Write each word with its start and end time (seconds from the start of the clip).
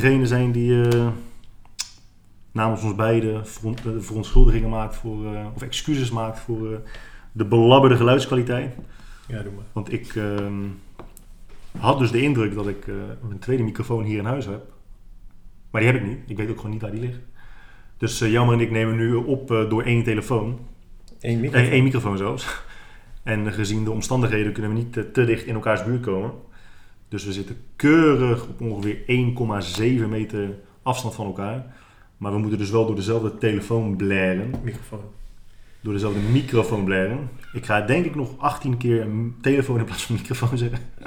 degene 0.00 0.26
zijn 0.26 0.52
die 0.52 0.88
eh, 0.88 1.08
namens 2.52 2.82
ons 2.82 2.94
beiden 2.94 3.34
eh, 3.34 3.42
verontschuldigingen 3.98 4.68
maakt 4.68 4.96
voor, 4.96 5.34
eh, 5.34 5.46
of 5.54 5.62
excuses 5.62 6.10
maakt 6.10 6.40
voor 6.40 6.80
de 7.32 7.44
belabberde 7.44 7.96
geluidskwaliteit. 7.96 8.74
Ja, 9.28 9.42
doe 9.42 9.52
maar. 9.52 9.64
Want 9.72 9.92
ik 9.92 10.14
ehm, 10.14 10.64
had 11.78 11.98
dus 11.98 12.10
de 12.10 12.22
indruk 12.22 12.54
dat 12.54 12.68
ik 12.68 12.86
een 13.30 13.38
tweede 13.38 13.62
microfoon 13.62 14.04
hier 14.04 14.18
in 14.18 14.24
huis 14.24 14.46
heb. 14.46 14.62
Maar 15.70 15.80
die 15.80 15.90
heb 15.90 16.00
ik 16.00 16.06
niet. 16.06 16.18
Ik 16.26 16.36
weet 16.36 16.50
ook 16.50 16.56
gewoon 16.56 16.70
niet 16.70 16.82
waar 16.82 16.90
die 16.90 17.00
ligt. 17.00 17.20
Dus 17.96 18.18
Jammer 18.18 18.54
en 18.54 18.60
ik 18.60 18.70
nemen 18.70 18.96
nu 18.96 19.14
op 19.14 19.48
door 19.48 19.82
één 19.82 20.02
telefoon. 20.02 20.58
Eén 21.20 21.52
één 21.52 21.84
microfoon 21.84 22.16
zelfs. 22.16 22.62
En 23.22 23.52
gezien 23.52 23.84
de 23.84 23.90
omstandigheden 23.90 24.52
kunnen 24.52 24.72
we 24.72 24.78
niet 24.78 24.92
te 24.92 25.24
dicht 25.24 25.46
in 25.46 25.54
elkaars 25.54 25.84
buurt 25.84 26.02
komen. 26.02 26.32
Dus 27.08 27.24
we 27.24 27.32
zitten 27.32 27.56
keurig 27.76 28.46
op 28.46 28.60
ongeveer 28.60 28.98
1,7 30.04 30.08
meter 30.08 30.58
afstand 30.82 31.14
van 31.14 31.26
elkaar. 31.26 31.74
Maar 32.16 32.32
we 32.32 32.38
moeten 32.38 32.58
dus 32.58 32.70
wel 32.70 32.86
door 32.86 32.96
dezelfde 32.96 33.38
telefoon 33.38 33.96
blaren. 33.96 34.50
microfoon. 34.62 35.00
Door 35.80 35.92
dezelfde 35.92 36.20
microfoon 36.20 36.84
blaren. 36.84 37.30
Ik 37.52 37.66
ga 37.66 37.80
denk 37.80 38.04
ik 38.04 38.14
nog 38.14 38.38
18 38.38 38.76
keer 38.76 39.06
telefoon 39.40 39.78
in 39.78 39.84
plaats 39.84 40.04
van 40.04 40.14
microfoon 40.14 40.58
zeggen. 40.58 40.78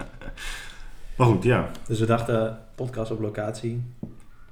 Maar 1.15 1.27
goed, 1.27 1.43
ja. 1.43 1.71
Dus 1.87 1.99
we 1.99 2.05
dachten, 2.05 2.59
podcast 2.75 3.11
op 3.11 3.19
locatie. 3.19 3.83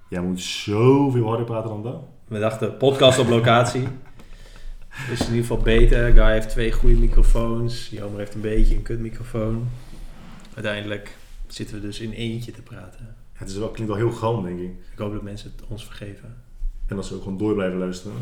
Jij 0.10 0.22
moet 0.22 0.42
zoveel 0.42 1.28
harder 1.28 1.46
praten 1.46 1.70
dan 1.70 1.84
dat. 1.84 2.04
We 2.28 2.40
dachten, 2.40 2.78
podcast 2.78 3.20
op 3.20 3.28
locatie. 3.28 3.82
Is 5.12 5.20
in 5.20 5.26
ieder 5.26 5.42
geval 5.42 5.58
beter. 5.58 6.14
Guy 6.14 6.32
heeft 6.32 6.50
twee 6.50 6.72
goede 6.72 6.96
microfoons. 6.96 7.90
Jomer 7.90 8.20
heeft 8.20 8.34
een 8.34 8.42
beetje 8.42 8.76
een 8.76 8.82
kutmicrofoon. 8.82 9.68
Uiteindelijk 10.54 11.18
zitten 11.54 11.76
we 11.76 11.82
dus 11.82 12.00
in 12.00 12.12
eentje 12.12 12.52
te 12.52 12.62
praten. 12.62 13.16
Het 13.34 13.50
is 13.50 13.58
wel, 13.58 13.70
klinkt 13.70 13.94
wel 13.94 14.02
heel 14.02 14.16
gram, 14.16 14.44
denk 14.44 14.60
ik. 14.60 14.72
Ik 14.92 14.98
hoop 14.98 15.14
dat 15.14 15.22
mensen 15.22 15.54
het 15.56 15.68
ons 15.68 15.86
vergeven. 15.86 16.36
En 16.88 16.96
dat 16.96 17.06
ze 17.06 17.16
ook 17.16 17.24
gewoon 17.24 17.38
door 17.38 17.54
blijven 17.54 17.80
luisteren. 17.80 18.16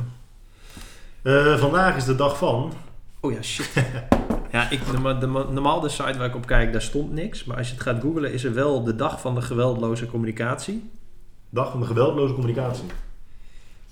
Eh, 1.22 1.58
vandaag 1.58 1.95
is 1.95 2.06
de 2.06 2.16
dag 2.16 2.38
van. 2.38 2.73
Oh 3.19 3.31
ja, 3.31 3.42
shit. 3.42 3.69
ja, 4.52 4.69
ik, 4.69 4.80
de, 4.86 5.17
de, 5.19 5.28
normaal 5.28 5.80
de 5.80 5.89
site 5.89 6.17
waar 6.17 6.28
ik 6.28 6.36
op 6.36 6.45
kijk, 6.45 6.72
daar 6.72 6.81
stond 6.81 7.11
niks. 7.11 7.44
Maar 7.44 7.58
als 7.58 7.67
je 7.67 7.73
het 7.73 7.84
gaat 7.84 8.02
googlen, 8.02 8.34
is 8.34 8.44
er 8.44 8.53
wel 8.53 8.84
de 8.84 8.95
dag 8.95 9.22
van 9.22 9.36
de 9.36 9.41
geweldloze 9.41 10.06
communicatie. 10.06 10.89
Dag 11.50 11.72
van 11.72 11.80
de 11.80 11.86
geweldloze 11.86 12.34
communicatie. 12.34 12.86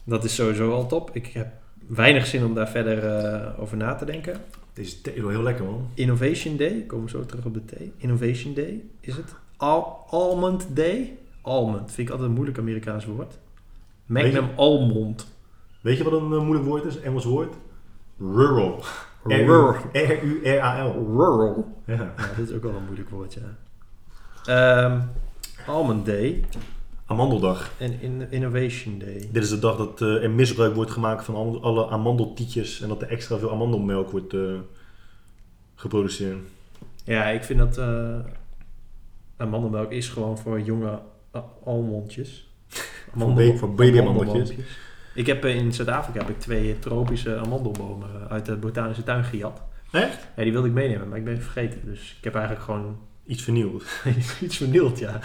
Dat 0.03 0.23
is 0.23 0.36
sowieso 0.36 0.72
al 0.72 0.88
top. 0.88 1.09
Ik 1.14 1.27
heb 1.27 1.47
weinig 1.88 2.25
zin 2.25 2.45
om 2.45 2.53
daar 2.53 2.70
verder 2.70 3.05
eh, 3.05 3.59
over 3.59 3.77
na 3.77 3.95
te 3.95 4.05
denken. 4.05 4.42
Deze 4.75 5.01
thee 5.01 5.13
is 5.13 5.21
wel 5.21 5.29
heel 5.29 5.41
lekker, 5.41 5.65
man. 5.65 5.87
Innovation 5.93 6.57
Day, 6.57 6.67
ik 6.67 6.87
kom 6.87 7.07
zo 7.07 7.25
terug 7.25 7.45
op 7.45 7.53
de 7.53 7.65
T. 7.65 7.73
Innovation 7.97 8.53
Day, 8.53 8.83
is 8.99 9.15
het? 9.15 9.35
Al 9.57 10.05
Almond 10.09 10.75
Day? 10.75 11.17
Almond, 11.41 11.91
vind 11.91 12.07
ik 12.07 12.09
altijd 12.09 12.29
een 12.29 12.35
moeilijk 12.35 12.59
Amerikaans 12.59 13.05
woord. 13.05 13.37
Magnum 14.05 14.49
Almond. 14.55 15.27
Weet 15.81 15.97
je 15.97 16.03
wat 16.03 16.13
een 16.13 16.33
eh, 16.33 16.41
moeilijk 16.41 16.65
woord 16.65 16.83
is? 16.83 16.99
Engels 16.99 17.25
woord? 17.25 17.53
Rural. 18.19 18.83
Rural. 19.23 19.75
R-U-R-A-L. 19.91 20.91
Rural. 20.91 21.81
Ja. 21.85 21.93
Ja, 21.93 22.13
dat 22.37 22.49
is 22.49 22.55
ook 22.55 22.63
wel 22.63 22.75
een 22.75 22.85
moeilijk 22.85 23.09
woord, 23.09 23.33
ja. 23.33 23.57
Ehm, 24.45 25.01
Almond 25.67 26.05
Day 26.05 26.45
Amandeldag. 27.06 27.72
en 27.80 28.02
in 28.02 28.28
Innovation 28.31 29.00
Day. 29.00 29.30
Dit 29.31 29.44
is 29.44 29.50
de 29.50 29.59
dag 29.59 29.78
dat 29.78 30.02
eh, 30.02 30.23
er 30.23 30.30
misbruik 30.31 30.75
wordt 30.75 30.92
gemaakt 30.92 31.25
van 31.25 31.36
al- 31.36 31.61
alle 31.64 31.88
amandeltietjes 31.89 32.81
en 32.81 32.88
dat 32.88 33.02
er 33.02 33.08
extra 33.08 33.38
veel 33.38 33.52
amandelmelk 33.52 34.11
wordt 34.11 34.34
eh, 34.34 34.42
geproduceerd. 35.76 36.38
Ja, 37.04 37.26
ik 37.26 37.44
vind 37.44 37.60
dat 37.60 37.77
eh 37.77 38.20
amandelmelk 39.38 39.92
is 39.92 40.10
gewoon 40.10 40.38
voor 40.38 40.61
jonge 40.61 40.99
almondjes. 41.64 42.44
Voor 43.17 43.33
ba- 43.33 43.55
voor 43.55 43.73
babyamandeltjes. 43.76 44.52
Ik 45.15 45.26
heb 45.26 45.45
in 45.45 45.73
Zuid-Afrika 45.73 46.20
heb 46.20 46.30
ik 46.30 46.39
twee 46.39 46.80
tropische 46.80 47.38
amandelbomen 47.38 48.30
uit 48.30 48.45
de 48.45 48.55
botanische 48.55 49.04
tuin 49.04 49.23
gejat. 49.23 49.61
Echt? 49.92 50.27
Ja, 50.36 50.44
die 50.44 50.52
wilde 50.52 50.67
ik 50.67 50.73
meenemen, 50.73 51.10
maar 51.10 51.17
ik 51.17 51.23
ben 51.23 51.42
vergeten. 51.42 51.80
Dus 51.86 52.15
ik 52.17 52.23
heb 52.23 52.33
eigenlijk 52.36 52.65
gewoon 52.65 52.98
Iets 53.25 53.43
vernieuwd. 53.43 53.83
iets 54.41 54.58
vernield, 54.58 54.99
ja. 54.99 55.19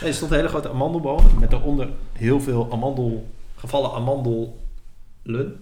Nee, 0.00 0.10
er 0.10 0.14
stond 0.14 0.30
een 0.30 0.36
hele 0.36 0.48
grote 0.48 0.70
amandelboom 0.70 1.24
met 1.40 1.50
daaronder 1.50 1.88
heel 2.12 2.40
veel 2.40 2.72
amandel, 2.72 3.30
gevallen 3.56 3.92
amandelen. 3.92 4.52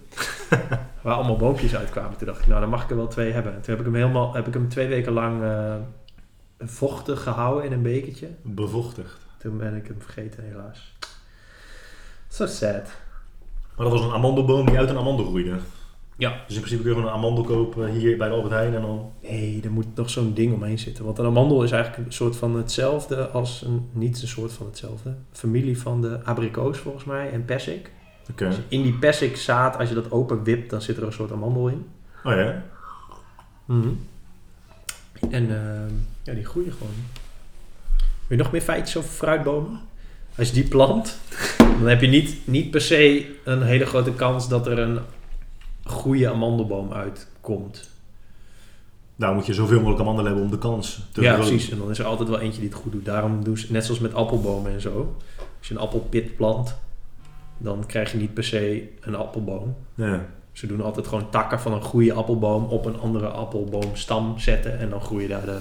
waar 1.01 1.15
allemaal 1.15 1.37
boompjes 1.37 1.75
uitkwamen. 1.75 2.17
Toen 2.17 2.27
dacht 2.27 2.39
ik, 2.39 2.47
nou 2.47 2.61
dan 2.61 2.69
mag 2.69 2.83
ik 2.83 2.89
er 2.89 2.95
wel 2.95 3.07
twee 3.07 3.31
hebben. 3.31 3.53
En 3.53 3.61
toen 3.61 3.69
heb 3.69 3.79
ik 3.79 3.85
hem 3.85 3.95
helemaal, 3.95 4.33
heb 4.33 4.47
ik 4.47 4.53
hem 4.53 4.69
twee 4.69 4.87
weken 4.87 5.13
lang 5.13 5.43
eh, 5.43 5.75
vochtig 6.59 7.23
gehouden 7.23 7.65
in 7.65 7.71
een 7.71 7.81
bekertje. 7.81 8.27
Bevochtigd. 8.41 9.17
Toen 9.37 9.57
ben 9.57 9.75
ik 9.75 9.87
hem 9.87 10.01
vergeten, 10.01 10.43
helaas. 10.43 10.93
So 12.27 12.45
sad. 12.45 12.91
Maar 13.75 13.89
dat 13.89 13.91
was 13.91 14.01
een 14.01 14.13
amandelboom 14.13 14.65
die 14.65 14.77
uit 14.77 14.89
een 14.89 14.97
amandel 14.97 15.25
groeide. 15.25 15.57
Ja. 16.21 16.43
Dus 16.47 16.55
in 16.55 16.61
principe 16.61 16.81
kun 16.81 16.91
je 16.91 16.97
gewoon 16.97 17.11
een 17.11 17.17
amandel 17.17 17.43
kopen 17.43 17.89
hier 17.89 18.17
bij 18.17 18.27
de 18.27 18.33
Albert 18.33 18.53
Heijn 18.53 18.75
en 18.75 18.81
dan... 18.81 19.11
Nee, 19.21 19.61
er 19.63 19.71
moet 19.71 19.95
nog 19.95 20.09
zo'n 20.09 20.33
ding 20.33 20.53
omheen 20.53 20.79
zitten. 20.79 21.05
Want 21.05 21.17
een 21.17 21.25
amandel 21.25 21.63
is 21.63 21.71
eigenlijk 21.71 22.05
een 22.05 22.13
soort 22.13 22.35
van 22.35 22.55
hetzelfde 22.55 23.27
als 23.27 23.61
een... 23.61 23.89
Niet 23.91 24.21
een 24.21 24.27
soort 24.27 24.53
van 24.53 24.65
hetzelfde. 24.65 25.15
Familie 25.31 25.77
van 25.77 26.01
de 26.01 26.23
abrikoos 26.23 26.77
volgens 26.77 27.03
mij 27.03 27.31
en 27.31 27.45
persik. 27.45 27.91
Oké. 28.31 28.47
Dus 28.47 28.57
in 28.67 28.81
die 28.81 28.93
persik 28.93 29.37
zaad, 29.37 29.77
als 29.77 29.89
je 29.89 29.95
dat 29.95 30.11
open 30.11 30.43
wipt, 30.43 30.69
dan 30.69 30.81
zit 30.81 30.97
er 30.97 31.03
een 31.03 31.13
soort 31.13 31.31
amandel 31.31 31.67
in. 31.67 31.85
Oh 32.23 32.33
ja? 32.33 32.63
En 35.29 35.49
ehm, 35.49 35.93
ja, 36.23 36.33
die 36.33 36.45
groeien 36.45 36.71
gewoon. 36.71 36.93
Wil 38.27 38.37
je 38.37 38.43
nog 38.43 38.51
meer 38.51 38.61
feitjes 38.61 38.97
over 38.97 39.09
fruitbomen? 39.09 39.79
Als 40.37 40.47
je 40.47 40.53
die 40.53 40.67
plant, 40.67 41.19
dan 41.79 41.87
heb 41.87 42.01
je 42.01 42.07
niet, 42.07 42.47
niet 42.47 42.71
per 42.71 42.81
se 42.81 43.25
een 43.43 43.61
hele 43.61 43.85
grote 43.85 44.13
kans 44.13 44.49
dat 44.49 44.67
er 44.67 44.79
een 44.79 44.99
goede 45.83 46.29
amandelboom 46.29 46.93
uitkomt. 46.93 47.89
Nou 49.15 49.35
moet 49.35 49.45
je 49.45 49.53
zoveel 49.53 49.77
mogelijk 49.77 49.99
amandelen 50.01 50.25
hebben 50.31 50.45
om 50.49 50.55
de 50.55 50.57
kans 50.67 51.01
te 51.11 51.21
ja, 51.21 51.35
precies. 51.35 51.69
En 51.69 51.77
dan 51.77 51.89
is 51.89 51.99
er 51.99 52.05
altijd 52.05 52.29
wel 52.29 52.39
eentje 52.39 52.59
die 52.61 52.69
het 52.69 52.77
goed 52.79 52.91
doet. 52.91 53.05
Daarom 53.05 53.43
doen 53.43 53.57
ze, 53.57 53.71
net 53.71 53.85
zoals 53.85 53.99
met 53.99 54.13
appelbomen 54.13 54.71
en 54.71 54.81
zo. 54.81 55.15
Als 55.57 55.67
je 55.67 55.73
een 55.73 55.79
appelpit 55.79 56.35
plant, 56.35 56.75
dan 57.57 57.85
krijg 57.85 58.11
je 58.11 58.17
niet 58.17 58.33
per 58.33 58.43
se 58.43 58.89
een 59.01 59.15
appelboom. 59.15 59.75
Ja. 59.95 60.25
Ze 60.51 60.67
doen 60.67 60.81
altijd 60.81 61.07
gewoon 61.07 61.29
takken 61.29 61.59
van 61.59 61.73
een 61.73 61.81
goede 61.81 62.13
appelboom 62.13 62.63
op 62.65 62.85
een 62.85 62.99
andere 62.99 63.27
appelboomstam 63.27 64.39
zetten. 64.39 64.79
En 64.79 64.89
dan 64.89 65.01
groeien 65.01 65.29
daar 65.29 65.45
de 65.45 65.59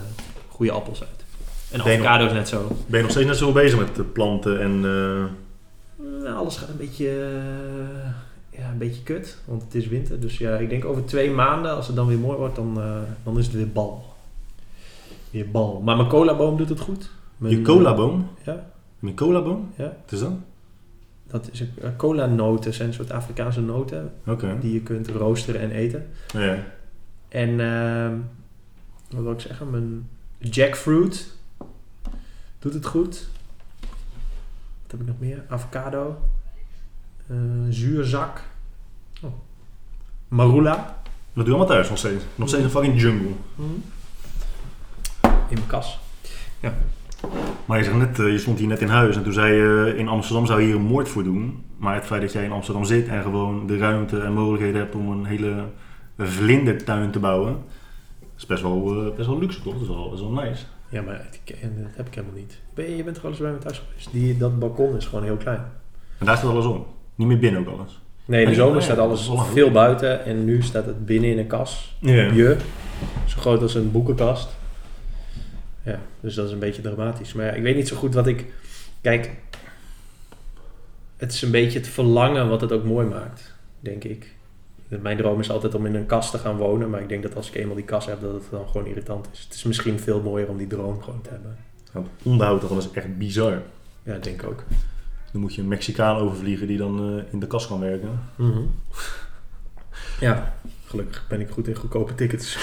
goede 0.48 0.72
appels 0.72 1.00
uit. 1.00 1.24
En 1.70 1.82
Ben 1.82 1.92
je 1.92 1.98
nog- 1.98 2.06
avocado 2.06 2.26
is 2.26 2.32
net 2.32 2.48
zo. 2.48 2.66
Ben 2.86 2.96
je 2.96 3.02
nog 3.02 3.10
steeds 3.10 3.26
net 3.26 3.36
zo 3.36 3.52
bezig 3.52 3.78
met 3.78 3.94
de 3.96 4.04
planten 4.04 4.60
en... 4.60 4.80
Nou, 6.22 6.34
alles 6.36 6.56
gaat 6.56 6.68
een 6.68 6.76
beetje, 6.76 7.08
eh, 7.08 8.10
ja, 8.60 8.70
een 8.70 8.78
beetje 8.78 9.02
kut, 9.02 9.38
want 9.44 9.62
het 9.62 9.74
is 9.74 9.88
winter. 9.88 10.20
Dus 10.20 10.38
ja, 10.38 10.56
ik 10.56 10.68
denk 10.68 10.84
over 10.84 11.04
twee 11.04 11.30
maanden, 11.30 11.74
als 11.74 11.86
het 11.86 11.96
dan 11.96 12.06
weer 12.06 12.18
mooi 12.18 12.38
wordt, 12.38 12.56
dan, 12.56 12.80
eh, 12.80 13.00
dan 13.24 13.38
is 13.38 13.46
het 13.46 13.54
weer 13.54 13.72
bal. 13.72 14.04
Weer 15.30 15.50
bal. 15.50 15.80
Maar 15.80 15.96
mijn 15.96 16.08
colaboom 16.08 16.56
doet 16.56 16.68
het 16.68 16.80
goed. 16.80 17.10
Mijn, 17.36 17.56
je 17.56 17.62
colaboom? 17.62 18.28
Ja, 18.44 18.70
Mijn 18.98 19.14
colaboom? 19.16 19.72
Ja. 19.76 19.96
Wat 20.02 20.12
is 20.12 20.20
dat? 20.20 20.32
dat 21.26 21.48
is 21.52 21.60
een, 21.60 21.72
eh, 21.82 21.90
cola-noten 21.96 22.74
zijn 22.74 22.88
een 22.88 22.94
soort 22.94 23.10
Afrikaanse 23.10 23.60
noten 23.60 24.12
Oké. 24.26 24.56
die 24.60 24.72
je 24.72 24.80
kunt 24.80 25.08
roosteren 25.08 25.60
en 25.60 25.70
eten. 25.70 26.06
Ja. 26.32 26.64
En 27.28 27.60
ehm, 27.60 28.16
wat 29.10 29.22
wil 29.22 29.32
ik 29.32 29.40
zeggen? 29.40 29.70
Mijn 29.70 30.08
jackfruit 30.38 31.36
doet 32.58 32.74
het 32.74 32.86
goed. 32.86 33.28
Wat 34.82 34.90
heb 34.90 35.00
ik 35.00 35.06
nog 35.06 35.18
meer? 35.18 35.44
Avocado. 35.48 36.18
Eh, 37.26 37.36
zuurzak. 37.68 38.42
Marula. 40.30 40.74
Dat 40.74 40.94
doe 41.34 41.44
je 41.44 41.50
allemaal 41.50 41.66
thuis 41.66 41.88
nog 41.88 41.98
steeds. 41.98 42.24
Nog 42.34 42.48
steeds 42.48 42.64
een 42.64 42.70
fucking 42.70 43.00
jungle. 43.00 43.30
In 45.48 45.56
mijn 45.56 45.66
kas. 45.66 45.98
Maar 47.66 47.78
je, 47.78 47.84
zegt 47.84 47.96
net, 47.96 48.18
eh, 48.18 48.30
je 48.30 48.38
stond 48.38 48.58
hier 48.58 48.68
net 48.68 48.80
in 48.80 48.88
huis 48.88 49.16
en 49.16 49.22
toen 49.22 49.32
zei 49.32 49.52
je 49.54 49.94
in 49.96 50.08
Amsterdam 50.08 50.46
zou 50.46 50.60
je 50.60 50.66
hier 50.66 50.74
een 50.74 50.82
moord 50.82 51.08
voor 51.08 51.22
doen. 51.24 51.64
Maar 51.76 51.94
het 51.94 52.04
feit 52.04 52.20
dat 52.20 52.32
jij 52.32 52.44
in 52.44 52.52
Amsterdam 52.52 52.84
zit 52.84 53.08
en 53.08 53.22
gewoon 53.22 53.66
de 53.66 53.78
ruimte 53.78 54.20
en 54.20 54.32
mogelijkheden 54.32 54.80
hebt 54.80 54.94
om 54.94 55.10
een 55.10 55.24
hele 55.24 55.64
vlindertuin 56.18 57.10
te 57.10 57.18
bouwen. 57.18 57.58
is 58.36 58.46
best 58.46 58.62
wel, 58.62 59.06
eh, 59.06 59.16
best 59.16 59.28
wel 59.28 59.38
luxe 59.38 59.62
toch? 59.62 59.72
Dat 59.72 59.82
is 59.82 59.88
wel, 59.88 60.04
dat 60.10 60.12
is 60.18 60.20
wel 60.20 60.30
nice. 60.44 60.64
Ja, 60.88 61.02
maar 61.02 61.26
ik- 61.44 61.56
en 61.56 61.82
dat 61.82 61.96
heb 61.96 62.06
ik 62.06 62.14
helemaal 62.14 62.36
niet. 62.36 62.60
Ben 62.74 62.90
je, 62.90 62.96
je 62.96 63.04
bent 63.04 63.14
toch 63.20 63.24
eens 63.24 63.38
bij 63.38 63.50
me 63.52 63.58
thuis 63.58 63.78
geweest? 63.88 64.12
Die, 64.12 64.36
dat 64.36 64.58
balkon 64.58 64.96
is 64.96 65.06
gewoon 65.06 65.24
heel 65.24 65.36
klein. 65.36 65.62
En 66.18 66.26
daar 66.26 66.36
staat 66.36 66.50
alles 66.50 66.64
om. 66.64 66.86
Niet 67.14 67.28
meer 67.28 67.38
binnen 67.38 67.60
ook 67.60 67.78
alles. 67.78 67.99
Nee, 68.30 68.42
in 68.42 68.48
de 68.48 68.54
zomer 68.54 68.82
staat 68.82 68.98
alles 68.98 69.30
veel 69.52 69.70
buiten. 69.70 70.24
En 70.24 70.44
nu 70.44 70.62
staat 70.62 70.86
het 70.86 71.06
binnen 71.06 71.30
in 71.30 71.38
een 71.38 71.46
kas. 71.46 71.96
Ja. 71.98 72.32
Je. 72.32 72.56
Zo 73.26 73.38
groot 73.38 73.62
als 73.62 73.74
een 73.74 73.90
boekenkast. 73.90 74.48
Ja, 75.82 75.98
dus 76.20 76.34
dat 76.34 76.46
is 76.46 76.52
een 76.52 76.58
beetje 76.58 76.82
dramatisch. 76.82 77.32
Maar 77.32 77.46
ja, 77.46 77.52
ik 77.52 77.62
weet 77.62 77.76
niet 77.76 77.88
zo 77.88 77.96
goed 77.96 78.14
wat 78.14 78.26
ik... 78.26 78.46
Kijk, 79.00 79.30
het 81.16 81.32
is 81.32 81.42
een 81.42 81.50
beetje 81.50 81.78
het 81.78 81.88
verlangen 81.88 82.48
wat 82.48 82.60
het 82.60 82.72
ook 82.72 82.84
mooi 82.84 83.06
maakt, 83.06 83.54
denk 83.80 84.04
ik. 84.04 84.34
Mijn 84.88 85.16
droom 85.16 85.40
is 85.40 85.50
altijd 85.50 85.74
om 85.74 85.86
in 85.86 85.94
een 85.94 86.06
kast 86.06 86.30
te 86.30 86.38
gaan 86.38 86.56
wonen. 86.56 86.90
Maar 86.90 87.00
ik 87.00 87.08
denk 87.08 87.22
dat 87.22 87.36
als 87.36 87.48
ik 87.48 87.54
eenmaal 87.54 87.76
die 87.76 87.84
kast 87.84 88.06
heb, 88.06 88.20
dat 88.20 88.32
het 88.32 88.42
dan 88.50 88.66
gewoon 88.66 88.86
irritant 88.86 89.28
is. 89.32 89.40
Het 89.40 89.54
is 89.54 89.62
misschien 89.62 89.98
veel 89.98 90.20
mooier 90.20 90.48
om 90.48 90.56
die 90.56 90.66
droom 90.66 91.02
gewoon 91.02 91.20
te 91.22 91.30
hebben. 91.30 91.56
Het 91.92 92.06
onderhoud 92.22 92.60
daarvan 92.60 92.78
is 92.78 92.90
echt 92.90 93.18
bizar. 93.18 93.62
Ja, 94.02 94.14
ik 94.14 94.22
denk 94.22 94.44
ook. 94.44 94.64
Dan 95.32 95.40
moet 95.40 95.54
je 95.54 95.60
een 95.62 95.68
Mexicaan 95.68 96.16
overvliegen 96.16 96.66
die 96.66 96.78
dan 96.78 96.98
eh, 97.18 97.32
in 97.32 97.40
de 97.40 97.46
kas 97.46 97.66
kan 97.66 97.80
werken. 97.80 98.20
Mhm. 98.36 98.60
Ja, 100.20 100.54
gelukkig 100.84 101.26
ben 101.28 101.40
ik 101.40 101.50
goed 101.50 101.68
in 101.68 101.74
goedkope 101.74 102.14
tickets. 102.14 102.58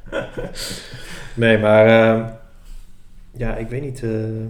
nee, 1.34 1.58
maar 1.58 1.86
eh, 1.86 2.26
ja, 3.36 3.56
ik 3.56 3.68
weet 3.68 3.82
niet. 3.82 4.02
eh, 4.02 4.40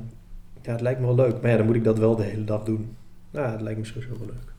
ja, 0.62 0.72
het 0.72 0.80
lijkt 0.80 1.00
me 1.00 1.06
wel 1.06 1.14
leuk. 1.14 1.42
Maar 1.42 1.50
ja, 1.50 1.56
dan 1.56 1.66
moet 1.66 1.74
ik 1.74 1.84
dat 1.84 1.98
wel 1.98 2.16
de 2.16 2.22
hele 2.22 2.44
dag 2.44 2.62
doen. 2.64 2.96
Ja, 3.30 3.50
het 3.52 3.60
lijkt 3.60 3.78
me 3.78 3.84
sowieso 3.84 4.08
wel 4.18 4.26
leuk. 4.26 4.52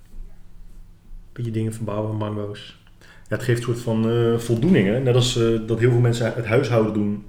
Beetje 1.33 1.51
dingen 1.51 1.74
verbouwen, 1.74 2.15
mango's. 2.15 2.77
Ja, 3.00 3.36
het 3.36 3.44
geeft 3.44 3.57
een 3.57 3.63
soort 3.65 3.80
van 3.80 4.10
eh, 4.10 4.38
voldoening. 4.38 4.88
Hè? 4.88 5.00
Net 5.00 5.15
als 5.15 5.33
dat 5.68 5.80
heel 5.80 5.92
veel 5.92 6.00
mensen 6.00 6.33
het 6.33 6.45
huishouden 6.45 6.94
doen 6.94 7.25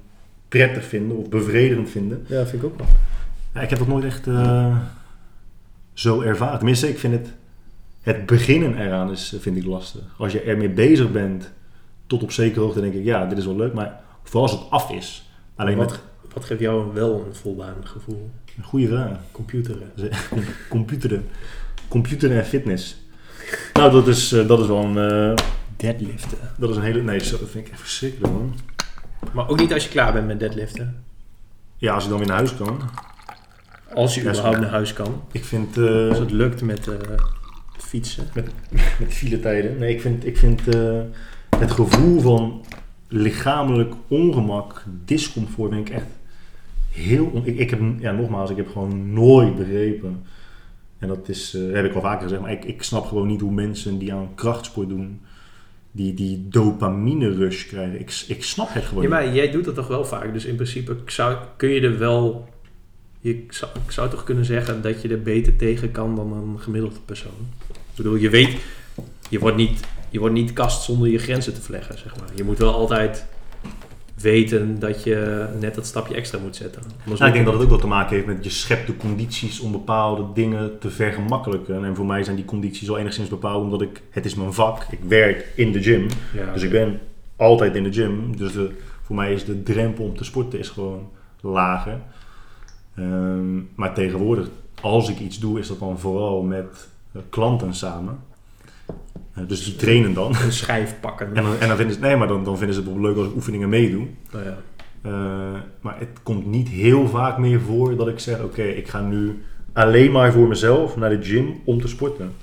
prettig 0.47 0.83
vinden 0.85 1.17
of 1.17 1.29
bevredigend 1.29 1.89
vinden. 1.89 2.25
Ja, 2.27 2.45
vind 2.45 2.63
ik 2.63 2.69
ook 2.69 2.77
wel. 2.77 2.87
Ja, 3.53 3.61
ik 3.61 3.69
heb 3.69 3.79
dat 3.79 3.87
nooit 3.87 4.03
echt 4.05 4.27
zo 5.95 6.21
ervaren. 6.21 6.57
Tenminste, 6.57 6.89
ik 6.89 6.99
vind 6.99 7.13
het... 7.13 7.33
Het 8.01 8.25
beginnen 8.25 8.77
eraan 8.77 9.11
is, 9.11 9.33
eh, 9.33 9.39
vind 9.39 9.57
ik 9.57 9.65
lastig. 9.65 10.01
Als 10.17 10.31
je 10.31 10.41
ermee 10.41 10.69
bezig 10.69 11.11
bent, 11.11 11.51
tot 12.07 12.23
op 12.23 12.31
zekere 12.31 12.59
hoogte 12.59 12.81
denk 12.81 12.93
ik... 12.93 13.03
Ja, 13.03 13.25
dit 13.25 13.37
is 13.37 13.45
wel 13.45 13.55
leuk, 13.55 13.73
maar 13.73 14.01
vooral 14.23 14.41
als 14.41 14.51
het 14.59 14.69
af 14.69 14.91
is. 14.91 15.29
Alleen 15.55 15.77
met... 15.77 15.89
wat, 15.89 15.99
wat 16.33 16.45
geeft 16.45 16.59
jou 16.59 16.93
wel 16.93 17.25
een 17.27 17.35
voldaan 17.35 17.75
gevoel? 17.83 18.29
Goeie 18.61 18.87
vraag. 18.87 19.17
Computeren. 19.31 19.91
Computeren. 20.69 21.25
Computeren 21.87 22.37
en 22.37 22.45
fitness. 22.45 22.95
Nou, 23.73 23.91
dat 23.91 24.07
is, 24.07 24.31
eh, 24.31 24.47
dat 24.47 24.59
is 24.59 24.67
wel 24.67 24.83
een... 24.83 24.97
eh, 24.97 25.43
Deadliften. 25.77 26.37
dat 26.57 26.69
is 26.69 26.75
een 26.75 26.81
hele... 26.81 27.01
Nee, 27.01 27.17
dat 27.19 27.39
vind 27.39 27.65
ik 27.65 27.71
echt 27.71 27.81
verschrikkelijk, 27.81 28.33
man. 28.33 28.55
Maar 29.33 29.49
ook 29.49 29.59
niet 29.59 29.73
als 29.73 29.83
je 29.83 29.89
klaar 29.89 30.13
bent 30.13 30.27
met 30.27 30.39
deadliften. 30.39 31.03
Ja, 31.77 31.93
als 31.93 32.03
je 32.03 32.09
dan 32.09 32.17
weer 32.17 32.27
naar 32.27 32.37
huis 32.37 32.55
kan. 32.55 32.81
Als 33.95 34.15
je 34.15 34.23
Ja, 34.23 34.29
überhaupt 34.29 34.59
naar 34.59 34.69
huis 34.69 34.93
kan. 34.93 35.21
Ik 35.31 35.43
vind... 35.45 35.77
eh, 35.77 36.09
Als 36.09 36.19
het 36.19 36.31
lukt 36.31 36.61
met 36.61 36.87
eh, 36.87 36.95
fietsen. 37.77 38.27
met 38.33 38.49
filetijden. 39.13 39.77
Nee, 39.77 39.93
ik 39.93 40.01
vind, 40.01 40.25
ik 40.25 40.37
vind 40.37 40.75
eh, 40.75 40.99
het 41.57 41.71
gevoel 41.71 42.19
van 42.19 42.65
lichamelijk 43.07 43.93
ongemak, 44.07 44.83
discomfort, 45.05 45.71
vind 45.73 45.87
ik 45.87 45.93
echt 45.93 46.05
heel... 46.91 47.25
on- 47.33 47.45
Ik, 47.45 47.57
ik 47.57 47.69
heb, 47.69 47.79
ja, 47.99 48.11
nogmaals, 48.11 48.49
ik 48.49 48.57
heb 48.57 48.67
gewoon 48.71 49.13
nooit 49.13 49.55
begrepen. 49.55 50.23
En 50.99 51.07
dat 51.07 51.29
is, 51.29 51.57
heb 51.73 51.85
ik 51.85 51.93
al 51.93 52.01
vaker 52.01 52.23
gezegd, 52.23 52.41
maar 52.41 52.51
ik, 52.51 52.65
ik 52.65 52.83
snap 52.83 53.05
gewoon 53.05 53.27
niet 53.27 53.41
hoe 53.41 53.51
mensen 53.51 53.97
die 53.97 54.13
aan 54.13 54.29
krachtsport 54.35 54.89
doen, 54.89 55.21
die, 55.91 56.13
die 56.13 56.47
dopamine 56.49 57.29
rush 57.33 57.65
krijgen. 57.65 57.99
Ik, 57.99 58.23
ik 58.27 58.43
snap 58.43 58.73
het 58.73 58.83
gewoon 58.83 59.03
Ja, 59.03 59.09
maar 59.09 59.33
jij 59.33 59.51
doet 59.51 59.65
dat 59.65 59.75
toch 59.75 59.87
wel 59.87 60.05
vaak. 60.05 60.33
Dus 60.33 60.45
in 60.45 60.55
principe 60.55 60.97
zou, 61.05 61.37
kun 61.57 61.69
je 61.69 61.81
er 61.81 61.97
wel... 61.99 62.49
Je 63.25 63.45
zou, 63.49 63.71
ik 63.85 63.91
zou 63.91 64.09
toch 64.09 64.23
kunnen 64.23 64.45
zeggen 64.45 64.81
dat 64.81 65.01
je 65.01 65.09
er 65.09 65.21
beter 65.21 65.55
tegen 65.55 65.91
kan 65.91 66.15
dan 66.15 66.33
een 66.33 66.59
gemiddelde 66.59 66.99
persoon. 67.05 67.47
Ik 67.67 67.95
bedoel, 67.95 68.15
je 68.15 68.29
weet... 68.29 68.57
Je 69.29 69.39
wordt 69.39 69.57
niet, 69.57 69.79
je 70.09 70.19
wordt 70.19 70.33
niet 70.33 70.53
kast 70.53 70.83
zonder 70.83 71.07
je 71.07 71.17
grenzen 71.17 71.53
te 71.53 71.61
verleggen, 71.61 71.97
zeg 71.97 72.17
maar. 72.17 72.29
Je 72.35 72.43
moet 72.43 72.57
wel 72.57 72.73
altijd 72.73 73.25
weten 74.15 74.79
dat 74.79 75.03
je 75.03 75.47
net 75.59 75.75
dat 75.75 75.85
stapje 75.85 76.15
extra 76.15 76.39
moet 76.39 76.55
zetten. 76.55 76.81
Ja, 77.17 77.27
ik 77.27 77.33
denk 77.33 77.45
dat 77.45 77.53
het 77.53 77.63
ook 77.63 77.69
wat 77.69 77.81
te 77.81 77.87
maken 77.87 78.15
heeft 78.15 78.27
met 78.27 78.43
je 78.43 78.49
schept 78.49 78.87
de 78.87 78.97
condities 78.97 79.59
om 79.59 79.71
bepaalde 79.71 80.25
dingen 80.33 80.79
te 80.79 80.89
vergemakkelijken. 80.89 81.85
En 81.85 81.95
voor 81.95 82.05
mij 82.05 82.23
zijn 82.23 82.35
die 82.35 82.45
condities 82.45 82.89
al 82.89 82.97
enigszins 82.97 83.29
bepaald 83.29 83.63
omdat 83.63 83.81
ik, 83.81 84.01
het 84.09 84.25
is 84.25 84.35
mijn 84.35 84.53
vak, 84.53 84.85
ik 84.89 84.99
werk 85.07 85.51
in 85.55 85.71
de 85.71 85.83
gym. 85.83 86.07
Ja, 86.33 86.53
Dus 86.53 86.63
ik 86.63 86.71
ben 86.71 86.99
altijd 87.35 87.75
in 87.75 87.83
de 87.83 87.93
gym. 87.93 88.37
Dus 88.37 88.53
de, 88.53 88.71
voor 89.01 89.15
mij 89.15 89.33
is 89.33 89.45
de 89.45 89.63
drempel 89.63 90.05
om 90.05 90.17
te 90.17 90.23
sporten 90.23 90.59
is 90.59 90.69
gewoon 90.69 91.09
lager. 91.41 91.99
Ehm, 92.95 93.55
maar 93.75 93.93
tegenwoordig, 93.93 94.49
als 94.81 95.09
ik 95.09 95.19
iets 95.19 95.39
doe, 95.39 95.59
is 95.59 95.67
dat 95.67 95.79
dan 95.79 95.99
vooral 95.99 96.41
met 96.41 96.87
eh, 97.11 97.21
klanten 97.29 97.73
samen. 97.73 98.19
Eh, 99.33 99.43
dus 99.47 99.63
die 99.63 99.75
trainen 99.75 100.13
dan. 100.13 100.35
een 100.35 100.51
schijf 100.51 100.99
pakken. 100.99 101.35
En 101.35 101.43
dan, 101.43 101.59
en 101.59 101.67
dan 101.67 101.77
vinden 101.77 101.95
ze, 101.95 102.01
nee, 102.01 102.15
maar 102.15 102.27
dan, 102.27 102.43
dan 102.43 102.57
vinden 102.57 102.75
ze 102.75 102.81
het 102.81 102.91
wel 102.91 103.01
leuk 103.01 103.17
als 103.17 103.27
ik 103.27 103.35
oefeningen 103.35 103.69
meedoe. 103.69 104.07
Nou 104.31 104.45
ja. 104.45 104.57
Eh, 105.01 105.59
maar 105.81 105.99
het 105.99 106.19
komt 106.23 106.45
niet 106.45 106.69
heel 106.69 107.07
vaak 107.07 107.37
meer 107.37 107.61
voor 107.61 107.95
dat 107.95 108.07
ik 108.07 108.19
zeg: 108.19 108.41
Oké, 108.41 108.63
ik 108.63 108.87
ga 108.87 109.01
nu 109.01 109.43
alleen 109.73 110.11
maar 110.11 110.31
voor 110.31 110.47
mezelf 110.47 110.95
naar 110.95 111.09
de 111.09 111.23
gym 111.23 111.61
om 111.65 111.81
te 111.81 111.87
sporten. 111.87 112.33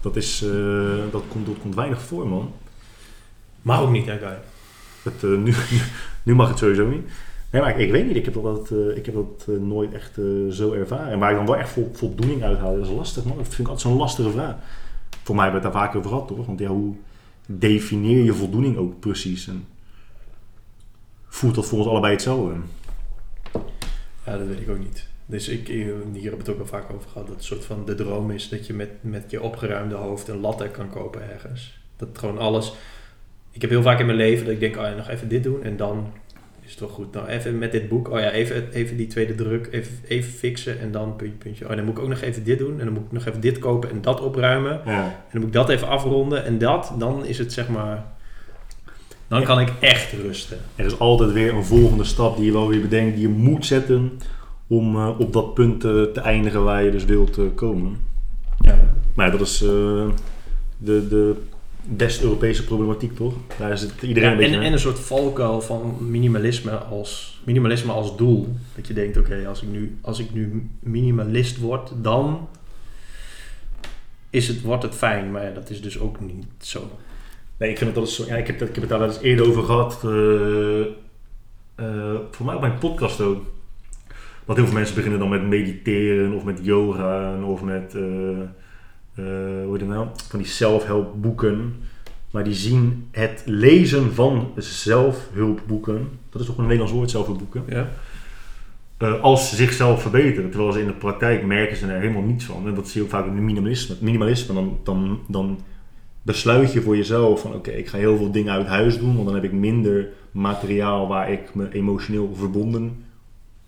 Dat, 0.00 0.16
is, 0.16 0.44
dat, 1.10 1.22
komt, 1.28 1.46
dat 1.46 1.58
komt 1.60 1.74
weinig 1.74 2.02
voor, 2.02 2.28
man. 2.28 2.52
Mag 3.62 3.80
ook 3.80 3.90
niet, 3.90 4.06
hè, 4.06 4.18
Guy? 4.18 4.38
Het, 5.02 5.22
nu, 5.22 5.54
nu 6.22 6.34
mag 6.34 6.48
het 6.48 6.58
sowieso 6.58 6.86
niet. 6.86 7.08
Nee, 7.54 7.62
maar 7.62 7.80
ik, 7.80 7.90
weet 7.90 8.06
niet, 8.06 8.16
ik 8.16 8.24
heb 8.24 8.34
dat, 8.34 8.70
eh, 8.70 8.96
ik 8.96 9.06
heb 9.06 9.14
dat 9.14 9.46
eh, 9.48 9.54
nooit 9.54 9.92
echt 9.92 10.18
eh, 10.18 10.24
zo 10.50 10.72
ervaren. 10.72 11.12
En 11.12 11.18
waar 11.18 11.30
ik 11.30 11.36
dan 11.36 11.46
wel 11.46 11.56
echt 11.56 11.68
vol, 11.68 11.90
voldoening 11.92 12.42
uithaal, 12.42 12.74
dat 12.76 12.86
is 12.86 12.92
lastig, 12.92 13.24
man. 13.24 13.36
Dat 13.36 13.46
vind 13.46 13.58
ik 13.58 13.68
altijd 13.68 13.80
zo'n 13.80 13.96
lastige 13.96 14.30
vraag. 14.30 14.56
Voor 15.22 15.34
mij 15.34 15.44
hebben 15.44 15.62
we 15.62 15.66
het 15.66 15.76
daar 15.76 15.84
vaak 15.84 15.96
over 15.96 16.10
gehad, 16.10 16.28
toch? 16.28 16.46
Want 16.46 16.58
ja, 16.58 16.68
hoe 16.68 16.94
definieer 17.46 18.24
je 18.24 18.34
voldoening 18.34 18.76
ook 18.76 19.00
precies? 19.00 19.48
En 19.48 19.66
voelt 21.26 21.54
dat 21.54 21.66
voor 21.66 21.78
ons 21.78 21.88
allebei 21.88 22.12
hetzelfde? 22.12 22.54
Ja, 24.26 24.38
dat 24.38 24.46
weet 24.46 24.60
ik 24.60 24.68
ook 24.68 24.78
niet. 24.78 25.08
Dus 25.26 25.48
ik, 25.48 25.68
hier 25.68 25.86
hebben 25.86 26.20
we 26.22 26.36
het 26.36 26.48
ook 26.48 26.60
al 26.60 26.66
vaak 26.66 26.92
over 26.92 27.10
gehad. 27.10 27.26
Dat 27.26 27.44
soort 27.44 27.64
van 27.64 27.84
de 27.84 27.94
droom 27.94 28.30
is 28.30 28.48
dat 28.48 28.66
je 28.66 28.72
met, 28.72 28.90
met 29.00 29.30
je 29.30 29.42
opgeruimde 29.42 29.94
hoofd 29.94 30.28
een 30.28 30.40
latte 30.40 30.68
kan 30.68 30.90
kopen 30.90 31.30
ergens. 31.32 31.78
Dat 31.96 32.08
gewoon 32.12 32.38
alles... 32.38 32.74
Ik 33.50 33.60
heb 33.60 33.70
heel 33.70 33.82
vaak 33.82 34.00
in 34.00 34.06
mijn 34.06 34.18
leven 34.18 34.44
dat 34.44 34.54
ik 34.54 34.60
denk, 34.60 34.76
oh 34.76 34.82
ja, 34.82 34.94
nog 34.94 35.08
even 35.08 35.28
dit 35.28 35.42
doen 35.42 35.62
en 35.62 35.76
dan 35.76 36.12
is 36.66 36.78
wel 36.78 36.88
goed. 36.88 37.12
Nou, 37.12 37.26
even 37.26 37.58
met 37.58 37.72
dit 37.72 37.88
boek, 37.88 38.10
oh 38.10 38.18
ja, 38.18 38.30
even, 38.30 38.68
even 38.72 38.96
die 38.96 39.06
tweede 39.06 39.34
druk, 39.34 39.68
even, 39.70 39.92
even 40.08 40.32
fixen 40.32 40.80
en 40.80 40.92
dan 40.92 41.16
puntje, 41.16 41.36
puntje. 41.36 41.68
Oh, 41.68 41.76
dan 41.76 41.84
moet 41.84 41.96
ik 41.96 42.02
ook 42.02 42.08
nog 42.08 42.20
even 42.20 42.44
dit 42.44 42.58
doen 42.58 42.78
en 42.78 42.84
dan 42.84 42.94
moet 42.94 43.04
ik 43.04 43.12
nog 43.12 43.26
even 43.26 43.40
dit 43.40 43.58
kopen 43.58 43.90
en 43.90 44.00
dat 44.00 44.20
opruimen. 44.20 44.80
Ja. 44.84 45.02
En 45.04 45.12
dan 45.32 45.40
moet 45.40 45.46
ik 45.48 45.52
dat 45.52 45.68
even 45.68 45.88
afronden 45.88 46.44
en 46.44 46.58
dat, 46.58 46.92
dan 46.98 47.24
is 47.26 47.38
het 47.38 47.52
zeg 47.52 47.68
maar... 47.68 48.12
Dan 49.28 49.40
Ja. 49.40 49.46
kan 49.46 49.60
ik 49.60 49.72
echt 49.80 50.12
rusten. 50.12 50.58
Er 50.76 50.84
is 50.84 50.98
altijd 50.98 51.32
weer 51.32 51.54
een 51.54 51.64
volgende 51.64 52.04
stap 52.04 52.36
die 52.36 52.44
je 52.44 52.52
wel 52.52 52.68
weer 52.68 52.80
bedenkt, 52.80 53.12
die 53.16 53.28
je 53.28 53.34
moet 53.34 53.66
zetten 53.66 54.12
om 54.66 54.96
eh, 54.96 55.20
op 55.20 55.32
dat 55.32 55.54
punt 55.54 55.84
eh, 55.84 56.02
te 56.02 56.20
eindigen 56.20 56.64
waar 56.64 56.82
je 56.84 56.90
dus 56.90 57.04
wilt 57.04 57.38
eh, 57.38 57.44
komen. 57.54 57.96
Ja. 58.58 58.78
Maar 59.14 59.26
ja, 59.26 59.32
dat 59.32 59.40
is 59.40 59.58
de, 59.58 61.08
de 61.08 61.34
West-Europese 61.96 62.64
problematiek, 62.64 63.16
toch? 63.16 63.34
Daar 63.58 63.72
is 63.72 63.80
het 63.80 64.02
iedereen 64.02 64.28
Ja, 64.28 64.34
een 64.34 64.40
beetje... 64.40 64.56
en, 64.56 64.62
en 64.62 64.72
een 64.72 64.78
soort 64.78 64.98
valkuil 64.98 65.60
van 65.60 65.96
minimalisme 66.00 66.70
als, 66.70 67.40
minimalisme 67.46 67.92
als 67.92 68.16
doel. 68.16 68.54
Dat 68.76 68.86
je 68.86 68.94
denkt, 68.94 69.16
oké, 69.16 69.44
als 69.48 69.62
ik 69.62 69.68
nu 69.68 69.98
als 70.00 70.18
ik 70.18 70.34
nu 70.34 70.70
minimalist 70.80 71.58
word, 71.58 71.92
dan 72.02 72.48
is 74.30 74.48
het, 74.48 74.62
wordt 74.62 74.82
het 74.82 74.94
fijn. 74.94 75.30
Maar 75.30 75.44
ja, 75.44 75.50
dat 75.50 75.70
is 75.70 75.82
dus 75.82 75.98
ook 75.98 76.20
niet 76.20 76.44
zo. 76.58 76.90
Nee, 77.56 77.70
ik 77.70 77.78
vind 77.78 77.96
het 77.96 78.08
zo... 78.08 78.24
Ja, 78.26 78.36
ik, 78.36 78.46
heb, 78.46 78.58
het- 78.60 78.68
ik 78.68 78.74
heb 78.74 78.82
het 78.84 78.88
daar 78.92 78.98
wel 78.98 79.08
eens 79.08 79.20
eerder 79.20 79.46
over 79.48 79.62
gehad. 79.62 80.00
eh, 80.04 80.80
eh, 81.74 82.18
voor 82.30 82.46
mij 82.46 82.54
op 82.54 82.60
mijn 82.60 82.78
podcast 82.78 83.20
ook. 83.20 83.42
Want 84.44 84.58
heel 84.58 84.66
veel 84.66 84.76
mensen 84.78 84.94
beginnen 84.94 85.18
dan 85.18 85.28
met 85.28 85.42
mediteren 85.48 86.32
of 86.32 86.44
met 86.44 86.58
yoga 86.62 87.42
of 87.42 87.62
met... 87.62 87.94
eh, 87.94 88.02
eh, 89.14 89.24
hoe 89.64 89.70
heet 89.70 89.80
het 89.80 89.88
nou? 89.88 90.06
Van 90.28 90.38
die 90.38 90.48
zelfhulpboeken. 90.48 91.74
Maar 92.30 92.44
die 92.44 92.54
zien 92.54 93.08
het 93.10 93.42
lezen 93.46 94.14
van 94.14 94.52
zelfhulpboeken... 94.56 96.08
Dat 96.30 96.40
is 96.40 96.46
toch 96.46 96.56
een 96.56 96.62
Nederlands 96.62 96.92
woord, 96.92 97.10
zelfhulpboeken? 97.10 97.64
Ja? 97.68 97.90
eh, 99.04 99.20
als 99.20 99.56
zichzelf 99.56 100.02
verbeteren. 100.02 100.50
Terwijl 100.50 100.72
ze 100.72 100.80
in 100.80 100.86
de 100.86 100.92
praktijk 100.92 101.44
merken 101.44 101.76
ze 101.76 101.86
er 101.86 102.00
helemaal 102.00 102.22
niets 102.22 102.44
van. 102.44 102.66
En 102.66 102.74
dat 102.74 102.88
zie 102.88 103.00
je 103.00 103.06
ook 103.06 103.12
vaak 103.12 103.26
in 103.26 103.44
minimalisme. 103.44 103.96
Minimalisme, 104.00 104.54
dan, 104.54 104.78
dan, 104.84 105.20
dan 105.28 105.58
besluit 106.22 106.72
je 106.72 106.82
voor 106.82 106.96
jezelf 106.96 107.40
van 107.40 107.54
oké, 107.54 107.70
ik 107.70 107.88
ga 107.88 107.98
heel 107.98 108.16
veel 108.16 108.30
dingen 108.30 108.52
uit 108.52 108.66
huis 108.66 108.98
doen, 108.98 109.14
want 109.14 109.26
dan 109.26 109.34
heb 109.34 109.44
ik 109.44 109.52
minder 109.52 110.08
materiaal 110.30 111.08
waar 111.08 111.32
ik 111.32 111.54
me 111.54 111.72
emotioneel 111.72 112.34
verbonden 112.34 113.04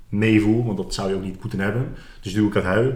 mee 0.08 0.40
voel, 0.40 0.64
want 0.64 0.76
dat 0.76 0.94
zou 0.94 1.08
je 1.08 1.14
ook 1.14 1.22
niet 1.22 1.40
moeten 1.40 1.60
hebben. 1.60 1.88
Dus 2.20 2.32
doe 2.32 2.48
ik 2.48 2.56
uit 2.56 2.64
huis. 2.64 2.94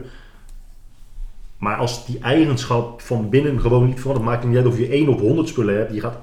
Maar 1.61 1.77
als 1.77 2.07
die 2.07 2.19
eigenschap 2.19 3.01
van 3.01 3.29
binnen 3.29 3.61
gewoon 3.61 3.87
niet 3.87 4.01
verandert, 4.01 4.27
maakt 4.27 4.43
het 4.43 4.49
niet 4.49 4.59
uit 4.59 4.67
of 4.67 4.79
je 4.79 4.89
één 4.89 5.09
of 5.09 5.21
honderd 5.21 5.49
spullen 5.49 5.77
hebt, 5.77 5.95
je 5.95 6.01
gaat, 6.01 6.19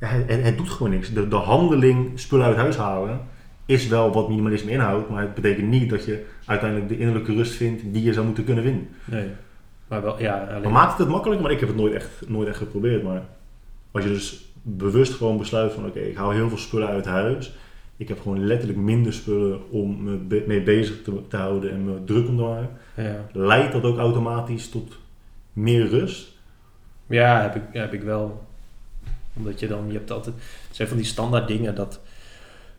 ja, 0.00 0.06
het, 0.06 0.42
het 0.42 0.56
doet 0.56 0.70
gewoon 0.70 0.92
niks. 0.92 1.12
De, 1.12 1.28
de 1.28 1.36
handeling 1.36 2.20
spullen 2.20 2.46
uit 2.46 2.56
huis 2.56 2.76
halen 2.76 3.20
is 3.66 3.88
wel 3.88 4.12
wat 4.12 4.28
minimalisme 4.28 4.70
inhoudt, 4.70 5.10
maar 5.10 5.22
het 5.22 5.34
betekent 5.34 5.68
niet 5.68 5.90
dat 5.90 6.04
je 6.04 6.24
uiteindelijk 6.44 6.88
de 6.88 6.98
innerlijke 6.98 7.34
rust 7.34 7.52
vindt 7.52 7.82
die 7.92 8.02
je 8.02 8.12
zou 8.12 8.26
moeten 8.26 8.44
kunnen 8.44 8.64
vinden. 8.64 8.88
Nee. 9.04 9.26
Maar 9.88 10.02
wel, 10.02 10.20
ja, 10.20 10.44
Maar 10.46 10.54
alleen... 10.54 10.72
maakt 10.72 10.90
het 10.90 10.98
het 10.98 11.08
makkelijk? 11.08 11.40
Maar 11.40 11.50
ik 11.50 11.60
heb 11.60 11.68
het 11.68 11.78
nooit 11.78 11.92
echt, 11.92 12.08
nooit 12.28 12.48
echt 12.48 12.58
geprobeerd. 12.58 13.02
Maar 13.02 13.22
als 13.90 14.04
je 14.04 14.10
dus 14.10 14.52
bewust 14.62 15.12
gewoon 15.12 15.38
besluit 15.38 15.72
van 15.72 15.86
oké, 15.86 16.00
ik 16.00 16.16
hou 16.16 16.34
heel 16.34 16.48
veel 16.48 16.58
spullen 16.58 16.88
uit 16.88 17.04
huis. 17.04 17.54
Ik 18.00 18.08
heb 18.08 18.20
gewoon 18.20 18.46
letterlijk 18.46 18.78
minder 18.78 19.12
spullen 19.12 19.70
om 19.70 20.02
me 20.02 20.16
be- 20.16 20.44
mee 20.46 20.62
bezig 20.62 21.02
te, 21.02 21.22
te 21.28 21.36
houden 21.36 21.70
en 21.70 21.84
me 21.84 22.04
druk 22.04 22.28
om 22.28 22.36
te 22.36 22.42
maken. 22.42 22.70
Ja, 22.96 23.26
Leidt 23.32 23.72
dat 23.72 23.82
ook 23.82 23.98
automatisch 23.98 24.68
tot 24.68 24.98
meer 25.52 25.88
rust? 25.88 26.28
ja 27.06 27.42
heb, 27.42 27.54
ik, 27.56 27.62
heb 27.72 27.92
ik 27.92 28.02
wel. 28.02 28.46
Omdat 29.36 29.60
je 29.60 29.66
dan, 29.66 29.84
je 29.86 29.92
hebt 29.92 30.10
altijd... 30.10 30.34
Het 30.66 30.76
zijn 30.76 30.88
van 30.88 30.96
die 30.96 31.06
standaard 31.06 31.48
dingen 31.48 31.74
dat... 31.74 32.00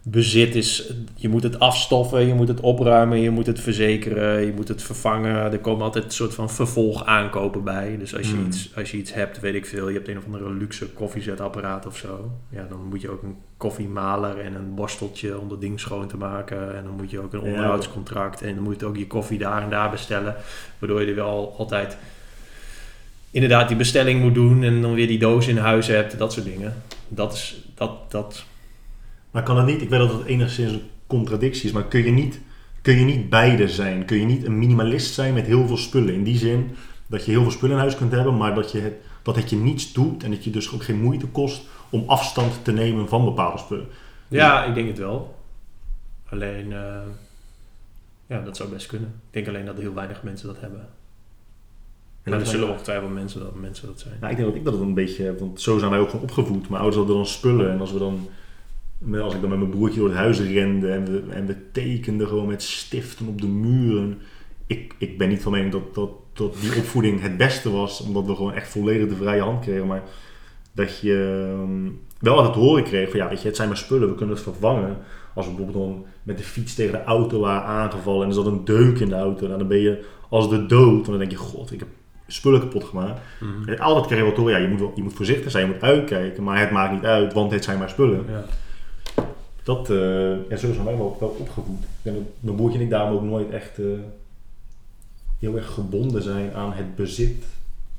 bezit 0.04 0.56
is, 0.56 0.94
je 1.16 1.30
moet 1.30 1.44
het 1.44 1.60
afstoffen, 1.60 2.28
je 2.28 2.34
moet 2.34 2.48
het 2.48 2.60
opruimen, 2.60 3.20
je 3.20 3.30
moet 3.30 3.46
het 3.46 3.60
verzekeren, 3.60 4.46
je 4.46 4.54
moet 4.54 4.68
het 4.68 4.84
vervangen. 4.84 5.52
Er 5.52 5.60
komen 5.60 5.84
altijd 5.84 6.04
een 6.04 6.12
soort 6.12 6.34
van 6.34 6.50
vervolg 6.50 7.06
aankopen 7.06 7.64
bij. 7.64 7.98
Dus 7.98 8.16
als 8.16 8.28
je, 8.28 8.36
Hmm. 8.36 8.46
iets, 8.46 8.70
als 8.76 8.92
je 8.92 8.98
iets 8.98 9.14
hebt, 9.14 9.40
weet 9.40 9.54
ik 9.54 9.66
veel, 9.66 9.88
je 9.88 9.96
hebt 9.96 10.08
een 10.08 10.18
of 10.18 10.26
andere 10.26 10.54
luxe 10.54 10.88
koffiezetapparaat 10.88 11.86
of 11.86 11.98
zo. 11.98 12.32
Ja, 12.50 12.66
dan 12.70 12.86
moet 12.90 13.02
je 13.02 13.10
ook 13.10 13.24
een 13.24 13.36
koffiemaler 13.58 14.40
en 14.40 14.56
een 14.56 14.76
borsteltje 14.76 15.40
om 15.40 15.50
dat 15.50 15.62
ding 15.62 15.80
schoon 15.80 16.08
te 16.08 16.18
maken. 16.18 16.76
En 16.76 16.84
dan 16.84 16.96
moet 16.96 17.12
je 17.12 17.20
ook 17.20 17.34
een 17.34 17.42
onderhoudscontract 17.42 18.42
en 18.42 18.56
dan 18.56 18.64
moet 18.64 18.80
je 18.80 18.86
ook 18.86 18.98
je 18.98 19.08
koffie 19.08 19.38
daar 19.38 19.62
en 19.62 19.70
daar 19.70 19.90
bestellen. 19.90 20.36
Waardoor 20.80 21.02
je 21.02 21.08
er 21.08 21.16
wel 21.16 21.56
altijd 21.58 21.98
inderdaad 23.32 23.68
die 23.68 23.78
bestelling 23.78 24.22
moet 24.22 24.34
doen 24.34 24.64
en 24.64 24.82
dan 24.82 24.94
weer 24.94 25.08
die 25.08 25.20
doos 25.20 25.48
in 25.48 25.58
huis 25.58 25.88
hebt, 25.88 26.18
dat 26.18 26.34
soort 26.34 26.46
dingen. 26.46 26.84
Dat 27.08 27.34
is, 27.34 27.62
dat, 27.76 28.12
dat, 28.12 28.46
Maar 29.32 29.44
kan 29.44 29.58
het 29.58 29.66
niet, 29.66 29.82
ik 29.82 29.90
weet 29.90 30.00
dat 30.00 30.14
het 30.14 30.26
enigszins 30.26 30.72
een 30.72 30.82
contradictie 31.08 31.66
is, 31.66 31.72
maar 31.72 31.88
kun 31.88 32.04
je 32.04 32.12
niet, 32.12 32.40
kun 32.82 32.96
je 33.00 33.06
niet 33.06 33.30
beide 33.30 33.68
zijn? 33.68 34.06
Kun 34.06 34.18
je 34.18 34.26
niet 34.26 34.46
een 34.46 34.60
minimalist 34.60 35.14
zijn 35.14 35.34
met 35.34 35.46
heel 35.46 35.68
veel 35.68 35.78
spullen? 35.78 36.14
In 36.14 36.24
die 36.24 36.38
zin 36.38 36.76
dat 37.08 37.26
je 37.26 37.32
heel 37.32 37.42
veel 37.42 37.52
spullen 37.52 37.76
in 37.76 37.82
huis 37.82 37.96
kunt 37.96 38.12
hebben, 38.12 38.38
maar 38.38 38.56
dat, 38.56 38.72
je 38.72 38.80
het, 38.80 38.94
dat 39.22 39.36
het 39.36 39.50
je 39.50 39.56
niets 39.56 39.94
doet 39.94 40.24
en 40.24 40.32
dat 40.32 40.44
je 40.44 40.50
dus 40.50 40.74
ook 40.74 40.84
geen 40.84 41.02
moeite 41.02 41.28
kost 41.28 41.62
om 41.90 42.04
afstand 42.08 42.64
te 42.64 42.72
nemen 42.72 43.08
van 43.08 43.26
bepaalde 43.26 43.58
spullen. 43.58 43.88
Ja, 44.28 44.64
ik 44.66 44.74
denk 44.74 44.88
het 44.88 44.98
wel. 44.98 45.36
Alleen, 46.30 46.74
eh, 46.74 47.02
ja, 48.28 48.42
dat 48.42 48.58
zou 48.58 48.70
best 48.70 48.88
kunnen. 48.88 49.10
Ik 49.10 49.34
denk 49.34 49.48
alleen 49.48 49.66
dat 49.66 49.78
heel 49.78 49.94
weinig 49.94 50.24
mensen 50.24 50.48
dat 50.48 50.60
hebben. 50.60 50.88
En 52.24 52.32
dat 52.32 52.42
er 52.42 52.48
zullen 52.48 52.70
ongetwijfeld 52.70 53.14
mensen 53.14 53.40
dat, 53.40 53.56
mensen 53.56 53.88
dat 53.88 54.00
zijn. 54.00 54.18
Ja, 54.22 54.30
ik 54.30 54.36
denk 54.36 54.48
dat 54.48 54.58
ik 54.58 54.66
dat 54.66 54.74
een 54.74 54.94
beetje 54.94 55.24
heb, 55.24 55.40
want 55.40 55.62
zo 55.62 55.78
zijn 55.78 55.92
wij 55.92 56.00
ook 56.00 56.10
gewoon 56.10 56.26
opgevoed. 56.26 56.70
Mijn 56.70 56.82
ouders 56.82 56.96
hadden 56.96 57.16
dan 57.16 57.26
spullen 57.26 57.72
en 57.72 57.80
als 57.80 57.92
we 57.92 58.00
dan, 58.00 58.28
met- 59.02 59.22
als 59.22 59.34
ik 59.34 59.42
dan 59.42 59.50
met 59.50 59.60
mijn 59.60 59.72
broertje 59.72 60.00
door 60.00 60.10
het 60.10 60.18
huis 60.18 60.40
rende 60.40 60.92
en 60.92 61.06
we, 61.06 61.24
en 61.30 61.46
we 61.46 61.56
tekenden 61.72 62.28
gewoon 62.28 62.48
met 62.48 62.62
stiften 62.64 63.28
op 63.28 63.42
de 63.42 63.48
muren. 63.48 64.18
Ik, 64.68 64.94
ik 64.98 65.18
ben 65.18 65.30
niet 65.30 65.42
van 65.42 65.52
mening 65.52 65.72
dat, 65.72 65.96
dat, 65.96 66.10
dat 66.34 66.56
die 66.62 66.76
opvoeding 66.78 67.22
het 67.22 67.38
beste 67.38 67.72
was, 67.72 68.02
omdat 68.02 68.26
we 68.26 68.36
gewoon 68.36 68.54
echt 68.54 68.70
volledig 68.70 69.08
de 69.10 69.16
vrije 69.16 69.42
hand 69.42 69.60
kregen. 69.64 69.88
Maar 69.88 70.04
dat 70.72 71.00
je 71.00 71.48
ehm, 71.54 71.90
wel 72.20 72.38
altijd 72.38 72.56
horen 72.56 72.84
kreeg 72.84 73.10
van 73.10 73.20
ja, 73.20 73.30
weet 73.30 73.42
je, 73.42 73.48
het 73.48 73.56
zijn 73.56 73.68
maar 73.68 73.78
spullen, 73.78 74.08
we 74.10 74.16
kunnen 74.16 74.36
het 74.36 74.44
vervangen. 74.44 74.98
Als 75.36 75.46
we 75.48 75.54
bijvoorbeeld 75.54 75.86
dan 75.88 76.06
met 76.24 76.38
de 76.38 76.44
fiets 76.44 76.76
tegen 76.76 76.92
de 76.92 77.04
auto 77.04 77.40
waren 77.40 77.64
aangevallen 77.64 78.22
en 78.22 78.28
er 78.28 78.34
zat 78.34 78.46
een 78.46 78.66
deuk 78.66 79.00
in 79.00 79.10
de 79.10 79.16
auto, 79.16 79.46
nou, 79.46 79.58
dan 79.60 79.68
ben 79.68 79.80
je 79.82 80.06
als 80.30 80.50
de 80.50 80.66
dood. 80.66 81.06
Dan 81.06 81.18
denk 81.18 81.32
je, 81.32 81.38
god, 81.38 81.72
ik 81.72 81.80
heb 81.80 81.88
spullen 82.28 82.60
kapot 82.60 82.84
gemaakt. 82.84 83.20
Mhm. 83.40 83.70
En 83.70 83.80
Altijd 83.80 84.06
kreeg 84.06 84.18
je 84.18 84.24
wel 84.26 84.34
te 84.34 84.40
horen, 84.42 84.56
ja, 84.56 84.62
je 84.62 84.68
moet, 84.70 84.80
wel, 84.80 84.92
je 84.96 85.04
moet 85.04 85.14
voorzichtig 85.14 85.52
zijn, 85.52 85.66
je 85.68 85.72
moet 85.74 85.82
uitkijken, 85.82 86.44
maar 86.44 86.60
het 86.60 86.72
maakt 86.72 86.94
niet 86.94 87.04
uit, 87.04 87.34
want 87.34 87.52
het 87.52 87.64
zijn 87.64 87.78
maar 87.78 87.90
spullen. 87.90 88.26
Ja. 88.30 88.44
Dat, 89.64 89.90
eh 89.90 90.50
ja, 90.50 90.56
zo 90.56 90.74
zijn 90.74 90.86
wij 90.86 90.98
wel, 90.98 91.18
wel 91.20 91.36
opgevoed. 91.40 91.80
Dat 92.02 92.14
mijn 92.40 92.56
broertje 92.56 92.80
en 92.80 92.84
ik 92.84 92.90
daarom 92.90 93.16
ook 93.16 93.24
nooit 93.24 93.50
echt 93.50 93.80
eh, 93.80 93.86
heel 95.40 95.56
erg 95.56 95.74
gebonden 95.74 96.24
zijn 96.24 96.54
aan 96.54 96.74
het 96.74 96.96
bezit 96.96 97.46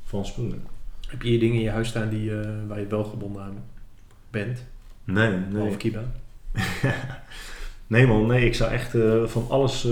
van 0.05 0.27
spullen. 0.27 0.63
Heb 1.09 1.23
je 1.23 1.29
hier 1.29 1.41
dingen 1.41 1.57
in 1.57 1.63
je 1.63 1.71
huis 1.71 1.89
staan 1.89 2.09
die, 2.09 2.41
eh, 2.41 2.49
waar 2.67 2.81
je 2.81 2.87
wel 2.87 3.05
gebonden 3.05 3.43
aan 3.43 3.65
bent? 4.31 4.65
Nee, 5.05 5.39
Nee. 5.53 5.69
Of 5.69 5.77
Kiba? 5.77 6.03
nee 7.87 8.07
man, 8.07 8.27
nee, 8.27 8.47
ik 8.47 8.55
zou 8.55 8.71
echt 8.71 8.97
van 9.25 9.47
alles 9.49 9.87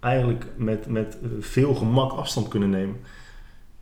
eigenlijk 0.00 0.44
met, 0.56 0.86
met 0.86 1.18
veel 1.40 1.74
gemak 1.74 2.12
afstand 2.12 2.48
kunnen 2.48 2.70
nemen. 2.70 2.96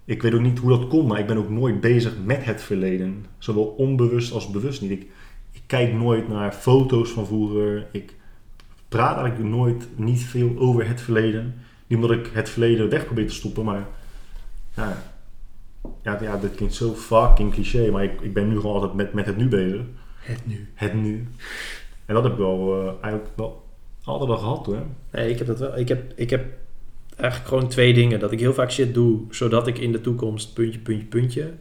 Ik 0.05 0.23
weet 0.23 0.35
ook 0.35 0.41
niet 0.41 0.59
hoe 0.59 0.79
dat 0.79 0.89
komt, 0.89 1.09
maar 1.09 1.19
ik 1.19 1.27
ben 1.27 1.37
ook 1.37 1.51
nooit 1.51 1.81
bezig 1.81 2.15
met 2.25 2.45
het 2.45 2.63
verleden. 2.63 3.27
Zowel 3.39 3.65
onbewust 3.65 4.33
als 4.33 4.51
bewust 4.51 4.81
niet. 4.81 4.91
Ik 4.91 5.11
kijk 5.71 5.93
nooit 5.93 6.29
naar 6.29 6.53
foto's 6.53 7.11
van 7.11 7.27
vroeger. 7.27 7.87
Ik 7.93 8.15
praat 8.89 9.19
eigenlijk 9.19 9.51
nooit 9.51 9.89
niet 9.97 10.25
veel 10.25 10.53
over 10.59 10.89
het 10.89 11.01
verleden. 11.01 11.55
Niet 11.87 11.99
omdat 11.99 12.17
ik 12.17 12.31
het 12.33 12.49
verleden 12.49 12.89
weg 12.89 13.05
probeer 13.05 13.27
te 13.27 13.35
stoppen, 13.35 13.65
maar 13.65 13.87
ja, 14.77 15.03
ja, 16.03 16.19
ja 16.23 16.37
dit 16.37 16.55
klinkt 16.55 16.75
zo 16.75 16.95
fucking 16.95 17.53
cliché, 17.53 17.91
maar 17.91 18.05
ik, 18.05 18.21
ik 18.21 18.35
ben 18.35 18.49
nu 18.49 18.57
gewoon 18.57 18.75
altijd 18.75 18.95
met, 18.95 19.13
met 19.13 19.27
het 19.27 19.37
nu 19.37 19.49
bezig. 19.49 19.81
Het 20.21 20.47
nu. 20.47 20.69
Het 20.75 20.95
nu. 20.95 21.29
En 22.07 22.15
dat 22.15 22.23
heb 22.23 22.33
ik 22.33 22.39
wel 22.39 22.81
eh, 22.81 22.93
eigenlijk 23.03 23.37
wel 23.37 23.67
altijd 24.05 24.29
wel 24.29 24.39
gehad 24.39 24.67
hoor. 24.67 24.83
Nee, 25.13 25.31
ik 25.31 25.39
heb 25.39 25.47
dat 25.47 25.59
wel. 25.59 25.79
Ik 25.79 25.89
heb, 25.89 26.13
ik 26.17 26.31
heb 26.31 26.45
eigenlijk 27.17 27.49
gewoon 27.51 27.69
twee 27.69 27.95
dingen. 27.95 28.21
Dat 28.21 28.33
ik 28.33 28.41
heel 28.41 28.55
vaak 28.55 28.71
shit 28.71 28.95
doe, 28.95 29.21
zodat 29.31 29.67
ik 29.67 29.79
in 29.79 29.93
de 29.93 30.01
toekomst 30.01 30.55
puntje, 30.55 30.81
puntje, 30.81 31.07
puntje. 31.07 31.53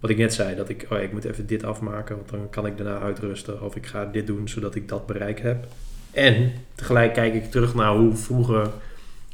Wat 0.00 0.10
ik 0.10 0.16
net 0.16 0.34
zei, 0.34 0.56
dat 0.56 0.68
ik, 0.68 0.82
oh 0.82 0.88
ja, 0.98 0.98
ik 0.98 1.12
moet 1.12 1.24
even 1.24 1.46
dit 1.46 1.64
afmaken, 1.64 2.16
want 2.16 2.28
dan 2.30 2.50
kan 2.50 2.66
ik 2.66 2.76
daarna 2.76 2.98
uitrusten. 2.98 3.62
Of 3.62 3.76
ik 3.76 3.86
ga 3.86 4.04
dit 4.04 4.26
doen, 4.26 4.48
zodat 4.48 4.74
ik 4.74 4.88
dat 4.88 5.06
bereik 5.06 5.40
heb. 5.40 5.66
En 6.12 6.52
tegelijk 6.74 7.12
kijk 7.14 7.34
ik 7.34 7.50
terug 7.50 7.74
naar 7.74 7.94
hoe 7.96 8.16
vroeger, 8.16 8.70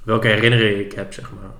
welke 0.05 0.29
herinneringen 0.29 0.81
ik 0.85 0.93
heb, 0.93 1.13
zeg 1.13 1.33
maar. 1.33 1.51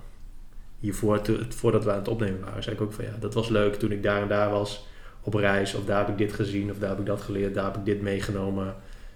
Hiervoor, 0.79 1.21
te- 1.21 1.45
voordat 1.49 1.83
we 1.83 1.91
aan 1.91 1.97
het 1.97 2.07
opnemen 2.07 2.39
waren, 2.45 2.63
zei 2.63 2.75
ik 2.75 2.81
ook 2.81 2.93
van 2.93 3.05
ja, 3.05 3.11
dat 3.19 3.33
was 3.33 3.49
leuk 3.49 3.75
toen 3.75 3.91
ik 3.91 4.03
daar 4.03 4.21
en 4.21 4.27
daar 4.27 4.49
was 4.49 4.87
op 5.21 5.33
reis. 5.33 5.75
Of 5.75 5.85
daar 5.85 5.97
heb 5.99 6.09
ik 6.09 6.17
dit 6.17 6.33
gezien, 6.33 6.71
of 6.71 6.77
daar 6.77 6.89
heb 6.89 6.99
ik 6.99 7.05
dat 7.05 7.21
geleerd, 7.21 7.53
daar 7.53 7.65
heb 7.65 7.75
ik 7.77 7.85
dit 7.85 8.01
meegenomen. 8.01 8.75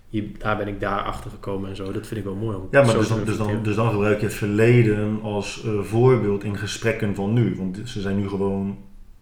Hier, 0.10 0.24
daar 0.38 0.58
ben 0.58 0.68
ik 0.68 0.80
daar 0.80 1.02
achter 1.02 1.32
gekomen 1.32 1.70
en 1.70 1.76
zo. 1.76 1.92
Dat 1.92 2.08
vind 2.08 2.20
ik 2.20 2.26
wel 2.26 2.36
mooi. 2.36 2.56
Om 2.58 2.68
Ja, 2.72 2.84
maar 2.84 2.98
dus 2.98 3.08
dan, 3.08 3.24
dus, 3.26 3.38
dan, 3.38 3.64
dus 3.64 3.76
dan 3.76 3.90
gebruik 3.92 4.20
je 4.20 4.26
het 4.26 4.36
verleden 4.36 5.22
als 5.22 5.64
eh, 5.66 5.80
voorbeeld 5.82 6.44
in 6.44 6.58
gesprekken 6.58 7.16
van 7.16 7.34
nu. 7.34 7.56
Want 7.56 7.80
ze 7.86 8.02
zijn 8.02 8.18
nu 8.18 8.28
gewoon 8.30 8.78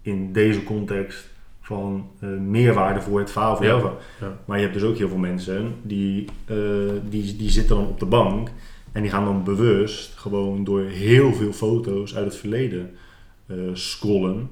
in 0.08 0.32
deze 0.34 0.64
context 0.64 1.28
van 1.62 2.10
eh, 2.20 2.30
meerwaarde 2.30 3.02
voor 3.02 3.20
het 3.20 3.32
verhaal 3.32 3.56
van 3.56 3.66
Ja, 3.66 3.78
jou. 3.78 3.92
ja. 4.22 4.38
Maar 4.46 4.58
je 4.58 4.64
hebt 4.64 4.74
dus 4.80 4.84
ook 4.84 4.98
heel 4.98 5.08
veel 5.10 5.18
mensen 5.18 5.74
die, 5.82 6.26
eh, 6.46 6.56
die, 7.10 7.36
die 7.36 7.50
zitten 7.50 7.76
dan 7.76 7.88
op 7.88 8.00
de 8.00 8.06
bank 8.06 8.50
en 8.92 9.02
die 9.02 9.12
gaan 9.12 9.26
dan 9.26 9.44
bewust 9.44 10.14
gewoon 10.18 10.64
door 10.64 10.82
heel 10.84 11.34
veel 11.34 11.52
foto's 11.54 12.16
uit 12.16 12.26
het 12.26 12.36
verleden 12.36 12.90
eh, 13.48 13.56
scrollen. 13.74 14.50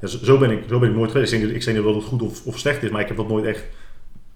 Ja, 0.00 0.06
zo, 0.08 0.38
ben 0.38 0.50
ik, 0.50 0.62
zo 0.68 0.78
ben 0.78 0.88
ik 0.90 0.96
nooit 0.96 1.10
geweest. 1.10 1.32
Ik 1.32 1.38
zeg 1.38 1.46
niet- 1.48 1.56
ik 1.56 1.62
zeg 1.62 1.74
niet 1.74 1.84
dat 1.84 1.94
het 1.94 2.04
goed 2.04 2.22
of, 2.22 2.46
of 2.46 2.58
slecht 2.58 2.82
is, 2.82 2.90
maar 2.90 3.00
ik 3.00 3.08
heb 3.08 3.16
dat 3.16 3.28
nooit 3.28 3.44
echt, 3.44 3.64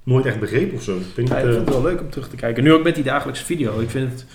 nooit 0.03 0.27
echt 0.27 0.41
begrepen 0.41 0.77
of 0.77 0.83
zo. 0.83 0.97
Ik, 1.17 1.29
Ja, 1.29 1.39
ik 1.39 1.45
eh, 1.45 1.53
vind 1.53 1.65
het 1.67 1.69
wel 1.75 1.83
leuk 1.83 2.01
om 2.01 2.11
terug 2.11 2.29
te 2.29 2.37
kijken. 2.37 2.63
Nu 2.65 2.73
ook 2.73 2.83
met 2.83 2.95
die 2.95 3.05
dagelijkse 3.05 3.45
video. 3.45 3.81
Ik 3.81 3.91
vind 3.91 4.11
het... 4.11 4.27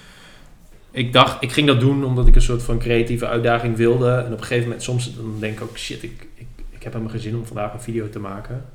Ik 0.96 1.14
dacht, 1.14 1.44
ik 1.44 1.52
ging 1.52 1.68
dat 1.68 1.80
doen 1.80 2.04
omdat 2.04 2.28
ik 2.28 2.36
een 2.36 2.42
soort 2.42 2.64
van 2.64 2.80
creatieve 2.80 3.28
uitdaging 3.28 3.75
wilde. 3.75 4.12
En 4.12 4.25
op 4.25 4.32
een 4.32 4.40
gegeven 4.40 4.64
moment, 4.64 4.84
soms 4.84 5.16
dan 5.16 5.40
denk 5.40 5.56
ik 5.56 5.62
ook, 5.62 5.78
shit, 5.78 6.04
ik, 6.04 6.28
ik, 6.36 6.48
ik 6.70 6.84
heb 6.84 6.94
helemaal 6.94 7.12
geen 7.14 7.22
zin 7.22 7.36
om 7.36 7.46
vandaag 7.46 7.74
een 7.74 7.82
video 7.82 8.10
te 8.10 8.20
maken. 8.20 8.66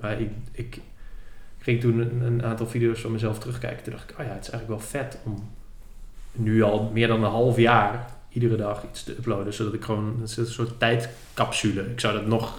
Maar 0.00 0.20
ik, 0.20 0.30
ik 0.52 0.80
ging 1.58 1.80
toen 1.80 1.98
een, 1.98 2.22
een 2.22 2.44
aantal 2.44 2.66
video's 2.66 3.00
van 3.00 3.12
mezelf 3.12 3.38
terugkijken. 3.38 3.82
Toen 3.82 3.92
dacht 3.92 4.10
ik, 4.10 4.18
oh 4.18 4.26
ja, 4.26 4.32
het 4.32 4.44
is 4.44 4.50
eigenlijk 4.50 4.80
wel 4.80 4.90
vet 4.90 5.18
om 5.24 5.50
nu 6.32 6.62
al 6.62 6.90
meer 6.92 7.08
dan 7.08 7.24
een 7.24 7.30
half 7.30 7.56
jaar 7.56 8.06
iedere 8.28 8.56
dag 8.56 8.84
iets 8.90 9.02
te 9.02 9.12
uploaden. 9.12 9.54
Zodat 9.54 9.74
ik 9.74 9.84
gewoon, 9.84 10.16
het 10.20 10.30
is 10.30 10.36
een 10.36 10.46
soort 10.46 10.78
tijdcapsule. 10.78 11.90
Ik 11.90 12.00
zou 12.00 12.14
dat 12.14 12.26
nog 12.26 12.58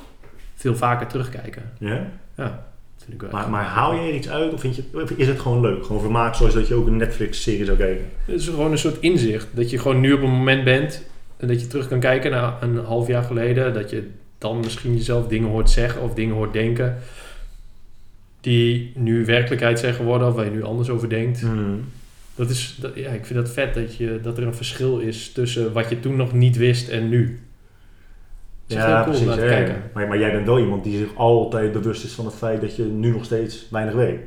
veel 0.55 0.75
vaker 0.75 1.07
terugkijken. 1.07 1.71
ja? 1.79 2.07
Ja, 2.35 2.72
vind 3.03 3.21
ik 3.21 3.29
wel 3.29 3.49
Maar, 3.49 3.63
haal 3.63 3.93
je 3.93 4.07
er 4.07 4.15
iets 4.15 4.29
uit 4.29 4.53
of, 4.53 4.59
vind 4.59 4.75
je, 4.75 4.83
of 4.93 5.11
is 5.11 5.27
het 5.27 5.39
gewoon 5.39 5.61
leuk? 5.61 5.85
Gewoon 5.85 6.01
vermaak 6.01 6.35
zoals 6.35 6.53
dat 6.53 6.67
je 6.67 6.73
ook 6.73 6.87
een 6.87 6.97
Netflix-serie 6.97 7.65
zou 7.65 7.77
kijken? 7.77 8.05
Het 8.25 8.39
is 8.39 8.47
gewoon 8.47 8.71
een 8.71 8.77
soort 8.77 8.99
inzicht. 8.99 9.47
Dat 9.51 9.69
je 9.69 9.79
gewoon 9.79 9.99
nu 9.99 10.13
op 10.13 10.21
een 10.21 10.29
moment 10.29 10.63
bent 10.63 11.03
en 11.37 11.47
dat 11.47 11.61
je 11.61 11.67
terug 11.67 11.87
kan 11.87 11.99
kijken 11.99 12.31
naar 12.31 12.63
een 12.63 12.77
half 12.77 13.07
jaar 13.07 13.23
geleden. 13.23 13.73
Dat 13.73 13.89
je 13.89 14.09
dan 14.37 14.59
misschien 14.59 14.93
jezelf 14.93 15.27
dingen 15.27 15.49
hoort 15.49 15.69
zeggen 15.69 16.01
of 16.01 16.13
dingen 16.13 16.35
hoort 16.35 16.53
denken. 16.53 16.97
Die 18.41 18.91
nu 18.95 19.25
werkelijkheid 19.25 19.79
zijn 19.79 19.93
geworden 19.93 20.27
of 20.27 20.35
waar 20.35 20.45
je 20.45 20.51
nu 20.51 20.63
anders 20.63 20.89
over 20.89 21.09
denkt. 21.09 21.41
Hmm. 21.41 21.83
Dat 22.35 22.49
is, 22.49 22.77
dat, 22.79 22.91
ja, 22.95 23.09
ik 23.09 23.25
vind 23.25 23.39
dat 23.39 23.49
vet 23.49 23.73
dat, 23.73 23.95
je, 23.95 24.19
dat 24.21 24.37
er 24.37 24.43
een 24.43 24.55
verschil 24.55 24.99
is 24.99 25.31
tussen 25.31 25.73
wat 25.73 25.89
je 25.89 25.99
toen 25.99 26.15
nog 26.15 26.33
niet 26.33 26.57
wist 26.57 26.89
en 26.89 27.09
nu. 27.09 27.39
Het 28.75 28.83
is 28.83 28.91
echt 28.91 29.05
heel 29.05 29.13
cool 29.13 29.19
om 29.19 29.25
naar 29.25 29.35
te 29.35 29.43
ja. 29.43 29.49
kijken. 29.49 29.91
Maar, 29.93 30.07
maar 30.07 30.19
jij 30.19 30.31
bent 30.31 30.45
wel 30.45 30.59
iemand 30.59 30.83
die 30.83 30.97
zich 30.97 31.15
altijd 31.15 31.71
bewust 31.71 32.03
is 32.03 32.13
van 32.13 32.25
het 32.25 32.35
feit 32.35 32.61
dat 32.61 32.75
je 32.75 32.83
nu 32.83 33.11
nog 33.11 33.25
steeds 33.25 33.67
weinig 33.69 33.93
weet. 33.93 34.19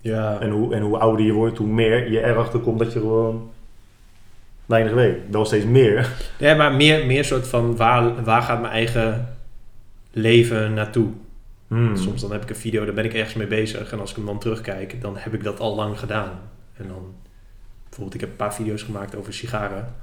Ja, 0.00 0.40
En 0.40 0.50
hoe, 0.50 0.74
en 0.74 0.82
hoe 0.82 0.98
ouder 0.98 1.26
je 1.26 1.32
wordt, 1.32 1.58
hoe 1.58 1.66
meer 1.66 2.10
je 2.10 2.24
erachter 2.24 2.60
komt 2.60 2.78
dat 2.78 2.92
je 2.92 2.98
gewoon 2.98 3.50
weinig 4.66 4.92
weet. 4.92 5.16
Wel 5.30 5.44
steeds 5.44 5.64
meer. 5.64 6.08
ja 6.38 6.54
maar 6.54 6.72
meer, 6.72 7.06
meer 7.06 7.24
soort 7.24 7.48
van 7.48 7.76
waar, 7.76 8.24
waar 8.24 8.42
gaat 8.42 8.60
mijn 8.60 8.72
eigen 8.72 9.28
leven 10.10 10.74
naartoe? 10.74 11.08
Hmm. 11.68 11.96
Soms 11.96 12.20
dan 12.20 12.32
heb 12.32 12.42
ik 12.42 12.50
een 12.50 12.56
video, 12.56 12.84
daar 12.84 12.94
ben 12.94 13.04
ik 13.04 13.14
ergens 13.14 13.34
mee 13.34 13.46
bezig. 13.46 13.92
En 13.92 14.00
als 14.00 14.10
ik 14.10 14.16
hem 14.16 14.26
dan 14.26 14.38
terugkijk, 14.38 15.00
dan 15.00 15.16
heb 15.16 15.34
ik 15.34 15.44
dat 15.44 15.60
al 15.60 15.74
lang 15.74 15.98
gedaan. 15.98 16.30
En 16.76 16.88
dan, 16.88 17.14
bijvoorbeeld, 17.84 18.14
ik 18.14 18.20
heb 18.20 18.30
een 18.30 18.36
paar 18.36 18.54
video's 18.54 18.82
gemaakt 18.82 19.16
over 19.16 19.34
sigaren. 19.34 19.94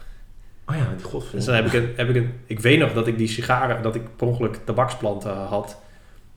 Oh 0.70 0.76
ja, 0.76 0.94
die 0.96 1.06
godverdomme. 1.06 1.36
Dus 1.36 1.46
dan 1.46 1.56
heb 1.56 1.66
ik 1.66 1.74
een, 1.74 1.90
heb 1.96 2.10
ik 2.10 2.16
een, 2.16 2.32
ik 2.46 2.60
weet 2.60 2.80
nog 2.80 2.94
dat 2.94 3.08
ik 3.08 3.18
die 3.18 3.28
sigaren, 3.28 3.84
dat 3.84 3.96
ik 3.96 4.16
per 4.16 4.28
ongeluk 4.28 4.60
tabaksplanten 4.66 5.36
had. 5.36 5.78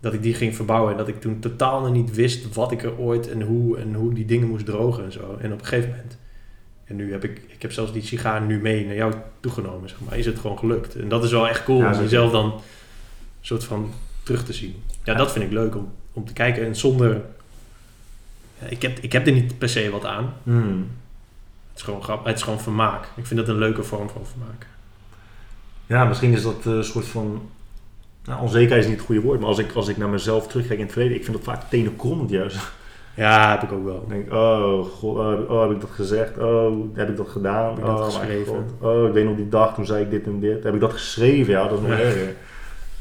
Dat 0.01 0.12
ik 0.12 0.23
die 0.23 0.35
ging 0.35 0.57
verbouwen. 0.57 0.91
En 0.93 0.99
dat 0.99 1.09
ik 1.09 1.21
toen 1.21 1.39
totaal 1.41 1.81
nog 1.81 1.93
niet 1.93 2.15
wist 2.15 2.55
wat 2.55 2.73
ik 2.73 2.83
er 2.83 2.99
ooit 2.99 3.31
en 3.31 3.43
hoe 3.43 3.79
en 3.79 3.95
hoe 3.95 4.15
die 4.15 4.25
dingen 4.25 4.49
moest 4.49 4.65
drogen 4.67 5.05
en 5.05 5.12
zo. 5.12 5.37
En 5.41 5.53
op 5.53 5.59
een 5.61 5.67
gegeven 5.67 5.91
moment. 5.91 6.19
En 6.85 6.97
nu 6.97 7.12
heb 7.12 7.25
ik, 7.25 7.43
ik 7.49 7.62
heb 7.62 7.73
zelfs 7.73 7.93
die 7.93 8.03
sigaar 8.03 8.43
nu 8.43 8.61
mee 8.61 8.87
naar 8.87 8.95
jou 8.95 9.12
toegenomen, 9.41 9.89
zeg 9.89 9.99
maar. 10.01 10.19
Is 10.19 10.27
het 10.27 10.39
gewoon 10.39 10.59
gelukt. 10.59 10.95
En 10.97 11.09
dat 11.09 11.25
is 11.25 11.31
wel 11.31 11.49
echt 11.49 11.65
cool 11.65 11.79
Ja, 11.79 11.93
om 11.95 12.01
jezelf 12.01 12.33
dan 12.33 12.45
een 12.45 12.61
soort 13.41 13.65
van 13.65 13.93
terug 14.23 14.45
te 14.45 14.53
zien. 14.53 14.75
Ja, 15.05 15.12
Ja. 15.12 15.19
dat 15.19 15.33
vind 15.33 15.45
ik 15.45 15.51
leuk 15.53 15.77
om, 15.77 15.93
om 16.12 16.25
te 16.25 16.33
kijken. 16.33 16.67
En 16.67 16.77
zonder 16.77 17.23
Ik 18.69 18.83
heb, 18.83 18.99
ik 18.99 19.12
heb 19.12 19.27
er 19.27 19.33
niet 19.33 19.59
per 19.59 19.69
se 19.69 19.91
wat 19.91 20.05
aan. 20.05 20.33
Hmm. 20.43 20.87
Het 21.73 21.81
is 21.81 21.83
gewoon 21.83 22.02
grap, 22.02 22.25
het 22.25 22.37
is 22.37 22.43
gewoon 22.43 22.61
vermaak. 22.61 23.09
Ik 23.17 23.26
vind 23.26 23.41
dat 23.41 23.49
een 23.49 23.59
leuke 23.59 23.83
vorm 23.83 24.09
van 24.09 24.26
vermaak. 24.26 24.67
Ja, 25.87 26.05
misschien 26.05 26.33
is 26.33 26.43
dat 26.43 26.67
eh, 26.67 26.73
een 26.73 26.85
soort 26.85 27.07
van... 27.07 27.43
Nou, 28.25 28.41
onzekerheid 28.41 28.83
is 28.83 28.88
niet 28.88 28.97
het 28.97 29.07
goede 29.07 29.21
woord, 29.21 29.38
maar 29.38 29.49
als 29.49 29.59
ik, 29.59 29.73
als 29.73 29.88
ik 29.88 29.97
naar 29.97 30.09
mezelf 30.09 30.47
terugkijk 30.47 30.79
in 30.79 30.85
het 30.85 30.93
verleden, 30.93 31.17
ik 31.17 31.25
vind 31.25 31.37
dat 31.37 31.47
vaak 31.47 31.62
tenenkrommend 31.71 32.31
juist. 32.31 32.73
Ja, 33.17 33.50
heb 33.50 33.62
ik 33.62 33.73
ook 33.73 33.85
wel. 33.85 34.00
Dan 34.00 34.09
denk 34.09 34.26
ik, 34.26 34.33
oh, 34.33 34.85
god, 34.85 35.17
oh, 35.17 35.50
oh, 35.50 35.62
heb 35.62 35.71
ik 35.71 35.81
dat 35.81 35.91
gezegd? 35.91 36.38
Oh, 36.38 36.95
heb 36.95 37.09
ik 37.09 37.17
dat 37.17 37.29
gedaan? 37.29 37.69
Heb 37.69 37.79
ik 37.79 37.85
dat 37.85 37.99
oh, 37.99 38.05
geschreven? 38.05 38.55
god. 38.55 38.91
Oh, 38.91 39.07
ik 39.07 39.12
weet 39.12 39.25
nog 39.25 39.37
die 39.37 39.49
dag, 39.49 39.75
toen 39.75 39.87
zei 39.87 40.05
ik 40.05 40.11
dit 40.11 40.26
en 40.26 40.41
dit. 40.41 40.64
Heb 40.64 40.75
ik 40.75 40.81
dat 40.81 40.93
geschreven? 40.93 41.52
Ja, 41.52 41.69
dat 41.69 41.79
is 41.79 41.88
nog 41.88 41.99
erger. 41.99 42.35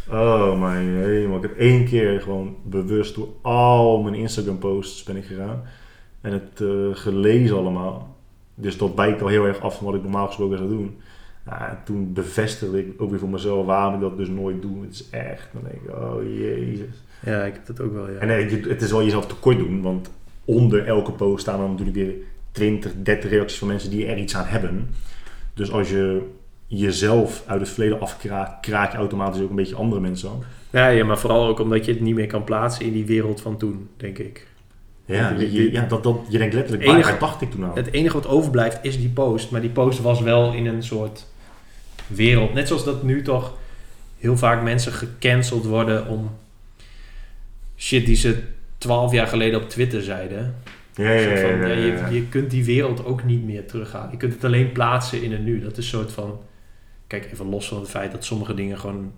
Oh 0.10 0.60
mijn 0.60 0.88
hemel, 0.88 1.38
ik 1.38 1.42
heb 1.42 1.58
één 1.58 1.86
keer 1.86 2.22
gewoon 2.22 2.56
bewust 2.64 3.16
door 3.16 3.28
al 3.42 4.02
mijn 4.02 4.16
Instagram 4.16 4.58
posts 4.58 5.04
ben 5.04 5.16
ik 5.16 5.26
gegaan. 5.26 5.64
En 6.22 6.32
het 6.32 6.62
eh, 6.62 7.02
gelezen 7.02 7.58
allemaal. 7.58 8.11
Dus 8.62 8.78
dat 8.78 8.96
wijkt 8.96 9.22
al 9.22 9.28
heel 9.28 9.46
erg 9.46 9.60
af 9.60 9.76
van 9.78 9.86
wat 9.86 9.96
ik 9.96 10.02
normaal 10.02 10.28
gesproken 10.28 10.58
zou 10.58 10.70
doen. 10.70 10.98
En 11.46 11.80
toen 11.86 12.14
bevestigde 12.14 12.80
ik 12.80 13.02
ook 13.02 13.10
weer 13.10 13.20
voor 13.20 13.30
mezelf 13.30 13.66
waarom 13.66 13.94
ik 13.94 14.00
dat 14.02 14.18
dus 14.18 14.28
nooit 14.28 14.62
doe. 14.62 14.82
Het 14.82 14.94
is 14.94 15.10
echt, 15.10 15.50
dan 15.54 15.62
denk 15.64 15.76
ik, 15.84 15.90
oh 15.96 16.24
jezus. 16.24 17.04
Ja, 17.26 17.44
ik 17.44 17.54
heb 17.54 17.66
dat 17.66 17.82
ook 17.82 17.94
wel, 17.94 18.10
ja. 18.10 18.18
En 18.18 18.28
nee, 18.28 18.50
je- 18.50 18.70
het 18.70 18.82
is 18.82 18.92
wel 18.92 19.04
jezelf 19.04 19.28
tekort 19.28 19.58
doen, 19.58 19.82
want 19.82 20.12
onder 20.46 20.86
elke 20.88 21.12
post 21.12 21.42
staan 21.42 21.60
dan 21.60 21.70
natuurlijk 21.70 21.98
weer 21.98 22.14
20, 22.52 22.92
30 23.04 23.30
reacties 23.30 23.60
van 23.60 23.68
mensen 23.68 23.90
die 23.90 24.06
er 24.06 24.18
iets 24.18 24.36
aan 24.36 24.46
hebben. 24.46 24.90
Dus 25.54 25.72
als 25.72 25.90
je 25.90 26.22
jezelf 26.68 27.44
uit 27.48 27.60
het 27.60 27.70
verleden 27.70 28.00
afkraakt, 28.00 28.60
kraak 28.66 28.92
je 28.92 28.98
automatisch 28.98 29.42
ook 29.42 29.50
een 29.50 29.56
beetje 29.56 29.76
andere 29.76 30.02
mensen 30.02 30.30
aan. 30.30 30.44
Ja, 30.70 30.88
ja, 30.88 31.06
maar 31.06 31.18
vooral 31.20 31.48
ook 31.48 31.60
omdat 31.60 31.86
je 31.86 31.92
het 31.92 32.02
niet 32.02 32.16
meer 32.16 32.28
kan 32.28 32.44
plaatsen 32.44 32.86
in 32.86 32.94
die 32.94 33.06
wereld 33.06 33.42
van 33.42 33.58
toen, 33.58 33.88
denk 33.98 34.18
ik. 34.18 34.48
Ja, 35.12 35.30
je, 35.40 35.52
je- 35.52 35.72
ja 35.72 35.86
dat, 35.86 36.04
dat, 36.04 36.18
je 36.30 36.38
denkt 36.38 36.54
letterlijk, 36.54 36.84
Enige- 36.90 37.10
waar 37.10 37.20
dacht 37.20 37.42
ik 37.42 37.52
toen 37.52 37.64
aan? 37.64 37.76
Het 37.76 37.92
enige 37.92 38.14
wat 38.14 38.28
overblijft 38.28 38.80
is 38.82 38.98
die 38.98 39.10
post. 39.10 39.52
Maar 39.52 39.62
die 39.62 39.70
post 39.70 40.00
was 40.02 40.22
wel 40.22 40.54
in 40.54 40.66
een 40.66 40.84
soort 40.84 41.28
wereld. 42.08 42.54
Net 42.54 42.68
zoals 42.68 42.84
dat 42.84 43.04
nu 43.04 43.22
toch 43.22 43.58
heel 44.18 44.38
vaak 44.38 44.64
mensen 44.64 44.92
gecanceld 44.92 45.66
worden 45.66 46.08
om 46.08 46.30
shit 47.78 48.06
die 48.06 48.16
ze 48.16 48.44
twaalf 48.78 49.12
jaar 49.12 49.28
geleden 49.28 49.62
op 49.62 49.70
Twitter 49.70 50.02
zeiden. 50.02 50.56
Ja, 50.96 51.12
ja, 51.12 51.22
Zo 51.24 51.30
ja, 51.30 51.42
van, 51.42 51.60
ja, 51.60 51.68
ja, 51.68 51.86
ja, 51.86 52.08
je, 52.08 52.14
je 52.16 52.28
kunt 52.28 52.52
die 52.52 52.66
wereld 52.66 53.06
ook 53.06 53.24
niet 53.24 53.44
meer 53.46 53.66
terughalen. 53.68 54.12
Je 54.12 54.18
kunt 54.18 54.34
het 54.34 54.44
alleen 54.44 54.72
plaatsen 54.72 55.24
in 55.24 55.32
het 55.32 55.44
nu. 55.44 55.60
Dat 55.62 55.72
is 55.72 55.78
een 55.78 56.00
soort 56.00 56.12
van... 56.12 56.40
Kijk, 57.08 57.30
even 57.32 57.50
los 57.50 57.68
van 57.68 57.80
het 57.80 57.90
feit 57.90 58.12
dat 58.12 58.26
sommige 58.26 58.54
dingen 58.54 58.80
gewoon 58.80 59.12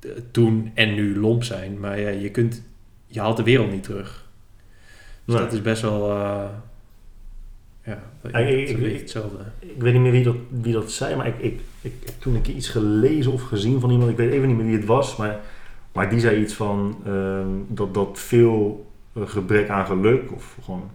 eh, 0.00 0.10
toen 0.30 0.70
en 0.74 0.94
nu 0.94 1.18
lomp 1.18 1.44
zijn. 1.44 1.80
Maar 1.80 2.00
ja, 2.00 2.08
je 2.08 2.30
kunt... 2.30 2.62
Je 3.06 3.20
haalt 3.20 3.36
de 3.36 3.42
wereld 3.42 3.70
niet 3.70 3.82
terug. 3.82 4.26
Dus 5.28 5.36
Nee. 5.36 5.44
dat 5.44 5.52
is 5.54 5.62
best 5.62 5.82
wel... 5.82 6.10
eh, 6.10 6.44
ja, 7.84 7.98
dat 8.22 8.30
Ja, 8.32 8.38
ik- 8.38 8.98
hetzelfde. 9.00 9.36
Ik 9.58 9.82
weet 9.82 9.92
niet 9.92 10.02
meer 10.02 10.12
wie 10.12 10.22
dat, 10.24 10.36
wie 10.48 10.72
dat 10.72 10.90
zei, 10.92 11.16
maar 11.16 11.26
ik, 11.26 11.38
ik, 11.38 11.60
ik 11.80 11.92
heb 12.04 12.14
toen 12.18 12.34
een 12.34 12.40
keer 12.42 12.54
iets 12.54 12.68
gelezen 12.68 13.32
of 13.32 13.42
gezien 13.42 13.80
van 13.80 13.90
iemand. 13.90 14.10
Ik 14.10 14.16
weet 14.16 14.30
even 14.32 14.48
niet 14.48 14.56
meer 14.56 14.66
wie 14.66 14.76
het 14.76 14.84
was, 14.84 15.16
maar, 15.16 15.40
maar 15.92 16.10
die 16.10 16.20
zei 16.20 16.40
iets 16.40 16.54
van 16.54 16.96
ehm, 17.06 17.46
dat, 17.68 17.94
dat 17.94 18.18
veel 18.18 18.86
eh, 19.12 19.22
gebrek 19.26 19.68
aan 19.68 19.86
geluk 19.86 20.32
of 20.34 20.56
gewoon 20.64 20.90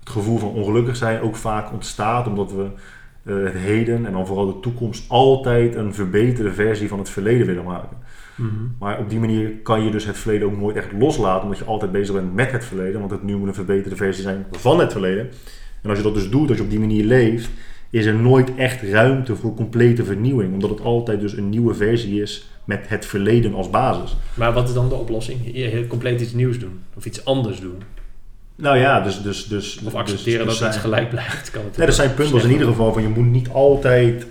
het 0.00 0.08
gevoel 0.10 0.38
van 0.38 0.48
ongelukkig 0.48 0.96
zijn 0.96 1.20
ook 1.20 1.36
vaak 1.36 1.72
ontstaat 1.72 2.26
omdat 2.26 2.52
we 2.52 2.66
eh, 3.22 3.36
het 3.44 3.54
heden 3.54 4.06
en 4.06 4.12
dan 4.12 4.26
vooral 4.26 4.46
de 4.46 4.60
toekomst 4.60 5.04
altijd 5.08 5.74
een 5.74 5.94
verbeterde 5.94 6.52
versie 6.52 6.88
van 6.88 6.98
het 6.98 7.10
verleden 7.10 7.46
willen 7.46 7.64
maken. 7.64 7.96
Maar 8.78 8.98
op 8.98 9.10
die 9.10 9.18
manier 9.18 9.50
kan 9.62 9.84
je 9.84 9.90
dus 9.90 10.04
het 10.04 10.18
verleden 10.18 10.46
ook 10.46 10.56
nooit 10.58 10.76
echt 10.76 10.92
loslaten, 10.98 11.42
omdat 11.42 11.58
je 11.58 11.64
altijd 11.64 11.92
bezig 11.92 12.14
bent 12.14 12.34
met 12.34 12.52
het 12.52 12.64
verleden, 12.64 12.98
want 13.00 13.10
het 13.10 13.22
nu 13.22 13.36
moet 13.36 13.48
een 13.48 13.54
verbeterde 13.54 13.96
versie 13.96 14.22
zijn 14.22 14.46
van 14.50 14.80
het 14.80 14.92
verleden. 14.92 15.28
En 15.82 15.88
als 15.88 15.98
je 15.98 16.04
dat 16.04 16.14
dus 16.14 16.30
doet, 16.30 16.48
als 16.48 16.58
je 16.58 16.64
op 16.64 16.70
die 16.70 16.78
manier 16.78 17.04
leeft, 17.04 17.48
is 17.90 18.06
er 18.06 18.14
nooit 18.14 18.54
echt 18.54 18.82
ruimte 18.82 19.36
voor 19.36 19.54
complete 19.54 20.04
vernieuwing, 20.04 20.52
omdat 20.52 20.70
het 20.70 20.80
altijd 20.80 21.20
dus 21.20 21.36
een 21.36 21.48
nieuwe 21.48 21.74
versie 21.74 22.22
is 22.22 22.48
met 22.64 22.84
het 22.88 23.06
verleden 23.06 23.54
als 23.54 23.70
basis. 23.70 24.16
Maar 24.34 24.52
wat 24.52 24.68
is 24.68 24.74
dan 24.74 24.88
de 24.88 24.94
oplossing? 24.94 25.38
Je 25.52 25.86
compleet 25.86 26.20
iets 26.20 26.32
nieuws 26.32 26.58
doen. 26.58 26.80
Of 26.94 27.04
iets 27.06 27.24
anders 27.24 27.60
doen. 27.60 27.82
Nou 28.54 28.78
ja, 28.78 29.00
dus... 29.00 29.22
dus, 29.22 29.44
dus 29.46 29.80
Of 29.84 29.94
accepteren 29.94 30.46
dus, 30.46 30.48
dus 30.48 30.58
dat 30.58 30.68
iets 30.68 30.80
zijn- 30.80 30.92
gelijk 30.94 31.10
blijft. 31.10 31.50
Kan 31.50 31.62
Nee, 31.76 31.86
er 31.86 31.92
zijn 31.92 32.14
punten 32.14 32.42
in 32.42 32.50
ieder 32.50 32.66
geval 32.66 32.92
van 32.92 33.02
je 33.02 33.08
moet 33.08 33.30
niet 33.30 33.48
altijd 33.48 34.26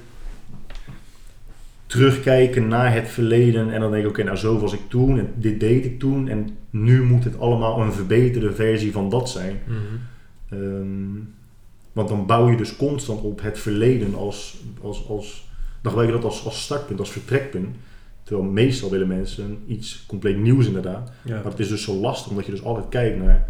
terugkijken 1.87 2.67
naar 2.67 2.93
het 2.93 3.07
verleden 3.07 3.73
en 3.73 3.79
dan 3.79 3.91
denk 3.91 4.03
ik, 4.03 4.09
oké, 4.09 4.23
nou 4.23 4.37
zo 4.37 4.59
was 4.59 4.73
ik 4.73 4.81
toen 4.89 5.19
en 5.19 5.33
dit 5.35 5.59
deed 5.59 5.85
ik 5.85 5.99
toen 5.99 6.27
en 6.27 6.49
nu 6.69 7.03
moet 7.03 7.23
het 7.23 7.39
allemaal 7.39 7.81
een 7.81 7.93
verbeterde 7.93 8.51
versie 8.51 8.91
van 8.91 9.09
dat 9.09 9.29
zijn. 9.29 9.59
Mhm. 9.65 9.77
Ehm, 10.49 11.23
want 11.93 12.09
dan 12.09 12.25
bouw 12.25 12.49
je 12.49 12.57
dus 12.57 12.75
constant 12.75 13.21
op 13.21 13.41
het 13.41 13.59
verleden 13.59 14.15
als, 14.15 14.57
als, 14.81 15.07
als 15.07 15.47
dan 15.81 15.91
gebruik 15.91 16.07
je 16.07 16.21
dat 16.21 16.31
als, 16.31 16.45
als 16.45 16.63
startpunt, 16.63 16.99
als 16.99 17.11
vertrekpunt. 17.11 17.75
Terwijl 18.23 18.47
meestal 18.47 18.89
willen 18.89 19.07
mensen 19.07 19.63
iets 19.67 20.03
compleet 20.07 20.37
nieuws 20.37 20.67
inderdaad. 20.67 21.11
Ja. 21.23 21.35
Maar 21.35 21.51
het 21.51 21.59
is 21.59 21.67
dus 21.67 21.83
zo 21.83 21.95
lastig 21.95 22.29
omdat 22.29 22.45
je 22.45 22.51
dus 22.51 22.63
altijd 22.63 22.89
kijkt 22.89 23.17
naar 23.17 23.47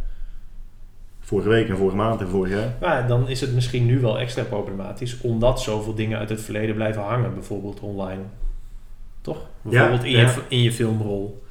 vorige 1.28 1.50
week 1.50 1.70
en 1.70 1.78
vorige 1.78 1.96
maand 1.96 2.22
en 2.22 2.28
vorig 2.28 2.52
jaar. 2.54 2.74
Maar 2.82 3.08
dan 3.08 3.30
is 3.30 3.42
het 3.42 3.54
misschien 3.54 3.86
nu 3.86 4.00
wel 4.00 4.20
extra 4.20 4.44
problematisch, 4.44 5.18
omdat 5.22 5.62
zoveel 5.62 5.94
dingen 5.96 6.18
uit 6.18 6.30
het 6.30 6.42
verleden 6.42 6.76
blijven 6.76 7.02
hangen, 7.02 7.34
bijvoorbeeld 7.34 7.80
online. 7.80 8.22
Toch? 9.22 9.38
Bijvoorbeeld 9.62 10.04
in, 10.04 10.12
ja. 10.12 10.22
je, 10.22 10.42
in 10.48 10.62
je 10.62 10.72
filmrol. 10.72 11.44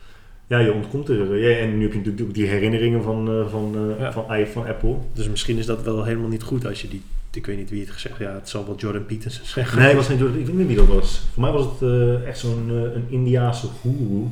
Ja, 0.46 0.58
je 0.58 0.72
ontkomt 0.72 1.08
er. 1.08 1.36
Ja, 1.38 1.56
en 1.58 1.76
nu 1.76 1.82
heb 1.82 1.92
je 1.92 1.98
natuurlijk 1.98 2.28
ook 2.28 2.34
die 2.34 2.46
herinneringen 2.46 3.02
van, 3.02 3.28
eh, 3.28 3.48
van, 3.50 3.74
eh, 3.74 4.00
Ja. 4.00 4.12
van, 4.12 4.24
i- 4.38 4.46
van 4.46 4.66
Apple. 4.66 4.94
Dus 5.12 5.28
misschien 5.28 5.58
is 5.58 5.66
dat 5.66 5.82
wel 5.82 6.04
helemaal 6.04 6.28
niet 6.28 6.42
goed 6.42 6.66
als 6.66 6.82
je 6.82 6.88
die. 6.88 7.02
Ik 7.32 7.46
weet 7.46 7.56
niet 7.56 7.70
wie 7.70 7.80
het 7.80 7.90
gezegd 7.90 8.18
Ja, 8.18 8.32
het 8.34 8.48
zal 8.48 8.66
wel 8.66 8.76
Jordan 8.76 9.06
Peterson 9.06 9.44
zeggen. 9.46 9.78
Nee, 9.82 9.94
was 9.94 10.08
niet, 10.08 10.20
ik 10.20 10.26
weet 10.46 10.52
niet 10.54 10.66
wie 10.66 10.76
dat 10.76 10.86
was. 10.86 11.22
Voor 11.32 11.42
mij 11.42 11.52
was 11.52 11.64
het 11.64 11.82
eh, 11.82 12.26
echt 12.28 12.38
zo'n 12.38 12.68
een 12.94 13.04
Indiaanse 13.08 13.66
goeroe. 13.66 14.26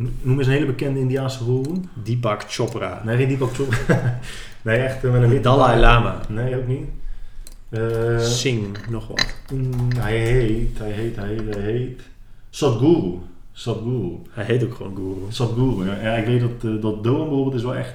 No- 0.00 0.08
Noem 0.22 0.38
eens 0.38 0.46
een 0.46 0.52
hele 0.52 0.66
bekende 0.66 1.00
Indiaanse 1.00 1.38
goeroe. 1.38 1.80
Deepak 1.94 2.42
Chopra. 2.48 3.02
Nee, 3.04 3.16
geen 3.16 3.28
Deepak 3.28 3.54
Chopra. 3.54 4.18
nee, 4.62 4.78
echt 4.78 5.04
eh, 5.04 5.12
met 5.12 5.22
een 5.22 5.42
Dalai. 5.42 5.80
Lama. 5.80 6.20
Nee, 6.28 6.56
ook 6.56 6.66
niet. 6.66 6.84
Eh, 7.68 8.18
Sing, 8.18 8.76
nog 8.90 9.06
wat. 9.08 9.34
mm, 9.52 9.72
hij 9.96 10.16
heet, 10.18 10.78
hij 10.78 10.90
heet, 10.90 11.16
hij 11.16 11.28
heet, 11.28 11.54
hij 11.54 11.62
heet... 11.62 12.00
Sadhguru. 12.50 13.18
Sadhguru. 13.52 14.18
Hij 14.30 14.44
heet 14.44 14.64
ook 14.64 14.74
gewoon 14.74 14.96
Guru. 14.96 15.16
Sadhguru, 15.28 15.86
ja. 15.86 16.00
ja. 16.02 16.12
Ik 16.14 16.26
weet 16.26 16.40
dat, 16.40 16.72
eh 16.74 16.82
dat 16.82 17.04
Doan 17.04 17.28
bijvoorbeeld 17.28 17.54
is 17.54 17.62
wel 17.62 17.74
echt 17.76 17.94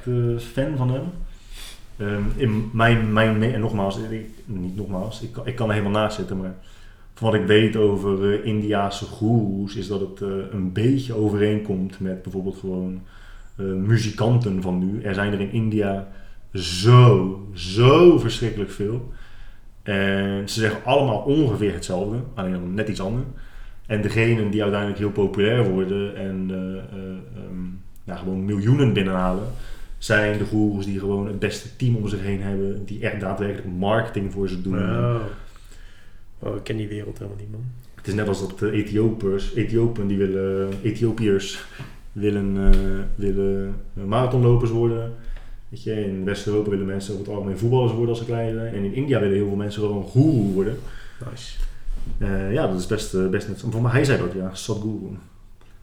fan 0.53 0.77
van 0.77 0.89
hem. 0.91 1.03
Ehm, 1.97 2.23
in 2.35 2.69
mijn, 2.73 3.13
mijn, 3.13 3.43
en 3.43 3.59
nogmaals, 3.59 3.97
ik, 3.97 4.27
niet 4.45 4.75
nogmaals, 4.75 5.21
ik, 5.21 5.37
ik 5.43 5.55
kan 5.55 5.67
er 5.67 5.73
helemaal 5.75 6.01
naast 6.01 6.15
zitten, 6.15 6.37
maar 6.37 6.55
van 7.15 7.31
wat 7.31 7.39
ik 7.41 7.47
weet 7.47 7.75
over 7.75 8.33
eh 8.33 8.45
Indiaanse 8.45 9.05
goeroes 9.05 9.75
is 9.75 9.87
dat 9.87 9.99
het 9.99 10.21
eh, 10.21 10.29
een 10.51 10.71
beetje 10.71 11.13
overeenkomt 11.13 11.99
met 11.99 12.21
bijvoorbeeld 12.21 12.57
gewoon 12.57 13.01
eh, 13.55 13.65
muzikanten 13.65 14.61
van 14.61 14.79
nu. 14.79 15.01
Er 15.01 15.13
zijn 15.13 15.33
er 15.33 15.39
in 15.39 15.51
India 15.51 16.07
zo, 16.53 17.39
zo 17.53 18.19
verschrikkelijk 18.19 18.71
veel. 18.71 19.11
En 19.83 20.49
ze 20.49 20.59
zeggen 20.59 20.83
allemaal 20.83 21.17
ongeveer 21.19 21.73
hetzelfde, 21.73 22.17
alleen 22.33 22.51
dan 22.51 22.73
net 22.73 22.89
iets 22.89 23.01
anders. 23.01 23.25
En 23.85 24.01
degenen 24.01 24.51
die 24.51 24.61
uiteindelijk 24.61 24.99
heel 24.99 25.11
populair 25.11 25.69
worden 25.69 26.15
en 26.15 26.47
eh, 26.49 26.99
eh, 26.99 27.15
ehm, 28.05 28.17
gewoon 28.17 28.45
miljoenen 28.45 28.93
binnenhalen, 28.93 29.43
zijn 29.97 30.37
de 30.37 30.45
goeroes 30.45 30.85
die 30.85 30.99
gewoon 30.99 31.27
het 31.27 31.39
beste 31.39 31.75
team 31.75 31.95
om 31.95 32.07
zich 32.07 32.21
heen 32.21 32.41
hebben, 32.41 32.85
die 32.85 32.99
echt 32.99 33.19
daadwerkelijk 33.19 33.77
marketing 33.77 34.31
voor 34.31 34.49
ze 34.49 34.61
doen. 34.61 34.77
Oh, 36.39 36.55
ik 36.55 36.63
ken 36.63 36.77
die 36.77 36.87
wereld 36.87 37.17
helemaal 37.17 37.39
niet, 37.39 37.51
man. 37.51 37.65
Het 37.95 38.07
is 38.07 38.13
net 38.13 38.27
als 38.27 38.39
dat 38.39 38.61
eh, 38.61 38.79
Ethiopiërs, 38.79 39.53
Ethiopen 39.53 40.07
die 40.07 40.17
willen, 40.17 40.73
Ethiopiërs 40.83 41.65
willen, 42.15 42.73
eh, 42.73 42.79
willen 43.15 43.75
eh, 43.93 44.03
marathonlopers 44.03 44.71
worden. 44.71 45.13
Weet 45.69 45.83
je, 45.83 46.05
in 46.05 46.25
West-Europa 46.25 46.69
willen 46.69 46.85
mensen 46.85 47.13
over 47.13 47.25
het 47.25 47.35
algemeen 47.35 47.57
voetballers 47.57 47.91
worden 47.91 48.09
als 48.09 48.19
ze 48.19 48.25
klein 48.25 48.53
zijn. 48.53 48.73
En 48.73 48.83
in 48.83 48.93
India 48.93 49.19
willen 49.19 49.35
heel 49.35 49.47
veel 49.47 49.55
mensen 49.55 49.81
gewoon 49.81 50.03
goeroe 50.03 50.53
worden. 50.53 50.77
Nice. 51.29 51.57
Eh, 52.17 52.53
ja, 52.53 52.67
dat 52.67 52.79
is 52.79 52.85
best, 52.85 53.29
best 53.29 53.47
net. 53.47 53.63
Voor 53.69 53.81
mij, 53.81 53.91
hij 53.91 54.03
zei 54.03 54.17
dat, 54.17 54.33
ja, 54.33 54.53
Sadhguru. 54.53 55.17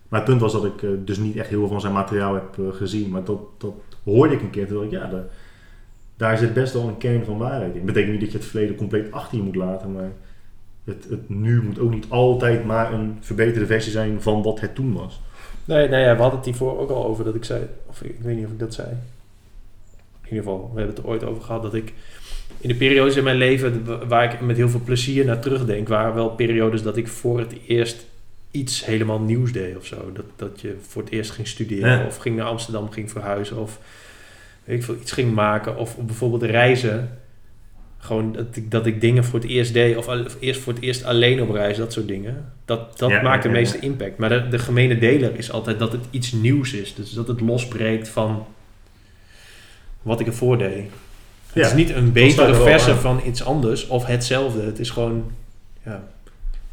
Maar 0.08 0.20
het 0.20 0.28
punt 0.28 0.40
was 0.40 0.52
dat 0.52 0.64
ik 0.64 1.06
dus 1.06 1.18
niet 1.18 1.36
echt 1.36 1.48
heel 1.48 1.58
veel 1.58 1.68
van 1.68 1.80
zijn 1.80 1.92
materiaal 1.92 2.34
heb 2.34 2.74
gezien. 2.74 3.10
Maar 3.10 3.24
dat, 3.24 3.40
dat 3.58 3.74
hoorde 4.04 4.34
ik 4.34 4.42
een 4.42 4.50
keer. 4.50 4.66
Toen 4.66 4.76
dacht 4.76 4.92
ik, 4.92 4.98
ja, 4.98 5.06
daar, 5.06 5.24
daar 6.16 6.38
zit 6.38 6.54
best 6.54 6.72
wel 6.72 6.88
een 6.88 6.98
kern 6.98 7.24
van 7.24 7.38
waarheid 7.38 7.74
in. 7.74 7.84
betekent 7.84 8.12
niet 8.12 8.20
dat 8.20 8.32
je 8.32 8.38
het 8.38 8.46
verleden 8.46 8.76
compleet 8.76 9.12
achter 9.12 9.38
je 9.38 9.44
moet 9.44 9.56
laten. 9.56 9.92
Maar 9.92 10.12
het, 10.84 11.06
het 11.10 11.28
nu 11.28 11.62
moet 11.62 11.78
ook 11.78 11.90
niet 11.90 12.06
altijd 12.08 12.64
maar 12.64 12.92
een 12.92 13.16
verbeterde 13.20 13.66
versie 13.66 13.92
zijn 13.92 14.22
van 14.22 14.42
wat 14.42 14.60
het 14.60 14.74
toen 14.74 14.92
was. 14.92 15.20
Nee, 15.64 15.88
ja, 15.88 16.14
we 16.16 16.20
hadden 16.20 16.36
het 16.38 16.44
hiervoor 16.48 16.78
ook 16.78 16.90
al 16.90 17.04
over 17.06 17.24
dat 17.24 17.34
ik 17.34 17.44
zei, 17.44 17.66
of 17.86 18.02
ik, 18.02 18.10
ik 18.10 18.20
weet 18.22 18.36
niet 18.36 18.44
of 18.46 18.52
ik 18.52 18.58
dat 18.58 18.74
zei. 18.74 18.88
In 20.22 20.28
ieder 20.38 20.42
geval, 20.44 20.70
we 20.74 20.78
hebben 20.78 20.94
het 20.96 21.04
er 21.04 21.10
ooit 21.10 21.24
over 21.24 21.42
gehad 21.42 21.62
dat 21.62 21.74
ik 21.74 21.92
in 22.58 22.68
de 22.68 22.74
periodes 22.74 23.16
in 23.16 23.24
mijn 23.24 23.36
leven 23.36 23.84
wa- 23.84 24.06
waar 24.06 24.32
ik 24.32 24.40
met 24.40 24.56
heel 24.56 24.68
veel 24.68 24.80
plezier 24.84 25.24
naar 25.24 25.40
terugdenk, 25.40 25.88
waren 25.88 26.14
wel 26.14 26.30
periodes 26.30 26.82
dat 26.82 26.96
ik 26.96 27.08
voor 27.08 27.38
het 27.38 27.54
eerst 27.66 28.06
iets 28.50 28.84
helemaal 28.86 29.20
nieuws 29.20 29.52
deed 29.52 29.76
of 29.76 29.86
zo. 29.86 30.10
Dat, 30.12 30.24
dat 30.36 30.60
je 30.60 30.76
voor 30.88 31.02
het 31.02 31.10
eerst 31.10 31.30
ging 31.30 31.48
studeren 31.48 31.98
Ja. 31.98 32.06
of 32.06 32.16
ging 32.16 32.36
naar 32.36 32.46
Amsterdam, 32.46 32.90
ging 32.90 33.10
verhuizen 33.10 33.56
of 33.56 33.78
weet 34.64 34.76
ik 34.78 34.84
veel, 34.84 34.94
iets 35.00 35.12
ging 35.12 35.34
maken 35.34 35.76
of 35.76 35.96
bijvoorbeeld 35.98 36.42
reizen. 36.42 37.18
Gewoon 38.04 38.32
dat 38.32 38.56
ik, 38.56 38.70
dat 38.70 38.86
ik 38.86 39.00
dingen 39.00 39.24
voor 39.24 39.40
het 39.40 39.48
eerst 39.48 39.72
deed 39.72 39.96
of, 39.96 40.08
eerst 40.40 40.60
voor 40.60 40.72
het 40.72 40.82
eerst 40.82 41.04
alleen 41.04 41.42
op 41.42 41.50
reis, 41.50 41.76
dat 41.76 41.92
soort 41.92 42.08
dingen. 42.08 42.52
Dat, 42.64 42.98
dat 42.98 43.10
Ja, 43.10 43.22
maakt 43.22 43.42
de 43.42 43.48
meeste 43.48 43.78
impact. 43.78 44.18
Maar 44.18 44.28
de, 44.28 44.48
de 44.48 44.58
gemene 44.58 44.98
deler 44.98 45.36
is 45.36 45.52
altijd 45.52 45.78
dat 45.78 45.92
het 45.92 46.04
iets 46.10 46.32
nieuws 46.32 46.72
is. 46.72 46.94
Dus 46.94 47.10
dat 47.10 47.28
het 47.28 47.40
losbreekt 47.40 48.08
van 48.08 48.46
wat 50.02 50.20
ik 50.20 50.26
ervoor 50.26 50.58
deed. 50.58 50.84
Het 51.46 51.54
Ja, 51.54 51.66
is 51.66 51.74
niet 51.74 51.90
een 51.90 52.12
betere 52.12 52.46
er 52.46 52.54
versie 52.54 52.92
van 52.94 53.20
iets 53.26 53.44
anders 53.44 53.86
of 53.86 54.06
hetzelfde. 54.06 54.62
Het 54.62 54.78
is 54.78 54.90
gewoon, 54.90 55.30
ja, 55.84 56.04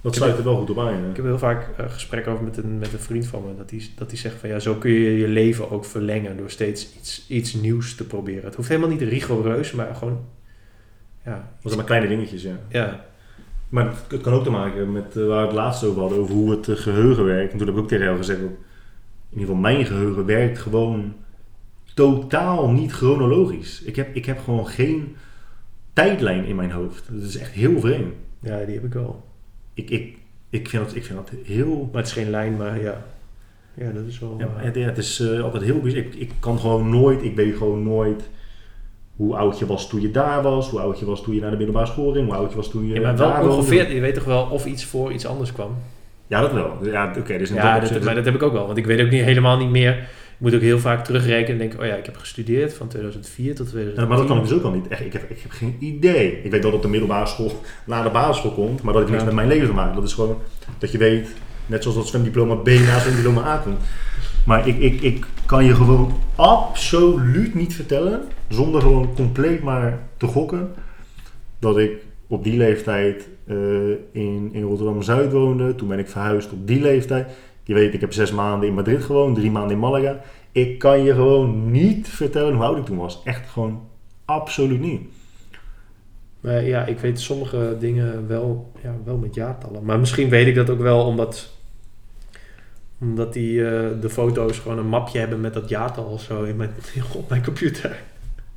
Dat 0.02 0.16
sluit 0.16 0.38
er 0.38 0.44
wel 0.44 0.58
goed 0.58 0.70
op 0.70 0.80
aan. 0.80 0.94
ja. 1.04 1.10
ik 1.10 1.16
heb 1.16 1.26
heel 1.26 1.40
vaak 1.40 1.68
uh, 1.80 1.86
gesprekken 1.90 2.32
over 2.32 2.44
met 2.44 2.58
een, 2.58 2.80
met 2.80 2.94
een 2.94 3.00
vriend 3.00 3.28
van 3.28 3.44
me. 3.48 3.58
Dat 3.58 3.70
die, 3.70 3.92
dat 3.96 4.10
die 4.10 4.20
zegt 4.20 4.36
van 4.40 4.50
ja, 4.50 4.60
zo 4.60 4.74
kun 4.76 4.92
je 4.92 5.18
je 5.18 5.28
leven 5.28 5.72
ook 5.72 5.86
verlengen 5.86 6.38
door 6.38 6.50
steeds 6.50 6.88
iets, 7.00 7.26
iets 7.28 7.54
nieuws 7.54 7.96
te 7.96 8.04
proberen. 8.04 8.44
Het 8.44 8.56
hoeft 8.56 8.70
helemaal 8.70 8.90
niet 8.90 9.02
rigoureus, 9.02 9.72
maar 9.72 9.96
gewoon 9.96 10.20
ja, 11.30 11.50
Dat 11.62 11.72
zijn 11.72 11.76
maar 11.76 11.86
kleine 11.86 12.08
dingetjes, 12.08 12.42
ja. 12.42 12.60
ja, 12.70 13.06
Maar 13.70 13.86
het, 13.86 14.06
het 14.08 14.22
kan 14.22 14.34
ook 14.34 14.44
te 14.44 14.50
maken 14.50 14.92
met 14.92 15.18
eh, 15.18 15.28
waar 15.28 15.42
we 15.42 15.46
het 15.46 15.56
laatst 15.56 15.84
over 15.84 16.02
hadden, 16.02 16.20
over 16.20 16.34
hoe 16.34 16.52
het 16.52 16.68
eh, 16.68 16.76
geheugen 16.76 17.26
werkt. 17.26 17.52
En 17.52 17.58
toen 17.58 17.68
heb 17.68 17.76
ik 17.76 17.82
ook 17.82 17.88
tegen 17.88 18.06
jou 18.06 18.18
gezegd, 18.18 18.40
in 18.40 18.50
ieder 19.30 19.46
geval 19.46 19.56
mijn 19.56 19.86
geheugen 19.86 20.26
werkt 20.26 20.60
gewoon 20.60 21.14
totaal 21.94 22.70
niet 22.70 22.92
chronologisch. 22.92 23.82
Ik 23.82 23.96
heb, 23.96 24.16
ik 24.16 24.26
heb 24.26 24.40
gewoon 24.40 24.68
geen 24.68 25.16
tijdlijn 25.94 26.46
in 26.46 26.56
mijn 26.56 26.72
hoofd. 26.72 27.10
Dat 27.12 27.22
is 27.22 27.38
echt 27.38 27.52
heel 27.52 27.80
vreemd. 27.80 28.14
ja, 28.40 28.66
die 28.66 28.76
heb 28.76 28.84
ik 28.84 28.94
wel. 28.94 29.24
Ik, 29.74 29.90
ik, 29.90 30.18
ik, 30.50 30.70
vind, 30.70 30.84
dat, 30.84 30.96
ik 30.96 31.06
vind 31.06 31.18
dat 31.18 31.40
heel... 31.44 31.90
Maar 31.92 32.02
het 32.02 32.08
is 32.08 32.14
geen 32.14 32.30
lijn, 32.30 32.58
maar 32.58 32.82
ja, 32.82 33.06
ja 33.74 33.92
dat 33.92 34.06
is 34.06 34.20
wel. 34.20 34.36
Ja, 34.40 34.50
het, 34.56 34.76
ja, 34.76 34.86
het 34.86 34.98
is 34.98 35.20
eh, 35.20 35.42
altijd 35.42 35.64
heel 35.64 35.80
bizar. 35.80 36.00
Ik, 36.00 36.16
ik 36.16 36.32
kan 36.40 36.60
gewoon 36.60 36.90
nooit, 36.90 37.24
ik 37.24 37.36
weet 37.36 37.58
gewoon 37.58 37.84
nooit 37.84 38.30
hoe 39.20 39.36
oud 39.36 39.60
je 39.60 39.66
was 39.66 39.90
toen 39.90 40.02
je 40.02 40.12
daar 40.12 40.42
was, 40.42 40.70
hoe 40.70 40.80
oud 40.80 41.00
je 41.00 41.06
was 41.06 41.24
toen 41.24 41.36
je 41.36 41.42
naar 41.42 41.52
de 41.52 41.58
middelbare 41.58 41.86
school 41.86 42.12
ging, 42.12 42.26
hoe 42.26 42.36
oud 42.36 42.50
je 42.50 42.56
was 42.56 42.70
toen 42.70 42.88
je 42.88 42.94
ja, 42.94 43.02
maar 43.02 43.18
wel 43.18 43.56
ongeveer, 43.56 43.94
je 43.94 44.00
weet 44.02 44.14
toch 44.14 44.24
wel 44.24 44.48
of 44.52 44.66
iets 44.66 44.86
voor 44.86 45.12
iets 45.12 45.26
anders 45.26 45.52
kwam. 45.52 45.76
Ja, 46.28 46.42
dat 46.42 46.54
wel. 46.54 46.78
Ja, 46.82 47.14
oké. 47.18 47.38
dus 47.38 47.50
Ja, 47.50 47.80
dat 47.80 48.04
maar 48.04 48.16
dat 48.16 48.26
heb 48.26 48.36
ik 48.36 48.44
ook 48.44 48.54
wel. 48.54 48.66
Want 48.66 48.78
ik 48.78 48.86
weet 48.86 49.02
ook 49.02 49.10
niet, 49.10 49.24
helemaal 49.24 49.58
niet 49.58 49.70
meer. 49.70 49.92
Ik 49.98 50.46
moet 50.46 50.56
ook 50.56 50.62
heel 50.62 50.80
vaak 50.80 51.06
terugrekenen 51.06 51.52
en 51.52 51.58
denken, 51.58 51.80
oh 51.80 51.86
ja, 51.86 51.96
ik 51.96 52.06
heb 52.06 52.18
gestudeerd 52.18 52.74
van 52.74 52.88
2004 52.88 53.56
tot 53.56 53.68
2010. 53.68 54.04
Ja, 54.04 54.10
maar 54.10 54.18
dat 54.18 54.28
kan 54.28 54.38
ik 54.38 54.44
dus 54.44 54.58
ook 54.58 54.64
al 54.64 54.72
niet. 54.72 54.88
Echt, 54.88 55.06
ik, 55.06 55.14
heb, 55.14 55.30
ik 55.30 55.40
heb 55.42 55.52
geen 55.52 55.76
idee. 55.80 56.42
Ik 56.44 56.52
weet 56.52 56.64
wel 56.64 56.72
dat 56.72 56.82
de 56.82 56.88
middelbare 56.88 57.26
school 57.26 57.52
na 57.86 58.04
de 58.04 58.10
basisschool 58.10 58.52
komt, 58.52 58.82
maar 58.82 58.94
dat 58.94 59.02
heeft 59.02 59.12
niks 59.12 59.24
Ja. 59.24 59.26
met 59.28 59.36
mijn 59.36 59.48
leven 59.48 59.68
te 59.68 59.74
maken. 59.74 59.96
Dat 59.96 60.04
is 60.04 60.14
gewoon 60.14 60.38
dat 60.78 60.92
je 60.92 60.98
weet, 60.98 61.30
net 61.66 61.82
zoals 61.82 61.98
dat 61.98 62.08
zwemdiploma 62.08 62.56
B 62.56 62.68
na 62.68 63.00
zwemdiploma 63.00 63.44
A 63.46 63.58
komt. 63.58 63.78
Maar 64.46 64.68
ik, 64.68 64.78
ik, 64.78 65.02
ik 65.02 65.26
kan 65.50 65.66
je 65.66 65.76
gewoon 65.76 66.12
absoluut 66.36 67.56
niet 67.56 67.76
vertellen, 67.76 68.22
zonder 68.48 68.82
gewoon 68.82 69.14
compleet 69.16 69.64
maar 69.64 70.00
te 70.18 70.28
gokken, 70.28 70.74
dat 71.60 71.78
ik 71.78 71.92
op 72.28 72.44
die 72.44 72.58
leeftijd 72.58 73.28
eh, 73.46 73.56
in, 74.12 74.50
in 74.52 74.62
Rotterdam-Zuid 74.62 75.32
woonde. 75.32 75.76
Toen 75.76 75.88
ben 75.88 76.00
ik 76.00 76.08
verhuisd 76.08 76.52
op 76.52 76.68
die 76.68 76.82
leeftijd. 76.82 77.32
Je 77.64 77.74
weet, 77.74 77.94
ik 77.94 78.02
heb 78.02 78.14
zes 78.14 78.32
maanden 78.32 78.68
in 78.68 78.74
Madrid 78.74 79.04
gewoond, 79.04 79.36
drie 79.36 79.52
maanden 79.52 79.72
in 79.72 79.80
Malaga. 79.80 80.22
Ik 80.52 80.80
kan 80.80 81.04
je 81.04 81.14
gewoon 81.14 81.72
niet 81.72 82.08
vertellen 82.08 82.54
hoe 82.54 82.64
oud 82.64 82.78
ik 82.78 82.86
toen 82.86 82.98
was. 82.98 83.22
Echt 83.24 83.50
gewoon 83.50 83.82
absoluut 84.26 84.80
niet. 84.80 85.02
Maar 86.40 86.64
ja, 86.64 86.86
ik 86.86 87.00
weet 87.00 87.20
sommige 87.20 87.76
dingen 87.80 88.28
wel, 88.28 88.72
ja, 88.84 88.96
wel 89.06 89.18
met 89.18 89.36
jaartallen. 89.36 89.84
Maar 89.84 90.00
misschien 90.00 90.30
weet 90.30 90.48
ik 90.48 90.56
dat 90.56 90.70
ook 90.70 90.82
wel 90.82 91.06
omdat, 91.06 91.59
omdat 93.00 93.34
die, 93.34 93.66
eh, 93.66 94.02
de 94.02 94.10
foto's 94.10 94.60
gewoon 94.60 94.78
een 94.78 94.88
mapje 94.88 95.20
hebben 95.20 95.42
met 95.42 95.54
dat 95.54 95.70
jaartal 95.70 96.06
of 96.06 96.22
zo 96.22 96.44
in 96.44 96.56
mijn, 96.56 96.72
op 97.14 97.30
mijn 97.30 97.44
computer. 97.44 98.02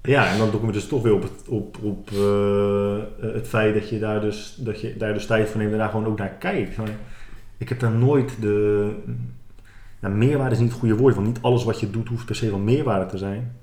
Ja, 0.03 0.33
en 0.33 0.39
dan 0.39 0.51
kom 0.51 0.67
je 0.67 0.73
dus 0.73 0.87
toch 0.87 1.03
weer 1.03 1.15
op 1.15 1.23
het, 1.23 1.49
op, 1.49 1.79
op, 1.83 2.11
eh, 2.13 2.97
het 3.21 3.49
feit 3.49 3.75
dat 3.75 3.89
je, 3.89 3.99
daar 3.99 4.21
dus, 4.21 4.55
dat 4.59 4.81
je 4.81 4.97
daar 4.97 5.13
dus 5.13 5.27
tijd 5.27 5.49
voor 5.49 5.61
neemt 5.61 5.73
en 5.73 5.79
daar 5.79 5.89
gewoon 5.89 6.07
ook 6.07 6.19
naar 6.19 6.29
kijkt. 6.39 6.77
Ik 7.59 7.69
heb 7.69 7.81
daar 7.81 7.93
nooit 7.93 8.37
de... 8.41 8.91
Nou, 10.01 10.15
meerwaarde 10.15 10.55
is 10.55 10.61
niet 10.61 10.71
het 10.71 10.79
goede 10.79 10.97
woord, 10.97 11.15
want 11.15 11.27
niet 11.27 11.43
alles 11.43 11.65
wat 11.65 11.81
je 11.81 11.91
doet 11.91 12.09
hoeft 12.09 12.27
per 12.27 12.35
se 12.35 12.51
van 12.51 12.65
meerwaarde 12.65 13.07
te 13.07 13.19
zijn. 13.19 13.57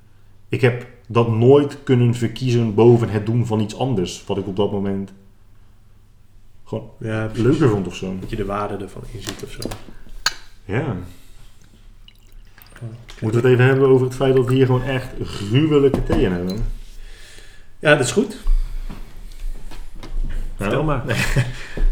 Ik 0.50 0.62
heb 0.62 0.86
dat 1.08 1.32
nooit 1.32 1.84
kunnen 1.84 2.14
verkiezen 2.14 2.74
boven 2.74 3.10
het 3.10 3.26
doen 3.26 3.46
van 3.46 3.60
iets 3.60 3.78
anders, 3.78 4.24
wat 4.26 4.38
ik 4.38 4.48
op 4.48 4.56
dat 4.56 4.72
moment 4.72 5.14
gewoon 6.64 6.90
Ja, 7.00 7.32
leuker 7.34 7.70
vond 7.70 7.88
of 7.88 7.96
zo. 7.96 8.16
Dat 8.20 8.30
je 8.30 8.36
de 8.36 8.46
waarde 8.46 8.84
ervan 8.84 9.02
inziet 9.12 9.44
of 9.44 9.52
zo. 9.52 9.70
Ja. 10.70 10.96
Moeten 13.22 13.42
we 13.42 13.48
het 13.48 13.58
even 13.60 13.66
hebben 13.66 13.88
over 13.90 14.06
het 14.06 14.16
feit 14.16 14.36
dat 14.36 14.46
we 14.46 14.54
hier 14.54 14.66
gewoon 14.66 14.84
echt 14.84 15.08
gruwelijke 15.24 16.04
theeën 16.04 16.32
hebben? 16.32 16.66
Ja, 17.80 17.96
dat 17.96 18.06
is 18.06 18.12
goed. 18.12 18.38
Vertel 20.56 20.80
Ja. 20.80 20.86
maar. 20.86 21.04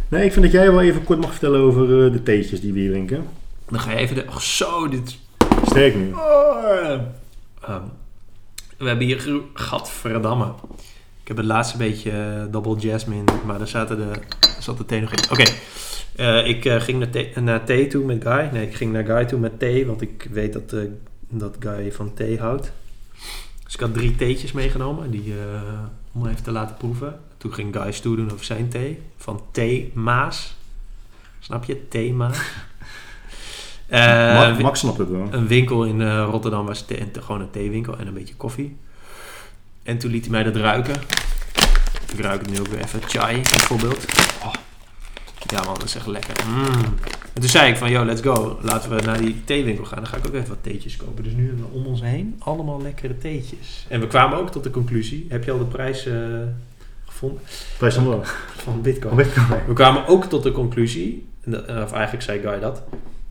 Nee, 0.10 0.26
ik 0.26 0.32
vind 0.32 0.44
dat 0.46 0.54
jij 0.54 0.72
wel 0.72 0.82
even 0.82 1.04
kort 1.04 1.20
mag 1.20 1.30
vertellen 1.32 1.60
over 1.60 2.06
eh, 2.06 2.12
de 2.12 2.24
theetjes 2.24 2.62
die 2.62 2.74
we 2.74 2.80
hier 2.80 2.90
drinken. 2.92 3.28
Dan 3.70 3.80
ga 3.80 3.92
je 3.92 3.98
even 3.98 4.16
de... 4.16 4.26
Oh, 4.30 4.38
zo, 4.38 4.88
dit... 4.90 5.18
Sterk 5.66 5.96
nu. 5.96 6.12
Ehm, 6.12 7.00
we 8.78 8.88
hebben 8.88 9.06
hier... 9.06 9.20
gru- 9.20 9.42
Gadverdamme. 9.54 10.46
Ik 11.22 11.28
heb 11.28 11.38
het 11.38 11.46
laatste 11.46 11.78
beetje 11.78 12.12
eh, 12.12 12.44
double 12.52 12.76
jasmine, 12.76 13.24
maar 13.46 13.58
daar 13.58 13.68
zaten 13.68 13.98
de, 13.98 14.12
zat 14.60 14.78
de 14.78 14.86
thee 14.86 15.02
nog 15.02 15.12
in. 15.12 15.24
Oké, 15.32 15.44
Eh, 16.18 16.48
ik 16.48 16.66
eh, 16.66 16.82
ging 16.82 17.00
naar 17.00 17.10
thee, 17.10 17.32
naar 17.36 17.64
thee 17.66 17.88
toe 17.88 18.06
met 18.06 18.24
Guy. 18.24 18.50
Nee, 18.54 18.68
ik 18.68 18.76
ging 18.76 18.92
naar 18.92 19.06
Guy 19.06 19.26
toe 19.26 19.40
met 19.40 19.60
thee, 19.60 19.86
want 19.86 20.02
ik 20.02 20.28
weet 20.32 20.54
dat, 20.54 20.74
eh, 20.74 20.80
dat 21.30 21.56
Guy 21.60 21.92
van 21.92 22.14
thee 22.14 22.40
houdt. 22.40 22.72
Dus 23.64 23.74
ik 23.74 23.80
had 23.80 23.94
drie 23.94 24.16
theetjes 24.16 24.52
meegenomen, 24.52 25.12
die, 25.12 25.34
om 26.12 26.28
even 26.28 26.44
te 26.44 26.52
laten 26.52 26.76
proeven. 26.78 27.20
Toen 27.38 27.54
ging 27.54 27.76
Guy 27.76 27.92
stoer 27.92 28.16
doen 28.16 28.32
over 28.32 28.46
zijn 28.46 28.70
thee, 28.70 29.00
van 29.18 29.42
Thee 29.52 29.92
Maas. 29.94 30.56
Snap 31.40 31.64
je? 31.64 31.88
Thee 31.88 32.14
Maas. 32.14 32.38
Ma- 33.90 34.58
Max 34.62 34.80
snapt 34.80 34.98
het 34.98 35.10
wel. 35.10 35.28
een 35.32 35.48
winkel 35.48 35.84
in 35.86 36.18
Rotterdam 36.20 36.66
was 36.66 36.86
thee- 36.86 37.10
gewoon 37.20 37.42
een 37.42 37.50
theewinkel 37.52 37.98
en 37.98 38.08
een 38.08 38.14
beetje 38.14 38.36
koffie. 38.36 38.78
En 39.84 39.98
toen 39.98 40.12
liet 40.12 40.22
hij 40.22 40.32
mij 40.32 40.44
dat 40.44 40.56
ruiken. 40.56 40.96
Ik 42.14 42.20
ruik 42.20 42.42
het 42.42 42.50
nu 42.50 42.60
ook 42.60 42.68
weer 42.68 42.80
even. 42.80 43.02
Chai 43.08 43.42
bijvoorbeeld. 43.42 44.06
Oh. 44.44 44.54
Ja 45.48 45.64
man, 45.64 45.74
dat 45.74 45.84
is 45.84 45.96
echt 45.96 46.08
lekker. 46.08 46.36
Mm. 46.48 46.84
En 47.34 47.42
toen 47.42 47.50
zei 47.50 47.72
ik 47.72 47.78
van, 47.78 47.92
yo, 47.92 48.06
let's 48.06 48.22
go. 48.22 48.60
Laten 48.62 48.96
we 48.96 49.02
naar 49.02 49.22
die 49.22 49.44
theewinkel 49.44 49.86
gaan. 49.86 49.98
Dan 49.98 50.08
ga 50.08 50.18
ik 50.18 50.28
ook 50.28 50.34
even 50.34 50.50
wat 50.50 50.58
theetjes 50.62 50.96
kopen. 50.96 51.24
Dus 51.24 51.34
nu 51.34 51.48
hebben 51.48 51.66
we 51.72 51.78
om 51.78 51.86
ons 51.86 52.02
heen 52.02 52.36
allemaal 52.40 52.82
lekkere 52.82 53.18
theetjes. 53.18 53.86
En 53.90 54.00
we 54.00 54.08
kwamen 54.08 54.38
ook 54.38 54.52
tot 54.52 54.64
de 54.64 54.70
conclusie. 54.70 55.26
Heb 55.30 55.44
je 55.44 55.52
al 55.52 55.58
de 55.58 55.66
prijs 55.66 56.06
eh, 56.06 56.14
gevonden? 57.06 57.42
Prijs 57.78 57.94
van 57.94 58.08
wel. 58.08 58.22
Van 58.56 58.82
Bitcoin. 58.82 59.20
Ik 59.20 59.34
wel. 59.34 59.60
We 59.68 59.74
kwamen 59.74 60.08
ook 60.08 60.26
tot 60.26 60.44
de 60.44 60.52
conclusie, 60.52 61.28
of 61.68 61.92
eigenlijk 61.92 62.22
zei 62.22 62.40
Guy 62.40 62.60
dat, 62.60 62.84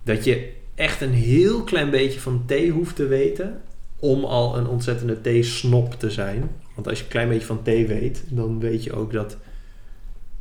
dat 0.03 0.25
je 0.25 0.53
echt 0.75 1.01
een 1.01 1.13
heel 1.13 1.63
klein 1.63 1.91
beetje 1.91 2.21
van 2.21 2.43
thee 2.47 2.71
hoeft 2.71 2.97
te 2.97 3.07
weten 3.07 3.61
om 3.99 4.25
al 4.25 4.59
een 4.59 4.67
ontzettende 4.67 5.21
theesnop 5.21 5.95
te 5.95 6.11
zijn. 6.11 6.51
Want 6.75 6.89
als 6.89 6.99
je 6.99 7.05
een 7.05 7.11
klein 7.11 7.29
beetje 7.29 7.47
van 7.47 7.63
thee 7.63 7.87
weet, 7.87 8.25
dan 8.29 8.61
weet 8.61 8.85
je 8.85 8.93
ook 8.93 9.13
dat 9.13 9.37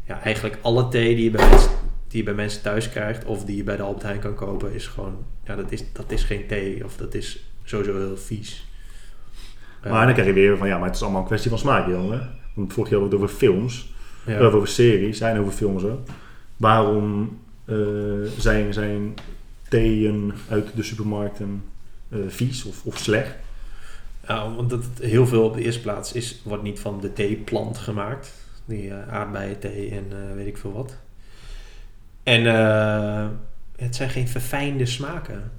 ja, 0.07 0.21
eigenlijk 0.21 0.57
alle 0.61 0.87
thee 0.87 1.15
die 1.15 1.23
je, 1.23 1.31
bij 1.31 1.49
mensen, 1.49 1.71
die 2.07 2.17
je 2.17 2.23
bij 2.23 2.33
mensen 2.33 2.61
thuis 2.61 2.89
krijgt 2.89 3.25
of 3.25 3.45
die 3.45 3.55
je 3.55 3.63
bij 3.63 3.75
de 3.75 3.83
Albert 3.83 4.03
Heijn 4.03 4.19
kan 4.19 4.35
kopen, 4.35 4.73
is 4.73 4.87
gewoon, 4.87 5.17
ja, 5.43 5.55
dat 5.55 5.71
is, 5.71 5.83
dat 5.93 6.11
is 6.11 6.23
geen 6.23 6.47
thee 6.47 6.85
of 6.85 6.97
dat 6.97 7.13
is 7.13 7.49
sowieso 7.63 7.97
heel 7.97 8.17
vies. 8.17 8.67
Maar 9.89 10.05
dan 10.05 10.13
krijg 10.13 10.27
je 10.27 10.33
weer 10.33 10.57
van, 10.57 10.67
ja, 10.67 10.77
maar 10.77 10.87
het 10.87 10.95
is 10.95 11.01
allemaal 11.01 11.21
een 11.21 11.27
kwestie 11.27 11.49
van 11.49 11.59
smaak, 11.59 11.87
jongen. 11.87 12.29
Want 12.53 12.73
vorig 12.73 12.89
jaar 12.89 12.99
hadden 12.99 13.19
we 13.19 13.25
het 13.25 13.33
over 13.33 13.47
films. 13.47 13.93
ja. 14.25 14.39
Over 14.39 14.67
series, 14.67 15.17
zijn 15.17 15.39
over 15.39 15.51
films 15.51 15.83
ook. 15.83 16.07
Waarom 16.57 17.39
eh, 17.65 17.75
zijn, 18.37 18.73
zijn 18.73 19.13
theeën 19.69 20.33
uit 20.49 20.75
de 20.75 20.83
supermarkten 20.83 21.63
eh, 22.09 22.19
vies 22.27 22.65
of, 22.65 22.85
of 22.85 22.97
slecht? 22.97 23.35
Ja, 24.27 24.55
want 24.55 24.69
dat 24.69 24.83
heel 25.01 25.27
veel 25.27 25.43
op 25.43 25.53
de 25.53 25.63
eerste 25.63 25.81
plaats 25.81 26.11
is, 26.11 26.41
wordt 26.43 26.63
niet 26.63 26.79
van 26.79 27.01
de 27.01 27.13
theeplant 27.13 27.77
gemaakt. 27.77 28.33
Die 28.65 28.87
uh, 28.87 29.07
aardbeienthee 29.13 29.89
en 29.91 30.05
eh, 30.11 30.35
weet 30.35 30.47
ik 30.47 30.57
veel 30.57 30.73
wat. 30.73 30.97
En 32.23 32.45
eh, 32.47 33.25
het 33.77 33.95
zijn 33.95 34.09
geen 34.09 34.27
verfijnde 34.27 34.85
smaken. 34.85 35.51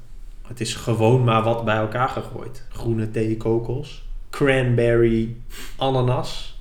Het 0.46 0.60
is 0.60 0.74
gewoon 0.74 1.24
maar 1.24 1.42
wat 1.42 1.64
bij 1.64 1.76
elkaar 1.76 2.08
gegooid. 2.08 2.64
Groene 2.68 3.10
thee, 3.10 3.36
kokos, 3.36 4.08
cranberry, 4.30 5.36
ananas. 5.76 6.60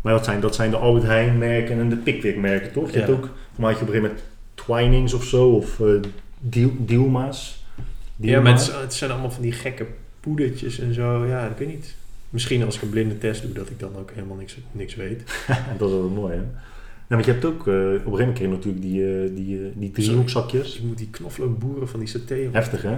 Maar 0.00 0.12
dat 0.12 0.24
zijn, 0.24 0.40
dat 0.40 0.54
zijn 0.54 0.70
de 0.70 0.76
Albert 0.76 1.04
Heijn 1.04 1.38
merken 1.38 1.78
en 1.80 1.88
de 1.88 1.96
Pickwick 1.96 2.36
merken, 2.36 2.72
toch? 2.72 2.86
Je 2.90 2.98
Ja. 2.98 3.04
hebt 3.04 3.10
ook, 3.18 3.24
had 3.24 3.30
je 3.56 3.56
op 3.60 3.68
een 3.68 3.76
gegeven 3.76 4.02
moment 4.02 4.20
Twinings 4.54 5.12
of 5.14 5.24
zo, 5.24 5.48
of 5.50 5.80
Diel- 6.38 6.74
Dielma's. 6.78 7.64
Ja, 8.16 8.40
maar 8.40 8.52
het, 8.52 8.72
het 8.80 8.94
zijn 8.94 9.10
allemaal 9.10 9.30
van 9.30 9.42
die 9.42 9.52
gekke 9.52 9.86
poedertjes 10.20 10.78
en 10.78 10.94
zo. 10.94 11.26
Ja, 11.26 11.48
dat 11.48 11.58
weet 11.58 11.68
ik 11.68 11.74
niet. 11.74 11.94
Misschien 12.30 12.64
als 12.64 12.76
ik 12.76 12.82
een 12.82 12.88
blinde 12.90 13.18
test 13.18 13.42
doe, 13.42 13.52
dat 13.52 13.70
ik 13.70 13.78
dan 13.78 13.96
ook 13.98 14.10
helemaal 14.14 14.36
niks, 14.36 14.56
niks 14.72 14.94
weet. 14.94 15.22
dat 15.78 15.88
is 15.88 15.94
wel 15.96 16.08
mooi, 16.08 16.32
hè? 16.32 16.40
Ja, 17.08 17.16
want 17.16 17.24
je 17.24 17.30
hebt 17.32 17.44
ook, 17.44 17.66
eh, 17.68 17.74
op 17.74 17.80
een 17.82 17.90
gegeven 17.92 18.10
moment 18.10 18.34
kreeg 18.34 18.48
je 18.48 18.54
natuurlijk 18.54 18.82
die, 18.82 19.22
eh, 19.22 19.30
die, 19.36 19.58
eh, 19.58 19.64
die 19.74 19.90
driehoekzakjes. 19.90 20.76
Ik 20.76 20.82
moet 20.82 20.98
die 20.98 21.08
knoflookboeren 21.10 21.88
van 21.88 21.98
die 22.00 22.08
saté. 22.08 22.48
Heftig, 22.52 22.82
hè? 22.82 22.96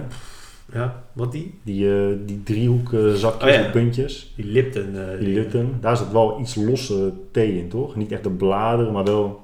Ja, 0.73 1.03
wat 1.13 1.31
die? 1.31 1.59
Die, 1.63 1.87
die 2.25 2.43
driehoek 2.43 2.93
eh, 2.93 3.13
zakjes 3.13 3.55
Oh 3.57 3.63
ja. 3.63 3.69
puntjes. 3.69 4.33
Die 4.35 4.45
Lipton. 4.45 4.95
Die 5.19 5.27
Lipton. 5.27 5.73
Daar 5.81 5.97
zit 5.97 6.11
wel 6.11 6.39
iets 6.41 6.55
losse 6.55 7.13
thee 7.31 7.57
in, 7.57 7.69
toch? 7.69 7.95
Niet 7.95 8.11
echt 8.11 8.23
de 8.23 8.29
bladeren, 8.29 8.93
maar 8.93 9.03
wel 9.03 9.41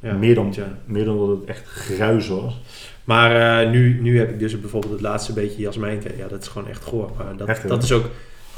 Ja, 0.00 0.12
meer, 0.14 0.34
dan, 0.34 0.52
ja. 0.56 0.78
meer 0.84 1.04
dan 1.04 1.18
dat 1.18 1.28
het 1.28 1.44
echt 1.44 1.62
gruis 1.68 2.28
was. 2.28 2.60
Maar 3.04 3.68
nu, 3.70 4.00
nu 4.00 4.18
heb 4.18 4.30
ik 4.30 4.38
dus 4.38 4.60
bijvoorbeeld 4.60 4.92
het 4.92 5.02
laatste 5.02 5.32
beetje 5.32 5.62
jasmijnthee. 5.62 6.16
Ja, 6.16 6.28
dat 6.28 6.42
is 6.42 6.48
gewoon 6.48 6.68
echt 6.68 6.84
goor. 6.84 7.10
Maar 7.18 7.36
dat, 7.36 7.46
Heftig, 7.46 7.68
dat 7.68 7.78
hè? 7.78 7.84
is 7.84 7.92
ook... 7.92 8.10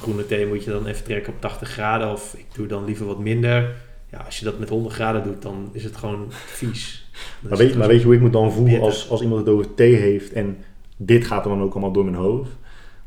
Groene 0.05 0.27
thee 0.27 0.47
moet 0.47 0.65
je 0.65 0.71
dan 0.71 0.87
even 0.87 1.05
trekken 1.05 1.33
op 1.33 1.41
80 1.41 1.69
graden. 1.69 2.13
Of 2.13 2.35
ik 2.39 2.47
doe 2.55 2.67
dan 2.67 2.85
liever 2.85 3.07
wat 3.07 3.19
minder. 3.19 3.73
Ja, 4.11 4.19
als 4.19 4.39
je 4.39 4.45
dat 4.45 4.59
met 4.59 4.69
100 4.69 4.95
graden 4.95 5.23
doet, 5.23 5.43
dan 5.43 5.69
is 5.73 5.85
het 5.85 5.97
gewoon 5.97 6.27
vies. 6.31 7.11
Dan 7.41 7.51
Maar 7.51 7.59
weet, 7.59 7.69
het 7.69 7.79
maar 7.79 7.89
weet 7.89 7.99
je 7.99 8.05
hoe 8.05 8.15
ik 8.15 8.21
me 8.21 8.31
dan 8.31 8.53
voel 8.53 8.65
bitter. 8.65 8.83
als, 8.83 9.11
als 9.11 9.23
iemand 9.23 9.41
het 9.41 9.55
over 9.55 9.75
thee 9.75 9.95
heeft 9.95 10.33
en 10.33 10.57
dit 10.97 11.25
gaat 11.25 11.45
er 11.45 11.51
dan 11.51 11.63
ook 11.63 11.73
allemaal 11.73 11.93
door 11.93 12.05
mijn 12.05 12.17
hoofd? 12.17 12.51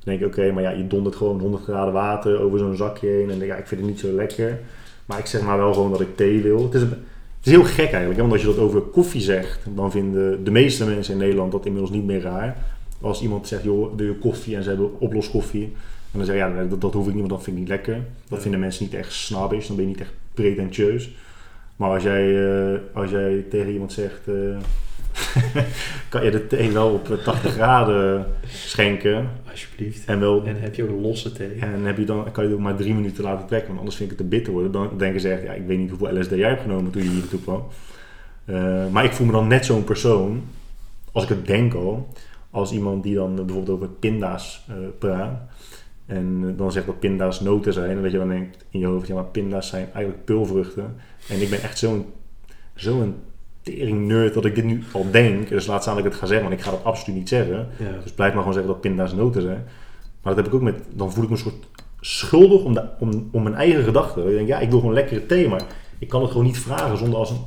Dan 0.04 0.18
denk 0.18 0.20
ik, 0.20 0.26
oké, 0.28 0.52
maar 0.52 0.64
ja, 0.64 0.70
je 0.70 0.88
dondert 0.88 1.16
gewoon 1.16 1.40
100 1.40 1.64
graden 1.64 1.94
water 1.94 2.40
over 2.40 2.60
zo'n 2.60 2.76
zakje 2.76 3.08
heen 3.08 3.30
en 3.30 3.46
ja, 3.46 3.56
ik 3.56 3.68
vind 3.68 3.82
het 3.82 3.90
niet 3.90 4.00
zo 4.00 4.12
lekker. 4.12 4.60
Maar 5.06 5.20
ik 5.20 5.26
zeg 5.26 5.42
maar 5.42 5.58
wel 5.58 5.74
gewoon 5.74 5.92
dat 5.92 6.02
ik 6.02 6.16
thee 6.16 6.42
wil. 6.42 6.64
Het 6.64 6.74
is, 6.74 6.82
het 6.82 6.92
is 7.44 7.52
heel 7.52 7.64
gek 7.64 7.92
eigenlijk, 7.92 8.16
hè, 8.16 8.22
want 8.22 8.32
als 8.32 8.42
je 8.42 8.48
dat 8.48 8.58
over 8.58 8.82
koffie 8.82 9.22
zegt, 9.22 9.60
dan 9.76 9.92
vinden 9.92 10.44
de 10.44 10.52
meeste 10.52 10.86
mensen 10.86 11.14
in 11.14 11.20
Nederland 11.20 11.52
dat 11.52 11.66
inmiddels 11.66 11.94
niet 11.94 12.06
meer 12.06 12.22
raar. 12.22 12.58
Als 13.02 13.22
iemand 13.22 13.48
zegt, 13.48 13.64
joh, 13.64 13.98
doe 13.98 14.08
je 14.08 14.16
koffie 14.16 14.56
en 14.56 14.64
ze 14.64 14.70
hebben 14.70 15.00
oploskoffie. 15.00 15.74
En 16.12 16.17
dan 16.17 16.26
zeg 16.26 16.36
je, 16.36 16.41
ja, 16.41 16.63
dat, 16.63 16.82
dat 16.82 16.93
hoef 16.93 17.08
ik 17.08 17.13
niet, 17.13 17.20
want 17.20 17.34
dat 17.34 17.43
vind 17.43 17.56
ik 17.56 17.62
niet 17.62 17.72
lekker. 17.72 18.06
Dat 18.30 18.41
vinden 18.41 18.60
mensen 18.60 18.84
niet 18.84 18.93
echt 18.93 19.13
snobbish, 19.13 19.67
dan 19.67 19.76
ben 19.76 19.86
je 19.86 19.91
niet 19.91 20.02
echt 20.02 20.13
pretentieus. 20.34 21.10
Maar 21.76 21.89
als 21.89 22.04
jij, 22.04 22.46
eh, 22.46 22.80
als 22.93 23.12
jij 23.12 23.46
tegen 23.50 23.72
iemand 23.72 23.93
zegt, 23.93 24.28
eh, 24.28 24.58
kan 26.10 26.24
je 26.24 26.32
de 26.32 26.48
thee 26.48 26.72
wel 26.72 26.89
op 26.89 27.20
80 27.24 27.54
graden 27.60 28.26
schenken. 28.46 29.30
Alsjeblieft. 29.50 30.06
En, 30.06 30.20
wel, 30.20 30.46
En 30.46 30.62
heb 30.62 30.76
je 30.76 30.84
ook 30.84 31.02
losse 31.02 31.32
thee. 31.32 31.60
en 31.60 31.86
heb 31.86 31.98
je 31.98 32.06
dan, 32.06 32.32
kan 32.32 32.43
je 32.43 32.50
het 32.50 32.60
ook 32.60 32.63
maar 32.63 32.76
drie 32.76 32.93
minuten 32.93 33.24
laten 33.24 33.48
trekken, 33.48 33.67
want 33.67 33.80
anders 33.80 33.98
vind 33.98 34.12
ik 34.12 34.17
het 34.17 34.30
te 34.30 34.36
bitter 34.36 34.54
worden. 34.54 34.72
Dan 34.72 34.98
denken 34.98 35.22
ze 35.22 35.30
echt, 35.30 35.43
ja, 35.43 35.54
ik 35.54 35.65
weet 35.65 35.78
niet 35.78 35.89
hoeveel 35.89 36.20
LSD 36.20 36.30
jij 36.30 36.50
hebt 36.50 36.62
genomen 36.62 36.91
toen 36.91 37.04
je 37.04 37.10
hier 37.10 37.20
naartoe 37.20 37.41
kwam. 37.41 37.63
Eh, 38.46 38.88
maar 38.91 39.04
ik 39.04 39.12
voel 39.12 39.26
me 39.26 39.32
dan 39.32 39.48
net 39.48 39.65
zo'n 39.65 39.84
persoon, 39.84 40.43
als 41.12 41.24
ik 41.24 41.30
het 41.30 41.48
denk 41.48 41.74
al, 41.74 42.08
als 42.50 42.72
iemand 42.72 43.04
die 43.04 43.15
dan 43.15 43.36
bijvoorbeeld 43.36 43.70
over 43.70 43.89
pinda's 43.89 44.65
eh, 44.67 44.76
praat. 45.00 45.39
En 46.08 46.43
eh, 46.43 46.58
dan 46.58 46.72
zegt 46.72 46.86
dat 46.86 47.00
pinda's 47.00 47.39
noten 47.39 47.74
zijn. 47.74 47.89
En 47.89 48.02
dat 48.02 48.12
je 48.12 48.17
dan 48.17 48.30
denkt 48.30 48.65
in 48.70 48.80
je 48.80 48.86
hoofd, 48.86 49.08
ja 49.08 49.13
maar 49.13 49.26
pinda's 49.26 49.67
zijn 49.67 49.89
eigenlijk 49.93 50.26
pulvruchten. 50.26 50.96
En 51.30 51.41
ik 51.41 51.50
ben 51.50 51.62
echt 51.62 51.78
zo'n 51.78 52.06
zo'n 52.76 53.15
tering 53.62 54.08
nerd 54.08 54.34
dat 54.34 54.46
ik 54.46 54.56
dit 54.56 54.63
nu 54.63 54.84
al 54.91 55.12
denk. 55.12 55.50
Dus 55.50 55.67
laat 55.67 55.82
staan 55.82 55.96
dat 55.96 56.06
ik 56.06 56.12
het 56.12 56.20
ga 56.20 56.26
zeggen, 56.28 56.48
want 56.48 56.60
ik 56.60 56.65
ga 56.65 56.72
dat 56.72 56.84
absoluut 56.84 57.20
niet 57.20 57.30
zeggen. 57.30 57.67
Ja. 57.80 58.02
Dus 58.04 58.12
blijf 58.12 58.32
maar 58.34 58.41
gewoon 58.41 58.54
zeggen 58.54 58.72
dat 58.72 58.82
pinda's 58.82 59.13
noten 59.13 59.41
zijn. 59.41 59.63
Maar 60.22 60.36
dat 60.36 60.36
heb 60.36 60.46
ik 60.46 60.54
ook 60.54 60.62
met, 60.62 60.82
dan 60.93 61.12
voel 61.12 61.24
ik 61.24 61.30
me 61.30 61.36
een 61.36 61.41
soort 61.41 61.67
schuldig 62.00 62.63
om, 62.63 62.74
de, 62.74 62.89
om, 63.00 63.30
om 63.32 63.43
mijn 63.43 63.56
eigen 63.56 63.84
gedachten. 63.84 64.28
Ik 64.28 64.36
denk, 64.36 64.48
ja, 64.48 64.60
ik 64.60 64.70
wil 64.70 64.80
gewoon 64.80 64.93
lekkere 64.93 65.26
thee, 65.26 65.48
maar 65.48 65.62
ik 66.00 66.08
kan 66.10 66.22
het 66.22 66.32
gewoon 66.32 66.46
niet 66.46 66.60
vragen 66.60 66.98
zonder 66.98 67.20
als 67.20 67.30
een 67.30 67.41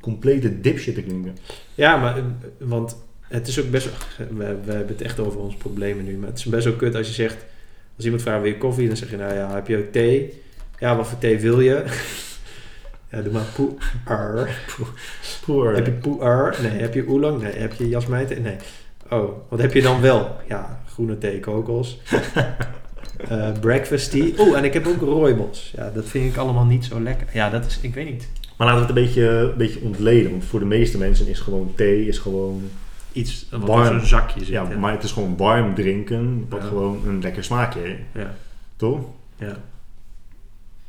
complete 0.00 0.60
dipshit 0.60 0.94
te 0.94 1.02
klinken. 1.02 1.36
Ja, 1.74 1.96
maar 1.96 2.16
eh, 2.16 2.24
want 2.58 2.96
het 3.20 3.48
is 3.48 3.60
ook 3.60 3.70
best. 3.70 3.88
We, 4.16 4.24
we 4.64 4.72
hebben 4.72 4.86
het 4.86 5.02
echt 5.02 5.20
over 5.20 5.40
onze 5.40 5.56
problemen 5.56 6.04
nu. 6.04 6.16
Maar 6.16 6.28
het 6.28 6.38
is 6.38 6.44
best 6.44 6.64
wel 6.64 6.74
kut 6.74 6.94
als 6.94 7.06
je 7.06 7.12
zegt... 7.12 7.46
Als 7.96 8.04
iemand 8.04 8.22
vraagt, 8.22 8.42
wil 8.42 8.50
je 8.50 8.58
koffie? 8.58 8.86
Dan 8.86 8.96
zeg 8.96 9.10
je, 9.10 9.16
nou 9.16 9.34
ja, 9.34 9.54
heb 9.54 9.66
je 9.66 9.76
ook 9.76 9.92
thee? 9.92 10.42
Ja, 10.78 10.96
wat 10.96 11.06
voor 11.06 11.18
thee 11.18 11.38
wil 11.38 11.60
je? 11.60 11.84
ja, 13.10 13.20
doe 13.20 13.32
maar 13.32 13.44
poer. 13.54 13.74
Poor. 15.44 15.74
Heb 15.74 15.86
je 15.86 15.92
poer? 15.92 16.56
Nee. 16.62 16.80
Heb 16.80 16.94
je 16.94 17.08
oolong? 17.08 17.42
Nee. 17.42 17.52
Heb 17.52 17.72
je 17.72 17.88
jasmijnthee? 17.88 18.40
Nee. 18.40 18.56
Oh, 19.10 19.30
wat 19.48 19.60
heb 19.60 19.72
je 19.72 19.82
dan 19.82 20.00
wel? 20.00 20.36
Ja, 20.48 20.82
groene 20.92 21.18
thee, 21.18 21.40
kokos. 21.40 21.98
Eh, 23.28 23.52
breakfast 23.60 24.10
tea. 24.10 24.30
Oh, 24.36 24.56
en 24.56 24.64
ik 24.64 24.72
heb 24.72 24.86
ook 24.86 25.00
rooibos. 25.00 25.72
Ja, 25.76 25.90
dat 25.94 26.04
vind 26.04 26.32
ik 26.32 26.36
allemaal 26.36 26.64
niet 26.64 26.84
zo 26.84 27.00
lekker. 27.00 27.26
Ja, 27.32 27.50
dat 27.50 27.66
is... 27.66 27.78
Ik 27.80 27.94
weet 27.94 28.10
niet. 28.10 28.28
Maar 28.56 28.66
laten 28.66 28.86
we 28.86 28.86
het 28.86 28.96
een 28.96 29.04
beetje, 29.04 29.28
een 29.28 29.56
beetje 29.56 29.80
ontleden. 29.80 30.30
Want 30.30 30.44
voor 30.44 30.60
de 30.60 30.66
meeste 30.66 30.98
mensen 30.98 31.26
is 31.26 31.40
gewoon 31.40 31.72
thee 31.76 32.06
is 32.06 32.18
gewoon... 32.18 32.70
Iets 33.14 33.46
wat 33.50 33.60
Warm. 33.68 33.82
in 33.92 33.98
zo'n 33.98 34.06
zakje 34.08 34.38
zit. 34.38 34.48
Ja, 34.48 34.68
hè? 34.68 34.76
maar 34.78 34.92
het 34.92 35.02
is 35.02 35.12
gewoon 35.12 35.36
warm 35.36 35.74
drinken. 35.74 36.46
Wat 36.48 36.62
Ja. 36.62 36.68
gewoon 36.68 37.00
een 37.06 37.20
lekker 37.22 37.44
smaakje 37.44 37.80
heeft. 37.80 38.00
Ja, 38.14 38.34
Toch? 38.76 39.00
ja. 39.36 39.56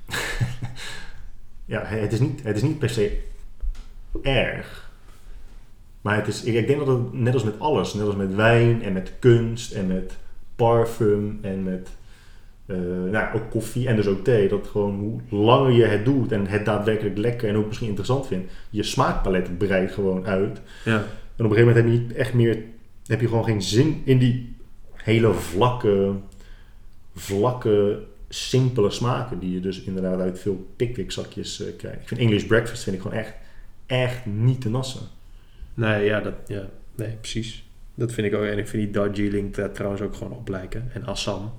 Ja, 1.65 1.81
het 1.85 2.13
is 2.13 2.19
niet, 2.19 2.43
het 2.43 2.55
is 2.55 2.61
niet 2.61 2.79
per 2.79 2.89
se 2.89 3.17
erg. 4.23 4.89
Maar 6.01 6.15
het 6.15 6.27
is, 6.27 6.43
ik, 6.43 6.53
ik 6.53 6.67
denk 6.67 6.79
dat 6.85 6.87
het 6.87 7.13
net 7.13 7.33
als 7.33 7.43
met 7.43 7.59
alles, 7.59 7.93
net 7.93 8.05
als 8.05 8.15
met 8.15 8.35
wijn 8.35 8.83
en 8.83 8.93
met 8.93 9.11
kunst 9.19 9.71
en 9.71 9.87
met 9.87 10.13
parfum 10.55 11.39
en 11.41 11.63
met 11.63 11.89
eh, 12.65 12.75
nou, 13.11 13.35
ook 13.35 13.49
koffie 13.49 13.87
en 13.87 13.95
dus 13.95 14.07
ook 14.07 14.23
thee, 14.23 14.47
dat 14.47 14.67
gewoon 14.67 14.99
hoe 14.99 15.39
langer 15.39 15.71
je 15.71 15.85
het 15.85 16.05
doet 16.05 16.31
en 16.31 16.47
het 16.47 16.65
daadwerkelijk 16.65 17.17
lekker 17.17 17.49
en 17.49 17.55
ook 17.55 17.65
misschien 17.65 17.87
interessant 17.87 18.27
vindt, 18.27 18.51
je 18.69 18.83
smaakpalet 18.83 19.57
breidt 19.57 19.91
gewoon 19.93 20.25
uit. 20.25 20.61
ja. 20.83 21.03
En 21.35 21.45
op 21.45 21.51
een 21.51 21.57
gegeven 21.57 21.67
moment 21.67 21.75
heb 21.75 21.93
je 21.93 21.99
niet 21.99 22.13
echt 22.13 22.33
meer, 22.33 22.63
heb 23.05 23.21
je 23.21 23.27
gewoon 23.27 23.43
geen 23.43 23.61
zin 23.61 24.01
in 24.05 24.17
die 24.17 24.55
hele 24.93 25.33
vlakke, 25.33 26.13
vlakke, 27.15 28.03
simpele 28.29 28.89
smaken 28.89 29.39
die 29.39 29.51
je 29.51 29.59
dus 29.59 29.81
inderdaad 29.81 30.19
uit 30.19 30.39
veel 30.39 30.67
pickwick 30.75 31.11
zakjes 31.11 31.61
eh, 31.61 31.75
krijgt. 31.77 32.01
Ik 32.01 32.07
vind 32.07 32.19
English 32.19 32.43
breakfast 32.43 32.83
vind 32.83 32.95
ik 32.95 33.01
gewoon 33.01 33.17
echt, 33.17 33.33
echt 33.85 34.25
niet 34.25 34.61
te 34.61 34.69
nassen. 34.69 35.01
Nee, 35.73 36.05
ja, 36.05 36.19
dat, 36.19 36.33
ja, 36.47 36.69
nee, 36.95 37.11
precies. 37.11 37.63
Dat 37.95 38.13
vind 38.13 38.27
ik 38.27 38.33
ook. 38.33 38.43
En 38.43 38.57
ik 38.57 38.67
vind 38.67 38.83
die 38.83 38.91
Darjeeling 38.91 39.53
daar 39.53 39.71
trouwens 39.71 40.01
ook 40.01 40.15
gewoon 40.15 40.33
op 40.33 40.47
lijken. 40.47 40.89
En 40.93 41.05
Assam, 41.05 41.53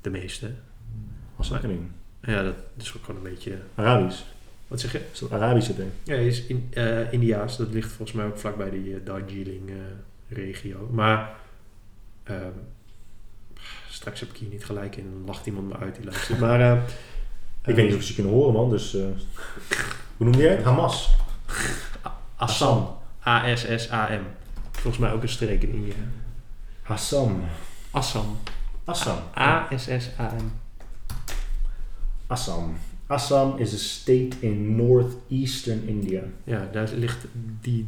de 0.00 0.10
meeste. 0.10 0.50
Ding. 1.60 1.80
Ja, 2.20 2.42
dat 2.42 2.54
is 2.76 2.96
ook 2.96 3.04
gewoon 3.04 3.24
een 3.24 3.30
beetje... 3.30 3.58
Arabisch. 3.74 4.24
Wat 4.68 4.80
zeg 4.80 4.92
je? 4.92 5.00
Is 5.12 5.18
dat 5.18 5.32
Arabische 5.32 5.74
ding? 5.76 5.90
Ja, 6.02 6.14
is 6.14 6.42
in, 6.46 6.68
eh, 6.72 7.12
Indiaas. 7.12 7.56
Dat 7.56 7.72
ligt 7.72 7.88
volgens 7.92 8.12
mij 8.16 8.26
ook 8.26 8.38
vlakbij 8.38 8.70
die 8.70 8.94
eh, 8.94 9.00
Darjeeling-regio. 9.04 10.88
maar 10.92 11.34
ehm, 12.22 12.50
straks 13.88 14.20
heb 14.20 14.28
ik 14.28 14.36
hier 14.36 14.48
niet 14.48 14.64
gelijk 14.64 14.96
in. 14.96 15.10
Dan 15.12 15.22
lacht 15.26 15.46
iemand 15.46 15.68
me 15.68 15.76
uit 15.76 15.94
die 15.96 16.04
luistert. 16.04 16.38
Maar 16.38 16.60
eh, 16.60 16.82
Ik 17.64 17.74
weet 17.74 17.86
niet 17.88 17.96
of 17.96 18.02
ze 18.02 18.14
kunnen 18.14 18.32
horen 18.32 18.52
man, 18.52 18.70
dus... 18.70 18.94
eh, 18.94 19.02
hoe 20.16 20.26
noem 20.30 20.34
jij 20.40 20.50
het? 20.54 20.64
Hamas. 20.64 21.14
Assam. 22.36 22.96
A-S-S-A-M. 23.26 24.22
Volgens 24.70 24.98
mij 24.98 25.12
ook 25.12 25.22
een 25.22 25.28
streek 25.28 25.62
in 25.62 25.72
India. 25.72 25.94
Assam. 26.86 27.40
Assam. 27.90 28.38
Assam. 28.84 29.18
A-S-S-A-M. 29.36 30.52
Assam. 32.26 32.76
Assam 33.08 33.58
is 33.58 33.74
a 33.74 33.78
state 33.78 34.36
in 34.40 34.76
northeastern 34.76 35.88
India. 35.88 36.22
Ja, 36.44 36.68
daar 36.72 36.88
ligt 36.96 37.26
die 37.60 37.86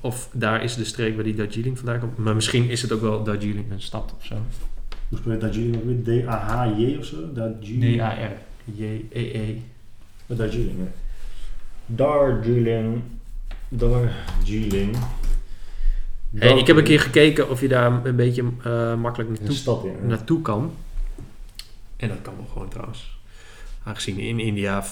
of 0.00 0.28
daar 0.32 0.62
is 0.62 0.74
de 0.74 0.84
streek 0.84 1.14
waar 1.14 1.24
die 1.24 1.34
Darjeeling 1.34 1.78
vandaan 1.78 2.00
komt. 2.00 2.18
Maar 2.18 2.34
misschien 2.34 2.70
is 2.70 2.82
het 2.82 2.92
ook 2.92 3.00
wel 3.00 3.22
Darjeeling 3.22 3.70
een 3.70 3.80
stad 3.80 4.14
of 4.16 4.24
zo. 4.24 4.34
Hoe 5.08 5.18
spel 5.18 5.32
je 5.32 5.38
Darjeeling 5.38 5.76
ook 5.76 5.84
weer? 5.84 6.24
D-A-H-J 6.24 6.96
of 6.98 7.04
zo? 7.04 7.32
Darjeeling. 7.32 7.96
D-A-R. 7.96 8.36
J-E-E. 8.64 9.56
Darjeeling, 10.26 10.78
ja. 10.78 10.90
Darjeeling. 11.86 13.02
Darjeeling. 13.68 14.96
Hey, 16.34 16.58
ik 16.58 16.66
heb 16.66 16.76
een 16.76 16.84
keer 16.84 17.00
gekeken 17.00 17.50
of 17.50 17.60
je 17.60 17.68
daar 17.68 18.06
een 18.06 18.16
beetje 18.16 18.44
eh, 18.64 18.94
makkelijk 18.94 19.30
naartoe, 19.30 19.56
stad, 19.56 19.82
ja. 19.84 20.06
naartoe 20.06 20.42
kan. 20.42 20.72
En 21.96 22.08
dat 22.08 22.22
kan 22.22 22.34
wel 22.36 22.46
gewoon 22.52 22.68
trouwens. 22.68 23.17
Aangezien 23.88 24.18
in 24.18 24.38
India, 24.38 24.84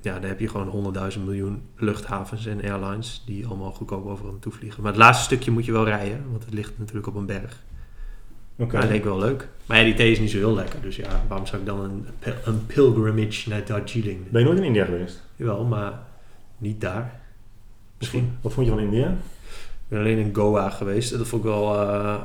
ja, 0.00 0.18
daar 0.18 0.28
heb 0.28 0.40
je 0.40 0.48
gewoon 0.48 0.94
100.000 1.12 1.24
miljoen 1.24 1.62
luchthavens 1.76 2.46
en 2.46 2.62
airlines 2.62 3.22
die 3.26 3.46
allemaal 3.46 3.72
goedkoop 3.72 4.06
overal 4.06 4.30
naartoe 4.30 4.52
vliegen. 4.52 4.82
Maar 4.82 4.92
het 4.92 5.00
laatste 5.00 5.24
stukje 5.24 5.50
moet 5.50 5.64
je 5.64 5.72
wel 5.72 5.84
rijden, 5.84 6.30
want 6.30 6.44
het 6.44 6.54
ligt 6.54 6.78
natuurlijk 6.78 7.06
op 7.06 7.14
een 7.14 7.26
berg. 7.26 7.62
Oké. 8.56 8.72
Maar 8.72 8.80
dat 8.80 8.90
leek 8.90 9.04
wel 9.04 9.18
leuk. 9.18 9.48
Maar 9.66 9.78
ja, 9.78 9.84
die 9.84 9.94
thee 9.94 10.10
is 10.10 10.18
niet 10.18 10.30
zo 10.30 10.36
heel 10.36 10.54
lekker. 10.54 10.80
Dus 10.80 10.96
ja, 10.96 11.22
waarom 11.28 11.46
zou 11.46 11.60
ik 11.60 11.66
dan 11.66 11.80
een, 11.80 12.06
een 12.44 12.66
pilgrimage 12.66 13.48
naar 13.48 13.64
Darjeeling? 13.64 14.30
Ben 14.30 14.40
je 14.40 14.46
nooit 14.46 14.58
in 14.58 14.64
India 14.64 14.84
geweest? 14.84 15.22
Jawel, 15.36 15.64
maar 15.64 15.92
niet 16.58 16.80
daar. 16.80 17.20
Misschien. 17.98 18.36
Wat 18.40 18.52
vond 18.52 18.66
je 18.66 18.72
van 18.72 18.82
India? 18.82 19.08
Ik 19.08 19.88
ben 19.88 19.98
alleen 19.98 20.18
in 20.18 20.34
Goa 20.34 20.70
geweest. 20.70 21.18
Dat 21.18 21.28
vond 21.28 21.44
ik 21.44 21.50
wel 21.50 21.74
eh, 21.74 22.20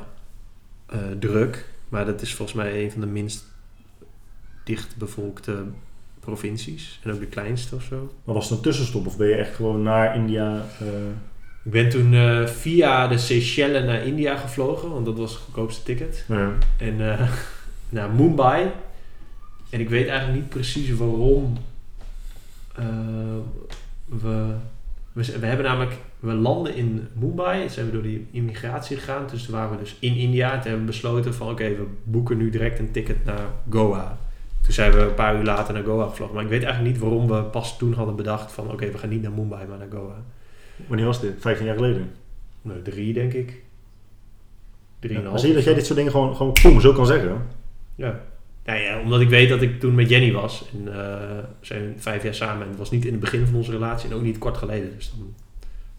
eh, 0.86 0.98
druk. 1.18 1.68
Maar 1.88 2.04
dat 2.04 2.22
is 2.22 2.34
volgens 2.34 2.56
mij 2.56 2.84
een 2.84 2.90
van 2.90 3.00
de 3.00 3.06
minst 3.06 3.44
dichtbevolkte 4.64 5.64
provincies. 6.24 7.00
En 7.02 7.12
ook 7.12 7.20
de 7.20 7.26
kleinste 7.26 7.74
of 7.74 7.82
zo. 7.82 8.12
Maar 8.24 8.34
was 8.34 8.48
het 8.48 8.56
een 8.58 8.64
tussenstop 8.64 9.06
of 9.06 9.16
ben 9.16 9.28
je 9.28 9.34
echt 9.34 9.54
gewoon 9.54 9.82
naar 9.82 10.16
India? 10.16 10.64
eh, 10.80 10.86
Ik 11.64 11.70
ben 11.70 11.88
toen 11.88 12.14
eh, 12.14 12.46
via 12.46 13.06
de 13.08 13.18
Seychelles 13.18 13.84
naar 13.84 14.06
India 14.06 14.36
gevlogen. 14.36 14.90
Want 14.90 15.04
dat 15.06 15.18
was 15.18 15.30
het 15.32 15.40
goedkoopste 15.40 15.82
ticket. 15.82 16.24
ja. 16.28 16.52
En 16.78 17.10
eh, 17.12 17.28
naar 17.88 18.10
Mumbai. 18.10 18.70
En 19.70 19.80
ik 19.80 19.88
weet 19.88 20.06
eigenlijk 20.08 20.38
niet 20.40 20.48
precies 20.48 20.94
waarom 20.94 21.56
we 24.04 24.54
We, 25.12 25.38
we 25.40 25.46
hebben 25.46 25.66
namelijk, 25.66 25.92
we 26.20 26.32
landen 26.32 26.74
in 26.74 27.08
Mumbai, 27.12 27.68
zijn 27.68 27.86
we 27.86 27.92
door 27.92 28.02
die 28.02 28.26
immigratie 28.30 28.96
gegaan. 28.96 29.26
Dus 29.30 29.42
toen 29.44 29.54
waren 29.54 29.70
we 29.70 29.78
dus 29.82 29.96
in 29.98 30.14
India. 30.16 30.50
Toen 30.50 30.60
hebben 30.60 30.80
we 30.80 30.86
besloten 30.86 31.34
van 31.34 31.48
oké, 31.50 31.68
we 31.68 31.86
boeken 32.04 32.36
nu 32.36 32.50
direct 32.50 32.78
een 32.78 32.90
ticket 32.90 33.24
naar 33.24 33.46
Goa. 33.70 34.18
Toen 34.64 34.72
zijn 34.72 34.92
we 34.92 34.98
een 34.98 35.14
paar 35.14 35.36
uur 35.36 35.44
later 35.44 35.74
naar 35.74 35.84
Goa 35.84 36.08
gevlogen. 36.08 36.34
Maar 36.34 36.44
ik 36.44 36.50
weet 36.50 36.62
eigenlijk 36.62 36.94
niet 36.94 37.02
waarom 37.02 37.28
we 37.28 37.42
pas 37.42 37.78
toen 37.78 37.92
hadden 37.92 38.16
bedacht 38.16 38.52
van 38.52 38.70
oké, 38.70 38.90
we 38.90 38.98
gaan 38.98 39.08
niet 39.08 39.22
naar 39.22 39.32
Mumbai, 39.32 39.66
maar 39.66 39.78
naar 39.78 39.88
Goa. 39.90 40.22
Wanneer 40.86 41.06
was 41.06 41.20
dit? 41.20 41.32
15 41.38 41.66
jaar 41.66 41.74
geleden. 41.74 42.10
Nou, 42.62 42.82
drie 42.82 43.12
denk 43.12 43.32
ik. 43.32 43.62
Drie 44.98 45.20
Ja, 45.20 45.36
zie 45.36 45.48
je 45.48 45.54
dat 45.54 45.64
jij 45.64 45.74
dit 45.74 45.84
soort 45.84 45.98
dingen 45.98 46.12
gewoon, 46.12 46.36
gewoon 46.36 46.80
zo 46.80 46.92
kan 46.92 47.06
zeggen? 47.06 47.46
Ja. 47.94 48.20
Nou 48.64 48.78
ja, 48.78 49.00
omdat 49.00 49.20
ik 49.20 49.28
weet 49.28 49.48
dat 49.48 49.62
ik 49.62 49.80
toen 49.80 49.94
met 49.94 50.08
Jenny 50.08 50.32
was. 50.32 50.64
En 50.72 50.88
eh, 50.88 50.94
we 51.60 51.66
zijn 51.66 51.94
vijf 51.96 52.22
jaar 52.22 52.34
samen. 52.34 52.62
En 52.62 52.68
het 52.68 52.78
was 52.78 52.90
niet 52.90 53.04
in 53.04 53.12
het 53.12 53.20
begin 53.20 53.46
van 53.46 53.54
onze 53.54 53.70
relatie 53.70 54.10
en 54.10 54.16
ook 54.16 54.22
niet 54.22 54.38
kort 54.38 54.56
geleden. 54.56 54.92
Dus 54.96 55.10
dan... 55.16 55.34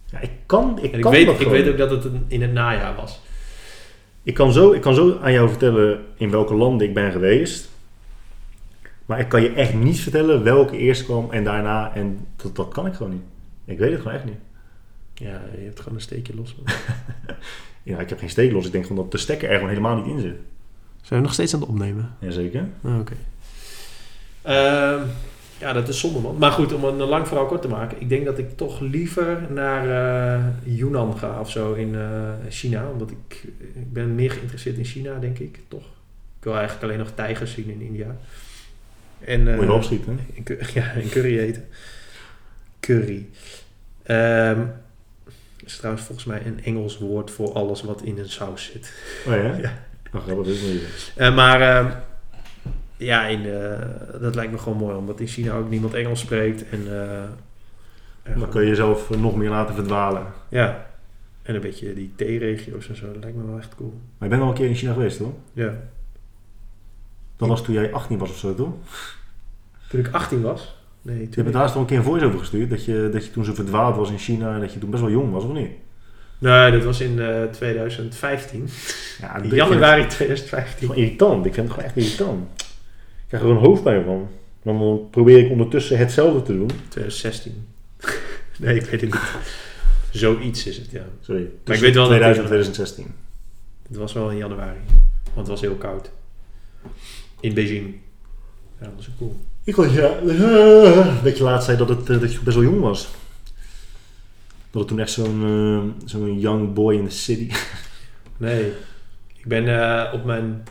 Ja, 0.05 0.19
ik 0.19 0.31
kan, 0.45 0.77
ik 0.81 0.91
En 0.91 0.97
ik, 0.97 1.01
kan 1.01 1.11
weet, 1.11 1.39
ik 1.39 1.47
weet 1.47 1.69
ook 1.69 1.77
dat 1.77 1.89
het 1.89 2.13
in 2.27 2.41
het 2.41 2.53
najaar 2.53 2.95
was. 2.95 3.21
Ik 4.23 4.33
kan, 4.33 4.53
zo, 4.53 4.71
ik 4.71 4.81
kan 4.81 4.95
zo 4.95 5.17
aan 5.21 5.31
jou 5.31 5.49
vertellen 5.49 6.03
in 6.17 6.29
welke 6.29 6.53
landen 6.53 6.87
ik 6.87 6.93
ben 6.93 7.11
geweest. 7.11 7.69
Maar 9.05 9.19
ik 9.19 9.29
kan 9.29 9.41
je 9.41 9.53
echt 9.53 9.73
niet 9.73 9.99
vertellen 9.99 10.43
welke 10.43 10.77
eerst 10.77 11.03
kwam 11.03 11.31
en 11.31 11.43
daarna. 11.43 11.95
En 11.95 12.27
dat, 12.35 12.55
dat 12.55 12.67
kan 12.67 12.85
ik 12.85 12.93
gewoon 12.93 13.11
niet. 13.11 13.23
Ik 13.65 13.77
weet 13.77 13.91
het 13.91 14.01
gewoon 14.01 14.15
echt 14.15 14.25
niet. 14.25 14.39
Ja, 15.13 15.41
je 15.57 15.63
hebt 15.63 15.79
gewoon 15.79 15.95
een 15.95 16.01
steekje 16.03 16.35
los. 16.35 16.55
Ja, 17.83 17.99
ik 17.99 18.09
heb 18.09 18.19
geen 18.19 18.29
steek 18.29 18.51
los. 18.51 18.65
Ik 18.65 18.71
denk 18.71 18.85
gewoon 18.85 19.03
dat 19.03 19.11
de 19.11 19.17
stekker 19.17 19.47
er 19.49 19.53
gewoon 19.53 19.69
helemaal 19.69 19.95
niet 19.95 20.05
in 20.05 20.19
zit. 20.19 20.35
Zijn 21.01 21.19
we 21.19 21.25
nog 21.25 21.33
steeds 21.33 21.53
aan 21.53 21.59
het 21.59 21.69
opnemen? 21.69 22.15
Jazeker. 22.19 22.67
Ah, 22.83 22.99
Oké. 22.99 23.13
Ehm, 24.41 25.01
ja, 25.59 25.73
dat 25.73 25.87
is 25.87 25.99
zonde 25.99 26.19
man. 26.19 26.37
Maar 26.37 26.51
goed, 26.51 26.73
om 26.73 26.83
een 26.83 26.95
lang 26.97 27.27
verhaal 27.27 27.45
kort 27.45 27.61
te 27.61 27.67
maken. 27.67 28.01
Ik 28.01 28.09
denk 28.09 28.25
dat 28.25 28.37
ik 28.37 28.57
toch 28.57 28.79
liever 28.79 29.47
naar 29.49 29.89
eh, 30.37 30.43
Yunnan 30.63 31.17
ga 31.17 31.39
of 31.39 31.51
zo 31.51 31.73
in 31.73 31.95
eh, 31.95 32.29
China. 32.49 32.89
Omdat 32.91 33.11
ik, 33.11 33.43
ik 33.73 33.93
ben 33.93 34.15
meer 34.15 34.31
geïnteresseerd 34.31 34.77
in 34.77 34.85
China, 34.85 35.19
denk 35.19 35.39
ik. 35.39 35.59
Toch? 35.67 35.85
Ik 36.37 36.43
wil 36.43 36.53
eigenlijk 36.55 36.83
alleen 36.83 36.99
nog 36.99 37.11
tijgers 37.15 37.53
zien 37.53 37.69
in 37.69 37.81
India. 37.81 38.15
En, 39.25 39.47
eh, 39.47 39.53
Moet 39.53 39.61
je 39.61 39.67
wel 39.67 39.75
opschieten. 39.75 40.19
en 40.35 40.57
ja, 40.73 40.91
en 40.93 41.09
curry 41.09 41.39
eten. 41.39 41.67
Curry. 42.79 43.25
Ehm 44.03 44.59
is 45.65 45.77
trouwens 45.77 46.05
volgens 46.05 46.27
mij 46.27 46.45
een 46.45 46.63
Engels 46.63 46.97
woord 46.97 47.31
voor 47.31 47.53
alles 47.53 47.81
wat 47.81 48.01
in 48.01 48.17
een 48.17 48.29
saus 48.29 48.65
zit. 48.73 48.93
Oh 49.27 49.33
ja? 49.33 49.55
Ja. 49.61 49.73
Oh, 50.13 50.21
grappig, 50.21 50.45
dat 50.45 50.55
is 50.55 50.61
niet. 50.61 51.11
Eh, 51.15 51.35
maar 51.35 51.61
ehm, 51.61 51.91
ja, 52.97 53.27
in, 53.27 53.45
eh, 53.45 53.79
dat 54.21 54.35
lijkt 54.35 54.51
me 54.51 54.57
gewoon 54.57 54.77
mooi, 54.77 54.95
omdat 54.95 55.19
in 55.19 55.27
China 55.27 55.53
ook 55.53 55.69
niemand 55.69 55.93
Engels 55.93 56.19
spreekt. 56.19 56.69
En, 56.69 56.87
eh, 56.87 57.23
en 58.23 58.39
Dan 58.39 58.49
kun 58.49 58.61
je 58.61 58.67
jezelf 58.67 59.11
eh, 59.11 59.17
nog 59.19 59.35
meer 59.35 59.49
laten 59.49 59.75
verdwalen. 59.75 60.25
Ja, 60.49 60.85
en 61.41 61.55
een 61.55 61.61
beetje 61.61 61.93
die 61.93 62.13
theeregio's 62.15 62.89
en 62.89 62.95
zo, 62.95 63.13
dat 63.13 63.23
lijkt 63.23 63.37
me 63.37 63.45
wel 63.45 63.57
echt 63.57 63.75
cool. 63.75 63.93
Maar 64.17 64.29
je 64.29 64.35
bent 64.35 64.41
al 64.41 64.47
een 64.47 64.53
keer 64.55 64.67
in 64.67 64.75
China 64.75 64.93
geweest, 64.93 65.17
toch? 65.17 65.33
Ja. 65.53 65.73
Dat 67.37 67.47
was 67.47 67.63
toen 67.63 67.73
jij 67.73 67.93
18 67.93 68.17
was 68.17 68.29
of 68.29 68.37
zo, 68.37 68.55
toch? 68.55 68.73
Toen 69.89 69.99
ik 69.99 70.07
18 70.11 70.41
was? 70.41 70.75
Nee, 71.01 71.19
Je 71.19 71.41
hebt 71.41 71.53
daar 71.53 71.67
toch 71.71 71.75
een 71.81 71.85
keer 71.85 71.97
een 71.97 72.03
voice 72.03 72.25
over 72.25 72.39
gestuurd. 72.39 72.69
Dat 72.69 72.85
je, 72.85 73.09
dat 73.13 73.25
je 73.25 73.31
toen 73.31 73.45
zo 73.45 73.53
verdwaald 73.53 73.95
was 73.95 74.09
in 74.11 74.17
China 74.17 74.53
en 74.53 74.59
dat 74.59 74.73
je 74.73 74.79
toen 74.79 74.89
best 74.89 75.01
wel 75.01 75.11
jong 75.11 75.31
was, 75.31 75.43
of 75.43 75.51
niet? 75.53 75.69
Nee, 76.37 76.71
dat 76.71 76.83
was 76.83 76.99
in 77.01 77.19
eh 77.19 77.43
2015. 77.43 78.59
Ja, 79.19 79.29
In 79.37 79.43
ik 79.43 79.49
vind 79.49 79.61
het 79.61 79.69
januari 79.69 80.07
2015. 80.07 80.87
gewoon 80.87 81.03
irritant. 81.03 81.45
Ik 81.45 81.53
vind 81.53 81.65
het 81.67 81.75
gewoon 81.75 81.89
echt 81.89 81.97
irritant. 82.05 82.49
Ik 82.61 82.65
krijg 83.27 83.43
er 83.43 83.49
gewoon 83.49 83.63
hoofdpijn 83.65 84.03
van. 84.03 84.29
Dan 84.63 85.07
probeer 85.11 85.37
ik 85.45 85.51
ondertussen 85.51 85.97
hetzelfde 85.97 86.41
te 86.41 86.53
doen. 86.57 86.69
2016. 86.87 87.67
nee, 88.59 88.75
ik 88.75 88.81
weet 88.85 89.01
het 89.01 89.11
niet. 89.13 89.21
Zoiets 90.11 90.65
is 90.67 90.77
het, 90.77 90.91
ja. 90.91 91.03
Sorry. 91.21 91.49
Maar 91.65 91.75
ik 91.75 91.81
weet 91.81 91.93
wel 91.95 92.03
dat 92.07 92.11
2000 92.17 92.21
en 92.49 92.55
het- 92.55 92.63
2016. 92.65 93.15
Het 93.87 93.97
was 93.97 94.13
wel 94.13 94.29
in 94.29 94.37
januari. 94.37 94.79
Want 95.23 95.37
het 95.37 95.47
was 95.47 95.61
heel 95.61 95.75
koud. 95.75 96.11
In 97.45 97.53
Beijing. 97.53 97.95
Ja, 98.79 98.85
dat 98.85 98.95
was 98.95 99.07
ook 99.09 99.17
cool. 99.17 99.35
Ik 99.63 99.75
was 99.75 99.93
ja, 99.93 100.17
eh, 100.27 101.23
dat 101.23 101.37
je 101.37 101.43
laatst 101.43 101.65
zei 101.65 101.77
dat, 101.77 101.89
het, 101.89 102.09
eh, 102.09 102.19
dat 102.19 102.33
je 102.33 102.39
best 102.39 102.55
wel 102.57 102.65
jong 102.65 102.79
was. 102.79 103.07
Dat 104.71 104.81
het 104.81 104.87
toen 104.87 104.99
echt 104.99 105.11
zo'n 105.11 105.43
eh, 105.43 106.07
zo'n 106.09 106.39
young 106.39 106.73
boy 106.73 106.95
in 106.95 107.07
the 107.07 107.15
city. 107.15 107.51
Nee. 108.37 108.71
Ik 109.35 109.45
ben 109.45 109.67
eh, 109.67 110.13
op 110.13 110.25
mijn 110.25 110.63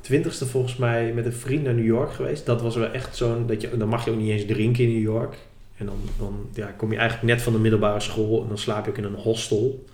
twintigste 0.00 0.46
volgens 0.46 0.76
mij 0.76 1.12
met 1.12 1.26
een 1.26 1.32
vriend 1.32 1.64
naar 1.64 1.74
New 1.74 1.84
York 1.84 2.12
geweest. 2.12 2.46
Dat 2.46 2.62
was 2.62 2.76
wel 2.76 2.90
echt 2.90 3.16
zo'n... 3.16 3.46
Dat 3.46 3.60
je, 3.60 3.76
dan 3.76 3.88
mag 3.88 4.04
je 4.04 4.10
ook 4.10 4.18
niet 4.18 4.30
eens 4.30 4.46
drinken 4.46 4.84
in 4.84 4.92
New 4.92 5.02
York. 5.02 5.36
En 5.76 5.86
dan, 5.86 5.98
dan 6.18 6.48
ja, 6.54 6.66
kom 6.66 6.92
je 6.92 6.98
eigenlijk 6.98 7.28
net 7.34 7.42
van 7.42 7.52
de 7.52 7.58
middelbare 7.58 8.00
school. 8.00 8.42
En 8.42 8.48
dan 8.48 8.58
slaap 8.58 8.84
je 8.84 8.90
ook 8.90 8.98
in 8.98 9.04
een 9.04 9.14
hostel. 9.14 9.84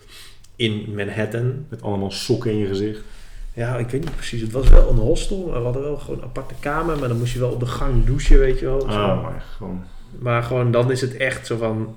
In 0.57 0.95
Manhattan. 0.95 1.67
Met 1.69 1.83
allemaal 1.83 2.11
sokken 2.11 2.51
in 2.51 2.59
je 2.59 2.67
gezicht. 2.67 3.03
Ja, 3.59 3.77
ik 3.79 3.89
weet 3.91 4.01
niet 4.01 4.15
precies. 4.17 4.41
Het 4.41 4.53
was 4.53 4.69
wel 4.69 4.91
een 4.91 4.97
hostel. 4.97 5.47
Maar 5.47 5.59
we 5.59 5.65
hadden 5.65 5.83
wel 5.83 5.97
gewoon 5.97 6.19
een 6.19 6.25
aparte 6.25 6.55
kamer. 6.61 6.99
Maar 6.99 7.09
dan 7.09 7.19
moest 7.19 7.33
je 7.33 7.39
wel 7.39 7.51
op 7.51 7.61
de 7.61 7.67
gang 7.67 8.05
douchen, 8.07 8.39
weet 8.39 8.59
je 8.59 8.65
wel. 8.65 8.81
Zo. 8.81 8.87
Ah, 8.87 9.23
maar 9.23 9.45
gewoon. 9.57 9.85
Maar 10.19 10.43
gewoon 10.43 10.71
dan 10.71 10.91
is 10.91 11.01
het 11.01 11.17
echt 11.17 11.47
zo 11.47 11.57
van... 11.57 11.95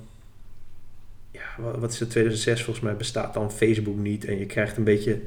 Ja, 1.31 1.41
wa- 1.57 1.77
wat 1.79 1.91
is 1.91 1.99
het? 1.99 2.09
2006 2.09 2.63
volgens 2.63 2.85
mij 2.85 2.95
bestaat 2.95 3.33
dan 3.33 3.51
Facebook 3.51 3.97
niet. 3.97 4.25
En 4.25 4.39
je 4.39 4.45
krijgt 4.45 4.77
een 4.77 4.83
beetje 4.83 5.19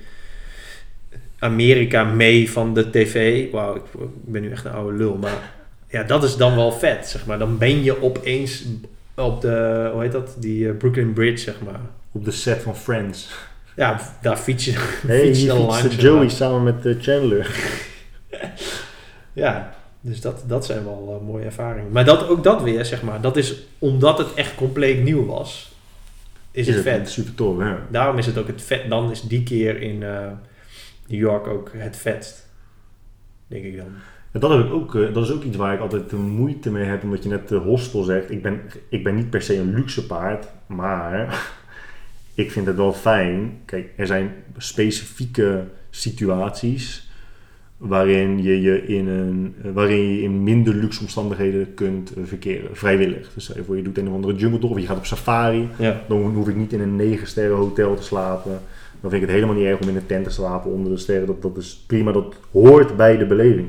Amerika 1.38 2.04
mee 2.04 2.50
van 2.50 2.74
de 2.74 2.90
tv. 2.90 3.50
Wauw, 3.50 3.74
ik, 3.74 3.82
ik 4.00 4.08
ben 4.24 4.42
nu 4.42 4.50
echt 4.50 4.64
een 4.64 4.72
oude 4.72 4.96
lul. 4.96 5.16
Maar 5.16 5.52
ja, 5.88 6.02
dat 6.02 6.24
is 6.24 6.36
dan 6.36 6.56
wel 6.56 6.72
vet, 6.72 7.06
zeg 7.06 7.26
maar. 7.26 7.38
Dan 7.38 7.58
ben 7.58 7.82
je 7.82 8.02
opeens 8.02 8.64
op 9.14 9.40
de... 9.40 9.88
Hoe 9.92 10.02
heet 10.02 10.12
dat? 10.12 10.36
Die 10.38 10.68
eh, 10.68 10.76
Brooklyn 10.76 11.12
Bridge, 11.12 11.44
zeg 11.44 11.60
maar. 11.64 11.80
Op 12.12 12.24
de 12.24 12.30
set 12.30 12.62
van 12.62 12.76
Friends. 12.76 13.30
Ja, 13.76 14.00
daar 14.20 14.36
fiets 14.36 14.64
je, 14.64 14.72
Hey, 15.06 15.26
fiets 15.26 15.40
je 15.40 15.46
dan 15.46 15.58
langs. 15.58 15.96
Joey 15.96 16.28
samen 16.28 16.62
met 16.62 16.86
eh, 16.86 16.94
Chandler. 17.00 17.50
Ja, 19.32 19.74
dus 20.00 20.20
dat, 20.20 20.44
dat 20.46 20.66
zijn 20.66 20.84
wel 20.84 21.18
eh, 21.20 21.26
mooie 21.26 21.44
ervaringen. 21.44 21.92
Maar 21.92 22.04
dat, 22.04 22.28
ook 22.28 22.44
dat 22.44 22.62
weer, 22.62 22.84
zeg 22.84 23.02
maar. 23.02 23.20
Dat 23.20 23.36
is 23.36 23.66
omdat 23.78 24.18
het 24.18 24.34
echt 24.34 24.54
compleet 24.54 25.02
nieuw 25.02 25.26
was. 25.26 25.72
Is, 26.50 26.66
het 26.66 26.80
vet. 26.80 27.10
Super 27.10 27.34
tof, 27.34 27.58
ja. 27.58 27.78
Daarom 27.90 28.18
is 28.18 28.26
het 28.26 28.38
ook 28.38 28.46
het 28.46 28.62
vet. 28.62 28.88
Dan 28.88 29.10
is 29.10 29.20
die 29.20 29.42
keer 29.42 29.82
in 29.82 30.02
eh, 30.02 30.26
New 31.06 31.20
York 31.20 31.46
ook 31.46 31.70
het 31.76 31.96
vetst. 31.96 32.48
Denk 33.46 33.64
ik 33.64 33.76
dan. 33.76 33.86
Ja, 34.32 34.40
dat, 34.40 34.50
heb 34.50 34.64
ik 34.64 34.72
ook, 34.72 34.92
dat 34.92 35.24
is 35.24 35.30
ook 35.30 35.42
iets 35.42 35.56
waar 35.56 35.74
ik 35.74 35.80
altijd 35.80 36.10
de 36.10 36.16
moeite 36.16 36.70
mee 36.70 36.84
heb, 36.84 37.02
omdat 37.02 37.22
je 37.22 37.28
net 37.28 37.48
de 37.48 37.56
hostel 37.56 38.02
zegt. 38.02 38.30
Ik 38.30 38.42
ben, 38.42 38.60
ik 38.88 39.04
ben 39.04 39.14
niet 39.14 39.30
per 39.30 39.42
se 39.42 39.58
een 39.58 39.74
luxe 39.74 40.06
paard, 40.06 40.46
maar 40.66 41.52
ik 42.34 42.50
vind 42.50 42.66
het 42.66 42.76
wel 42.76 42.92
fijn. 42.92 43.60
Kijk, 43.64 43.92
er 43.96 44.06
zijn 44.06 44.30
specifieke 44.56 45.64
situaties 45.90 47.08
waarin 47.76 48.42
je 48.42 48.60
je 48.60 48.86
in, 48.86 49.08
een, 49.08 49.54
waarin 49.72 50.08
je 50.08 50.22
in 50.22 50.42
minder 50.42 50.74
luxe 50.74 51.00
omstandigheden 51.00 51.74
kunt 51.74 52.14
eh, 52.14 52.22
verkeren, 52.24 52.76
vrijwillig. 52.76 53.32
Dus 53.34 53.50
voor, 53.66 53.76
je 53.76 53.82
doet 53.82 53.98
een 53.98 54.08
of 54.08 54.14
andere 54.14 54.34
jungle 54.34 54.58
tour 54.58 54.74
of 54.74 54.80
je 54.80 54.86
gaat 54.86 54.96
op 54.96 55.06
safari. 55.06 55.68
Ja. 55.78 56.04
Dan 56.08 56.34
hoef 56.34 56.48
ik 56.48 56.56
niet 56.56 56.72
in 56.72 56.80
een 56.80 56.96
9 56.96 57.26
sterren 57.26 57.56
hotel 57.56 57.94
te 57.96 58.02
slapen. 58.02 58.60
Dan 59.00 59.10
vind 59.10 59.22
ik 59.22 59.28
het 59.28 59.30
helemaal 59.30 59.54
niet 59.54 59.64
erg 59.64 59.80
om 59.80 59.88
in 59.88 59.96
een 59.96 60.06
tent 60.06 60.24
te 60.24 60.30
slapen 60.30 60.70
onder 60.70 60.92
de 60.92 60.98
sterren. 60.98 61.26
Dat, 61.26 61.42
dat 61.42 61.56
is 61.56 61.84
prima, 61.86 62.12
dat 62.12 62.34
hoort 62.52 62.96
bij 62.96 63.16
de 63.16 63.26
beleving. 63.26 63.68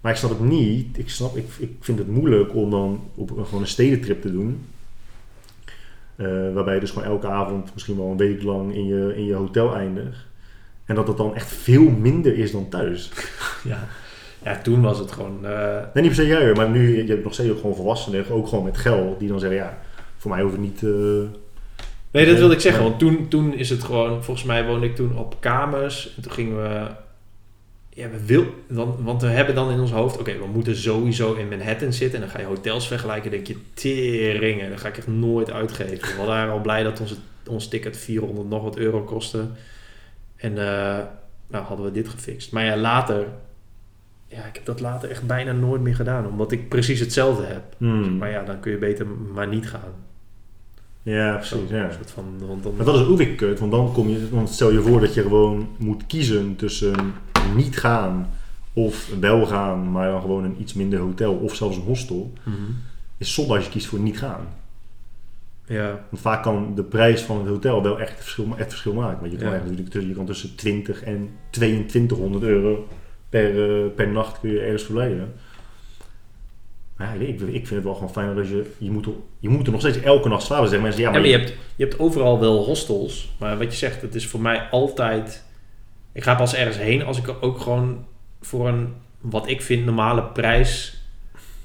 Maar 0.00 0.12
ik 0.12 0.18
snap 0.18 0.30
het 0.30 0.40
niet. 0.40 0.98
Ik, 0.98 1.10
snap, 1.10 1.36
ik, 1.36 1.46
ik 1.58 1.70
vind 1.80 1.98
het 1.98 2.08
moeilijk 2.08 2.54
om 2.54 2.70
dan 2.70 3.00
op 3.14 3.30
een, 3.30 3.44
gewoon 3.44 3.60
een 3.60 3.66
stedentrip 3.66 4.22
te 4.22 4.32
doen. 4.32 4.64
Eh, 6.16 6.26
waarbij 6.54 6.74
je 6.74 6.80
dus 6.80 6.90
gewoon 6.90 7.08
elke 7.08 7.26
avond 7.28 7.70
misschien 7.72 7.96
wel 7.96 8.10
een 8.10 8.16
week 8.16 8.42
lang 8.42 8.74
in 8.74 8.86
je, 8.86 9.12
in 9.16 9.24
je 9.24 9.34
hotel 9.34 9.74
eindigt. 9.76 10.26
En 10.84 10.94
dat 10.94 11.08
het 11.08 11.16
dan 11.16 11.34
echt 11.34 11.46
veel 11.48 11.82
minder 11.90 12.38
is 12.38 12.52
dan 12.52 12.68
thuis. 12.68 13.10
Ja. 13.64 13.78
ja, 14.44 14.58
toen 14.60 14.80
was 14.82 14.98
het 14.98 15.12
gewoon... 15.12 15.46
eh, 15.46 15.76
Nee, 15.94 16.02
niet 16.04 16.06
per 16.06 16.14
se 16.14 16.26
jij, 16.26 16.52
maar 16.52 16.70
nu 16.70 16.96
je 17.04 17.12
hebt 17.12 17.24
nog 17.24 17.34
steeds 17.34 17.50
ook 17.50 17.60
gewoon 17.60 17.76
volwassenen, 17.76 18.30
ook 18.30 18.48
gewoon 18.48 18.64
met 18.64 18.76
geld, 18.78 19.18
die 19.18 19.28
dan 19.28 19.40
zeggen, 19.40 19.58
ja, 19.58 19.78
voor 20.16 20.30
mij 20.30 20.40
hoeft 20.42 20.52
het 20.54 20.62
niet... 20.62 20.82
eh, 20.82 20.90
Nee, 22.10 22.26
dat 22.26 22.38
wilde 22.38 22.54
ik 22.54 22.60
zeggen. 22.60 22.82
Want 22.82 22.98
toen, 22.98 23.28
toen 23.28 23.54
is 23.54 23.70
het 23.70 23.84
gewoon... 23.84 24.24
Volgens 24.24 24.46
mij 24.46 24.64
woonde 24.66 24.86
ik 24.86 24.94
toen 24.96 25.18
op 25.18 25.36
kamers. 25.40 26.14
En 26.16 26.22
toen 26.22 26.32
gingen 26.32 26.62
we... 26.62 26.86
Ja, 27.94 28.10
we 28.10 28.26
wil, 28.26 28.46
dan, 28.68 28.96
want 28.98 29.22
we 29.22 29.28
hebben 29.28 29.54
dan 29.54 29.70
in 29.70 29.80
ons 29.80 29.90
hoofd... 29.90 30.18
Oké, 30.18 30.38
we 30.38 30.46
moeten 30.46 30.76
sowieso 30.76 31.34
in 31.34 31.48
Manhattan 31.48 31.92
zitten. 31.92 32.20
En 32.20 32.26
dan 32.26 32.34
ga 32.34 32.40
je 32.40 32.46
hotels 32.46 32.86
vergelijken. 32.86 33.30
denk 33.30 33.46
je, 33.46 33.56
teringen. 33.74 34.70
Dat 34.70 34.80
ga 34.80 34.88
ik 34.88 34.96
echt 34.96 35.06
nooit 35.06 35.50
uitgeven. 35.50 36.20
We 36.20 36.24
waren 36.26 36.52
al 36.52 36.60
blij 36.60 36.82
dat 36.82 37.00
onze, 37.00 37.14
ons 37.46 37.68
ticket 37.68 37.96
400 37.96 38.48
nog 38.48 38.62
wat 38.62 38.76
euro 38.76 39.02
kostte. 39.02 39.46
En 40.36 40.58
eh, 40.58 41.04
nou 41.46 41.64
hadden 41.64 41.86
we 41.86 41.92
dit 41.92 42.08
gefixt. 42.08 42.52
Maar 42.52 42.64
ja, 42.64 42.76
later... 42.76 43.26
Ja, 44.26 44.44
ik 44.44 44.54
heb 44.54 44.64
dat 44.64 44.80
later 44.80 45.10
echt 45.10 45.26
bijna 45.26 45.52
nooit 45.52 45.80
meer 45.80 45.94
gedaan. 45.94 46.26
Omdat 46.26 46.52
ik 46.52 46.68
precies 46.68 47.00
hetzelfde 47.00 47.44
heb. 47.44 47.62
hmm. 47.76 48.16
Maar 48.16 48.30
ja, 48.30 48.42
dan 48.42 48.60
kun 48.60 48.72
je 48.72 48.78
beter 48.78 49.06
maar 49.06 49.48
niet 49.48 49.68
gaan. 49.68 49.92
Ja, 51.02 51.34
precies, 51.34 51.68
Zo, 51.68 51.76
ja. 51.76 51.90
soort 51.90 52.10
van, 52.10 52.24
want 52.46 52.62
dan, 52.62 52.76
Maar 52.76 52.84
dat 52.84 52.94
is 52.94 53.06
ook 53.06 53.18
weer 53.18 53.34
kut, 53.34 53.58
want 53.58 53.72
dan 53.72 53.92
kom 53.92 54.08
je, 54.08 54.28
want 54.30 54.48
stel 54.48 54.70
je 54.70 54.80
voor 54.80 55.00
dat 55.00 55.14
je 55.14 55.22
gewoon 55.22 55.68
moet 55.78 56.06
kiezen 56.06 56.56
tussen 56.56 56.94
niet 57.54 57.78
gaan 57.78 58.30
of 58.72 59.10
wel 59.20 59.46
gaan, 59.46 59.90
maar 59.90 60.10
dan 60.10 60.20
gewoon 60.20 60.44
een 60.44 60.56
iets 60.60 60.74
minder 60.74 60.98
hotel 60.98 61.34
of 61.34 61.54
zelfs 61.54 61.76
een 61.76 61.82
hostel. 61.82 62.32
Mhm. 62.42 62.56
Is 63.18 63.34
zonde 63.34 63.54
als 63.54 63.64
je 63.64 63.70
kiest 63.70 63.86
voor 63.86 63.98
niet 63.98 64.18
gaan. 64.18 64.46
Ja. 65.66 66.04
Want 66.10 66.22
vaak 66.22 66.42
kan 66.42 66.74
de 66.74 66.82
prijs 66.82 67.20
van 67.22 67.38
het 67.38 67.46
hotel 67.48 67.82
wel 67.82 68.00
echt 68.00 68.10
het 68.10 68.20
verschil, 68.20 68.46
echt 68.58 68.68
verschil 68.70 68.92
maken. 68.94 69.20
Want 69.20 69.32
je 69.32 69.38
kan, 69.38 69.50
Ja. 69.52 69.58
natuurlijk 69.58 69.88
tussen, 69.90 70.08
je 70.10 70.16
kan 70.16 70.26
tussen 70.26 70.54
20 70.56 71.02
en 71.02 71.30
2200 71.50 72.44
euro 72.44 72.88
per, 73.28 73.70
eh, 73.84 73.90
per 73.94 74.08
nacht 74.08 74.40
kun 74.40 74.50
je 74.50 74.60
ergens 74.60 74.82
verblijven. 74.82 75.32
Maar 76.96 77.18
ja, 77.18 77.26
ik, 77.26 77.40
ik 77.40 77.66
vind 77.66 77.68
het 77.70 77.84
wel 77.84 77.94
gewoon 77.94 78.12
fijn 78.12 78.34
dat 78.36 78.48
je, 78.48 78.70
je 78.78 78.90
moet, 78.90 79.06
er- 79.06 79.12
je 79.38 79.48
moet 79.48 79.66
er 79.66 79.72
nog 79.72 79.80
steeds 79.80 80.00
elke 80.00 80.28
nacht 80.28 80.42
slapen. 80.42 80.64
Zeggen 80.68 80.82
mensen, 80.82 81.02
ja, 81.02 81.06
Ja, 81.08 81.12
maar, 81.12 81.22
maar 81.22 81.30
je 81.30 81.36
hebt, 81.38 81.54
je 81.76 81.84
hebt 81.84 81.98
overal 81.98 82.40
wel 82.40 82.64
hostels. 82.64 83.32
Maar 83.38 83.58
wat 83.58 83.70
je 83.72 83.78
zegt, 83.78 84.02
het 84.02 84.14
is 84.14 84.26
voor 84.26 84.40
mij 84.40 84.68
altijd... 84.70 85.44
Ik 86.12 86.22
ga 86.22 86.34
pas 86.34 86.54
ergens 86.54 86.76
heen 86.78 87.04
als 87.04 87.18
ik 87.18 87.26
er 87.28 87.42
ook 87.42 87.60
gewoon 87.60 88.04
voor 88.40 88.68
een, 88.68 88.94
wat 89.20 89.48
ik 89.48 89.62
vind, 89.62 89.84
normale 89.84 90.22
prijs 90.22 91.02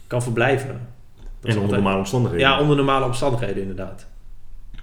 kan 0.07 0.21
verblijven. 0.23 0.67
Dat 0.67 1.25
en 1.41 1.49
onder 1.49 1.55
altijd- 1.61 1.71
normale 1.81 1.97
omstandigheden. 1.97 2.47
Ja, 2.47 2.59
onder 2.61 2.75
normale 2.75 3.05
omstandigheden 3.05 3.61
inderdaad. 3.61 4.05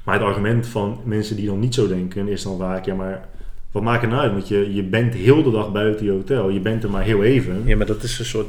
Maar 0.03 0.15
het 0.15 0.25
argument 0.25 0.67
van 0.67 1.01
mensen 1.05 1.37
die 1.37 1.47
dan 1.47 1.59
niet 1.59 1.75
zo 1.75 1.89
denken 1.89 2.29
is 2.29 2.43
dan 2.43 2.59
vaak, 2.59 2.85
ja 2.85 2.95
maar 2.95 3.29
wat 3.73 3.83
maakt 3.83 4.01
het 4.01 4.11
nou 4.11 4.23
uit? 4.23 4.33
Want 4.33 4.49
je, 4.49 4.75
je 4.75 4.83
bent 4.83 5.15
heel 5.15 5.43
de 5.43 5.51
dag 5.51 5.73
buiten 5.73 6.07
je 6.07 6.13
hotel. 6.13 6.49
Je 6.49 6.61
bent 6.61 6.83
er 6.85 6.91
maar 6.91 7.03
heel 7.03 7.23
even. 7.23 7.63
Ja, 7.65 7.77
maar 7.77 7.87
dat 7.87 8.03
is 8.03 8.19
een 8.19 8.25
soort 8.25 8.47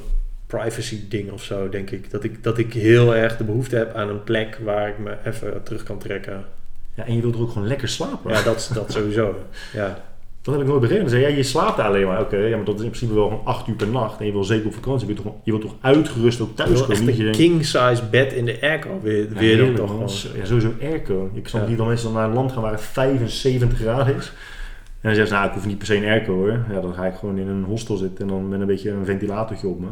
privacy 0.48 1.08
ding 1.10 1.32
of 1.32 1.44
zo, 1.44 1.70
denk 1.70 1.92
ik. 1.92 2.12
Dat 2.12 2.24
ik, 2.24 2.44
dat 2.44 2.58
ik 2.58 2.74
heel 2.74 3.16
erg 3.16 3.38
de 3.38 3.44
behoefte 3.44 3.76
heb 3.76 3.94
aan 3.96 4.10
een 4.10 4.24
plek 4.24 4.60
waar 4.64 4.88
ik 4.88 4.98
me 4.98 5.18
even 5.26 5.64
terug 5.64 5.84
kan 5.84 5.98
trekken. 5.98 6.46
Ja, 6.94 7.06
en 7.06 7.16
je 7.16 7.22
wilt 7.22 7.36
er 7.36 7.42
ook 7.42 7.52
gewoon 7.52 7.68
lekker 7.68 7.88
slapen. 7.88 8.32
Ja, 8.32 8.42
dat, 8.44 8.72
dat 8.74 8.92
sowieso. 8.92 9.36
Ja. 9.74 10.04
Dat 10.46 10.54
heb 10.54 10.64
ik 10.64 10.70
nooit 10.70 10.82
begrepen. 10.82 11.10
Ze 11.10 11.16
zei, 11.18 11.30
ja, 11.30 11.36
je 11.38 11.44
slaapt 11.44 11.78
daar 11.78 11.86
alleen 11.88 12.08
maar. 12.08 12.22
Oké, 12.22 12.38
ja, 12.38 12.56
maar 12.56 12.66
dat 12.66 12.76
is 12.76 12.82
in 12.84 12.90
principe 12.90 13.14
wel 13.14 13.28
gewoon 13.28 13.46
acht 13.46 13.68
uur 13.68 13.76
per 13.76 13.88
nacht. 13.88 14.20
En 14.20 14.26
je 14.26 14.32
wil 14.32 14.44
zeker 14.44 14.66
op 14.66 14.74
vakantie. 14.74 15.08
Je 15.08 15.14
wilt 15.14 15.26
toch, 15.26 15.36
je 15.44 15.52
wilt 15.52 15.64
toch 15.64 15.76
uitgerust 15.82 16.42
ook 16.42 16.56
thuis 16.56 16.82
komen. 16.82 17.08
echt 17.08 17.20
een 17.20 17.32
king-size 17.32 18.02
bed 18.12 18.34
in 18.34 18.46
de 18.46 18.58
airco 18.62 19.00
weer, 19.02 19.18
ja, 19.24 19.30
weer 19.30 19.40
heerlijk, 19.40 19.76
toch. 19.76 20.22
Ja, 20.36 20.46
sowieso 20.46 20.72
airco. 20.82 21.30
Ik 21.34 21.48
snap 21.48 21.62
Ja. 21.62 21.68
niet 21.68 21.78
dat 21.78 21.88
mensen 21.88 22.06
dan 22.08 22.16
naar 22.16 22.28
een 22.28 22.34
land 22.36 22.52
gaan 22.52 22.62
waar 22.62 22.72
het 22.72 22.82
75 22.82 23.80
graden 23.80 24.16
is. 24.16 24.28
En 24.28 25.12
dan 25.12 25.16
zeggen 25.16 25.28
ze, 25.28 25.34
nou, 25.34 25.48
ik 25.48 25.54
hoef 25.54 25.66
niet 25.66 25.78
per 25.78 25.88
se 25.88 25.96
een 25.96 26.04
airco 26.04 26.34
hoor. 26.34 26.66
Ja, 26.72 26.80
dan 26.82 26.94
ga 26.94 27.06
ik 27.06 27.16
gewoon 27.16 27.38
in 27.38 27.48
een 27.48 27.64
hostel 27.64 27.98
zitten 27.98 28.22
en 28.22 28.28
dan 28.28 28.50
met 28.50 28.60
een 28.60 28.68
beetje 28.68 28.92
een 28.92 29.06
ventilatortje 29.06 29.68
op 29.68 29.80
me. 29.80 29.88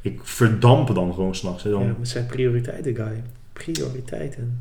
Ik 0.00 0.20
verdamp 0.22 0.94
dan 0.94 1.14
gewoon 1.14 1.34
s'nachts. 1.34 1.62
Dan, 1.62 1.82
Ja, 1.82 1.94
het 1.98 2.08
zijn 2.08 2.26
prioriteiten, 2.26 2.94
guy. 2.94 3.22
Prioriteiten. 3.52 4.60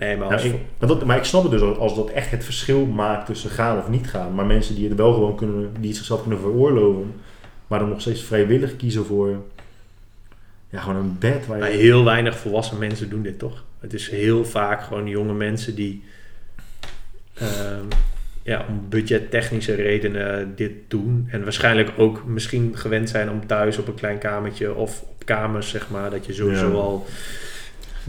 Nee, 0.00 0.16
maar 0.16 0.28
Ja, 0.28 0.34
als... 0.34 0.44
ik, 0.44 0.54
maar, 0.78 0.88
dat, 0.88 1.04
maar 1.04 1.16
ik 1.16 1.24
snap 1.24 1.42
het 1.42 1.50
dus 1.50 1.60
als, 1.60 1.78
als 1.78 1.94
dat 1.94 2.10
echt 2.10 2.30
het 2.30 2.44
verschil 2.44 2.86
maakt 2.86 3.26
tussen 3.26 3.50
gaan 3.50 3.78
of 3.78 3.88
niet 3.88 4.08
gaan. 4.10 4.34
Maar 4.34 4.46
mensen 4.46 4.74
die 4.74 4.88
het 4.88 4.96
wel 4.96 5.12
gewoon 5.12 5.36
kunnen, 5.36 5.70
die 5.78 5.88
het 5.88 5.96
zichzelf 5.96 6.20
kunnen 6.20 6.40
veroorloven, 6.40 7.12
maar 7.66 7.78
dan 7.78 7.88
nog 7.88 8.00
steeds 8.00 8.22
vrijwillig 8.22 8.76
kiezen 8.76 9.04
voor 9.04 9.42
ja, 10.70 10.80
gewoon 10.80 10.96
een 10.96 11.16
bed 11.18 11.46
waar 11.46 11.56
je. 11.56 11.62
Maar 11.62 11.72
heel 11.72 12.04
weinig 12.04 12.38
volwassen 12.38 12.78
mensen 12.78 13.08
doen 13.10 13.22
dit 13.22 13.38
toch? 13.38 13.64
Het 13.80 13.92
is 13.94 14.10
heel 14.10 14.44
vaak 14.44 14.82
gewoon 14.82 15.06
jonge 15.08 15.32
mensen 15.32 15.74
die 15.74 16.04
ehm, 17.34 17.84
ja, 18.42 18.64
om 18.68 18.86
budgettechnische 18.88 19.74
redenen 19.74 20.52
dit 20.56 20.72
doen. 20.88 21.28
En 21.30 21.42
waarschijnlijk 21.42 21.92
ook 21.96 22.24
misschien 22.26 22.72
gewend 22.76 23.10
zijn 23.10 23.30
om 23.30 23.46
thuis 23.46 23.78
op 23.78 23.88
een 23.88 23.94
klein 23.94 24.18
kamertje 24.18 24.74
of 24.74 25.02
op 25.02 25.24
kamers, 25.24 25.68
zeg 25.68 25.90
maar, 25.90 26.10
dat 26.10 26.26
je 26.26 26.32
sowieso 26.32 26.68
Ja. 26.68 26.74
al. 26.74 27.06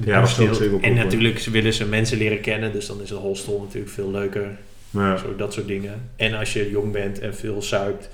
Ja, 0.05 0.19
dat 0.19 0.29
scheelt 0.29 0.55
zeker 0.55 0.73
ook 0.73 0.81
En 0.81 0.93
natuurlijk 0.93 1.39
willen 1.39 1.73
ze 1.73 1.85
mensen 1.85 2.17
leren 2.17 2.41
kennen, 2.41 2.71
dus 2.71 2.87
dan 2.87 3.01
is 3.01 3.09
een 3.09 3.17
hostel 3.17 3.59
natuurlijk 3.59 3.91
veel 3.91 4.11
leuker. 4.11 4.57
Ja. 4.89 5.17
Zo, 5.17 5.35
dat 5.35 5.53
soort 5.53 5.67
dingen. 5.67 6.09
En 6.15 6.33
als 6.33 6.53
je 6.53 6.69
jong 6.69 6.91
bent 6.91 7.19
en 7.19 7.35
veel 7.35 7.61
zuipt, 7.61 8.09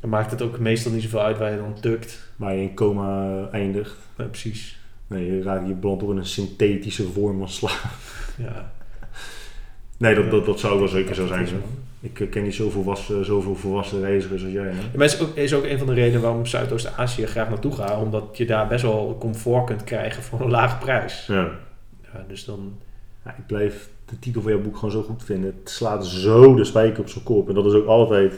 dan 0.00 0.10
maakt 0.10 0.30
het 0.30 0.42
ook 0.42 0.58
meestal 0.58 0.92
niet 0.92 1.02
zoveel 1.02 1.22
uit 1.22 1.38
waar 1.38 1.50
je 1.50 1.56
dan 1.56 1.80
tukt. 1.80 2.28
Waar 2.36 2.54
je 2.54 2.62
in 2.62 2.74
coma 2.74 3.48
eindigt. 3.52 3.96
Ja, 4.18 4.24
precies. 4.24 4.78
Nee, 5.06 5.26
je 5.26 5.42
raakt 5.42 5.68
je 5.68 5.74
belandt 5.74 6.02
op 6.02 6.10
in 6.10 6.16
een 6.16 6.26
synthetische 6.26 7.08
vorm 7.08 7.38
van 7.38 7.48
slaap. 7.48 7.90
Ja. 8.38 8.72
Nee, 9.96 10.14
dat, 10.14 10.30
dat, 10.30 10.46
dat 10.46 10.60
zou 10.60 10.78
wel 10.78 10.88
zeker 10.88 11.14
zo 11.14 11.26
zijn. 11.26 11.44
Wel. 11.44 11.62
Ik 12.02 12.20
eh, 12.20 12.30
ken 12.30 12.42
niet 12.42 12.54
zoveel 12.54 12.70
volwassen, 12.70 13.24
zoveel 13.24 13.54
volwassen 13.54 14.00
reizigers 14.00 14.42
als 14.42 14.52
jij. 14.52 14.64
Hè? 14.64 14.72
Maar 14.72 15.06
het 15.06 15.12
is 15.12 15.20
ook, 15.20 15.36
is 15.36 15.54
ook 15.54 15.64
een 15.64 15.78
van 15.78 15.86
de 15.86 15.92
redenen 15.92 16.20
waarom 16.20 16.46
Zuidoost-Azië 16.46 17.26
graag 17.26 17.48
naartoe 17.48 17.72
ga. 17.72 18.00
Omdat 18.00 18.36
je 18.36 18.46
daar 18.46 18.66
best 18.66 18.82
wel 18.82 19.16
comfort 19.20 19.64
kunt 19.64 19.84
krijgen 19.84 20.22
voor 20.22 20.40
een 20.40 20.50
lage 20.50 20.78
prijs. 20.78 21.26
Ja. 21.26 21.50
Ja, 22.12 22.24
dus 22.28 22.44
dan... 22.44 22.72
Ja, 23.24 23.34
ik 23.38 23.46
blijf 23.46 23.88
de 24.04 24.18
titel 24.18 24.42
van 24.42 24.52
jouw 24.52 24.60
boek 24.60 24.74
gewoon 24.74 24.90
zo 24.90 25.02
goed 25.02 25.24
vinden. 25.24 25.54
Het 25.60 25.70
slaat 25.70 26.06
zo 26.06 26.54
de 26.54 26.64
spijker 26.64 27.00
op 27.00 27.08
zijn 27.08 27.24
kop. 27.24 27.48
En 27.48 27.54
dat 27.54 27.66
is 27.66 27.72
ook 27.72 27.86
altijd 27.86 28.34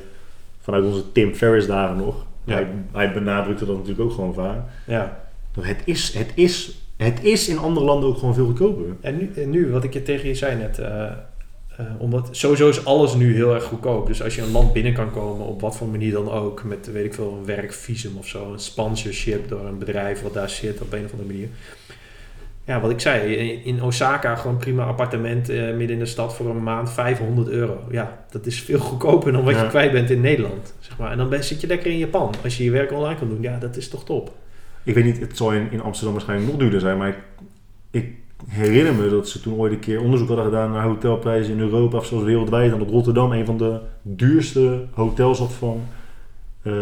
vanuit 0.61 0.85
onze 0.85 1.13
Tim 1.13 1.35
Ferriss 1.35 1.67
dagen 1.67 1.97
nog. 1.97 2.27
Ja. 2.45 2.55
Hij, 2.55 2.67
hij 2.93 3.13
benadrukte 3.13 3.67
dat 3.67 3.77
natuurlijk 3.77 4.03
ook 4.03 4.13
gewoon 4.13 4.35
vaak. 4.35 4.63
Ja. 4.87 5.27
Het 5.61 5.83
is, 5.85 6.15
het, 6.15 6.33
is, 6.35 6.79
het 6.97 7.25
is 7.25 7.49
in 7.49 7.59
andere 7.59 7.87
landen 7.87 8.09
ook 8.09 8.19
gewoon 8.19 8.35
veel 8.35 8.47
goedkoper. 8.47 8.85
En 9.01 9.17
nu, 9.17 9.33
en 9.37 9.51
nu 9.51 9.71
wat 9.71 9.85
ik 9.85 9.93
je 9.93 10.03
tegen 10.03 10.29
je 10.29 10.35
zei 10.35 10.57
net... 10.57 10.79
eh, 10.79 11.11
eh, 11.77 11.87
omdat 11.99 12.29
sowieso 12.31 12.69
is 12.69 12.85
alles 12.85 13.15
nu 13.15 13.35
heel 13.35 13.55
erg 13.55 13.65
goedkoop. 13.65 14.07
Dus 14.07 14.23
als 14.23 14.35
je 14.35 14.43
een 14.43 14.51
land 14.51 14.73
binnen 14.73 14.93
kan 14.93 15.11
komen, 15.11 15.47
op 15.47 15.61
wat 15.61 15.77
voor 15.77 15.89
manier 15.89 16.13
dan 16.13 16.31
ook, 16.31 16.65
met 16.65 16.93
weet 16.93 17.05
ik 17.05 17.15
veel, 17.15 17.37
een 17.39 17.47
werkvisum 17.47 18.17
of 18.17 18.27
zo, 18.27 18.53
een 18.53 18.59
sponsorship 18.59 19.49
door 19.49 19.67
een 19.67 19.79
bedrijf 19.79 20.23
wat 20.23 20.35
daar 20.35 20.51
zit 20.51 20.81
op 20.81 20.93
een 20.93 21.05
of 21.05 21.11
andere 21.11 21.29
manier. 21.33 21.49
Ja, 22.67 22.81
wat 22.81 22.91
ik 22.91 23.01
zei, 23.01 23.35
in 23.65 23.83
Osaka 23.83 24.37
gewoon 24.37 24.57
prima 24.57 24.85
appartement 24.85 25.49
eh, 25.49 25.57
midden 25.63 25.91
in 25.91 25.99
de 25.99 26.07
stad 26.07 26.35
voor 26.35 26.51
een 26.51 26.63
maand 26.63 26.91
500 26.93 27.49
euro. 27.49 27.85
Ja, 27.91 28.25
dat 28.31 28.47
is 28.47 28.61
veel 28.61 28.79
goedkoper 28.79 29.33
dan 29.33 29.45
wat 29.45 29.55
Ja. 29.55 29.63
je 29.63 29.69
kwijt 29.69 29.93
bent 29.93 30.11
in 30.11 30.21
Nederland. 30.21 30.75
Zeg 30.81 30.99
maar. 30.99 31.11
En 31.11 31.19
dan 31.19 31.29
ben, 31.29 31.45
zit 31.45 31.61
je 31.61 31.67
lekker 31.67 31.91
in 31.91 31.99
Japan. 31.99 32.35
Als 32.43 32.57
je 32.57 32.65
je 32.65 32.71
werk 32.71 32.93
online 32.93 33.19
kan 33.19 33.29
doen, 33.29 33.43
ja, 33.43 33.59
dat 33.59 33.77
is 33.77 33.89
toch 33.89 34.05
top. 34.05 34.33
Ik 34.83 34.95
weet 34.95 35.05
niet, 35.05 35.21
het 35.21 35.37
zal 35.37 35.53
in, 35.53 35.69
in 35.71 35.81
Amsterdam 35.81 36.13
waarschijnlijk 36.15 36.51
nog 36.51 36.61
duurder 36.61 36.81
zijn. 36.81 36.99
Maar 36.99 37.09
ik, 37.09 37.17
ik 37.91 38.15
herinner 38.49 38.95
me 38.95 39.09
dat 39.09 39.29
ze 39.29 39.41
toen 39.41 39.55
ooit 39.55 39.73
een 39.73 39.79
keer 39.79 40.01
onderzoek 40.01 40.29
hadden 40.29 40.45
gedaan 40.45 40.71
naar 40.71 40.85
hotelprijzen 40.85 41.53
in 41.53 41.61
Europa 41.61 41.97
of 41.97 42.07
zelfs 42.07 42.25
wereldwijd. 42.25 42.73
En 42.73 42.79
dat 42.79 42.91
Rotterdam 42.91 43.33
een 43.33 43.45
van 43.45 43.59
de 43.59 43.79
duurste 44.03 44.85
hotels 44.93 45.39
had 45.39 45.53
van 45.53 45.83
eh, 46.63 46.73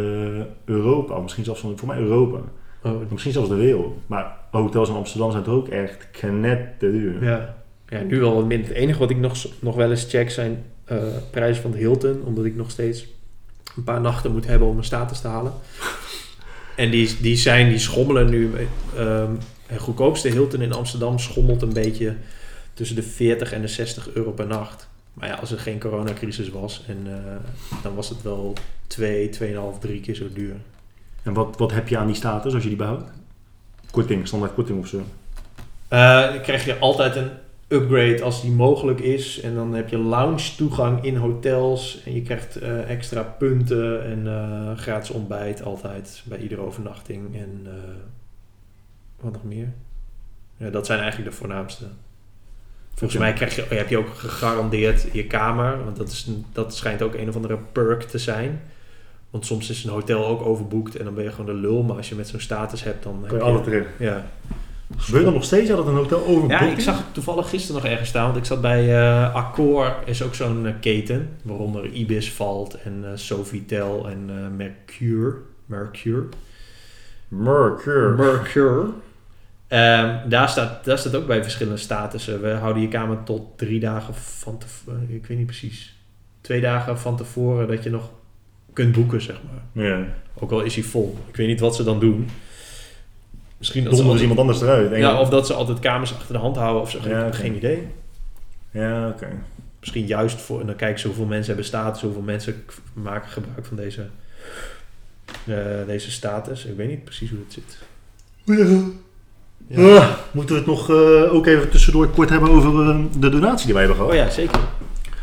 Europa. 0.65 1.19
Misschien 1.19 1.45
zelfs 1.45 1.61
van, 1.61 1.79
voor 1.79 1.89
mij 1.89 1.99
Europa. 1.99 2.39
Oh, 2.83 3.11
Misschien 3.11 3.33
zelfs 3.33 3.49
de 3.49 3.55
wereld. 3.55 3.97
Maar 4.07 4.37
hotels 4.51 4.89
in 4.89 4.95
Amsterdam 4.95 5.31
zijn 5.31 5.43
toch 5.43 5.55
ook 5.55 5.69
echt 5.69 6.09
knetterduur. 6.11 7.25
Ja. 7.25 7.55
ja, 7.89 8.03
nu 8.03 8.21
wel 8.21 8.35
wat 8.35 8.47
minder. 8.47 8.69
Het 8.69 8.77
enige 8.77 8.99
wat 8.99 9.11
ik 9.11 9.17
nog, 9.19 9.47
nog 9.61 9.77
wel 9.77 9.91
eens 9.91 10.07
check 10.09 10.31
zijn 10.31 10.65
eh, 10.85 10.99
prijzen 11.31 11.63
van 11.63 11.71
de 11.71 11.79
Hilton. 11.79 12.23
Omdat 12.25 12.45
ik 12.45 12.57
nog 12.57 12.71
steeds 12.71 13.07
een 13.77 13.85
paar 13.85 14.01
nachten 14.01 14.33
moet 14.33 14.47
hebben 14.47 14.69
om 14.69 14.75
mijn 14.75 14.87
status 14.87 15.21
te 15.21 15.29
halen. 15.29 15.53
En 16.77 16.91
die, 16.91 17.17
die 17.21 17.37
zijn, 17.37 17.69
die 17.69 17.79
schommelen 17.79 18.31
nu. 18.31 18.51
ehm, 18.97 19.31
het 19.33 19.52
goedkoopste 19.79 20.29
Hilton 20.29 20.63
in 20.63 20.73
Amsterdam 20.73 21.19
schommelt 21.19 21.63
een 21.63 21.73
beetje 21.73 22.15
tussen 22.75 22.97
de 22.97 23.03
40 23.03 23.53
en 23.53 23.61
de 23.61 23.69
60 23.69 24.15
euro 24.15 24.31
per 24.31 24.47
nacht. 24.47 24.89
Maar 25.15 25.29
ja, 25.29 25.35
als 25.35 25.53
er 25.53 25.59
geen 25.59 25.81
coronacrisis 25.81 26.49
was, 26.49 26.85
en, 26.89 26.99
eh, 27.07 27.83
dan 27.83 27.95
was 27.95 28.09
het 28.09 28.23
wel 28.23 28.53
2, 28.87 29.29
2,5, 29.29 29.79
3 29.79 30.01
keer 30.01 30.15
zo 30.15 30.27
duur. 30.35 30.55
En 31.23 31.33
wat, 31.33 31.57
wat 31.57 31.73
heb 31.73 31.89
je 31.89 31.97
aan 31.97 32.07
die 32.07 32.17
status 32.17 32.55
als 32.55 32.63
je 32.63 32.69
die 32.69 32.79
behoudt? 32.79 33.05
Korting, 33.91 34.27
standaard 34.27 34.55
korting 34.55 34.79
of 34.79 34.87
zo. 34.87 35.03
Eh, 35.89 36.29
dan 36.29 36.41
krijg 36.41 36.65
je 36.65 36.79
altijd 36.79 37.17
een 37.17 37.31
upgrade 37.73 38.23
als 38.23 38.43
die 38.43 38.51
mogelijk 38.51 39.01
is. 39.01 39.41
En 39.41 39.55
dan 39.55 39.75
heb 39.75 39.89
je 39.89 39.99
lounge 39.99 40.55
toegang 40.57 41.05
in 41.05 41.17
hotels. 41.17 42.03
En 42.05 42.15
je 42.15 42.23
krijgt 42.23 42.57
eh, 42.57 42.91
extra 42.91 43.23
punten 43.23 44.05
en 44.05 44.27
eh, 44.27 44.79
gratis 44.79 45.11
ontbijt 45.11 45.63
altijd 45.63 46.23
bij 46.25 46.39
iedere 46.39 46.61
overnachting. 46.61 47.37
En 47.37 47.61
eh, 47.65 47.73
wat 49.23 49.33
nog 49.33 49.45
meer? 49.45 49.73
Ja, 50.57 50.71
dat 50.71 50.87
zijn 50.87 51.01
eigenlijk 51.01 51.31
de 51.31 51.37
voornaamste. 51.37 51.85
Volgens 52.95 53.21
mij 53.21 53.33
krijg 53.33 53.57
je, 53.57 53.75
heb 53.75 53.89
je 53.89 53.99
ook 53.99 54.15
gegarandeerd 54.15 55.07
je 55.13 55.27
kamer. 55.27 55.85
Want 55.85 55.97
dat, 55.97 56.09
is 56.09 56.31
dat 56.53 56.77
schijnt 56.77 57.03
ook 57.03 57.15
een 57.15 57.29
of 57.29 57.37
andere 57.37 57.59
perk 57.73 58.03
te 58.03 58.19
zijn. 58.19 58.61
Want 59.31 59.47
soms 59.47 59.71
is 59.71 59.85
een 59.85 59.91
hotel 59.91 60.27
ook 60.27 60.43
overboekt 60.43 60.97
en 60.97 61.05
dan 61.05 61.15
ben 61.15 61.25
je 61.25 61.31
gewoon 61.31 61.47
de 61.47 61.61
lul. 61.61 61.83
Maar 61.83 61.97
als 61.97 62.09
je 62.09 62.15
met 62.15 62.29
zo'n 62.29 62.41
status 62.41 62.83
hebt, 62.83 63.03
dan 63.03 63.23
heb 63.23 63.31
je 63.31 63.41
altijd 63.41 63.67
erin. 63.67 63.87
Ja, 63.99 64.27
Gebeurt 64.97 65.25
dat 65.25 65.35
nog 65.35 65.45
steeds 65.45 65.69
dat 65.69 65.87
een 65.87 65.95
hotel 65.95 66.27
overboekt 66.27 66.61
ja, 66.61 66.67
ik 66.67 66.81
zag 66.81 66.97
het 66.97 67.15
toevallig 67.15 67.49
gisteren 67.49 67.83
nog 67.83 67.91
ergens 67.91 68.09
staan. 68.09 68.25
Want 68.25 68.37
ik 68.37 68.45
zat 68.45 68.61
bij 68.61 69.01
eh 69.01 69.35
Accor, 69.35 69.97
is 70.05 70.23
ook 70.23 70.35
zo'n 70.35 70.67
eh, 70.67 70.73
keten. 70.81 71.29
Waaronder 71.43 71.87
Ibis 71.87 72.33
valt 72.33 72.75
en 72.75 73.05
eh, 73.05 73.11
Sofitel 73.15 74.09
en 74.09 74.57
Mercure. 74.57 75.35
Mercure. 75.67 76.25
Mercure. 77.29 78.17
Mercure. 78.17 78.89
Ehm, 79.73 80.29
daar, 80.29 80.49
staat, 80.49 80.85
daar 80.85 80.99
staat 80.99 81.15
ook 81.15 81.27
bij 81.27 81.43
verschillende 81.43 81.79
statussen. 81.79 82.43
We 82.43 82.51
houden 82.51 82.83
je 82.83 82.89
kamer 82.89 83.23
tot 83.23 83.59
drie 83.59 83.81
dagen 83.81 84.15
van 84.15 84.59
tevoren. 84.59 85.07
Ik 85.09 85.27
weet 85.27 85.39
niet 85.39 85.47
precies. 85.47 85.97
Twee 86.41 86.61
dagen 86.61 86.99
van 86.99 87.17
tevoren 87.17 87.69
dat 87.69 87.83
je 87.83 87.91
nog 87.91 88.11
kunt 88.73 88.93
boeken, 88.93 89.21
zeg 89.21 89.41
maar. 89.43 89.85
Ja. 89.85 90.05
Ook 90.35 90.51
al 90.51 90.61
is 90.61 90.75
hij 90.75 90.85
vol. 90.85 91.19
Ik 91.29 91.37
weet 91.37 91.47
niet 91.47 91.61
wat 91.61 91.77
ze 91.77 91.85
dan 91.85 92.01
doen. 92.01 92.29
Misschien 93.59 93.85
dat 93.85 93.97
ze 93.97 94.03
altijd, 94.03 94.21
iemand 94.21 94.39
anders 94.39 94.61
eruit. 94.61 94.97
ja, 94.97 95.21
of 95.21 95.29
dat 95.29 95.47
ze 95.47 95.55
altijd 95.55 95.79
kamers 95.79 96.15
achter 96.15 96.33
de 96.33 96.41
hand 96.41 96.57
houden 96.57 96.83
of 96.83 96.91
zo. 96.91 96.99
Ja, 96.99 97.05
ik 97.05 97.11
heb 97.11 97.27
oké. 97.27 97.37
geen 97.37 97.57
idee. 97.57 97.89
Ja, 98.71 99.09
oké. 99.09 99.29
Misschien 99.81 100.07
juist 100.07 100.41
voor, 100.41 100.61
en 100.61 100.67
dan 100.67 100.77
kijken 100.77 101.01
ze 101.01 101.07
hoeveel 101.07 101.27
mensen 101.27 101.47
hebben 101.47 101.65
status, 101.65 102.03
hoeveel 102.03 102.23
mensen 102.23 102.65
maken 102.93 103.31
gebruik 103.31 103.67
van 103.67 103.77
deze, 103.77 104.07
eh, 105.47 105.87
deze 105.87 106.11
status. 106.11 106.65
Ik 106.65 106.77
weet 106.77 106.89
niet 106.89 107.05
precies 107.05 107.31
hoe 107.31 107.39
het 107.39 107.53
zit. 107.53 107.79
Ja. 108.45 109.01
Moeten 110.33 110.55
we 110.55 110.61
het 110.61 110.67
nog 110.67 110.91
eh, 110.91 111.35
ook 111.35 111.47
even 111.47 111.71
tussendoor 111.71 112.09
kort 112.09 112.29
hebben 112.29 112.51
over 112.51 112.91
eh, 112.91 113.05
de 113.19 113.29
donatie 113.29 113.65
die 113.65 113.75
wij 113.75 113.85
hebben 113.85 114.01
gehad? 114.01 114.13
Oh 114.13 114.19
ja, 114.25 114.31
zeker. 114.31 114.61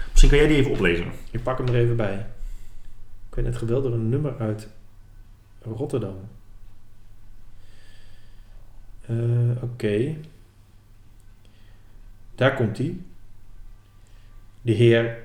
Misschien 0.09 0.29
kan 0.29 0.39
jij 0.39 0.47
die 0.47 0.57
even 0.57 0.71
oplezen. 0.71 1.05
Ik 1.31 1.43
pak 1.43 1.57
hem 1.57 1.67
er 1.67 1.75
even 1.75 1.95
bij. 1.95 2.25
Ik 3.29 3.35
werd 3.35 3.47
net 3.47 3.57
gebeld 3.57 3.83
door 3.83 3.93
een 3.93 4.09
nummer 4.09 4.33
uit 4.39 4.67
Rotterdam. 5.61 6.15
Eh, 9.05 9.63
Oké. 9.63 10.15
Daar 12.35 12.55
komt 12.55 12.77
hij. 12.77 12.97
De 14.61 14.71
heer 14.71 15.17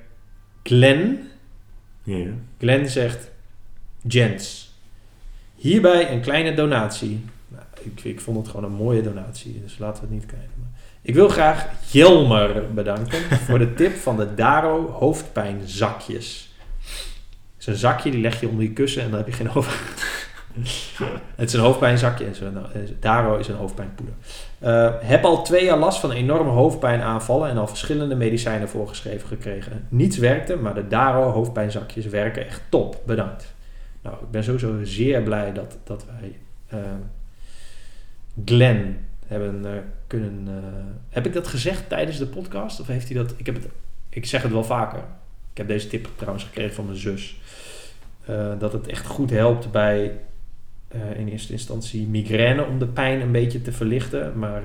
Glenn. 0.63 1.29
Ja, 2.03 2.17
ja. 2.17 2.31
Glenn 2.59 2.89
zegt: 2.89 3.31
Jens, 4.03 4.73
hierbij 5.55 6.13
een 6.13 6.21
kleine 6.21 6.55
donatie. 6.55 7.25
Ik, 8.03 8.21
vond 8.21 8.37
het 8.37 8.49
gewoon 8.49 8.65
een 8.65 8.77
mooie 8.77 9.03
donatie, 9.03 9.61
dus 9.63 9.79
laten 9.79 10.03
we 10.03 10.09
het 10.09 10.17
niet 10.17 10.27
kijken. 10.27 10.73
Ik 11.03 11.15
wil 11.15 11.29
graag 11.29 11.67
Jelmer 11.91 12.75
bedanken 12.75 13.19
voor 13.47 13.59
de 13.59 13.75
tip 13.75 13.97
van 13.97 14.17
de 14.17 14.35
Daro 14.35 14.91
hoofdpijnzakjes. 14.91 16.55
Het 17.55 17.59
is 17.59 17.67
een 17.67 17.77
zakje, 17.77 18.11
die 18.11 18.21
leg 18.21 18.41
je 18.41 18.49
onder 18.49 18.63
je 18.63 18.73
kussen 18.73 19.03
en 19.03 19.09
dan 19.09 19.19
heb 19.19 19.27
je 19.27 19.33
geen 19.33 19.47
hoofd. 19.47 20.03
het 21.37 21.49
is 21.49 21.53
een 21.53 21.61
hoofdpijnzakje 21.61 22.25
en 22.25 22.35
zo. 22.35 22.51
nou, 22.51 22.67
eh, 22.73 22.81
Daro 23.01 23.37
is 23.37 23.49
een 23.49 23.55
hoofdpijnpoeder. 23.55 24.15
Eh, 24.59 24.93
heb 25.01 25.25
al 25.25 25.43
twee 25.43 25.65
jaar 25.65 25.79
last 25.79 26.01
van 26.01 26.11
enorme 26.11 26.51
hoofdpijnaanvallen 26.51 27.51
en 27.51 27.59
al 27.59 27.67
verschillende 27.67 28.15
medicijnen 28.15 28.69
voorgeschreven 28.69 29.29
gekregen. 29.29 29.87
Niets 29.89 30.19
werkte, 30.19 30.57
maar 30.57 30.75
de 30.75 30.89
Daro 30.89 31.31
hoofdpijnzakjes 31.31 32.07
werken 32.07 32.47
echt 32.47 32.63
top. 32.69 33.01
Bedankt. 33.07 33.55
Nou, 34.03 34.17
ik 34.17 34.31
ben 34.31 34.45
sowieso 34.45 34.79
zeer 34.83 35.23
blij 35.23 35.53
dat, 35.53 35.79
dat 35.85 36.05
wij 36.07 36.39
eh, 36.67 36.79
Glenn 38.45 38.97
hebben 39.27 39.65
eh, 39.67 39.73
kunnen. 40.07 40.43
eh, 40.47 40.55
heb 41.09 41.27
ik 41.27 41.33
dat 41.33 41.47
gezegd 41.47 41.89
tijdens 41.89 42.19
de 42.19 42.27
podcast? 42.27 42.81
Of 42.81 42.87
heeft 42.87 43.09
hij 43.09 43.17
dat? 43.17 43.35
Ik, 43.37 43.47
heb 43.47 43.55
het, 43.55 43.67
ik 44.09 44.27
zeg 44.27 44.43
het 44.43 44.53
wel 44.53 44.65
vaker. 44.65 44.99
Ik 45.53 45.57
heb 45.59 45.69
deze 45.69 45.89
tip 45.89 46.09
trouwens 46.17 46.45
gekregen 46.45 46.75
van 46.75 46.85
mijn 46.85 46.97
zus. 46.99 47.41
Eh, 48.27 48.53
dat 48.59 48.73
het 48.73 48.87
echt 48.87 49.07
goed 49.07 49.31
helpt 49.31 49.71
bij 49.73 50.13
in 51.17 51.29
eerste 51.29 51.53
instantie 51.53 52.07
migraine 52.07 52.65
om 52.67 52.79
de 52.79 52.87
pijn 52.87 53.21
een 53.21 53.33
beetje 53.33 53.63
te 53.63 53.73
verlichten. 53.73 54.33
Maar 54.39 54.63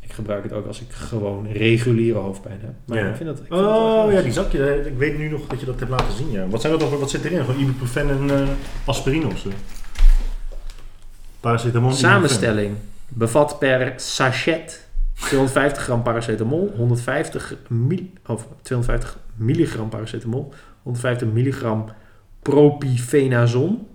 ik 0.00 0.12
gebruik 0.12 0.42
het 0.42 0.52
ook 0.52 0.66
als 0.66 0.80
ik 0.80 0.86
gewoon 0.90 1.46
reguliere 1.52 2.18
hoofdpijn 2.18 2.58
heb. 2.60 2.72
Maar 2.84 2.98
Ja. 2.98 3.08
ik 3.08 3.16
vind 3.16 3.28
dat. 3.28 3.38
Ik 3.38 3.44
vind 3.46 3.60
Oh 3.60 4.12
ja, 4.12 4.22
die 4.22 4.32
zakje. 4.32 4.86
Ik 4.86 4.96
weet 4.98 5.18
nu 5.18 5.28
nog 5.28 5.46
dat 5.46 5.60
je 5.60 5.66
dat 5.66 5.78
hebt 5.78 5.90
laten 5.90 6.12
zien. 6.16 6.30
Ja. 6.30 6.46
Wat, 6.48 6.60
zijn 6.60 6.78
dat 6.78 6.98
wat 6.98 7.10
zit 7.10 7.24
erin? 7.24 7.44
Gewoon 7.44 7.60
ibuprofen 7.60 8.08
en 8.10 8.30
eh, 8.30 8.48
aspirine 8.84 9.26
of 9.26 9.38
zo? 9.38 9.48
Paracetamol. 11.40 11.92
Samenstelling 11.92 12.76
bevat 13.08 13.58
per 13.58 13.92
sachet 13.96 14.88
250 15.14 15.82
gram 15.82 16.02
paracetamol, 16.02 16.72
150, 16.76 17.56
mil, 17.68 18.10
of 18.26 18.46
250 18.62 19.18
milligram 19.34 19.88
paracetamol, 19.88 20.52
150 20.82 21.28
milligram 21.32 21.92
propifenazon 22.42 23.86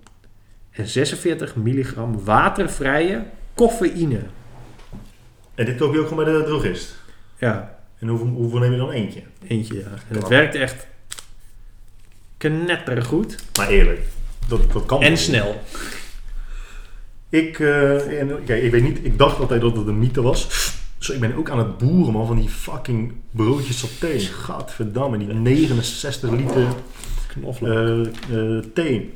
en 0.71 0.87
46 0.87 1.55
milligram 1.55 2.23
watervrije 2.23 3.23
cafeïne. 3.55 4.19
En 5.55 5.65
dit 5.65 5.77
koop 5.77 5.93
je 5.93 5.99
ook 5.99 6.07
gewoon 6.07 6.23
bij 6.23 6.33
de 6.33 6.43
drogist. 6.43 6.95
Ja, 7.37 7.77
En 7.99 8.07
hoeveel, 8.07 8.27
hoeveel 8.27 8.59
neem 8.59 8.71
je 8.71 8.77
dan 8.77 8.91
eentje? 8.91 9.21
eentje 9.47 9.73
ja. 9.73 9.87
En 10.09 10.15
het 10.15 10.27
werkt 10.27 10.55
echt 10.55 10.87
knettergoed 12.37 13.35
Maar 13.57 13.67
eerlijk, 13.67 14.01
dat, 14.47 14.71
dat 14.71 14.85
kan 14.85 15.01
en 15.01 15.17
snel. 15.17 15.61
Ik, 17.33 17.59
en, 17.59 18.43
kijk, 18.45 18.63
ik 18.63 18.71
weet 18.71 18.83
niet, 18.83 18.99
ik 19.03 19.17
dacht 19.17 19.39
altijd 19.39 19.61
dat 19.61 19.75
het 19.75 19.87
een 19.87 19.99
mythe 19.99 20.21
was. 20.21 20.47
Dus 20.97 21.09
ik 21.09 21.19
ben 21.19 21.35
ook 21.35 21.49
aan 21.49 21.57
het 21.57 21.77
boeren 21.77 22.13
man 22.13 22.27
van 22.27 22.37
die 22.37 22.49
fucking 22.49 23.11
broodjes 23.31 23.79
saté. 23.79 24.19
Gadverdamme, 24.19 25.17
die 25.17 25.27
69 25.27 26.29
liter 26.29 26.67
eh, 27.61 28.57
thee. 28.73 29.13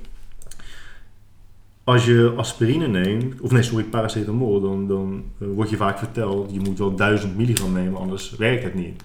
Als 1.83 2.05
je 2.05 2.33
aspirine 2.37 2.87
neemt, 2.87 3.41
of 3.41 3.51
nee, 3.51 3.63
sorry, 3.63 3.83
paracetamol, 3.83 4.61
dan, 4.61 4.87
dan 4.87 5.23
wordt 5.37 5.69
je 5.69 5.77
vaak 5.77 5.97
verteld, 5.97 6.51
je 6.53 6.59
moet 6.59 6.77
wel 6.77 6.95
1000 6.95 7.37
milligram 7.37 7.73
nemen, 7.73 7.99
anders 7.99 8.35
werkt 8.35 8.63
het 8.63 8.73
niet. 8.73 9.03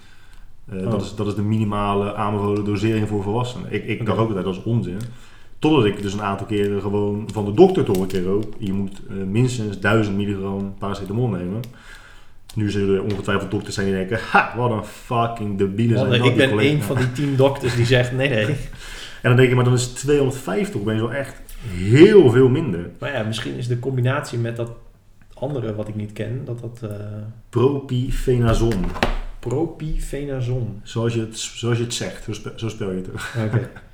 Eh, 0.69 0.77
Oh. 0.77 0.91
dat, 0.91 1.01
is, 1.01 1.15
dat 1.15 1.27
is 1.27 1.35
de 1.35 1.41
minimale 1.41 2.15
aanbevolen 2.15 2.65
dosering 2.65 3.07
voor 3.07 3.23
volwassenen. 3.23 3.73
Ik, 3.73 3.85
ik 3.85 4.05
dacht 4.05 4.17
ook 4.19 4.27
altijd, 4.27 4.45
dat 4.45 4.55
is 4.55 4.63
onzin. 4.63 4.97
Totdat 5.63 5.85
ik 5.85 6.01
dus 6.01 6.13
een 6.13 6.21
aantal 6.21 6.45
keren 6.45 6.81
gewoon 6.81 7.29
van 7.33 7.45
de 7.45 7.53
dokter 7.53 7.83
te 7.83 7.91
horen 7.91 8.07
kreeg 8.07 8.25
ook, 8.25 8.43
je 8.57 8.73
moet 8.73 9.01
eh, 9.09 9.15
minstens 9.15 9.79
1000 9.79 10.15
milligram 10.17 10.73
paracetamol 10.79 11.27
nemen. 11.27 11.59
Nu 12.55 12.71
zullen 12.71 12.95
er 12.95 13.03
ongetwijfeld 13.03 13.51
dokters 13.51 13.75
zijn 13.75 13.87
die 13.87 13.95
denken, 13.95 14.19
ha, 14.31 14.53
wat 14.57 14.71
een 14.71 14.83
fucking 14.83 15.57
debiele 15.57 15.97
zijn 15.97 16.09
dat, 16.09 16.25
ik 16.25 16.35
ben 16.35 16.49
collega's." 16.49 16.73
een 16.73 16.81
van 16.83 16.97
die 16.97 17.11
tien 17.11 17.35
dokters 17.35 17.75
die 17.75 17.85
zegt 17.85 18.11
nee 18.11 18.29
nee. 18.29 18.45
En 19.21 19.29
dan 19.29 19.35
denk 19.35 19.49
je, 19.49 19.55
maar 19.55 19.63
dan 19.63 19.73
is 19.73 19.87
250 19.87 20.81
opeens 20.81 20.99
wel 20.99 21.13
echt 21.13 21.41
heel 21.67 22.29
veel 22.31 22.49
minder. 22.49 22.89
Maar 22.99 23.13
ja, 23.13 23.23
misschien 23.23 23.55
is 23.57 23.67
de 23.67 23.79
combinatie 23.79 24.39
met 24.39 24.55
dat 24.55 24.71
andere 25.33 25.75
wat 25.75 25.87
ik 25.87 25.95
niet 25.95 26.13
ken, 26.13 26.41
dat 26.45 26.59
dat 26.59 26.91
eh 26.91 26.97
Propifenazon. 27.49 28.85
propifenazon. 29.39 30.79
Zoals 30.83 31.13
je 31.13 31.19
het, 31.19 31.37
zoals 31.39 31.77
je 31.77 31.83
het 31.83 31.93
zegt, 31.93 32.23
zo, 32.23 32.33
spe- 32.33 32.53
zo 32.55 32.69
spel 32.69 32.91
je 32.91 32.95
het. 32.95 33.07
Oké. 33.45 33.69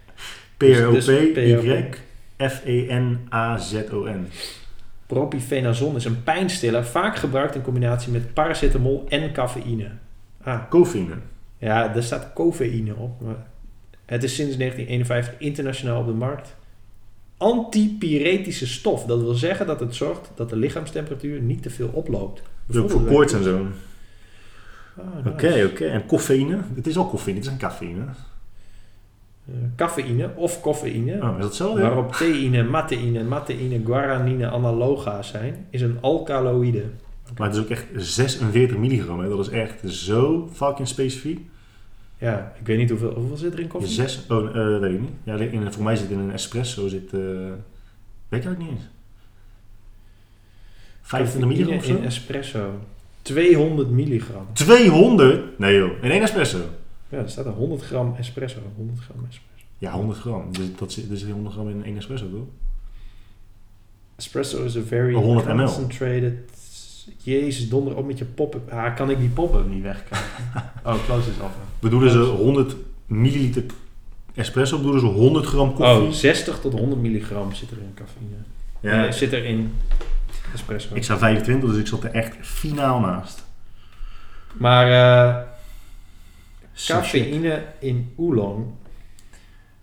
P-R-O-P-Y-F-E-N-A-Z-O-N. 3.00 4.28
Propifenazon 5.08 5.96
is 5.96 6.06
een 6.06 6.24
pijnstiller, 6.24 6.86
vaak 6.86 7.16
gebruikt 7.18 7.56
in 7.56 7.62
combinatie 7.62 8.12
met 8.12 8.34
paracetamol 8.34 9.06
en 9.10 9.32
cafeïne. 9.34 9.90
Ah, 10.44 10.70
Cofine. 10.70 11.14
ja, 11.58 11.88
daar 11.88 12.04
staat 12.04 12.34
cofeïne 12.34 12.96
op. 12.96 13.22
Maar 13.22 13.48
het 14.06 14.24
is 14.24 14.36
sinds 14.36 14.58
1951 14.58 15.40
internationaal 15.48 16.00
op 16.00 16.06
de 16.06 16.14
markt. 16.14 16.56
Antipiretische 17.38 18.68
stof. 18.68 19.06
Dat 19.06 19.22
wil 19.22 19.34
zeggen 19.34 19.68
dat 19.68 19.80
het 19.80 19.96
zorgt 19.96 20.32
dat 20.36 20.50
de 20.50 20.56
lichaamstemperatuur 20.56 21.42
niet 21.42 21.62
te 21.62 21.70
veel 21.70 21.90
oploopt. 21.94 22.42
Dus 22.66 22.78
ook 22.78 22.90
voor 22.90 23.04
koorts 23.06 23.34
en 23.34 23.44
zo. 23.44 23.66
Ah, 24.98 25.26
Oké, 25.28 25.66
oké. 25.72 25.86
En 25.86 26.06
cafeïne? 26.08 26.58
Het 26.76 26.88
is 26.88 26.98
al 26.98 27.10
cafeïne, 27.10 27.38
het 27.38 27.48
is 27.48 27.54
een 27.54 27.60
cafeïne. 27.60 28.02
Eh, 29.54 29.58
cafeïne 29.76 30.30
of 30.36 30.62
cafeïne. 30.62 31.14
Oh, 31.22 31.40
dat? 31.40 31.58
Waarop 31.58 32.14
theïne, 32.14 32.64
matheïne, 32.64 33.24
matheïne, 33.24 33.82
guaranine 33.86 34.50
analoga 34.50 35.22
zijn, 35.22 35.66
is 35.70 35.82
een 35.82 35.98
alkaloïde. 36.02 36.84
Maar 37.38 37.48
het 37.48 37.58
is 37.58 37.64
ook 37.64 37.70
echt 37.70 37.86
46 37.96 38.78
milligram, 38.78 39.20
hè. 39.20 39.30
dat 39.30 39.40
is 39.40 39.50
echt 39.50 39.82
zo 39.86 40.50
fucking 40.54 40.88
specifiek. 40.88 41.40
Ja, 42.18 42.54
ik 42.60 42.68
weet 42.68 42.78
niet 42.78 42.90
hoeveel, 42.90 43.14
hoeveel 43.14 43.38
zit 43.38 43.54
er 43.54 43.60
in 43.60 43.68
koffie? 43.68 43.92
Zes, 43.92 44.26
oh, 44.30 44.48
eh, 44.48 44.80
weet 44.80 44.94
ik 44.94 45.00
niet. 45.00 45.12
Ja, 45.24 45.36
in, 45.36 45.74
voor 45.74 45.84
mij 45.84 45.96
zit 45.96 46.10
in 46.10 46.20
een 46.20 46.32
espresso, 46.32 46.88
zit, 46.88 47.14
eh, 47.14 47.20
weet 48.30 48.44
je 48.44 48.50
dat 48.50 48.58
niet 48.58 48.70
eens. 48.70 48.88
25 51.02 51.50
milligram 51.50 51.78
of 51.78 51.86
zo? 51.86 51.96
in 51.96 52.04
espresso. 52.04 52.80
200 53.22 53.90
milligram. 53.90 54.48
200? 54.54 55.60
Nee 55.60 55.78
joh, 55.78 55.92
in 56.02 56.12
één 56.12 56.22
espresso. 56.22 56.60
Ja, 57.10 57.18
er 57.18 57.30
staat 57.30 57.46
er 57.46 57.52
100 57.52 57.82
gram 57.82 58.16
espresso. 58.18 58.58
100 58.76 59.00
gram 59.00 59.18
espresso. 59.30 59.66
Ja, 59.78 59.92
100 59.92 60.20
gram. 60.20 60.54
Dus 60.54 60.68
dat 60.78 60.92
zit, 60.92 61.12
er 61.12 61.18
zit 61.18 61.32
100 61.32 61.54
gram 61.56 61.70
in 61.70 61.84
één 61.84 61.98
espresso, 61.98 62.30
toch? 62.30 62.48
Espresso 64.16 64.64
is 64.64 64.78
a 64.78 64.82
very 64.86 65.14
Oh, 65.16 65.24
100 65.24 65.48
ml. 65.48 65.64
concentrated... 65.64 66.34
Jezus, 67.18 67.70
donder 67.70 67.96
op 67.96 68.06
met 68.06 68.18
je 68.18 68.26
pop-up. 68.26 68.72
Ah, 68.72 68.96
kan 68.96 69.10
ik 69.10 69.20
die 69.20 69.30
pop-up 69.30 69.68
niet 69.70 69.84
wegkrijgen? 69.84 70.44
oh, 70.86 71.06
close 71.06 71.30
is 71.30 71.40
af. 71.42 71.52
Bedoelen 71.80 72.12
ze 72.12 72.20
100 72.20 72.76
milliliter 73.06 73.64
espresso, 74.36 74.78
bedoelen 74.78 75.00
ze 75.02 75.06
100 75.08 75.46
gram 75.46 75.74
koffie? 75.74 76.08
Oh, 76.08 76.12
60 76.12 76.60
tot 76.60 76.74
100 76.74 77.02
milligram 77.02 77.54
zit 77.54 77.72
er 77.72 77.78
in 77.78 77.94
cafeïne. 77.94 78.36
ja, 78.80 79.02
Nee, 79.02 79.12
zit 79.12 79.34
er 79.34 79.46
in 79.46 79.72
espresso. 80.54 80.96
ik 80.96 81.04
zou 81.04 81.20
25, 81.20 81.70
dus 81.70 81.80
ik 81.80 81.88
zat 81.88 82.04
er 82.04 82.12
echt 82.12 82.36
finaal 82.42 83.00
naast. 83.00 83.46
Maar 84.54 84.88
Sachet. 84.88 85.49
Cafeïne 86.88 87.64
in 87.80 88.14
oolong. 88.16 88.66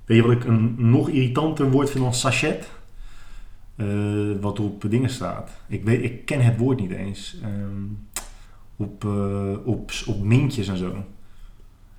Weet 0.05 0.17
je 0.17 0.23
wat 0.23 0.33
ik 0.37 0.45
een 0.45 0.75
nog 0.79 1.09
irritanter 1.09 1.71
woord 1.71 1.91
vind 1.91 2.05
dan 2.05 2.15
sachet? 2.15 2.69
Eh, 3.77 3.87
wat 4.41 4.61
op 4.61 4.85
dingen 4.91 5.11
staat. 5.11 5.51
Ik, 5.67 5.85
weet, 5.85 6.03
ik 6.03 6.25
ken 6.25 6.41
het 6.41 6.57
woord 6.59 6.81
niet 6.81 6.91
eens. 6.91 7.37
Ehm, 7.43 7.83
op, 8.77 9.05
eh, 9.05 9.53
op, 9.65 9.91
op 10.07 10.23
mintjes 10.23 10.69
en 10.69 10.77
zo. 10.77 11.05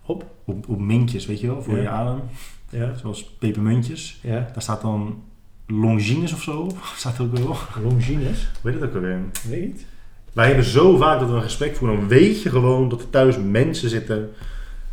Op? 0.05 0.25
Op, 0.45 0.67
op 0.69 0.79
mintjes, 0.79 1.25
weet 1.25 1.39
je 1.39 1.47
wel, 1.47 1.63
voor 1.63 1.75
Ja. 1.75 1.81
je 1.81 1.89
adem. 1.89 2.21
Ja. 2.69 2.95
Zoals 2.95 3.23
pepermuntjes. 3.23 4.19
Ja. 4.23 4.49
Daar 4.53 4.61
staat 4.61 4.81
dan 4.81 5.21
longines 5.67 6.33
of 6.33 6.41
zo 6.41 6.59
op. 6.59 6.77
Staat 6.95 7.17
er 7.17 7.23
ook 7.23 7.37
wel. 7.37 7.55
Longines. 7.83 8.47
Weet 8.61 8.73
je 8.73 8.79
dat 8.79 8.89
ook 8.89 8.95
alweer? 8.95 9.19
Weet 9.49 9.59
je 9.59 9.65
niet? 9.65 9.85
Wij 10.33 10.47
hebben 10.47 10.65
zo 10.65 10.97
vaak 10.97 11.19
dat 11.19 11.29
we 11.29 11.35
een 11.35 11.41
gesprek 11.41 11.75
voeren. 11.75 11.97
Dan 11.99 12.07
weet 12.07 12.41
je 12.41 12.49
gewoon 12.49 12.89
dat 12.89 13.01
er 13.01 13.09
thuis 13.09 13.37
mensen 13.37 13.89
zitten. 13.89 14.29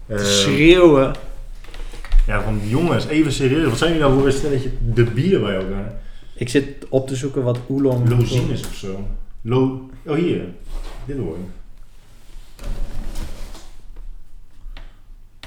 Eh, 0.07 0.17
Te 0.17 0.25
schreeuwen. 0.25 1.15
ja, 2.27 2.43
van 2.43 2.61
jongens, 2.65 3.07
even 3.07 3.33
serieus. 3.33 3.69
Wat 3.69 3.79
zijn 3.79 3.91
jullie 3.93 4.07
nou 4.07 4.19
voor 4.19 4.27
een 4.29 4.33
stelletje 4.37 4.71
debielen 4.81 5.41
bij 5.43 5.55
elkaar? 5.55 5.93
Ik 6.35 6.49
zit 6.49 6.67
op 6.89 7.09
te 7.09 7.17
zoeken 7.17 7.43
wat 7.43 7.59
oolong... 7.69 8.09
Longines 8.09 8.67
of 8.67 8.75
zo. 8.75 9.07
Lo 9.41 9.91
oh, 10.07 10.17
hier. 10.17 10.45
Dit 11.05 11.17
hoor. 11.17 11.37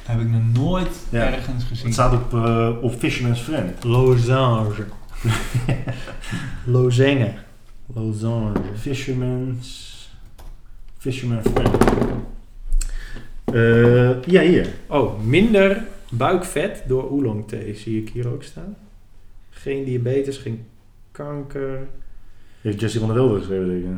Heb 0.03 0.19
ik 0.21 0.29
nog 0.29 0.41
nooit 0.53 0.89
Ja. 1.09 1.33
ergens 1.33 1.63
gezien. 1.63 1.85
Het 1.85 1.93
staat 1.93 2.13
op, 2.13 2.33
eh, 2.33 2.69
op 2.81 2.99
Fisherman's 2.99 3.39
Friend. 3.39 3.83
Losange. 3.83 4.85
Lozenge. 6.65 7.33
Losange. 7.95 8.51
Fisherman's... 8.79 9.95
Fisherman's 10.97 11.45
Friend. 11.53 11.77
Eh, 13.53 14.21
ja, 14.23 14.41
hier. 14.41 14.67
Oh, 14.87 15.23
minder 15.23 15.83
buikvet 16.09 16.83
door 16.87 17.09
oolong 17.11 17.47
thee 17.47 17.75
zie 17.75 18.01
ik 18.01 18.09
hier 18.09 18.27
ook 18.27 18.43
staan. 18.43 18.75
Geen 19.49 19.83
diabetes, 19.85 20.37
geen 20.37 20.65
kanker. 21.11 21.87
Heeft 22.61 22.79
Jesse 22.79 22.99
van 22.99 23.07
der 23.07 23.17
Velde 23.17 23.37
geschreven, 23.39 23.67
denk 23.67 23.83
ik. 23.83 23.89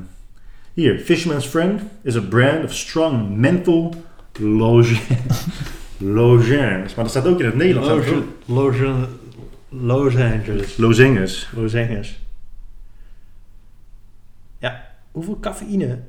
Hier. 0.74 1.00
Fisherman's 1.00 1.46
Friend 1.46 1.82
is 2.02 2.16
a 2.16 2.22
brand 2.22 2.64
of 2.64 2.74
strong 2.74 3.38
menthol 3.38 3.94
loge- 4.40 5.02
lozenges. 5.98 6.96
Maar 6.96 7.04
dat 7.04 7.10
staat 7.10 7.28
ook 7.28 7.40
in 7.40 7.46
het 7.46 7.56
Nederlands. 7.56 7.90
er 7.90 7.96
Angeles. 10.34 10.78
Lozenges. 10.78 11.50
Lozenges. 11.56 12.20
Ja, 14.58 14.88
hoeveel 15.12 15.40
cafeïne? 15.40 16.00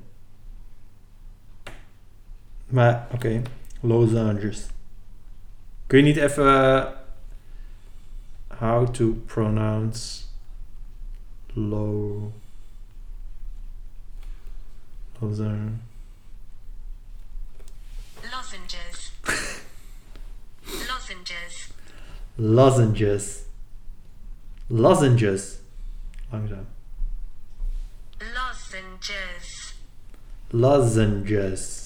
Maar, 2.71 3.07
oké. 3.12 3.43
Los 3.81 4.14
Angeles. 4.14 4.66
Kun 5.87 5.99
je 5.99 6.05
niet 6.05 6.16
even... 6.16 6.47
eh, 6.47 6.87
how 8.59 8.89
to 8.89 9.12
pronounce... 9.27 10.29
Low... 11.55 12.33
Los 15.18 15.41
Angeles. 15.41 15.79
Lozenges. 18.23 19.12
Lozenges. 20.87 21.68
Lozenges. 22.37 23.43
Lozenges. 24.68 25.59
Langzaam. 26.31 26.66
Lozenges. 28.18 29.75
Lozenges. 30.51 31.80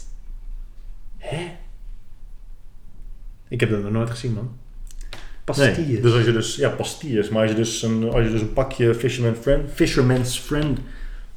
Hè? 1.25 1.51
Ik 3.49 3.61
heb 3.61 3.71
dat 3.71 3.83
nog 3.83 3.91
nooit 3.91 4.11
gezien, 4.11 4.33
man. 4.33 4.59
Pastilles. 5.45 5.77
Nee, 5.77 6.01
dus 6.01 6.13
als 6.15 6.25
je 6.25 6.33
dus, 6.33 6.57
ja, 6.57 6.69
pastilles. 6.69 7.29
Maar 7.29 7.43
als 7.43 7.51
je 7.51 7.57
dus 7.57 7.83
een, 7.83 8.11
als 8.11 8.25
je 8.25 8.31
dus 8.31 8.41
een 8.41 8.53
pakje 8.53 8.95
Fisherman 8.95 9.35
Friend, 9.35 9.71
Fisherman's 9.73 10.39
Friend 10.39 10.79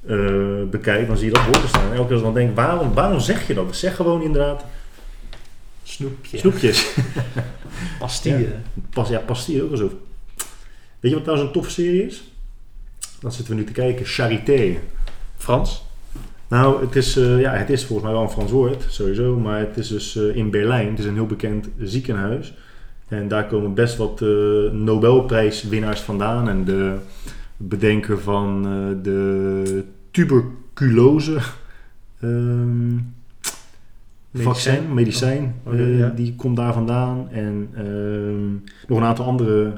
eh, 0.07 0.63
bekijkt, 0.69 1.07
dan 1.07 1.17
zie 1.17 1.25
je 1.27 1.33
dat 1.33 1.45
woord 1.45 1.67
staan. 1.67 1.91
En 1.91 1.93
elke 1.93 2.03
keer 2.03 2.11
als 2.11 2.27
ik 2.27 2.33
dan 2.33 2.33
denk, 2.33 2.55
waarom, 2.55 2.93
waarom 2.93 3.19
zeg 3.19 3.47
je 3.47 3.53
dat? 3.53 3.75
Zeg 3.75 3.95
gewoon 3.95 4.21
inderdaad 4.21 4.65
Snoepje. 5.83 6.37
snoepjes. 6.37 6.93
Pastilles. 7.99 8.49
Pas, 8.89 9.09
ja, 9.09 9.19
pastille 9.19 9.63
ook. 9.63 9.91
Weet 10.99 11.11
je 11.11 11.13
wat 11.13 11.23
trouwens 11.23 11.47
een 11.47 11.53
toffe 11.53 11.71
serie 11.71 12.05
is? 12.05 12.23
Dat 13.19 13.33
zitten 13.33 13.53
we 13.55 13.59
nu 13.59 13.67
te 13.67 13.73
kijken. 13.73 14.05
Charité. 14.05 14.77
Frans? 15.37 15.85
Nou, 16.47 16.81
het 16.81 16.95
is, 16.95 17.17
eh, 17.17 17.39
ja, 17.39 17.53
het 17.53 17.69
is 17.69 17.85
volgens 17.85 18.07
mij 18.07 18.17
wel 18.17 18.23
een 18.27 18.33
Frans 18.33 18.51
woord, 18.51 18.85
sowieso. 18.89 19.39
Maar 19.39 19.59
het 19.59 19.77
is 19.77 19.87
dus 19.87 20.15
eh, 20.15 20.35
in 20.35 20.51
Berlijn. 20.51 20.89
Het 20.89 20.99
is 20.99 21.05
een 21.05 21.13
heel 21.13 21.25
bekend 21.25 21.69
ziekenhuis. 21.79 22.53
En 23.07 23.27
daar 23.27 23.47
komen 23.47 23.73
best 23.73 23.97
wat 23.97 24.21
eh, 24.21 24.27
Nobelprijswinnaars 24.71 26.01
vandaan. 26.01 26.49
En 26.49 26.65
de 26.65 26.95
bedenker 27.57 28.19
van 28.19 28.63
de 29.03 29.83
tuberculose 30.11 31.37
ehm, 32.21 32.97
vaccin, 34.33 34.93
medicijn, 34.93 35.55
Oh, 35.63 35.97
ja. 35.97 36.09
die 36.09 36.35
komt 36.35 36.55
daar 36.55 36.73
vandaan. 36.73 37.27
En 37.31 37.69
ehm, 37.73 38.51
nog 38.87 38.97
een 38.97 39.03
aantal 39.03 39.25
andere 39.25 39.73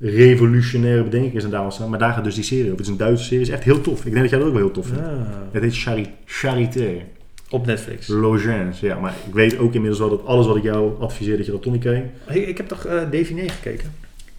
revolutionaire 0.00 1.02
bedenkers 1.02 1.44
en 1.44 1.50
daar 1.50 1.60
al 1.60 1.70
staan. 1.70 1.90
Maar 1.90 1.98
daar 1.98 2.12
gaat 2.12 2.24
dus 2.24 2.34
die 2.34 2.44
serie 2.44 2.64
over. 2.64 2.76
Het 2.76 2.84
is 2.86 2.88
een 2.92 2.96
Duitse 2.96 3.24
serie. 3.24 3.38
Het 3.38 3.48
is 3.48 3.54
echt 3.54 3.64
heel 3.64 3.80
tof. 3.80 3.98
Ik 3.98 4.04
denk 4.12 4.20
dat 4.20 4.30
jij 4.30 4.38
dat 4.38 4.48
ook 4.48 4.54
wel 4.54 4.62
heel 4.62 4.72
tof 4.72 4.86
vindt. 4.86 5.02
Ah, 5.02 5.08
Het 5.52 5.62
heet 5.62 5.76
Chari- 5.78 6.10
Charité. 6.24 6.88
op 7.50 7.66
Netflix. 7.66 8.06
Logens, 8.08 8.80
ja. 8.80 8.98
Maar 8.98 9.14
ik 9.26 9.34
weet 9.34 9.58
ook 9.58 9.72
inmiddels 9.74 10.00
wel 10.00 10.08
dat 10.10 10.24
alles 10.26 10.46
wat 10.46 10.56
ik 10.56 10.62
jou 10.62 10.92
adviseer, 11.00 11.36
dat 11.36 11.46
je 11.46 11.52
dat 11.52 11.62
toch 11.62 11.72
niet 11.72 11.82
kijkt. 11.82 12.06
Ik, 12.28 12.46
ik 12.48 12.56
heb 12.56 12.68
toch 12.68 12.86
Deviné 13.10 13.48
gekeken? 13.48 13.92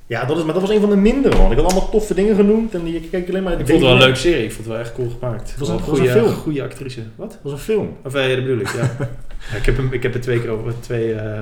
Ja, 0.07 0.25
dat 0.25 0.37
is, 0.37 0.43
maar 0.43 0.53
dat 0.53 0.61
was 0.61 0.71
een 0.71 0.79
van 0.79 0.89
de 0.89 0.95
mindere, 0.95 1.37
man. 1.37 1.51
Ik 1.51 1.57
had 1.57 1.65
allemaal 1.71 1.89
toffe 1.89 2.13
dingen 2.13 2.35
genoemd 2.35 2.73
en 2.73 2.83
die 2.83 3.01
keek 3.11 3.29
alleen 3.29 3.43
maar... 3.43 3.51
Ik 3.51 3.57
vond 3.57 3.69
het 3.71 3.79
wel 3.81 3.91
een 3.91 3.97
leuke 3.97 4.15
serie. 4.17 4.43
Ik 4.43 4.51
vond 4.51 4.65
het 4.67 4.75
wel 4.75 4.77
echt 4.85 4.93
cool 4.93 5.09
gemaakt. 5.19 5.49
een- 5.51 5.59
was 5.59 5.69
een 5.69 5.79
goede, 5.79 6.09
film. 6.09 6.27
goede 6.27 6.63
actrice. 6.63 7.01
Wat? 7.15 7.29
Dat 7.31 7.39
was 7.43 7.51
een 7.51 7.57
film. 7.57 7.89
Of 8.03 8.13
eh, 8.15 8.29
ja, 8.29 8.35
dat 8.35 8.45
bedoel 8.45 8.59
ik, 8.59 8.67
ja. 8.67 8.95
ja 9.51 9.57
ik, 9.57 9.65
heb 9.65 9.77
hem, 9.77 9.93
ik 9.93 10.03
heb 10.03 10.13
er 10.13 10.21
twee 10.21 10.39
keer 10.41 10.49
over, 10.49 10.73
twee, 10.79 11.13
eh, 11.13 11.39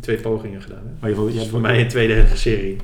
twee 0.00 0.16
pogingen 0.16 0.62
gedaan. 0.62 0.82
Hè. 0.84 0.90
Maar 1.00 1.10
je, 1.10 1.16
Dus 1.26 1.34
jij, 1.34 1.46
voor 1.46 1.60
mij 1.60 1.80
een 1.80 1.88
tweedelige 1.88 2.36
serie. 2.36 2.76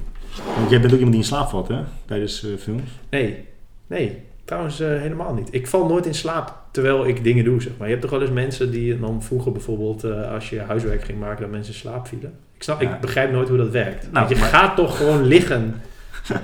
Want 0.57 0.71
jij 0.71 0.81
bent 0.81 0.93
ook 0.93 0.99
iemand 0.99 1.13
die 1.17 1.23
in 1.25 1.29
slaap 1.29 1.49
valt, 1.49 1.69
hè? 1.69 1.81
Tijdens 2.05 2.45
eh, 2.45 2.51
films. 2.59 2.91
Nee, 3.11 3.45
nee. 3.87 4.23
Trouwens 4.45 4.81
eh, 4.81 4.89
helemaal 4.89 5.35
niet. 5.35 5.49
Ik 5.51 5.67
val 5.67 5.87
nooit 5.87 6.07
in 6.07 6.15
slaap 6.15 6.57
terwijl 6.71 7.07
ik 7.07 7.25
dingen 7.25 7.45
doe, 7.45 7.63
zeg 7.63 7.73
maar. 7.79 7.87
Je 7.87 7.93
hebt 7.95 8.03
toch 8.09 8.13
wel 8.19 8.23
eens 8.23 8.31
mensen 8.37 8.71
die 8.71 9.01
dan 9.01 9.23
vroeger 9.23 9.53
bijvoorbeeld, 9.53 10.05
eh, 10.05 10.33
als 10.33 10.51
je 10.51 10.61
huiswerk 10.61 11.05
ging 11.05 11.19
maken, 11.19 11.41
dat 11.43 11.51
mensen 11.51 11.73
in 11.73 11.79
slaap 11.79 12.07
vielen. 12.09 12.33
Ik, 12.57 12.63
snap, 12.63 12.81
Ja. 12.81 12.95
ik 12.95 13.01
begrijp 13.01 13.33
nooit 13.33 13.49
hoe 13.49 13.59
dat 13.59 13.71
werkt. 13.71 14.03
Nou, 14.03 14.13
Want 14.13 14.29
je 14.29 14.37
maar- 14.37 14.49
gaat 14.49 14.77
toch 14.77 14.97
gewoon 14.97 15.25
liggen. 15.27 15.75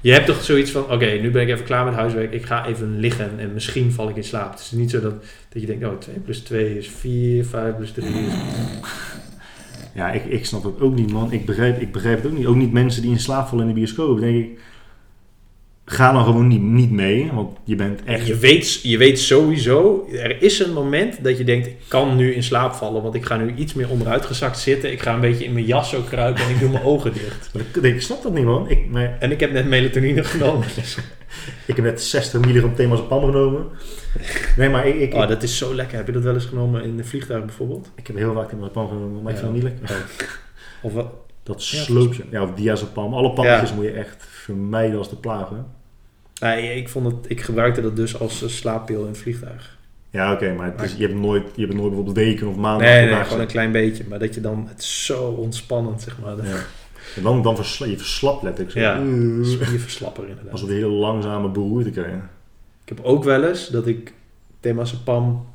Je 0.00 0.12
hebt 0.12 0.26
toch 0.26 0.42
zoiets 0.42 0.70
van, 0.70 0.82
oké, 0.90 1.06
nu 1.06 1.30
ben 1.30 1.42
ik 1.42 1.48
even 1.48 1.64
klaar 1.64 1.84
met 1.84 1.94
huiswerk. 1.94 2.32
Ik 2.32 2.44
ga 2.46 2.66
even 2.66 2.98
liggen 2.98 3.30
en 3.38 3.52
misschien 3.52 3.92
val 3.92 4.08
ik 4.08 4.16
in 4.16 4.24
slaap. 4.24 4.50
Het 4.50 4.60
is 4.60 4.70
niet 4.70 4.90
zo 4.90 5.00
dat, 5.00 5.14
dat 5.48 5.60
je 5.62 5.66
denkt, 5.66 5.84
oh, 5.86 5.98
2 5.98 6.18
plus 6.18 6.38
2 6.40 6.78
is 6.78 6.88
4, 6.88 7.44
5 7.44 7.76
plus 7.76 7.92
3 7.92 8.06
is... 8.26 8.32
Ja, 9.94 10.10
ik, 10.12 10.24
ik 10.24 10.46
snap 10.46 10.62
dat 10.62 10.80
ook 10.80 10.94
niet, 10.94 11.12
man. 11.12 11.32
Ik 11.32 11.46
begrijp, 11.46 11.80
ik 11.80 11.92
begrijp 11.92 12.22
het 12.22 12.32
ook 12.32 12.38
niet. 12.38 12.46
Ook 12.46 12.56
niet 12.56 12.72
mensen 12.72 13.02
die 13.02 13.10
in 13.10 13.20
slaap 13.20 13.46
vallen 13.46 13.68
in 13.68 13.74
de 13.74 13.80
bioscoop. 13.80 14.20
Denk 14.20 14.44
ik, 14.44 14.60
ga 15.86 16.12
dan 16.12 16.24
gewoon 16.24 16.46
niet, 16.48 16.62
niet 16.62 16.90
mee. 16.90 17.30
Want 17.32 17.58
je 17.64 17.76
bent 17.76 18.04
echt... 18.04 18.26
Je 18.26 18.36
weet, 18.36 18.80
je 18.82 18.98
weet 18.98 19.18
sowieso, 19.18 20.08
er 20.12 20.42
is 20.42 20.58
een 20.58 20.72
moment 20.72 21.24
dat 21.24 21.38
je 21.38 21.44
denkt, 21.44 21.66
ik 21.66 21.76
kan 21.88 22.16
nu 22.16 22.34
in 22.34 22.42
slaap 22.42 22.72
vallen, 22.72 23.02
want 23.02 23.14
ik 23.14 23.24
ga 23.24 23.36
nu 23.36 23.54
iets 23.54 23.74
meer 23.74 23.88
onderuitgezakt 23.88 24.58
zitten. 24.58 24.92
Ik 24.92 25.00
ga 25.02 25.14
een 25.14 25.20
beetje 25.20 25.44
in 25.44 25.52
mijn 25.52 25.64
jas 25.64 25.88
zo 25.90 26.00
kruipen 26.08 26.44
en 26.44 26.50
ik 26.50 26.60
doe 26.60 26.70
mijn 26.70 26.84
ogen 26.84 27.12
dicht. 27.12 27.50
Maar 27.54 27.62
ik, 27.84 27.94
ik 27.94 28.00
snap 28.02 28.22
dat 28.22 28.34
niet, 28.34 28.44
man. 28.44 28.70
Ik, 28.70 28.90
maar, 28.90 29.16
En 29.20 29.30
ik 29.30 29.40
heb 29.40 29.52
net 29.52 29.68
melatonine 29.68 30.24
genomen. 30.24 30.66
ik 31.66 31.76
heb 31.76 31.84
net 31.84 32.02
60 32.02 32.40
milligram 32.40 32.74
themazepam 32.74 33.24
genomen. 33.24 33.66
Nee, 34.56 34.68
maar 34.68 34.86
ik, 34.86 35.00
ik, 35.00 35.14
Oh, 35.14 35.28
dat 35.28 35.42
is 35.42 35.58
zo 35.58 35.74
lekker. 35.74 35.96
Heb 35.96 36.06
je 36.06 36.12
dat 36.12 36.22
wel 36.22 36.34
eens 36.34 36.44
genomen 36.44 36.84
in 36.84 36.98
een 36.98 37.04
vliegtuig 37.06 37.44
bijvoorbeeld? 37.44 37.90
ik 37.94 38.06
heb 38.06 38.16
heel 38.16 38.34
vaak 38.34 38.48
themazepam 38.48 38.88
genomen, 38.88 39.22
maar 39.22 39.32
ik 39.32 39.38
Ja. 39.38 39.44
vind 39.44 39.54
het 39.62 39.64
niet 39.72 39.80
lekker. 39.80 40.04
Of 40.82 40.92
wat? 40.92 41.12
Dat 41.44 41.62
sloopt 41.62 42.16
je. 42.16 42.24
Ja, 42.30 42.42
of 42.42 42.54
diazepam. 42.54 43.14
Alle 43.14 43.42
Ja. 43.42 43.64
moet 43.74 43.84
je 43.84 43.90
echt 43.90 44.24
vermijden 44.28 44.98
als 44.98 45.10
de 45.10 45.16
plaag, 45.16 45.48
hè? 45.48 45.56
Nee, 46.46 46.76
ik, 46.76 46.88
vond 46.88 47.06
het, 47.06 47.30
ik 47.30 47.40
gebruikte 47.40 47.82
dat 47.82 47.96
dus 47.96 48.18
als 48.20 48.42
eh, 48.42 48.48
slaappil 48.48 49.00
in 49.00 49.06
het 49.06 49.18
vliegtuig. 49.18 49.78
Ja, 50.10 50.32
oké, 50.32 50.52
maar 50.52 50.66
het 50.66 50.82
is, 50.82 50.90
Maar- 50.90 51.00
je, 51.00 51.06
hebt 51.06 51.18
nooit, 51.20 51.42
je 51.54 51.60
hebt 51.62 51.74
nooit 51.74 51.86
bijvoorbeeld 51.88 52.16
weken 52.16 52.48
of 52.48 52.56
maanden... 52.56 52.86
Nee, 52.86 53.10
nee, 53.10 53.24
gewoon 53.24 53.40
een 53.40 53.46
klein 53.46 53.72
beetje. 53.72 54.04
Maar 54.08 54.18
dat 54.18 54.34
je 54.34 54.40
dan, 54.40 54.66
het 54.68 54.78
is 54.80 55.04
zo 55.04 55.22
ontspannend, 55.22 56.02
zeg 56.02 56.18
maar. 56.20 56.36
Ja. 56.36 56.56
En 57.16 57.22
dan, 57.22 57.42
dan 57.42 57.56
versla, 57.56 57.86
je 57.86 57.96
verslapt 57.96 58.42
letterlijk 58.42 58.76
zo. 58.76 58.80
Ja. 58.80 59.00
Uh, 59.00 59.46
spierverslapper 59.46 60.28
inderdaad. 60.28 60.52
Alsof 60.52 60.68
je 60.68 60.74
heel 60.74 60.90
langzame 60.90 61.48
beroerte 61.48 61.90
krijgt. 61.90 62.14
Ik 62.84 62.88
heb 62.96 63.00
ook 63.02 63.24
wel 63.24 63.44
eens 63.44 63.68
dat 63.68 63.86
ik 63.86 64.12
temazepam 64.60 65.46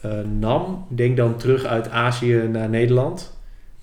eh 0.00 0.18
nam. 0.38 0.86
Denk 0.88 1.16
dan 1.16 1.36
terug 1.36 1.64
uit 1.64 1.90
Azië 1.90 2.34
naar 2.52 2.68
Nederland. 2.68 3.36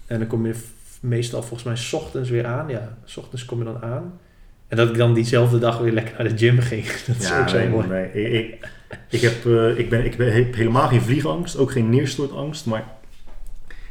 En 0.05 0.19
dan 0.19 0.27
kom 0.27 0.45
je 0.45 0.55
meestal 1.01 1.41
volgens 1.41 1.63
mij 1.63 1.75
's 1.75 1.93
ochtends 1.93 2.29
weer 2.29 2.45
aan. 2.45 2.69
Ja, 2.69 2.97
s 3.03 3.17
ochtends 3.17 3.45
kom 3.45 3.57
je 3.57 3.63
dan 3.63 3.81
aan. 3.81 4.19
En 4.67 4.77
dat 4.77 4.89
ik 4.89 4.97
dan 4.97 5.13
diezelfde 5.13 5.59
dag 5.59 5.77
weer 5.77 5.91
lekker 5.91 6.15
naar 6.17 6.27
de 6.27 6.37
gym 6.37 6.59
ging. 6.59 6.85
Dat 7.07 7.15
is 7.15 7.33
ook 7.33 7.49
zo 7.49 7.57
nee, 7.57 7.69
mooi. 7.69 7.87
nee. 7.87 8.11
Ik, 8.11 8.33
ik, 8.33 8.69
ik, 9.09 9.21
heb, 9.21 9.45
eh, 9.45 9.77
ik, 9.77 9.89
ben, 9.89 10.05
ik 10.05 10.17
ben, 10.17 10.33
heb 10.33 10.55
helemaal 10.55 10.87
geen 10.87 11.01
vliegangst, 11.01 11.57
ook 11.57 11.71
geen 11.71 11.89
neerstortangst, 11.89 12.65
maar 12.65 12.85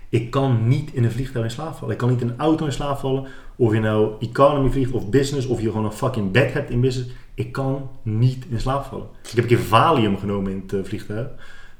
ik 0.08 0.30
kan 0.30 0.68
niet 0.68 0.92
in 0.92 1.04
een 1.04 1.11
vliegtuig 1.11 1.44
in 1.44 1.50
slaap 1.50 1.74
vallen. 1.74 1.92
Ik 1.92 1.98
kan 1.98 2.08
niet 2.08 2.20
in 2.20 2.28
een 2.28 2.38
auto 2.38 2.64
in 2.64 2.72
slaap 2.72 2.98
vallen. 2.98 3.26
Of 3.56 3.72
je 3.72 3.80
nou 3.80 4.12
economy 4.20 4.70
vliegt 4.70 4.90
of 4.90 5.11
business, 5.11 5.46
of 5.46 5.61
je 5.61 5.70
gewoon 5.70 5.84
een 5.84 5.92
fucking 5.92 6.30
bed 6.30 6.52
hebt 6.52 6.70
in 6.70 6.80
business. 6.80 7.11
Ik 7.34 7.52
kan 7.52 7.90
niet 8.02 8.44
in 8.48 8.61
slaap 8.61 8.84
vallen. 8.84 9.06
Ik 9.22 9.30
heb 9.30 9.38
een 9.38 9.46
keer 9.46 9.58
Valium 9.58 10.18
genomen 10.18 10.52
in 10.52 10.62
het 10.62 10.72
eh, 10.72 10.84
vliegtuig. 10.84 11.28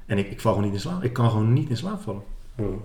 En 0.07 0.19
ik, 0.19 0.31
ik 0.31 0.41
val 0.41 0.53
gewoon 0.53 0.67
niet 0.67 0.77
in 0.77 0.81
slaap. 0.81 1.03
Ik 1.05 1.13
kan 1.13 1.31
gewoon 1.31 1.53
niet 1.53 1.69
in 1.71 1.77
slaap 1.77 2.01
vallen. 2.01 2.23
Wow. 2.55 2.81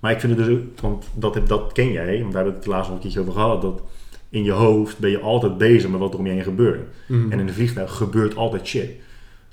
Maar 0.00 0.12
ik 0.12 0.20
vind 0.20 0.36
het 0.36 0.46
dus 0.46 0.56
ook, 0.56 0.62
want 0.80 1.06
dat, 1.14 1.34
heb- 1.34 1.48
dat 1.48 1.72
ken 1.72 1.92
jij, 1.92 2.20
want 2.20 2.32
daar 2.32 2.42
hebben 2.42 2.52
we 2.52 2.58
het 2.58 2.66
laatst 2.66 2.86
nog 2.86 2.96
een 2.96 3.02
keertje 3.02 3.20
over 3.20 3.32
gehad, 3.32 3.62
dat 3.62 3.82
in 4.28 4.44
je 4.44 4.52
hoofd 4.52 4.98
ben 4.98 5.10
je 5.10 5.18
altijd 5.20 5.58
bezig 5.58 5.90
met 5.90 6.00
wat 6.00 6.12
er 6.12 6.18
om 6.18 6.26
je 6.26 6.32
heen 6.32 6.42
gebeurt. 6.42 6.80
Mm. 7.08 7.32
En 7.32 7.40
in 7.40 7.48
een 7.48 7.54
vliegtuig 7.54 7.92
gebeurt 7.96 8.36
altijd 8.36 8.66
shit. 8.66 8.90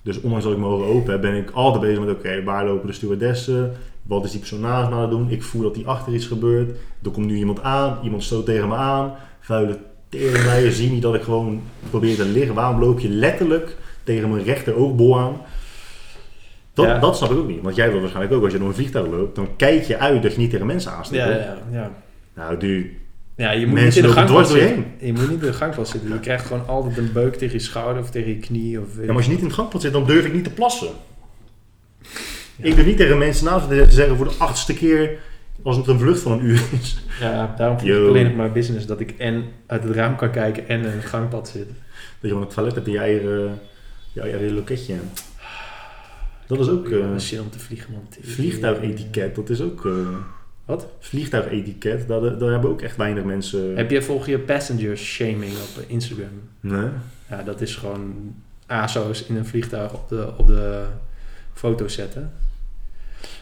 Dus 0.04 0.22
ondanks 0.22 0.44
dat 0.44 0.54
ik 0.54 0.60
mijn 0.60 0.72
ogen 0.72 0.86
open 0.88 1.12
heb, 1.12 1.22
ben 1.22 1.36
ik 1.36 1.50
altijd 1.52 1.82
bezig 1.82 2.00
met, 2.06 2.16
oké, 2.16 2.44
waar 2.44 2.66
lopen 2.66 2.88
de 2.88 2.94
stewardessen? 2.94 3.72
Wat 4.04 4.24
is 4.26 4.32
die 4.32 4.40
persoon 4.40 4.60
naast 4.60 4.90
me 4.90 4.96
aan 4.96 5.02
het 5.02 5.10
doen? 5.10 5.30
Ik 5.32 5.44
voel 5.44 5.62
dat 5.62 5.76
die 5.76 5.88
achter 5.88 6.14
iets 6.14 6.26
gebeurt. 6.28 6.70
Er 7.04 7.12
komt 7.12 7.26
nu 7.26 7.36
iemand 7.38 7.62
aan, 7.62 7.98
iemand 8.04 8.24
stoot 8.24 8.46
tegen 8.46 8.68
me 8.68 8.76
aan. 8.76 9.14
Vuile 9.40 9.78
teringleier, 10.10 10.72
zie 10.72 10.92
niet 10.92 11.02
dat 11.02 11.16
ik 11.16 11.22
gewoon 11.22 11.62
probeer 11.90 12.16
te 12.16 12.26
liggen. 12.26 12.56
Waarom 12.56 12.80
loop 12.80 13.00
je 13.00 13.10
letterlijk 13.10 13.76
tegen 14.04 14.30
mijn 14.30 14.44
rechter 14.44 14.76
oogbol 14.76 15.20
aan. 15.20 15.36
Dat, 16.78 16.86
Ja. 16.86 17.00
dat 17.00 17.18
snap 17.18 17.32
ik 17.32 17.38
ook 17.38 17.48
niet. 17.48 17.62
Want 17.62 17.76
jij 17.76 17.92
wil 17.92 18.00
waarschijnlijk 18.00 18.36
ook, 18.36 18.44
als 18.44 18.54
je 18.54 18.60
door 18.60 18.68
een 18.68 18.74
vliegtuig 18.74 19.08
loopt, 19.08 19.36
dan 19.36 19.50
kijk 19.56 19.84
je 19.84 19.98
uit 19.98 20.24
dat 20.24 20.34
je 20.34 20.40
niet 20.40 20.50
tegen 20.50 20.66
mensen 20.66 20.92
aansteekt. 20.92 21.24
Ja, 21.24 21.30
ja, 21.30 21.58
ja. 21.72 21.92
Nou, 22.36 22.58
dude. 22.58 22.90
Ja, 23.36 23.52
je 23.52 23.66
moet 23.66 23.76
Mensen 23.80 24.04
niet 24.04 24.16
in 24.16 24.22
de 24.26 24.32
door 24.32 24.42
je 24.42 24.48
zitten. 24.48 24.86
Je 25.00 25.12
moet 25.14 25.30
niet 25.30 25.42
in 25.42 25.48
de 25.48 25.54
gangpad 25.54 25.88
zitten. 25.88 26.10
Je 26.14 26.20
krijgt 26.20 26.46
gewoon 26.46 26.68
altijd 26.68 26.98
een 26.98 27.12
beuk 27.14 27.36
tegen 27.36 27.54
je 27.54 27.64
schouder 27.64 28.02
of 28.02 28.10
tegen 28.10 28.30
je 28.30 28.38
knie. 28.38 28.80
Of, 28.80 28.86
Ja, 29.00 29.06
maar 29.06 29.16
als 29.16 29.26
je 29.26 29.30
niet 29.32 29.40
in 29.40 29.46
het 29.46 29.54
gangpad 29.56 29.82
zit, 29.82 29.92
dan 29.94 30.06
durf 30.06 30.26
ik 30.26 30.34
niet 30.34 30.44
te 30.44 30.50
plassen. 30.50 30.88
Ik 32.62 32.76
durf 32.76 32.86
niet 32.86 32.98
tegen 32.98 33.18
mensen 33.18 33.46
naast 33.46 33.68
te 33.70 33.86
zeggen 33.90 34.18
voor 34.18 34.28
de 34.28 34.36
achtste 34.38 34.74
keer 34.74 35.10
als 35.64 35.78
het 35.78 35.88
een 35.88 36.00
vlucht 36.00 36.20
van 36.20 36.32
een 36.32 36.46
uur 36.46 36.62
is. 36.82 36.98
Ja, 37.20 37.54
daarom 37.58 37.80
vind 37.80 37.92
ik 37.92 37.98
Yo. 37.98 38.08
alleen 38.08 38.24
nog 38.26 38.36
maar 38.36 38.52
business 38.52 38.86
dat 38.86 39.00
ik 39.00 39.14
en 39.18 39.44
uit 39.66 39.84
het 39.84 39.96
raam 39.96 40.16
kan 40.16 40.32
kijken 40.32 40.68
en 40.68 40.80
in 40.80 40.86
het 40.86 41.06
gangpad 41.06 41.48
zit. 41.50 41.68
Dat 41.68 41.76
je 42.22 42.28
gewoon 42.28 42.44
het 42.44 42.54
toilet 42.54 42.76
hebt 42.76 42.88
in 42.88 42.94
je 42.94 43.00
eigen, 43.00 43.60
je 44.14 44.22
eigen 44.22 44.54
loketje. 44.54 44.94
Dat 46.48 46.60
is 46.60 46.70
ook 46.70 46.90
eh, 46.90 47.16
zin 47.18 47.42
om 47.42 47.50
te 47.50 47.60
vliegen, 47.60 47.92
man. 47.92 48.08
vliegtuigetiket. 48.22 49.36
Dat 49.36 49.50
is 49.50 49.62
ook... 49.62 49.86
eh, 49.86 49.92
Wat? 50.66 50.88
Vliegtuigetiket, 51.00 52.08
daar, 52.08 52.38
daar 52.38 52.50
hebben 52.52 52.70
ook 52.70 52.82
echt 52.82 52.96
weinig 52.98 53.24
mensen... 53.24 53.76
Heb 53.78 53.92
je 53.92 54.02
volg 54.02 54.26
je 54.28 54.40
passenger 54.40 54.98
shaming 54.98 55.52
op 55.54 55.84
Instagram? 55.88 56.42
Nee? 56.60 56.88
Ja, 57.30 57.44
dat 57.44 57.62
is 57.62 57.76
gewoon 57.76 58.14
ASO's 58.66 59.26
in 59.28 59.36
een 59.36 59.46
vliegtuig 59.46 59.94
op 59.94 60.10
de, 60.10 60.28
op 60.38 60.48
de 60.48 60.84
foto 61.54 61.88
zetten. 61.88 62.32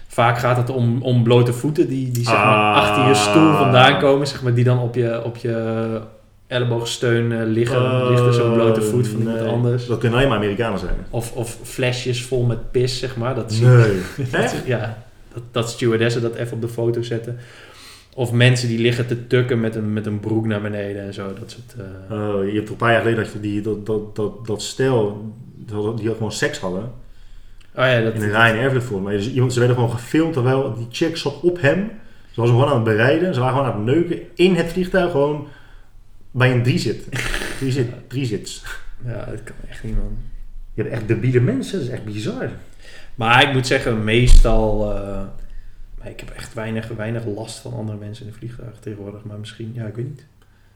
Vaak 0.07 0.37
gaat 0.37 0.57
het 0.57 0.69
om, 0.69 1.01
om 1.01 1.23
blote 1.23 1.53
voeten 1.53 1.87
die, 1.87 2.11
die 2.11 2.23
zeg 2.25 2.33
maar 2.35 2.73
Ah. 2.73 2.75
achter 2.75 3.07
je 3.07 3.13
stoel 3.15 3.55
vandaan 3.55 3.99
komen, 3.99 4.27
zeg 4.27 4.41
maar, 4.43 4.53
die 4.53 4.63
dan 4.63 4.79
op 4.79 4.95
je, 4.95 5.23
op 5.23 5.37
je 5.37 6.01
elleboogsteun 6.47 7.45
liggen. 7.51 7.81
Dan 7.81 8.09
ligt 8.09 8.21
er 8.25 8.33
zo'n 8.33 8.53
blote 8.53 8.81
voet 8.81 9.07
van 9.07 9.19
iemand 9.19 9.41
Oh, 9.41 9.47
anders. 9.47 9.85
Dat 9.87 9.99
kunnen 9.99 10.17
alleen 10.17 10.29
maar 10.29 10.37
Amerikanen 10.37 10.79
zijn. 10.79 10.95
Of, 11.09 11.31
of 11.31 11.57
flesjes 11.63 12.23
vol 12.23 12.43
met 12.43 12.71
pis, 12.71 12.99
zeg 12.99 13.15
maar. 13.17 13.35
Dat 13.35 13.53
zie 13.53 13.65
Nee. 13.65 14.01
dat, 14.31 14.41
Echt? 14.41 14.55
ja, 14.65 15.03
dat, 15.33 15.43
dat 15.51 15.69
stewardessen 15.69 16.21
dat 16.21 16.35
even 16.35 16.53
op 16.55 16.61
de 16.61 16.67
foto 16.67 17.01
zetten. 17.01 17.37
Of 18.13 18.31
mensen 18.31 18.67
die 18.67 18.79
liggen 18.79 19.07
te 19.07 19.27
tukken 19.27 19.59
met 19.59 19.75
een, 19.75 19.93
met 19.93 20.05
een 20.05 20.19
broek 20.19 20.45
naar 20.45 20.61
beneden 20.61 21.01
en 21.01 21.13
zo. 21.13 21.33
Dat 21.39 21.51
soort... 21.51 21.87
eh, 22.09 22.17
Oh, 22.17 22.47
je 22.49 22.55
hebt 22.55 22.69
een 22.69 22.75
paar 22.75 22.91
jaar 22.91 23.01
geleden 23.01 23.23
dat 23.23 23.33
je 23.33 23.39
die, 23.39 23.61
dat, 23.61 23.85
dat, 23.85 24.15
dat, 24.15 24.45
dat 24.47 24.61
stel, 24.61 25.31
die 25.55 25.75
hadden 25.75 25.95
die 25.95 26.09
gewoon 26.09 26.31
seks 26.31 26.59
hadden. 26.59 26.81
Oh 27.77 27.85
ja, 27.85 28.01
dat... 28.01 28.13
In 28.13 28.21
een 28.21 28.27
Ryanair 28.29 28.81
voor 28.81 29.01
mij. 29.01 29.15
Dus 29.15 29.31
iemand, 29.31 29.53
ze 29.53 29.59
werden 29.59 29.77
gewoon 29.77 29.91
gefilmd 29.91 30.33
terwijl 30.33 30.73
die 30.77 30.87
chick 30.91 31.17
zat 31.17 31.39
op 31.41 31.61
hem. 31.61 31.91
Ze 32.31 32.39
was 32.41 32.49
hem 32.49 32.59
gewoon 32.59 32.73
aan 32.73 32.85
het 32.85 32.95
bereiden. 32.95 33.33
Ze 33.33 33.39
waren 33.39 33.55
gewoon 33.57 33.71
aan 33.71 33.85
het 33.85 33.95
neuken 33.95 34.19
in 34.35 34.55
het 34.55 34.67
vliegtuig. 34.71 35.11
Gewoon 35.11 35.47
bij 36.37 36.51
een 36.51 36.63
driezit. 36.63 37.05
Driezit, 37.59 37.87
driezits. 38.07 38.63
Ja, 39.05 39.25
dat 39.25 39.43
kan 39.43 39.55
echt 39.69 39.83
niet, 39.83 39.95
man. 39.95 40.17
Je 40.73 40.81
hebt 40.81 40.93
echt 40.93 41.07
debiele 41.07 41.39
mensen. 41.39 41.79
Dat 41.79 41.87
is 41.87 41.93
echt 41.93 42.05
bizar. 42.05 42.49
Maar 43.15 43.43
ik 43.47 43.53
moet 43.53 43.67
zeggen, 43.67 44.03
meestal... 44.03 44.85
maar 45.99 46.09
ik 46.09 46.19
heb 46.19 46.29
echt 46.29 46.53
weinig, 46.53 46.87
weinig 46.87 47.25
last 47.25 47.57
van 47.59 47.73
andere 47.73 47.97
mensen 47.97 48.25
in 48.25 48.31
een 48.31 48.37
vliegtuig 48.37 48.75
tegenwoordig. 48.79 49.23
Maar 49.23 49.37
misschien, 49.37 49.71
ja, 49.73 49.85
ik 49.85 49.95
weet 49.95 50.07
niet. 50.07 50.25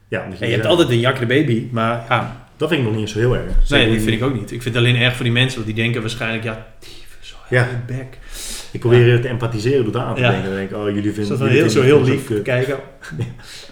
Ja, 0.08 0.26
Ja, 0.38 0.46
je 0.46 0.52
hebt 0.52 0.66
altijd 0.66 0.88
een 0.88 1.00
jak 1.00 1.18
de 1.18 1.26
baby, 1.26 1.68
maar 1.70 2.04
ja... 2.08 2.48
Dat 2.56 2.68
vind 2.68 2.80
ik 2.80 2.86
nog 2.86 2.96
niet 2.96 3.04
eens 3.06 3.12
zo 3.12 3.18
heel 3.18 3.36
erg. 3.36 3.70
Nee, 3.70 3.92
dat 3.94 4.02
vind 4.02 4.16
ik 4.16 4.22
ook 4.22 4.34
niet. 4.34 4.50
Ik 4.52 4.62
vind 4.62 4.74
het 4.74 4.84
alleen 4.84 4.96
erg 4.96 5.14
voor 5.14 5.24
die 5.24 5.32
mensen, 5.32 5.54
want 5.54 5.74
die 5.74 5.84
denken 5.84 6.00
waarschijnlijk... 6.00 6.44
Ja, 6.44 6.66
zo 7.20 7.36
Ja. 7.48 7.60
ja. 7.60 7.68
bek. 7.86 8.18
Ik 8.70 8.80
probeer 8.80 9.20
te 9.20 9.28
empathtiseren 9.28 9.84
door 9.84 9.92
daar 9.92 10.04
aan 10.04 10.14
te 10.14 10.20
Ja. 10.20 10.30
denken. 10.30 10.48
Dan 10.48 10.58
denk 10.58 10.70
ik, 10.70 10.76
oh, 10.76 10.94
jullie 10.94 11.12
vinden... 11.12 11.38
jullie 11.38 11.52
heel, 11.52 11.70
zo 11.70 11.82
heel 11.82 11.98
het 11.98 12.08
lief 12.08 12.26
te 12.26 12.42
kijken? 12.42 12.78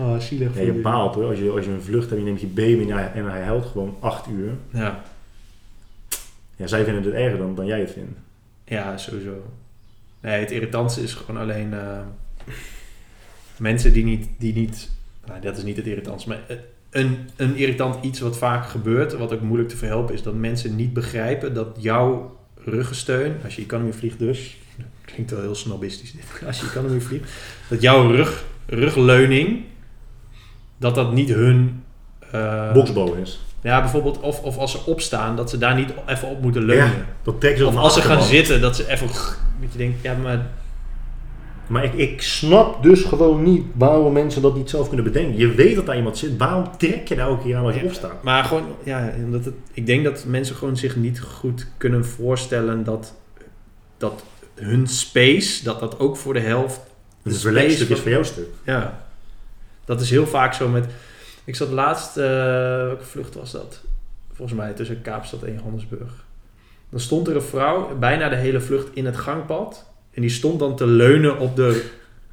Oh, 0.00 0.18
zielig. 0.18 0.54
Ja, 0.54 0.62
je 0.62 0.72
baalt 0.72 1.14
hoor. 1.14 1.28
Als 1.28 1.38
je, 1.38 1.50
als 1.50 1.64
je 1.64 1.70
een 1.70 1.82
vlucht 1.82 2.10
hebt 2.10 2.12
en 2.12 2.18
je 2.18 2.24
neemt 2.24 2.40
je 2.40 2.46
baby 2.46 2.82
en 2.82 2.96
hij, 2.96 3.12
en 3.12 3.30
hij 3.30 3.42
huilt 3.42 3.66
gewoon 3.66 3.96
acht 4.00 4.26
uur. 4.28 4.52
Ja. 4.70 5.02
Ja, 6.56 6.66
zij 6.66 6.84
vinden 6.84 7.02
het 7.02 7.12
erger 7.12 7.38
dan, 7.38 7.54
dan 7.54 7.66
jij 7.66 7.80
het 7.80 7.90
vindt. 7.90 8.18
Ja, 8.64 8.96
sowieso. 8.96 9.42
Nee, 10.20 10.40
het 10.40 10.50
irritantste 10.50 11.02
is 11.02 11.14
gewoon 11.14 11.40
alleen 11.40 11.72
eh, 11.72 12.00
mensen 13.56 13.92
die 13.92 14.04
niet, 14.04 14.28
die 14.38 14.54
niet, 14.54 14.90
nou 15.26 15.40
dat 15.40 15.56
is 15.56 15.62
niet 15.62 15.76
het 15.76 15.86
irritantste, 15.86 16.28
maar 16.28 16.40
eh, 16.48 16.56
een, 16.90 17.18
een 17.36 17.56
irritant 17.56 18.04
iets 18.04 18.20
wat 18.20 18.38
vaak 18.38 18.66
gebeurt, 18.66 19.12
wat 19.12 19.32
ook 19.32 19.40
moeilijk 19.40 19.68
te 19.68 19.76
verhelpen 19.76 20.14
is, 20.14 20.22
dat 20.22 20.34
mensen 20.34 20.76
niet 20.76 20.92
begrijpen 20.92 21.54
dat 21.54 21.76
jouw 21.78 22.38
ruggensteun, 22.64 23.34
als 23.44 23.56
je 23.56 23.62
economy 23.62 23.92
vliegt 23.92 24.18
dus, 24.18 24.56
klinkt 25.04 25.30
wel 25.30 25.40
heel 25.40 25.54
snobistisch 25.54 26.12
dit, 26.12 26.24
als 26.46 26.60
je 26.60 26.66
economy 26.66 27.00
vliegt, 27.00 27.30
dat 27.68 27.82
jouw 27.82 28.10
rug, 28.10 28.44
rugleuning, 28.66 29.64
dat 30.80 30.94
dat 30.94 31.12
niet 31.12 31.28
hun... 31.28 31.82
Boksbal 32.72 33.14
is. 33.14 33.40
ja, 33.62 33.80
bijvoorbeeld, 33.80 34.20
of, 34.20 34.42
of 34.42 34.58
als 34.58 34.70
ze 34.70 34.86
opstaan, 34.86 35.36
dat 35.36 35.50
ze 35.50 35.58
daar 35.58 35.74
niet 35.74 35.92
even 36.06 36.28
op 36.28 36.42
moeten 36.42 36.64
leunen. 36.64 36.86
Ja, 36.86 37.06
Dat 37.22 37.40
trekken 37.40 37.60
ze 37.60 37.66
Of 37.66 37.76
als 37.76 37.94
ze 37.94 38.02
gaan 38.02 38.22
zitten, 38.22 38.60
dat 38.60 38.76
ze 38.76 38.88
even... 38.88 39.06
Dat 39.60 39.72
je 39.72 39.78
denkt, 39.78 40.02
ja, 40.02 40.14
maar... 40.14 40.46
Maar 41.66 41.84
ik, 41.84 41.92
ik 41.92 42.22
snap 42.22 42.82
dus 42.82 43.02
gewoon 43.02 43.42
niet 43.42 43.64
waarom 43.74 44.12
mensen 44.12 44.42
dat 44.42 44.56
niet 44.56 44.70
zelf 44.70 44.86
kunnen 44.86 45.04
bedenken. 45.04 45.36
Je 45.36 45.54
weet 45.54 45.74
dat 45.76 45.86
daar 45.86 45.96
iemand 45.96 46.18
zit. 46.18 46.36
Waarom 46.36 46.64
trek 46.78 47.08
je 47.08 47.14
daar 47.16 47.28
elke 47.28 47.42
keer 47.42 47.56
aan 47.56 47.64
als 47.64 47.74
je 47.74 47.84
opstaat? 47.84 48.22
Maar 48.22 48.44
gewoon, 48.44 48.64
ja, 48.84 49.12
omdat 49.24 49.44
het, 49.44 49.54
ik 49.72 49.86
denk 49.86 50.04
dat 50.04 50.24
mensen 50.26 50.56
gewoon 50.56 50.76
zich 50.76 50.96
niet 50.96 51.20
goed 51.20 51.66
kunnen 51.76 52.04
voorstellen 52.04 52.84
dat, 52.84 53.14
dat 53.96 54.24
hun 54.54 54.86
space, 54.86 55.64
dat 55.64 55.80
dat 55.80 55.98
ook 55.98 56.16
voor 56.16 56.34
de 56.34 56.40
helft... 56.40 56.80
Het 57.22 57.32
space 57.34 57.40
verlengstuk 57.40 57.88
is 57.88 58.00
voor 58.00 58.10
jouw 58.10 58.22
stuk. 58.22 58.48
Ja, 58.64 59.08
dat 59.90 60.00
is 60.00 60.10
heel 60.10 60.26
vaak 60.26 60.54
zo 60.54 60.68
met... 60.68 60.86
Ik 61.44 61.56
zat 61.56 61.68
laatst, 61.68 62.16
eh, 62.16 62.24
welke 62.86 63.04
vlucht 63.04 63.34
was 63.34 63.52
dat? 63.52 63.80
Volgens 64.32 64.58
mij 64.58 64.72
tussen 64.72 65.02
Kaapstad 65.02 65.42
en 65.42 65.54
Johannesburg. 65.54 66.24
Dan 66.90 67.00
stond 67.00 67.28
er 67.28 67.34
een 67.34 67.42
vrouw, 67.42 67.98
bijna 67.98 68.28
de 68.28 68.36
hele 68.36 68.60
vlucht 68.60 68.88
in 68.94 69.06
het 69.06 69.16
gangpad. 69.16 69.90
En 70.10 70.20
die 70.20 70.30
stond 70.30 70.58
dan 70.58 70.76
te 70.76 70.86
leunen 70.86 71.38
op 71.38 71.56
de 71.56 71.84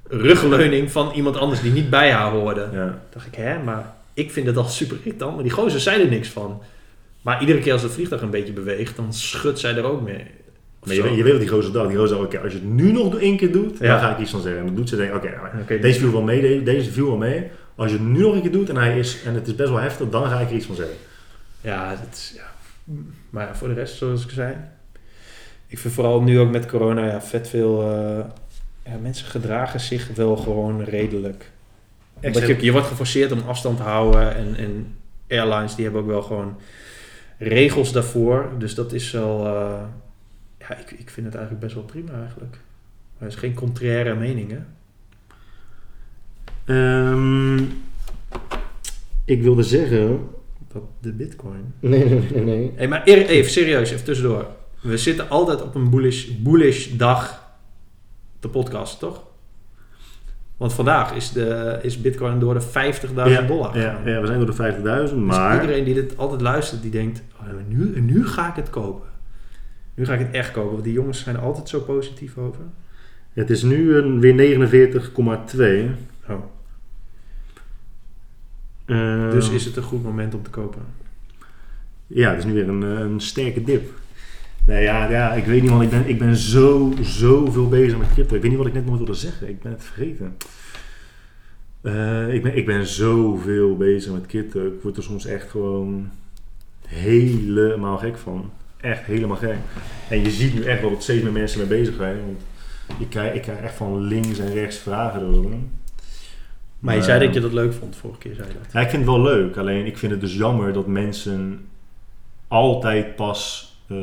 rugleuning 0.07 0.91
van 0.91 1.11
iemand 1.11 1.37
anders 1.37 1.61
die 1.61 1.71
niet 1.71 1.89
bij 1.89 2.11
haar 2.11 2.31
hoorde. 2.31 2.69
Ja. 2.71 3.01
dacht 3.09 3.27
ik, 3.27 3.35
hè, 3.35 3.63
maar 3.63 3.95
ik 4.13 4.31
vind 4.31 4.47
het 4.47 4.57
al 4.57 4.63
super 4.63 4.97
irritant. 5.03 5.33
Maar 5.33 5.43
die 5.43 5.51
gozer 5.51 5.79
zei 5.79 6.01
er 6.01 6.09
niks 6.09 6.29
van. 6.29 6.61
Maar 7.21 7.41
iedere 7.41 7.59
keer 7.59 7.73
als 7.73 7.81
het 7.81 7.91
vliegtuig 7.91 8.21
een 8.21 8.29
beetje 8.29 8.53
beweegt, 8.53 8.95
dan 8.95 9.13
schudt 9.13 9.59
zij 9.59 9.75
er 9.75 9.83
ook 9.83 10.01
mee. 10.01 10.25
Maar 10.87 10.95
je, 10.95 11.15
je 11.15 11.23
weet 11.23 11.31
wat 11.31 11.41
die 11.41 11.49
gozer 11.49 11.73
dacht. 11.73 11.87
Die 11.89 11.97
gozer 11.97 12.19
oké, 12.19 12.39
als 12.39 12.51
je 12.51 12.59
het 12.59 12.67
nu 12.67 12.91
nog 12.91 13.19
één 13.19 13.37
keer 13.37 13.51
doet, 13.51 13.79
dan 13.79 13.99
ga 13.99 14.11
ik 14.11 14.17
iets 14.19 14.31
van 14.31 14.41
zeggen. 14.41 14.59
En 14.59 14.65
dan 14.65 14.75
doet 14.75 14.89
ze 14.89 14.95
denk 14.95 15.13
oké, 15.15 15.79
deze 15.79 15.99
viel 15.99 16.11
wel 16.11 16.21
mee, 16.21 16.63
deze, 16.63 16.91
viel 16.91 17.07
wel 17.07 17.17
mee. 17.17 17.43
Als 17.75 17.91
je 17.91 17.97
het 17.97 18.07
nu 18.07 18.19
nog 18.19 18.33
een 18.33 18.41
keer 18.41 18.51
doet 18.51 18.69
en, 18.69 18.75
hij 18.75 18.99
is, 18.99 19.17
en 19.25 19.33
het 19.33 19.47
is 19.47 19.55
best 19.55 19.69
wel 19.69 19.79
heftig, 19.79 20.09
dan 20.09 20.25
ga 20.29 20.39
ik 20.39 20.49
er 20.49 20.55
iets 20.55 20.65
van 20.65 20.75
zeggen. 20.75 20.95
Ja, 21.61 21.89
dat 21.89 22.13
is, 22.13 22.33
ja. 22.35 22.51
Maar 23.29 23.47
ja, 23.47 23.55
voor 23.55 23.67
de 23.67 23.73
rest, 23.73 23.97
zoals 23.97 24.23
ik 24.23 24.29
zei. 24.29 24.55
Ik 25.67 25.79
vind 25.79 25.93
vooral 25.93 26.21
nu 26.21 26.39
ook 26.39 26.51
met 26.51 26.65
corona, 26.65 27.05
ja, 27.05 27.21
vet 27.21 27.49
veel... 27.49 27.81
eh, 27.81 28.25
ja, 28.85 28.97
mensen 29.01 29.27
gedragen 29.27 29.79
zich 29.79 30.09
wel 30.15 30.37
gewoon 30.37 30.83
redelijk. 30.83 31.51
Omdat 32.21 32.47
je, 32.47 32.57
je 32.63 32.71
wordt 32.71 32.87
geforceerd 32.87 33.31
om 33.31 33.41
afstand 33.47 33.77
te 33.77 33.83
houden. 33.83 34.35
En, 34.35 34.55
en 34.57 34.95
airlines, 35.29 35.75
die 35.75 35.83
hebben 35.83 36.01
ook 36.01 36.07
wel 36.07 36.21
gewoon 36.21 36.57
regels 37.37 37.91
daarvoor. 37.91 38.49
Dus 38.57 38.75
dat 38.75 38.93
is 38.93 39.11
wel... 39.11 39.45
eh, 39.45 39.83
ja, 40.69 40.77
ik, 40.77 40.91
ik 40.91 41.09
vind 41.09 41.25
het 41.25 41.35
eigenlijk 41.35 41.65
best 41.65 41.75
wel 41.75 41.83
prima 41.83 42.11
eigenlijk. 42.11 42.51
Maar 43.17 43.27
het 43.27 43.33
is 43.33 43.39
geen 43.39 43.53
contraire 43.53 44.15
mening, 44.15 44.51
hè? 44.51 44.59
Ehm, 46.65 47.57
ik 49.25 49.41
wilde 49.41 49.63
zeggen... 49.63 50.29
Dat 50.73 50.83
de 50.99 51.11
bitcoin... 51.11 51.73
Nee, 51.79 52.05
nee, 52.05 52.27
nee, 52.31 52.43
nee. 52.43 52.71
Hey, 52.75 52.87
maar 52.87 53.03
even 53.03 53.51
serieus, 53.51 53.91
even 53.91 54.05
tussendoor. 54.05 54.47
We 54.81 54.97
zitten 54.97 55.29
altijd 55.29 55.61
op 55.61 55.75
een 55.75 55.89
bullish, 55.89 56.27
bullish 56.27 56.87
dag 56.87 57.45
de 58.39 58.49
podcast, 58.49 58.99
toch? 58.99 59.23
Want 60.57 60.73
vandaag 60.73 61.13
is, 61.13 61.31
de, 61.31 61.79
is 61.81 62.01
Bitcoin 62.01 62.39
door 62.39 62.53
de 62.53 62.61
50.000 62.61 63.47
dollar 63.47 63.79
Ja, 63.79 63.99
ja, 64.05 64.21
we 64.21 64.27
zijn 64.27 64.45
door 64.45 64.55
de 64.55 64.73
50.000, 64.75 64.81
Dus 64.81 65.11
maar... 65.13 65.61
iedereen 65.61 65.83
die 65.83 65.93
dit 65.93 66.17
altijd 66.17 66.41
luistert, 66.41 66.81
die 66.81 66.91
denkt, 66.91 67.23
oh, 67.39 67.47
nu, 67.67 68.01
nu 68.01 68.27
ga 68.27 68.49
ik 68.49 68.55
het 68.55 68.69
kopen. 68.69 69.07
Nu 69.97 70.05
ga 70.05 70.13
ik 70.13 70.19
het 70.19 70.31
echt 70.31 70.51
kopen, 70.51 70.71
want 70.71 70.83
die 70.83 70.93
jongens 70.93 71.23
zijn 71.23 71.37
altijd 71.37 71.69
zo 71.69 71.79
positief 71.79 72.37
over. 72.37 72.61
Het 73.33 73.49
is 73.49 73.63
nu 73.63 73.95
een, 73.95 74.19
weer 74.19 74.33
49,2. 74.33 76.29
Oh. 76.29 76.43
Eh, 78.85 79.31
Dus 79.31 79.49
is 79.49 79.65
het 79.65 79.75
een 79.75 79.83
goed 79.83 80.03
moment 80.03 80.33
om 80.33 80.43
te 80.43 80.49
kopen. 80.49 80.81
Ja, 82.07 82.29
het 82.29 82.39
is 82.39 82.45
nu 82.45 82.53
weer 82.53 82.69
een, 82.69 82.83
eh, 82.83 82.99
een 82.99 83.19
sterke 83.19 83.63
dip. 83.63 83.89
Nee, 84.65 84.83
ja, 84.83 85.09
ja, 85.09 85.33
ik 85.33 85.45
weet 85.45 85.61
niet, 85.61 85.71
man. 85.71 85.81
Ik 85.81 85.89
ben, 85.89 86.07
ik 86.07 86.19
ben 86.19 86.35
zo, 86.35 86.93
zoveel 87.01 87.67
bezig 87.67 87.97
met 87.97 88.13
crypto. 88.13 88.35
Ik 88.35 88.41
weet 88.41 88.49
niet 88.49 88.59
wat 88.59 88.67
ik 88.67 88.73
net 88.73 88.85
nog 88.85 88.97
wilde 88.97 89.13
zeggen. 89.13 89.49
Ik 89.49 89.61
ben 89.61 89.71
het 89.71 89.83
vergeten. 89.83 90.37
Eh, 91.81 92.33
ik, 92.33 92.43
ben, 92.43 92.57
ik 92.57 92.65
ben 92.65 92.87
zoveel 92.87 93.77
bezig 93.77 94.13
met 94.13 94.25
crypto. 94.25 94.65
Ik 94.65 94.81
word 94.81 94.97
er 94.97 95.03
soms 95.03 95.25
echt 95.25 95.49
gewoon 95.49 96.09
helemaal 96.87 97.97
gek 97.97 98.17
van. 98.17 98.51
Echt 98.81 99.05
helemaal 99.05 99.37
gek. 99.37 99.57
En 100.09 100.23
je 100.23 100.31
ziet 100.31 100.53
nu 100.53 100.63
echt 100.63 100.81
wel 100.81 100.89
dat 100.89 101.03
steeds 101.03 101.23
meer 101.23 101.31
mensen 101.31 101.59
mee 101.59 101.79
bezig 101.79 101.95
zijn. 101.95 102.17
Want 102.25 102.41
ik 102.99 103.09
krijg, 103.09 103.33
ik 103.33 103.41
krijg 103.41 103.59
echt 103.59 103.75
van 103.75 104.01
links 104.01 104.39
en 104.39 104.53
rechts 104.53 104.77
vragen 104.77 105.21
erover. 105.21 105.51
Maar 106.79 106.95
je 106.95 107.01
zei 107.01 107.25
dat 107.25 107.33
je 107.33 107.39
dat 107.39 107.53
leuk 107.53 107.73
vond, 107.73 107.95
vorige 107.95 108.19
keer 108.19 108.35
zei 108.35 108.47
je 108.47 108.53
dat. 108.53 108.71
Ja, 108.71 108.79
ik 108.79 108.89
vind 108.89 109.05
het 109.05 109.11
wel 109.11 109.21
leuk. 109.21 109.57
Alleen 109.57 109.85
ik 109.85 109.97
vind 109.97 110.11
het 110.11 110.21
dus 110.21 110.35
jammer 110.35 110.73
dat 110.73 110.87
mensen 110.87 111.67
altijd 112.47 113.15
pas 113.15 113.71
eh, 113.87 113.97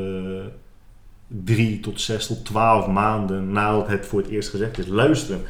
drie 1.27 1.81
tot 1.81 2.01
zes 2.01 2.27
tot 2.27 2.45
twaalf 2.45 2.87
maanden 2.87 3.53
nadat 3.53 3.89
het 3.89 4.07
voor 4.07 4.21
het 4.21 4.29
eerst 4.29 4.49
gezegd 4.49 4.79
is 4.79 4.87
luisteren. 4.87 5.41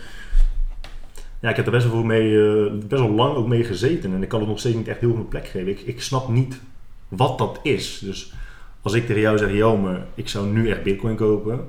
Ja, 1.40 1.50
ik 1.50 1.56
heb 1.56 1.66
er 1.66 1.72
best 1.72 1.90
wel, 1.90 2.02
mee, 2.02 2.54
eh, 2.54 2.72
best 2.72 3.02
wel 3.02 3.10
lang 3.10 3.36
ook 3.36 3.46
mee 3.46 3.64
gezeten 3.64 4.14
en 4.14 4.22
ik 4.22 4.28
kan 4.28 4.40
het 4.40 4.48
nog 4.48 4.58
steeds 4.58 4.76
niet 4.76 4.88
echt 4.88 5.00
heel 5.00 5.14
veel 5.14 5.28
plek 5.28 5.46
geven. 5.46 5.68
Ik, 5.68 5.80
ik 5.80 6.02
snap 6.02 6.28
niet 6.28 6.60
wat 7.08 7.38
dat 7.38 7.60
is. 7.62 7.98
Dus 7.98 8.32
als 8.85 8.95
ik 8.95 9.07
tegen 9.07 9.22
jou 9.22 9.39
zeg, 9.39 9.53
Jelmer, 9.53 10.05
ik 10.14 10.28
zou 10.28 10.47
nu 10.47 10.68
echt 10.68 10.82
bitcoin 10.82 11.16
kopen. 11.16 11.61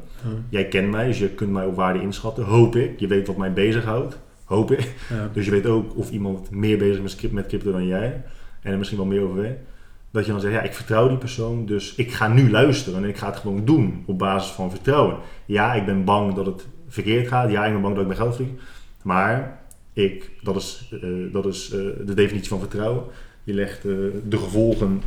Jij 0.49 0.67
kent 0.67 0.91
mij, 0.91 1.07
dus 1.07 1.19
je 1.19 1.29
kunt 1.29 1.51
mij 1.51 1.65
op 1.65 1.75
waarde 1.75 2.01
inschatten, 2.01 2.43
hoop 2.43 2.75
ik. 2.75 2.99
Je 2.99 3.07
weet 3.07 3.27
wat 3.27 3.37
mij 3.37 3.53
bezighoudt, 3.53 4.17
hoop 4.43 4.71
ik. 4.71 4.93
Ja. 5.09 5.29
Dus 5.33 5.45
je 5.45 5.51
weet 5.51 5.65
ook 5.65 5.97
of 5.97 6.09
iemand 6.09 6.51
meer 6.51 6.77
bezig 6.77 7.03
is 7.03 7.29
met 7.29 7.47
crypto 7.47 7.71
dan 7.71 7.87
jij. 7.87 8.23
En 8.61 8.71
er 8.71 8.77
misschien 8.77 8.99
wel 8.99 9.07
meer 9.07 9.21
over 9.21 9.41
weet. 9.41 9.57
Dat 10.11 10.25
je 10.25 10.31
dan 10.31 10.41
zegt, 10.41 10.53
ja, 10.53 10.61
ik 10.61 10.73
vertrouw 10.73 11.07
die 11.07 11.17
persoon, 11.17 11.65
dus 11.65 11.95
ik 11.95 12.11
ga 12.11 12.27
nu 12.27 12.51
luisteren 12.51 13.03
en 13.03 13.09
ik 13.09 13.17
ga 13.17 13.27
het 13.27 13.37
gewoon 13.37 13.65
doen 13.65 14.03
op 14.05 14.17
basis 14.17 14.51
van 14.51 14.69
vertrouwen. 14.69 15.17
Ja, 15.45 15.73
ik 15.73 15.85
ben 15.85 16.03
bang 16.03 16.33
dat 16.33 16.45
het 16.45 16.67
verkeerd 16.87 17.27
gaat. 17.27 17.51
Ja, 17.51 17.65
ik 17.65 17.71
ben 17.71 17.81
bang 17.81 17.93
dat 17.93 18.03
ik 18.03 18.09
mijn 18.09 18.19
geld 18.19 18.35
verlies. 18.35 18.53
Maar 19.03 19.59
ik, 19.93 20.31
dat 20.41 20.55
is, 20.55 20.89
eh, 21.01 21.09
dat 21.31 21.45
is 21.45 21.71
eh, 21.71 21.79
de 22.05 22.13
definitie 22.13 22.49
van 22.49 22.59
vertrouwen. 22.59 23.03
Je 23.43 23.53
legt 23.53 23.85
eh, 23.85 23.91
de 24.23 24.37
gevolgen 24.37 25.01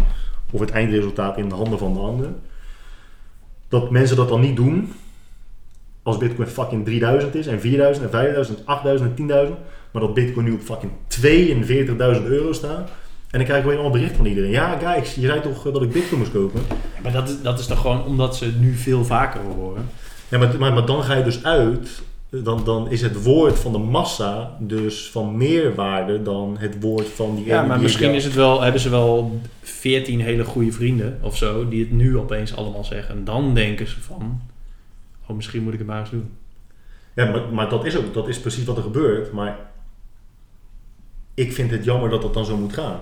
of 0.51 0.61
het 0.61 0.71
eindresultaat 0.71 1.39
in 1.39 1.49
de 1.49 1.55
handen 1.55 1.79
van 1.79 1.93
de 1.93 2.01
ander. 2.01 2.29
Dat 3.69 3.91
mensen 3.91 4.17
dat 4.17 4.29
dan 4.29 4.41
niet 4.41 4.57
doen, 4.57 4.93
als 6.03 6.17
Bitcoin 6.17 6.49
fucking 6.49 6.85
3000 6.85 7.35
is 7.35 7.47
en 7.47 7.61
4000 7.61 8.05
en 8.05 8.11
5000 8.11 8.59
en 8.59 8.67
8000 8.67 9.19
en 9.19 9.47
10.000, 9.49 9.55
maar 9.91 10.03
dat 10.03 10.15
Bitcoin 10.15 10.47
nu 10.47 10.53
op 10.53 10.61
fucking 10.61 10.93
42.000 12.21 12.25
euro 12.25 12.53
staat. 12.53 12.91
En 13.31 13.39
dan 13.39 13.45
krijg 13.45 13.61
ik 13.61 13.67
weer 13.67 13.75
allemaal 13.75 13.99
bericht 13.99 14.17
van 14.17 14.27
iedereen. 14.27 14.51
Ja, 14.51 14.79
guys, 14.79 15.15
je 15.15 15.27
zei 15.27 15.41
toch 15.41 15.67
eh, 15.67 15.73
dat 15.73 15.83
ik 15.83 15.93
Bitcoin 15.93 16.21
moest 16.21 16.33
kopen? 16.33 16.61
Maar 17.03 17.13
dat 17.13 17.29
is, 17.29 17.43
dat 17.43 17.59
is 17.59 17.67
toch 17.67 17.81
gewoon 17.81 18.05
omdat 18.05 18.37
ze 18.37 18.45
het 18.45 18.61
nu 18.61 18.75
veel 18.75 19.05
vaker 19.05 19.41
horen. 19.41 19.89
Ja, 20.29 20.39
maar, 20.39 20.59
maar, 20.59 20.73
maar 20.73 20.87
dan 20.87 21.03
ga 21.03 21.15
je 21.15 21.25
dus 21.25 21.45
uit, 21.45 22.03
dan, 22.31 22.65
dan 22.65 22.91
is 22.91 23.03
het 23.03 23.23
woord 23.23 23.59
van 23.59 23.73
de 23.73 23.79
massa 23.79 24.57
dus 24.61 25.11
van 25.11 25.37
meer 25.37 25.75
waarde 25.75 26.23
dan 26.23 26.57
het 26.59 26.81
woord 26.81 27.09
van 27.09 27.37
die 27.37 27.45
Ja, 27.45 27.63
maar 27.63 27.81
misschien 27.81 28.15
is 28.15 28.25
het 28.25 28.35
wel, 28.35 28.63
hebben 28.63 28.81
ze 28.81 28.89
wel 28.89 29.41
14 29.63 30.21
hele 30.21 30.45
goede 30.45 30.73
vrienden 30.73 31.19
of 31.23 31.37
zo, 31.37 31.69
die 31.69 31.81
het 31.81 31.91
nu 31.91 32.19
opeens 32.19 32.57
allemaal 32.57 32.85
zeggen. 32.85 33.15
En 33.15 33.25
dan 33.25 33.55
denken 33.55 33.89
ze 33.89 34.01
van, 34.01 34.41
oh 35.27 35.37
misschien 35.37 35.63
moet 35.63 35.73
ik 35.73 35.79
het 35.79 35.89
maar 35.89 36.01
eens 36.01 36.11
doen. 36.11 36.31
Ja, 37.15 37.31
maar, 37.31 37.43
maar 37.53 37.69
dat 37.69 37.85
is 37.85 37.97
ook, 37.97 38.15
dat 38.15 38.29
is 38.29 38.41
precies 38.41 38.65
wat 38.65 38.77
er 38.77 38.83
gebeurt. 38.83 39.33
Maar 39.33 39.59
ik 41.35 41.53
vind 41.53 41.71
het 41.71 41.85
jammer 41.85 42.11
dat 42.11 42.23
dat 42.23 42.35
dan 42.35 42.45
zo 42.45 42.57
moet 42.57 42.73
gaan. 42.73 43.01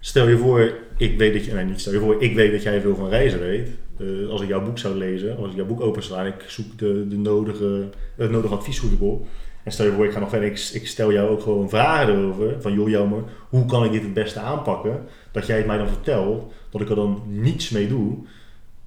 Stel 0.00 0.28
je 0.28 0.38
voor, 0.38 0.72
ik 0.96 1.18
weet 1.18 1.32
dat 1.32 1.44
je, 1.44 1.52
nee 1.52 1.64
niet 1.64 1.80
stel 1.80 1.92
je 1.92 1.98
voor, 1.98 2.22
ik 2.22 2.34
weet 2.34 2.52
dat 2.52 2.62
jij 2.62 2.80
veel 2.80 2.96
van 2.96 3.08
reizen 3.08 3.40
weet. 3.40 3.68
Eh, 3.98 4.28
als 4.30 4.40
ik 4.40 4.48
jouw 4.48 4.62
boek 4.64 4.78
zou 4.78 4.94
lezen, 4.94 5.36
als 5.36 5.50
ik 5.50 5.56
jouw 5.56 5.66
boek 5.66 5.80
opensla 5.80 6.20
en 6.20 6.26
ik 6.26 6.44
zoek 6.46 6.78
de, 6.78 7.06
de 7.08 7.16
nodige, 7.16 7.84
het 8.16 8.30
nodige 8.30 8.54
advies 8.54 8.78
goed 8.78 8.98
op. 9.00 9.26
En 9.62 9.72
stel 9.72 9.86
je 9.86 9.92
voor, 9.92 10.04
ik 10.04 10.12
ga 10.12 10.18
nog 10.18 10.28
verder, 10.28 10.48
ik, 10.48 10.70
ik 10.72 10.86
stel 10.86 11.12
jou 11.12 11.28
ook 11.30 11.42
gewoon 11.42 11.68
vragen 11.68 12.14
erover. 12.14 12.54
Van 12.62 12.72
joh, 12.72 12.88
jammer, 12.88 13.22
hoe 13.48 13.66
kan 13.66 13.84
ik 13.84 13.92
dit 13.92 14.02
het 14.02 14.14
beste 14.14 14.40
aanpakken? 14.40 15.04
Dat 15.32 15.46
jij 15.46 15.56
het 15.56 15.66
mij 15.66 15.78
dan 15.78 15.88
vertelt, 15.88 16.52
dat 16.70 16.80
ik 16.80 16.88
er 16.88 16.94
dan 16.96 17.22
niets 17.26 17.70
mee 17.70 17.88
doe. 17.88 18.16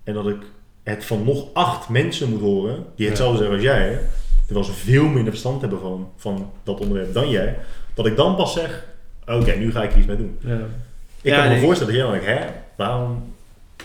En 0.03 0.14
dat 0.14 0.28
ik 0.28 0.38
het 0.84 1.05
van 1.05 1.24
nog 1.24 1.53
acht 1.53 1.89
mensen 1.89 2.30
moet 2.30 2.41
horen, 2.41 2.76
die 2.95 3.03
Ja. 3.05 3.07
hetzelfde 3.07 3.38
zeggen 3.38 3.55
als 3.55 3.64
jij. 3.66 3.99
Terwijl 4.45 4.66
ze 4.66 4.72
veel 4.74 5.05
minder 5.05 5.30
verstand 5.30 5.62
hebben 5.62 5.80
van, 5.80 6.10
van 6.16 6.51
dat 6.64 6.80
onderwerp 6.80 7.14
dan 7.14 7.30
jij. 7.30 7.57
Dat 7.93 8.05
ik 8.05 8.16
dan 8.16 8.36
pas 8.36 8.53
zeg, 8.53 8.86
oké, 9.28 9.55
nu 9.55 9.72
ga 9.72 9.84
ik 9.84 9.91
er 9.91 9.97
iets 9.97 10.07
mee 10.07 10.18
doen. 10.18 10.38
Ja, 10.39 10.55
Ik 11.22 11.32
Ja, 11.32 11.41
kan 11.45 11.53
me 11.53 11.60
voorstellen 11.60 11.93
dat 11.93 12.01
jij 12.03 12.12
dan 12.12 12.26
denkt, 12.26 12.43
hè, 12.43 12.49
waarom, 12.78 13.34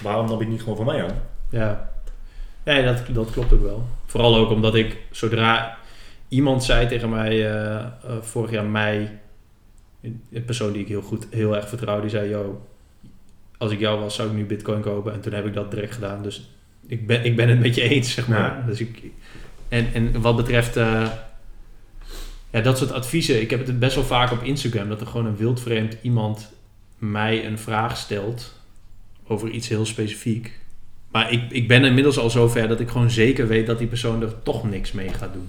waarom 0.05 0.27
nam 0.27 0.39
je 0.39 0.43
het 0.43 0.53
niet 0.53 0.63
gewoon 0.63 0.77
van 0.77 0.87
mij 0.87 1.03
aan? 1.03 1.17
ja. 1.51 1.91
ja 2.65 2.83
dat, 2.83 3.03
dat 3.15 3.31
klopt 3.31 3.53
ook 3.53 3.63
wel. 3.63 3.87
Vooral 4.07 4.37
ook 4.37 4.51
omdat 4.51 4.75
ik, 4.75 4.97
zodra 5.11 5.77
iemand 6.29 6.65
zei 6.65 6.87
tegen 6.87 7.09
mij 7.09 7.31
eh, 7.31 7.75
eh, 7.77 7.87
vorig 8.21 8.51
jaar 8.51 8.65
mei, 8.65 9.09
een 10.01 10.45
persoon 10.45 10.73
die 10.73 10.83
ik 10.83 10.89
heel 10.89 11.03
goed, 11.03 11.27
heel 11.31 11.57
erg 11.57 11.69
vertrouw, 11.69 12.01
die 12.01 12.11
zei, 12.11 12.29
yo, 12.29 12.67
als 13.59 13.73
ik 13.73 13.79
jou 13.79 14.01
was, 14.01 14.15
zou 14.15 14.29
ik 14.29 14.35
nu 14.35 14.45
bitcoin 14.45 14.81
kopen. 14.81 15.13
En 15.13 15.21
toen 15.21 15.33
heb 15.33 15.47
ik 15.47 15.55
dat 15.55 15.71
direct 15.71 15.95
gedaan. 15.95 16.23
Dus 16.23 16.51
ik 16.87 17.07
ben, 17.07 17.25
ik 17.25 17.37
ben 17.37 17.49
het 17.49 17.61
met 17.61 17.75
je 17.75 17.83
eens, 17.83 18.13
zeg 18.13 18.29
maar. 18.29 18.59
Ja. 18.59 18.65
Dus 18.67 18.81
ik, 18.81 19.03
en, 19.69 19.87
en 19.93 20.21
wat 20.21 20.37
betreft 20.37 20.77
eh, 20.77 21.09
ja, 22.51 22.61
dat 22.61 22.79
soort 22.79 22.93
adviezen, 22.93 23.41
ik 23.41 23.51
heb 23.51 23.67
het 23.67 23.79
best 23.79 23.95
wel 23.95 24.05
vaak 24.05 24.33
op 24.33 24.43
Instagram, 24.43 24.89
dat 24.89 25.01
er 25.01 25.07
gewoon 25.07 25.27
een 25.27 25.37
wildvreemd 25.37 25.97
iemand 26.03 26.53
mij 26.99 27.47
een 27.47 27.59
vraag 27.59 27.97
stelt 27.97 28.63
over 29.27 29.49
iets 29.51 29.68
heel 29.68 29.87
specifiek. 29.87 30.59
Maar 31.11 31.33
ik, 31.33 31.43
ik 31.51 31.68
ben 31.68 31.85
inmiddels 31.85 32.18
al 32.18 32.31
zover 32.31 32.68
dat 32.68 32.81
ik 32.81 32.89
gewoon 32.89 33.11
zeker 33.11 33.47
weet 33.47 33.66
dat 33.66 33.79
die 33.79 33.87
persoon 33.87 34.22
er 34.22 34.43
toch 34.43 34.70
niks 34.70 34.93
mee 34.93 35.09
gaat 35.09 35.33
doen. 35.33 35.49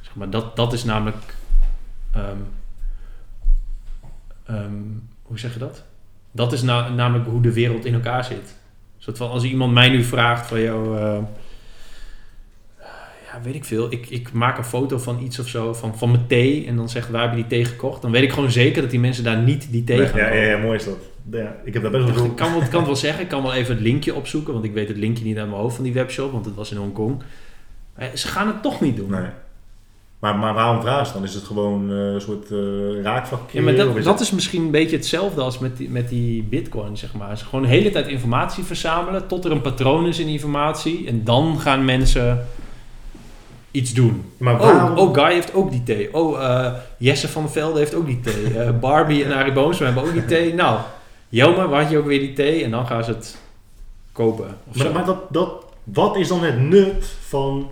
Zeg 0.00 0.14
maar, 0.14 0.30
dat, 0.30 0.56
dat 0.56 0.72
is 0.72 0.84
namelijk. 0.84 1.34
ehm, 2.14 2.36
ehm, 4.46 4.72
hoe 5.22 5.38
zeg 5.38 5.52
je 5.52 5.58
dat? 5.58 5.82
Dat 6.32 6.52
is 6.52 6.62
na- 6.62 6.88
namelijk 6.88 7.28
hoe 7.28 7.40
de 7.42 7.52
wereld 7.52 7.84
in 7.84 7.94
elkaar 7.94 8.24
zit. 8.24 8.54
Van, 8.98 9.30
als 9.30 9.44
iemand 9.44 9.72
mij 9.72 9.88
nu 9.88 10.04
vraagt 10.04 10.46
van 10.46 10.60
jou. 10.60 10.98
eh, 10.98 11.18
ja, 13.32 13.40
weet 13.42 13.54
ik 13.54 13.64
veel. 13.64 13.92
Ik, 13.92 14.10
ik 14.10 14.32
maak 14.32 14.58
een 14.58 14.64
foto 14.64 14.98
van 14.98 15.22
iets 15.22 15.38
of 15.38 15.48
zo, 15.48 15.72
van, 15.74 15.98
van 15.98 16.10
mijn 16.10 16.26
thee. 16.26 16.66
En 16.66 16.76
dan 16.76 16.88
zegt 16.88 17.08
waar 17.10 17.20
heb 17.22 17.30
je 17.30 17.36
die 17.36 17.46
thee 17.46 17.64
gekocht? 17.64 18.02
Dan 18.02 18.10
weet 18.10 18.22
ik 18.22 18.32
gewoon 18.32 18.50
zeker 18.50 18.82
dat 18.82 18.90
die 18.90 19.00
mensen 19.00 19.24
daar 19.24 19.38
niet 19.38 19.70
die 19.70 19.84
thee 19.84 19.96
gaan 20.06 20.18
ja, 20.20 20.42
ja, 20.42 20.58
mooi 20.58 20.78
is 20.78 20.84
dat. 20.84 20.96
Ja, 21.30 21.56
ik 21.64 21.72
heb 21.72 21.82
daar 21.82 21.90
best 21.90 22.04
wel 22.04 22.14
veel... 22.14 22.24
Ik 22.24 22.36
kan, 22.36 22.60
het 22.60 22.70
wel 22.86 22.96
zeggen, 22.96 23.22
ik 23.22 23.28
kan 23.28 23.42
wel 23.42 23.52
even 23.54 23.74
het 23.74 23.82
linkje 23.82 24.14
opzoeken, 24.14 24.52
want 24.52 24.64
ik 24.64 24.72
weet 24.72 24.88
het 24.88 24.96
linkje 24.96 25.24
niet 25.24 25.38
uit 25.38 25.48
mijn 25.48 25.60
hoofd 25.60 25.74
van 25.74 25.84
die 25.84 25.92
webshop, 25.92 26.32
want 26.32 26.44
het 26.44 26.54
was 26.54 26.70
in 26.70 26.76
Hongkong. 26.76 27.22
Eh, 27.94 28.06
Ze 28.14 28.28
gaan 28.28 28.46
het 28.46 28.62
toch 28.62 28.80
niet 28.80 28.96
doen. 28.96 29.10
Nee. 29.10 29.26
Maar, 30.18 30.36
maar 30.36 30.54
waarom 30.54 30.80
vraag 30.80 31.12
dan? 31.12 31.22
Is 31.24 31.34
het 31.34 31.44
gewoon 31.44 31.90
eh, 31.90 31.96
een 31.96 32.20
soort 32.20 32.50
eh 32.50 33.02
raakvlak? 33.02 33.50
Ja, 33.50 33.62
maar 33.62 33.74
dat, 33.74 33.96
is 33.96 34.04
dat 34.04 34.20
is 34.20 34.30
misschien 34.30 34.62
een 34.62 34.70
beetje 34.70 34.96
hetzelfde 34.96 35.40
als 35.40 35.58
met 35.58 35.76
die, 35.76 35.90
met 35.90 36.08
die 36.08 36.42
bitcoin, 36.42 36.96
zeg 36.96 37.14
maar. 37.14 37.38
Ze 37.38 37.44
gewoon 37.44 37.62
de 37.62 37.68
hele 37.70 37.90
tijd 37.90 38.06
informatie 38.06 38.64
verzamelen 38.64 39.26
tot 39.26 39.44
er 39.44 39.50
een 39.50 39.60
patroon 39.60 40.06
is 40.06 40.18
in 40.18 40.24
die 40.24 40.34
informatie. 40.34 41.06
En 41.06 41.24
dan 41.24 41.60
gaan 41.60 41.84
mensen 41.84 42.46
iets 43.70 43.92
doen. 43.94 44.24
Maar 44.36 44.54
Oh, 44.54 44.60
waarom... 44.60 44.98
oh, 44.98 45.14
Guy 45.14 45.32
heeft 45.32 45.54
ook 45.54 45.70
die 45.70 45.82
thee. 45.82 46.14
Oh, 46.14 46.72
Jesse 46.98 47.28
van 47.28 47.50
Velde 47.50 47.78
heeft 47.78 47.94
ook 47.94 48.06
die 48.06 48.20
thee. 48.20 48.72
Barbie 48.72 49.24
en 49.24 49.32
Arie 49.32 49.52
Boomsma 49.52 49.86
hebben 49.86 50.04
ook 50.04 50.12
die 50.12 50.24
thee. 50.24 50.54
Nou, 50.54 50.78
Jelmer, 51.32 51.68
waar 51.68 51.82
had 51.82 51.90
je 51.90 51.98
ook 51.98 52.06
weer 52.06 52.18
die 52.18 52.32
thee? 52.32 52.64
En 52.64 52.70
dan 52.70 52.86
gaan 52.86 53.04
ze 53.04 53.10
het 53.10 53.38
kopen. 54.12 54.56
Maar, 54.76 54.92
maar 54.92 55.04
dat, 55.04 55.32
dat, 55.32 55.64
wat 55.84 56.16
is 56.16 56.28
dan 56.28 56.42
het 56.42 56.60
nut 56.60 57.04
van 57.20 57.70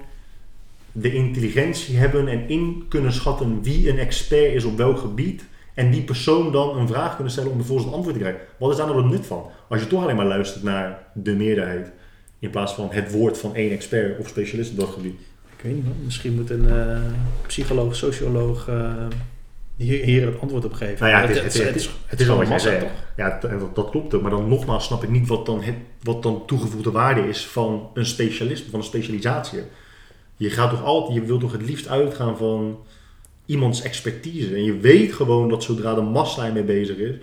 de 0.92 1.14
intelligentie 1.14 1.96
hebben 1.96 2.28
en 2.28 2.48
in 2.48 2.84
kunnen 2.88 3.12
schatten 3.12 3.62
wie 3.62 3.90
een 3.90 3.98
expert 3.98 4.54
is 4.54 4.64
op 4.64 4.76
welk 4.76 4.98
gebied 4.98 5.44
en 5.74 5.90
die 5.90 6.02
persoon 6.02 6.52
dan 6.52 6.76
een 6.76 6.88
vraag 6.88 7.14
kunnen 7.14 7.32
stellen 7.32 7.50
om 7.50 7.56
vervolgens 7.56 7.88
een 7.88 7.94
antwoord 7.94 8.16
te 8.16 8.22
krijgen? 8.22 8.42
Wat 8.58 8.70
is 8.70 8.76
daar 8.76 8.86
nou 8.86 9.02
het 9.02 9.10
nut 9.10 9.26
van? 9.26 9.50
Als 9.68 9.80
je 9.80 9.86
toch 9.86 10.02
alleen 10.02 10.16
maar 10.16 10.26
luistert 10.26 10.62
naar 10.62 10.98
de 11.14 11.32
meerderheid 11.32 11.90
in 12.38 12.50
plaats 12.50 12.72
van 12.72 12.88
het 12.90 13.12
woord 13.12 13.38
van 13.38 13.54
één 13.54 13.70
expert 13.70 14.18
of 14.18 14.28
specialist 14.28 14.70
op 14.70 14.78
dat 14.78 14.88
gebied. 14.88 15.20
Ik 15.56 15.62
weet 15.62 15.74
niet 15.74 15.84
man, 15.84 16.04
misschien 16.04 16.34
moet 16.34 16.50
een 16.50 16.68
eh, 16.68 17.00
psycholoog, 17.46 17.96
socioloog 17.96 18.68
eh, 18.68 19.06
hier, 19.82 20.04
hier 20.04 20.26
het 20.26 20.40
antwoord 20.40 20.64
op 20.64 20.72
geven. 20.72 20.96
Nou 20.98 21.10
ja, 21.10 21.20
het 21.20 21.30
is, 21.30 21.42
het, 21.42 21.54
is, 21.54 21.64
het, 21.66 21.76
is, 21.76 21.90
het 22.06 22.20
is 22.20 22.28
al 22.28 22.36
wat 22.36 22.46
jij 22.46 22.54
massa, 22.54 22.68
zegt. 22.70 22.80
toch? 22.80 22.90
Ja, 23.16 23.38
dat, 23.40 23.74
dat 23.74 23.90
klopt 23.90 24.14
ook. 24.14 24.22
Maar 24.22 24.30
dan 24.30 24.48
nogmaals 24.48 24.84
snap 24.84 25.02
ik 25.02 25.08
niet 25.10 25.28
wat 25.28 25.46
dan, 25.46 25.62
het, 25.62 25.74
wat 26.02 26.22
dan 26.22 26.42
toegevoegde 26.46 26.90
waarde 26.90 27.28
is 27.28 27.46
van 27.46 27.90
een 27.94 28.06
specialist, 28.06 28.70
van 28.70 28.78
een 28.78 28.84
specialisatie. 28.84 29.60
Je 30.36 30.50
gaat 30.50 30.70
toch 30.70 30.84
altijd, 30.84 31.14
je 31.14 31.24
wilt 31.24 31.40
toch 31.40 31.52
het 31.52 31.62
liefst 31.62 31.88
uitgaan 31.88 32.36
van 32.36 32.78
iemands 33.46 33.82
expertise. 33.82 34.54
En 34.54 34.64
je 34.64 34.76
weet 34.76 35.12
gewoon 35.12 35.48
dat 35.48 35.62
zodra 35.62 35.94
de 35.94 36.00
massa 36.00 36.46
ermee 36.46 36.62
bezig 36.62 36.96
is, 36.96 37.14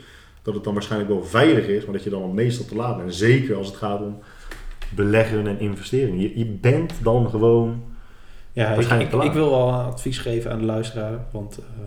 dat 0.41 0.53
het 0.53 0.63
dan 0.63 0.73
waarschijnlijk 0.73 1.11
wel 1.11 1.23
veilig 1.23 1.65
is, 1.67 1.83
maar 1.83 1.93
dat 1.93 2.03
je 2.03 2.09
dan 2.09 2.21
al 2.21 2.27
meestal 2.27 2.65
te 2.65 2.75
laat 2.75 2.95
bent. 2.97 3.09
En 3.09 3.15
zeker 3.15 3.55
als 3.55 3.67
het 3.67 3.75
gaat 3.75 4.01
om 4.01 4.19
beleggen 4.95 5.47
en 5.47 5.59
investeringen. 5.59 6.21
Je, 6.21 6.37
je 6.37 6.45
bent 6.45 6.93
dan 7.03 7.29
gewoon 7.29 7.83
Ja, 8.53 8.67
ik, 8.69 8.75
Waarschijnlijk 8.75 9.11
ik, 9.13 9.19
te 9.19 9.25
ik 9.25 9.33
laat. 9.33 9.41
wil 9.41 9.49
wel 9.49 9.71
advies 9.71 10.17
geven 10.17 10.51
aan 10.51 10.59
de 10.59 10.65
luisteraar. 10.65 11.19
Want, 11.31 11.57
eh, 11.57 11.83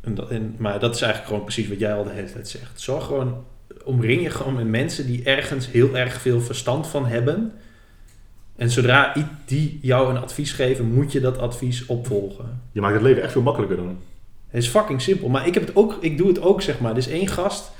en 0.00 0.14
dat, 0.14 0.30
en, 0.30 0.54
maar 0.58 0.78
dat 0.78 0.94
is 0.94 1.00
eigenlijk 1.00 1.32
gewoon 1.32 1.44
precies 1.44 1.68
wat 1.68 1.78
jij 1.78 1.94
al 1.94 2.04
de 2.04 2.10
hele 2.10 2.32
tijd 2.32 2.48
zegt. 2.48 2.80
Zorg 2.80 3.04
gewoon, 3.04 3.44
omring 3.84 4.22
je 4.22 4.30
gewoon 4.30 4.54
met 4.54 4.68
mensen 4.68 5.06
die 5.06 5.24
ergens 5.24 5.70
heel 5.70 5.96
erg 5.96 6.20
veel 6.20 6.40
verstand 6.40 6.86
van 6.86 7.06
hebben. 7.06 7.52
En 8.56 8.70
zodra 8.70 9.14
die 9.44 9.78
jou 9.82 10.10
een 10.10 10.22
advies 10.22 10.52
geven, 10.52 10.92
moet 10.92 11.12
je 11.12 11.20
dat 11.20 11.38
advies 11.38 11.86
opvolgen. 11.86 12.62
Je 12.72 12.80
maakt 12.80 12.94
het 12.94 13.02
leven 13.02 13.22
echt 13.22 13.32
veel 13.32 13.42
makkelijker 13.42 13.76
dan. 13.76 13.98
Het 14.48 14.62
is 14.62 14.68
fucking 14.68 15.02
simpel. 15.02 15.28
Maar 15.28 15.46
ik, 15.46 15.54
heb 15.54 15.66
het 15.66 15.76
ook, 15.76 15.96
ik 16.00 16.18
doe 16.18 16.28
het 16.28 16.40
ook, 16.40 16.62
zeg 16.62 16.80
maar. 16.80 16.90
Er 16.90 16.96
is 16.96 17.08
één 17.08 17.28
gast 17.28 17.70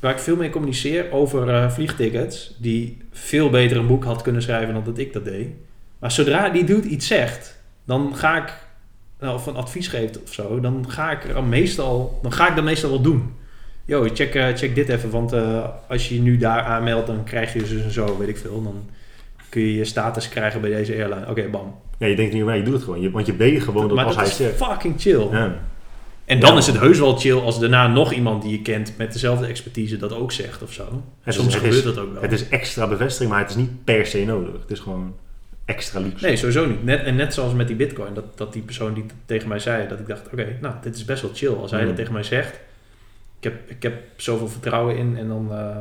waar 0.00 0.12
ik 0.12 0.18
veel 0.18 0.36
mee 0.36 0.50
communiceer 0.50 1.12
over 1.12 1.48
eh, 1.48 1.70
vliegtickets. 1.70 2.56
Die 2.58 2.98
veel 3.12 3.50
beter 3.50 3.76
een 3.76 3.86
boek 3.86 4.04
had 4.04 4.22
kunnen 4.22 4.42
schrijven 4.42 4.74
dan 4.74 4.84
dat 4.84 4.98
ik 4.98 5.12
dat 5.12 5.24
deed. 5.24 5.48
Maar 5.98 6.12
zodra 6.12 6.48
die 6.48 6.64
dude 6.64 6.88
iets 6.88 7.06
zegt, 7.06 7.60
dan 7.84 8.16
ga 8.16 8.42
ik, 8.42 8.54
nou, 9.20 9.34
of 9.34 9.46
een 9.46 9.56
advies 9.56 9.88
geeft 9.88 10.22
of 10.22 10.32
zo, 10.32 10.60
dan 10.60 10.84
ga 10.88 11.10
ik 11.10 11.24
er 11.24 11.44
meestal, 11.44 12.18
dan 12.22 12.32
ga 12.32 12.48
ik 12.48 12.54
dat 12.54 12.64
meestal 12.64 12.90
wel 12.90 13.00
doen. 13.00 13.32
yo, 13.84 14.08
check, 14.14 14.34
eh, 14.34 14.54
check 14.54 14.74
dit 14.74 14.88
even, 14.88 15.10
want 15.10 15.32
eh, 15.32 15.68
als 15.88 16.08
je 16.08 16.14
je 16.14 16.20
nu 16.20 16.36
daar 16.36 16.62
aanmeldt, 16.62 17.06
dan 17.06 17.24
krijg 17.24 17.52
je 17.52 17.58
dus 17.58 17.70
en 17.82 17.90
zo, 17.90 18.18
weet 18.18 18.28
ik 18.28 18.36
veel. 18.38 18.62
Dan 18.62 18.74
kun 19.48 19.60
je 19.62 19.74
je 19.74 19.84
status 19.84 20.28
krijgen 20.28 20.60
bij 20.60 20.70
deze 20.70 20.92
airline. 20.92 21.26
Oké, 21.28 21.48
bam. 21.48 21.74
Ja, 21.98 22.06
je 22.06 22.16
denkt 22.16 22.32
niet, 22.34 22.44
maar 22.44 22.56
je 22.56 22.62
doet 22.62 22.74
het 22.74 22.82
gewoon. 22.82 23.00
Je, 23.00 23.10
want 23.10 23.26
je 23.26 23.36
weet 23.36 23.62
gewoon 23.62 23.86
dat 23.88 23.96
maar 23.96 24.04
als 24.04 24.14
dat 24.16 24.24
hij 24.24 24.32
is 24.32 24.36
zegt... 24.56 24.70
fucking 24.70 24.94
chill. 25.00 25.28
Ja. 25.30 25.54
En 26.24 26.40
dan 26.40 26.52
Ja. 26.52 26.58
is 26.58 26.66
het 26.66 26.78
heus 26.78 26.98
wel 26.98 27.16
chill 27.16 27.38
als 27.38 27.60
daarna 27.60 27.86
nog 27.86 28.12
iemand 28.12 28.42
die 28.42 28.50
je 28.50 28.62
kent 28.62 28.92
met 28.96 29.12
dezelfde 29.12 29.46
expertise 29.46 29.96
dat 29.96 30.12
ook 30.12 30.32
zegt 30.32 30.62
of 30.62 30.72
zo. 30.72 31.02
Het 31.22 31.34
Soms 31.34 31.46
is, 31.48 31.54
gebeurt 31.54 31.74
is, 31.74 31.82
dat 31.82 31.98
ook 31.98 32.12
wel. 32.12 32.22
Het 32.22 32.32
is 32.32 32.48
extra 32.48 32.86
bevestiging, 32.86 33.30
maar 33.30 33.40
het 33.40 33.50
is 33.50 33.56
niet 33.56 33.84
per 33.84 34.06
se 34.06 34.24
nodig. 34.24 34.52
Het 34.60 34.70
is 34.70 34.78
gewoon 34.78 35.14
extra 35.74 36.00
luxe. 36.00 36.26
Nee, 36.26 36.36
sowieso 36.36 36.66
niet. 36.66 36.84
Net, 36.84 37.02
en 37.02 37.16
net 37.16 37.34
zoals 37.34 37.52
met 37.52 37.66
die 37.66 37.76
bitcoin, 37.76 38.14
dat, 38.14 38.24
dat 38.38 38.52
die 38.52 38.62
persoon 38.62 38.94
die 38.94 39.04
tegen 39.26 39.48
mij 39.48 39.58
zei, 39.58 39.88
dat 39.88 39.98
ik 39.98 40.06
dacht, 40.06 40.26
oké, 40.32 40.56
nou, 40.60 40.74
dit 40.82 40.94
is 40.96 41.04
best 41.04 41.22
wel 41.22 41.30
chill. 41.34 41.52
Als 41.54 41.70
hij 41.70 41.80
Mm. 41.80 41.86
dat 41.86 41.96
tegen 41.96 42.12
mij 42.12 42.22
zegt, 42.22 42.54
ik 43.38 43.44
heb, 43.44 43.70
ik 43.70 43.82
heb 43.82 43.94
zoveel 44.16 44.48
vertrouwen 44.48 44.96
in 44.96 45.16
en 45.16 45.28
dan, 45.28 45.48
eh, 45.50 45.76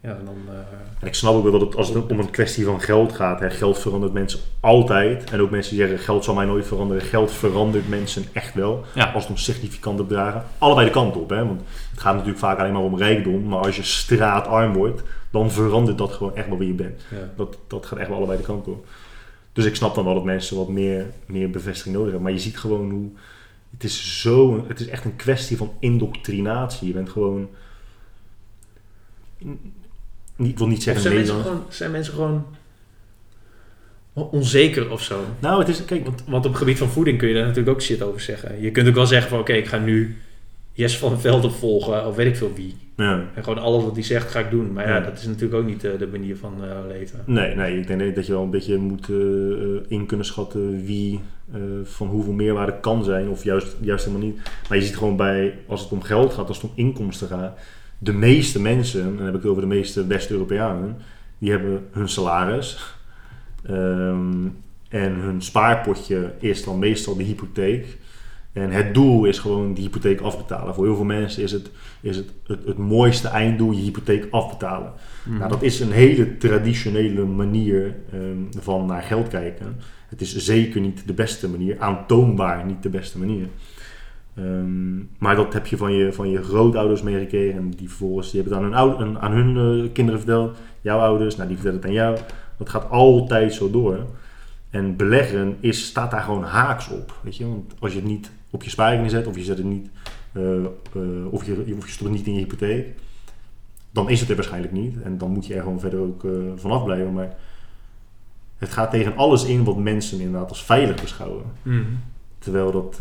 ja, 0.00 0.18
dan 0.24 0.36
eh, 0.48 0.54
En 1.00 1.06
ik 1.06 1.14
snap 1.14 1.34
ook 1.34 1.42
wel 1.42 1.52
dat 1.52 1.60
het, 1.60 1.76
als 1.76 1.88
het 1.88 2.06
om 2.10 2.18
een 2.18 2.30
kwestie 2.30 2.64
van 2.64 2.80
geld 2.80 3.12
gaat, 3.12 3.40
hè, 3.40 3.50
geld 3.50 3.78
verandert 3.78 4.12
mensen 4.12 4.40
altijd. 4.60 5.30
En 5.30 5.40
ook 5.40 5.50
mensen 5.50 5.76
die 5.76 5.86
zeggen, 5.86 6.04
geld 6.04 6.24
zal 6.24 6.34
mij 6.34 6.46
nooit 6.46 6.66
veranderen. 6.66 7.02
Geld 7.02 7.32
verandert 7.32 7.88
mensen 7.88 8.24
echt 8.32 8.54
wel. 8.54 8.84
ja. 8.94 9.04
Als 9.04 9.22
het 9.22 9.32
om 9.32 9.38
significante 9.38 10.02
bedragen. 10.02 10.42
Allebei 10.58 10.86
de 10.86 10.92
kant 10.92 11.16
op. 11.16 11.30
Hè? 11.30 11.46
Want 11.46 11.60
het 11.90 12.00
gaat 12.00 12.12
natuurlijk 12.12 12.38
vaak 12.40 12.58
alleen 12.58 12.72
maar 12.72 12.82
om 12.82 12.98
rijkdom. 12.98 13.42
Maar 13.48 13.58
als 13.58 13.76
je 13.76 13.82
straatarm 13.82 14.72
wordt, 14.72 15.02
dan 15.30 15.50
verandert 15.50 15.98
dat 15.98 16.12
gewoon 16.12 16.36
echt 16.36 16.48
wel 16.48 16.58
wie 16.58 16.68
je 16.68 16.74
bent. 16.74 17.02
ja. 17.10 17.16
Dat, 17.36 17.58
dat 17.66 17.86
gaat 17.86 17.98
echt 17.98 18.08
wel 18.08 18.16
allebei 18.16 18.38
de 18.38 18.44
kant 18.44 18.66
op. 18.66 18.86
Dus 19.52 19.64
ik 19.64 19.74
snap 19.74 19.94
dan 19.94 20.04
wel 20.04 20.14
dat 20.14 20.24
mensen 20.24 20.56
wat 20.56 20.68
meer, 20.68 21.06
meer 21.26 21.50
bevestiging 21.50 21.94
nodig 21.94 22.10
hebben. 22.10 22.22
Maar 22.22 22.38
je 22.38 22.44
ziet 22.44 22.58
gewoon 22.58 22.90
hoe... 22.90 23.10
Het 23.70 23.84
is, 23.84 24.20
zo, 24.20 24.64
het 24.68 24.80
is 24.80 24.86
echt 24.86 25.04
een 25.04 25.16
kwestie 25.16 25.56
van 25.56 25.72
indoctrinatie. 25.78 26.86
Je 26.86 26.92
bent 26.92 27.10
gewoon... 27.10 27.48
Ik 30.36 30.58
wil 30.58 30.66
niet 30.66 30.82
zeggen 30.82 31.02
zijn 31.02 31.14
mensen, 31.14 31.42
gewoon, 31.42 31.62
zijn 31.68 31.90
mensen 31.90 32.14
gewoon 32.14 32.46
onzeker 34.14 34.90
of 34.90 35.02
zo? 35.02 35.24
Nou, 35.38 35.58
het 35.58 35.68
is... 35.68 35.84
Kijk, 35.84 36.04
Want, 36.04 36.24
want 36.26 36.44
op 36.44 36.50
het 36.50 36.60
gebied 36.60 36.78
van 36.78 36.88
voeding 36.88 37.18
kun 37.18 37.28
je 37.28 37.34
daar 37.34 37.46
natuurlijk 37.46 37.76
ook 37.76 37.82
shit 37.82 38.02
over 38.02 38.20
zeggen. 38.20 38.60
Je 38.60 38.70
kunt 38.70 38.88
ook 38.88 38.94
wel 38.94 39.06
zeggen 39.06 39.30
van, 39.30 39.38
oké, 39.38 39.52
ik 39.52 39.66
ga 39.66 39.78
nu 39.78 40.16
Jes 40.72 40.98
van 40.98 41.20
Velden 41.20 41.52
volgen, 41.52 42.06
of 42.06 42.16
weet 42.16 42.26
ik 42.26 42.36
veel 42.36 42.52
wie. 42.54 42.76
Ja. 42.96 43.24
En 43.34 43.42
gewoon 43.44 43.62
alles 43.62 43.84
wat 43.84 43.94
hij 43.94 44.02
zegt 44.02 44.30
ga 44.30 44.40
ik 44.40 44.50
doen. 44.50 44.72
Maar 44.72 44.88
ja, 44.88 44.94
Ja. 44.94 45.00
dat 45.00 45.18
is 45.18 45.26
natuurlijk 45.26 45.54
ook 45.54 45.66
niet 45.66 45.84
eh, 45.84 45.98
de 45.98 46.06
manier 46.06 46.36
van 46.36 46.54
eh, 46.64 46.76
leven. 46.88 47.20
Nee, 47.26 47.54
nee, 47.54 47.78
ik 47.78 47.86
denk 47.86 48.14
dat 48.14 48.26
je 48.26 48.32
wel 48.32 48.42
een 48.42 48.50
beetje 48.50 48.76
moet 48.76 49.08
eh, 49.08 49.90
in 49.90 50.06
kunnen 50.06 50.26
schatten 50.26 50.84
wie 50.84 51.20
van 51.84 52.06
hoeveel 52.06 52.32
meerwaarde 52.32 52.80
kan 52.80 53.04
zijn, 53.04 53.28
of 53.28 53.44
juist, 53.44 53.76
juist 53.80 54.04
helemaal 54.04 54.26
niet. 54.26 54.40
Maar 54.68 54.78
je 54.78 54.84
ziet 54.84 54.96
gewoon 54.96 55.16
bij, 55.16 55.58
als 55.66 55.80
het 55.82 55.92
om 55.92 56.02
geld 56.02 56.32
gaat, 56.34 56.48
als 56.48 56.62
het 56.62 56.70
om 56.70 56.76
inkomsten 56.76 57.28
gaat, 57.28 57.58
de 57.98 58.12
meeste 58.12 58.60
mensen, 58.60 59.02
en 59.02 59.16
dan 59.16 59.24
heb 59.24 59.34
ik 59.34 59.40
het 59.40 59.50
over 59.50 59.62
de 59.62 59.68
meeste 59.68 60.06
West-Europeanen, 60.06 60.96
die 61.38 61.50
hebben 61.50 61.86
hun 61.90 62.08
salaris 62.08 62.94
ehm, 63.66 64.46
en 64.88 65.12
hun 65.14 65.42
spaarpotje 65.42 66.32
is 66.38 66.64
dan 66.64 66.78
meestal 66.78 67.16
de 67.16 67.22
hypotheek. 67.22 67.98
En 68.52 68.70
het 68.70 68.94
doel 68.94 69.24
is 69.24 69.38
gewoon 69.38 69.74
die 69.74 69.84
hypotheek 69.84 70.20
afbetalen. 70.20 70.74
Voor 70.74 70.84
heel 70.84 70.96
veel 70.96 71.04
mensen 71.04 71.42
is 71.42 71.52
het, 71.52 71.70
is 72.00 72.16
het, 72.16 72.32
het, 72.46 72.64
het 72.66 72.78
mooiste 72.78 73.28
einddoel 73.28 73.70
je 73.70 73.80
hypotheek 73.80 74.26
afbetalen. 74.30 74.92
Nou, 75.24 75.48
dat 75.48 75.62
is 75.62 75.80
een 75.80 75.92
hele 75.92 76.36
traditionele 76.36 77.24
manier 77.24 77.94
ehm, 78.12 78.60
van 78.60 78.86
naar 78.86 79.02
geld 79.02 79.28
kijken. 79.28 79.76
Het 80.08 80.20
is 80.20 80.36
zeker 80.36 80.80
niet 80.80 81.06
de 81.06 81.12
beste 81.12 81.48
manier, 81.48 81.76
aantoonbaar 81.78 82.64
niet 82.64 82.82
de 82.82 82.88
beste 82.88 83.18
manier. 83.18 83.46
Ehm, 84.34 84.96
maar 85.18 85.36
dat 85.36 85.52
heb 85.52 85.66
je 85.66 85.76
van 85.76 85.92
je, 85.92 86.12
van 86.12 86.30
je 86.30 86.42
grootouders 86.42 87.02
meegekregen 87.02 87.58
en 87.58 87.70
die 87.70 87.88
vervolgens 87.88 88.30
die 88.30 88.40
hebben 88.40 88.58
het 88.58 88.74
aan 88.74 88.84
hun, 88.84 88.98
oude, 88.98 89.18
aan 89.18 89.32
hun 89.32 89.84
eh, 89.84 89.92
kinderen 89.92 90.20
verteld. 90.20 90.58
Jouw 90.80 90.98
ouders, 90.98 91.36
nou 91.36 91.48
die 91.48 91.56
vertellen 91.56 91.80
het 91.80 91.88
aan 91.88 91.94
jou. 91.94 92.18
Dat 92.56 92.68
gaat 92.68 92.90
altijd 92.90 93.54
zo 93.54 93.70
door. 93.70 94.06
En 94.70 94.96
beleggen 94.96 95.56
is, 95.60 95.86
staat 95.86 96.10
daar 96.10 96.22
gewoon 96.22 96.42
haaks 96.42 96.88
op. 96.88 97.14
Weet 97.22 97.36
je? 97.36 97.48
Want 97.48 97.74
als 97.78 97.92
je 97.92 97.98
het 97.98 98.08
niet 98.08 98.30
op 98.52 98.62
je 98.62 98.70
spaarrekening 98.70 99.12
zet 99.12 99.26
of 99.26 99.36
je 99.36 99.42
zet 99.42 99.56
het 99.56 99.66
niet, 99.66 99.90
eh, 100.32 100.64
eh, 100.64 100.70
of, 101.30 101.44
je, 101.44 101.74
of 101.76 101.86
je 101.86 101.92
stopt 101.92 102.10
het 102.10 102.18
niet 102.18 102.26
in 102.26 102.32
je 102.34 102.38
hypotheek, 102.38 102.86
dan 103.90 104.10
is 104.10 104.20
het 104.20 104.28
er 104.28 104.34
waarschijnlijk 104.34 104.72
niet. 104.72 105.02
En 105.02 105.18
dan 105.18 105.30
moet 105.30 105.46
je 105.46 105.54
er 105.54 105.62
gewoon 105.62 105.80
verder 105.80 106.00
ook 106.00 106.24
eh, 106.24 106.30
vanaf 106.56 106.84
blijven. 106.84 107.12
Maar 107.12 107.36
het 108.58 108.70
gaat 108.70 108.90
tegen 108.90 109.16
alles 109.16 109.44
in 109.44 109.64
wat 109.64 109.76
mensen 109.76 110.20
inderdaad 110.20 110.48
als 110.48 110.64
veilig 110.64 111.00
beschouwen. 111.00 111.44
Mhm. 111.62 111.82
Terwijl 112.38 112.72
dat, 112.72 112.96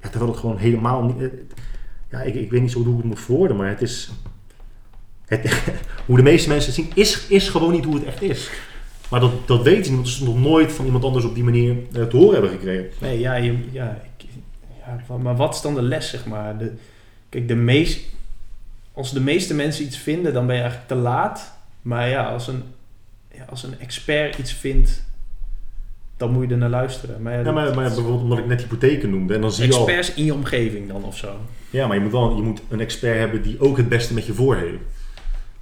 ja, 0.00 0.08
terwijl 0.08 0.30
het 0.30 0.40
gewoon 0.40 0.56
helemaal 0.56 1.02
niet. 1.02 1.30
ja, 2.10 2.22
ik, 2.22 2.34
ik 2.34 2.50
weet 2.50 2.60
niet 2.60 2.70
zo 2.70 2.78
hoe 2.78 2.92
ik 2.92 2.96
het 2.96 3.06
moet 3.06 3.20
verwoorden, 3.20 3.56
maar 3.56 3.68
het 3.68 3.82
is. 3.82 4.10
Het, 5.24 5.62
hoe 6.06 6.16
de 6.16 6.22
meeste 6.22 6.48
mensen 6.48 6.72
het 6.72 6.80
zien, 6.80 6.90
is, 6.94 7.26
is 7.26 7.48
gewoon 7.48 7.72
niet 7.72 7.84
hoe 7.84 7.94
het 7.94 8.04
echt 8.04 8.22
is. 8.22 8.50
Maar 9.10 9.20
dat, 9.20 9.32
dat 9.46 9.62
weten 9.62 9.84
ze 9.84 9.90
niet, 9.90 10.00
want 10.00 10.08
ze 10.08 10.24
nog 10.24 10.38
nooit 10.38 10.72
van 10.72 10.84
iemand 10.84 11.04
anders 11.04 11.24
op 11.24 11.34
die 11.34 11.44
manier 11.44 11.76
eh, 11.92 12.02
te 12.02 12.16
horen 12.16 12.32
hebben 12.32 12.50
gekregen. 12.50 12.90
Nee, 13.00 13.18
ja, 13.18 13.34
je, 13.34 13.58
ja, 13.70 14.02
ik, 14.18 14.26
ja, 14.86 15.16
maar 15.16 15.36
wat 15.36 15.54
is 15.54 15.60
dan 15.60 15.74
de 15.74 15.82
les, 15.82 16.10
zeg 16.10 16.26
maar? 16.26 16.58
De, 16.58 16.72
kijk, 17.28 17.48
de 17.48 17.54
meest, 17.54 18.00
als 18.92 19.12
de 19.12 19.20
meeste 19.20 19.54
mensen 19.54 19.84
iets 19.84 19.98
vinden, 19.98 20.32
dan 20.32 20.46
ben 20.46 20.54
je 20.54 20.60
eigenlijk 20.60 20.90
te 20.90 20.98
laat. 20.98 21.58
Maar 21.82 22.08
ja, 22.08 22.32
als 22.32 22.48
een, 22.48 22.62
ja, 23.32 23.44
als 23.50 23.62
een 23.62 23.80
expert 23.80 24.38
iets 24.38 24.52
vindt, 24.52 25.04
dan 26.16 26.30
moet 26.30 26.46
je 26.46 26.52
er 26.52 26.58
naar 26.58 26.68
luisteren. 26.68 27.22
Maar 27.22 27.44
ja, 27.44 27.52
maar, 27.52 27.72
bijvoorbeeld 27.72 28.22
omdat 28.22 28.38
ik 28.38 28.46
net 28.46 28.60
hypotheken 28.60 29.10
noemde, 29.10 29.34
en 29.34 29.40
dan 29.40 29.52
zie 29.52 29.66
je 29.66 29.72
al. 29.72 29.78
experts 29.78 30.14
in 30.14 30.24
je 30.24 30.34
omgeving 30.34 30.88
dan 30.88 31.04
of 31.04 31.16
zo. 31.16 31.36
Ja, 31.70 31.86
maar 31.86 31.96
je 31.96 32.02
moet 32.02 32.12
wel 32.12 32.36
je 32.36 32.42
moet 32.42 32.60
een 32.68 32.80
expert 32.80 33.18
hebben 33.18 33.42
die 33.42 33.60
ook 33.60 33.76
het 33.76 33.88
beste 33.88 34.14
met 34.14 34.26
je 34.26 34.32
voor 34.32 34.56
heeft. 34.56 34.82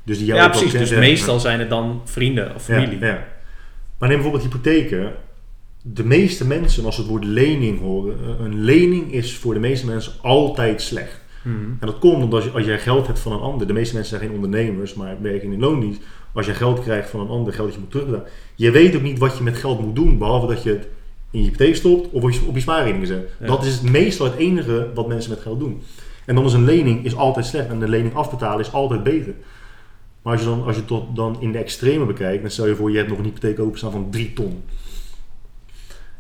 Dus 0.05 0.19
die 0.19 0.27
jou 0.27 0.39
Ja, 0.41 0.49
precies. 0.49 0.73
Dus 0.73 0.91
meestal 0.91 1.41
zijn 1.41 1.59
het 1.59 1.71
dan 1.71 2.01
vrienden 2.05 2.55
of 2.55 2.63
familie. 2.63 2.99
Ja, 2.99 3.07
ja. 3.07 3.25
Maar 3.99 4.09
neem 4.09 4.21
bijvoorbeeld 4.23 4.53
hypotheken. 4.53 5.13
De 5.83 6.05
meeste 6.05 6.47
mensen, 6.47 6.85
als 6.85 6.95
ze 6.95 7.01
het 7.01 7.11
woord 7.11 7.25
lening 7.25 7.81
horen, 7.81 8.17
eh, 8.19 8.45
een 8.45 8.61
lening 8.61 9.13
is 9.13 9.37
voor 9.37 9.55
de 9.55 9.61
meeste 9.61 9.87
mensen 9.87 10.13
altijd 10.21 10.83
slecht. 10.83 11.21
Mhm. 11.43 11.57
En 11.57 11.87
dat 11.87 11.99
komt 11.99 12.23
omdat 12.23 12.33
als, 12.33 12.45
je, 12.45 12.51
als 12.51 12.65
jij 12.65 12.79
geld 12.79 13.07
hebt 13.07 13.19
van 13.19 13.33
een 13.33 13.41
ander, 13.41 13.67
de 13.67 13.73
meeste 13.73 13.95
mensen 13.95 14.19
zijn 14.19 14.29
geen 14.29 14.43
ondernemers, 14.43 14.95
maar 14.95 15.17
werken 15.21 15.53
in 15.53 15.61
loondienst. 15.61 16.01
Als 16.35 16.47
je 16.47 16.55
geld 16.55 16.83
krijgt 16.83 17.11
van 17.11 17.21
een 17.21 17.29
ander, 17.29 17.53
geld 17.53 17.67
dat 17.67 17.75
je 17.75 17.81
moet 17.81 17.91
terugbetalen. 17.91 18.31
Je 18.55 18.71
weet 18.71 18.97
ook 18.97 19.03
niet 19.03 19.19
wat 19.19 19.37
je 19.37 19.43
met 19.43 19.57
geld 19.57 19.81
moet 19.81 19.95
doen, 19.95 20.19
behalve 20.19 20.47
dat 20.47 20.63
je 20.63 20.71
het 20.71 20.89
in 21.31 21.41
je 21.41 21.45
hypotheek 21.45 21.77
stopt 21.77 22.11
of 22.11 22.23
op 22.23 22.31
je, 22.31 22.41
op 22.47 22.55
je 22.55 22.61
spaarrekening 22.61 23.07
zet. 23.07 23.29
Ja. 23.41 23.47
Dat 23.47 23.65
is 23.65 23.73
het 23.73 23.91
meestal 23.91 24.27
het 24.27 24.37
enige 24.37 24.89
wat 24.95 25.09
mensen 25.09 25.31
met 25.31 25.41
geld 25.41 25.59
doen. 25.59 25.83
En 26.25 26.35
dan 26.35 26.45
is 26.45 26.53
een 26.53 26.65
lening 26.65 27.05
is 27.05 27.17
altijd 27.17 27.47
slecht 27.47 27.69
en 27.69 27.81
de 27.81 27.89
lening 27.89 28.15
afbetalen 28.15 28.61
is 28.61 28.73
altijd 28.73 29.03
beter. 29.03 29.35
Maar 30.23 30.33
als 30.33 30.43
je 30.43 30.49
dan, 30.49 30.65
als 30.65 30.77
je 30.77 31.05
dan 31.15 31.37
in 31.41 31.53
de 31.53 31.59
extreme 31.59 32.05
bekijkt, 32.05 32.43
dan 32.43 32.51
stel 32.51 32.67
je 32.67 32.75
voor 32.75 32.91
je 32.91 32.97
hebt 32.97 33.09
nog 33.09 33.19
een 33.19 33.25
hypotheek 33.25 33.59
openstaan 33.59 33.91
van 33.91 34.11
3 34.11 34.33
ton. 34.33 34.63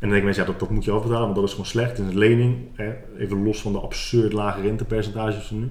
En 0.03 0.09
dan 0.09 0.11
denken 0.11 0.25
mensen, 0.25 0.47
ja, 0.47 0.59
dat, 0.59 0.71
moet 0.71 0.85
je 0.85 0.91
afbetalen, 0.91 1.23
want 1.23 1.35
dat 1.35 1.45
is 1.45 1.51
gewoon 1.51 1.67
slecht. 1.67 1.99
Is 1.99 2.07
een 2.07 2.19
lening, 2.19 2.57
hè, 2.75 2.93
even 3.19 3.45
los 3.45 3.61
van 3.61 3.73
de 3.73 3.79
absurd 3.79 4.33
lage 4.33 4.61
rentepercentages 4.61 5.45
van 5.45 5.61
nu. 5.61 5.71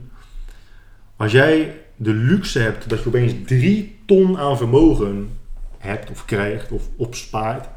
Als 1.15 1.31
jij 1.31 1.81
de 1.95 2.13
luxe 2.13 2.59
hebt 2.59 2.89
dat 2.89 2.99
je 2.99 3.07
opeens 3.07 3.33
3 3.45 3.99
ton 4.05 4.37
aan 4.37 4.57
vermogen 4.57 5.29
hebt 5.77 6.09
of 6.09 6.25
krijgt 6.25 6.71
of 6.71 6.89
opspaart. 6.97 7.67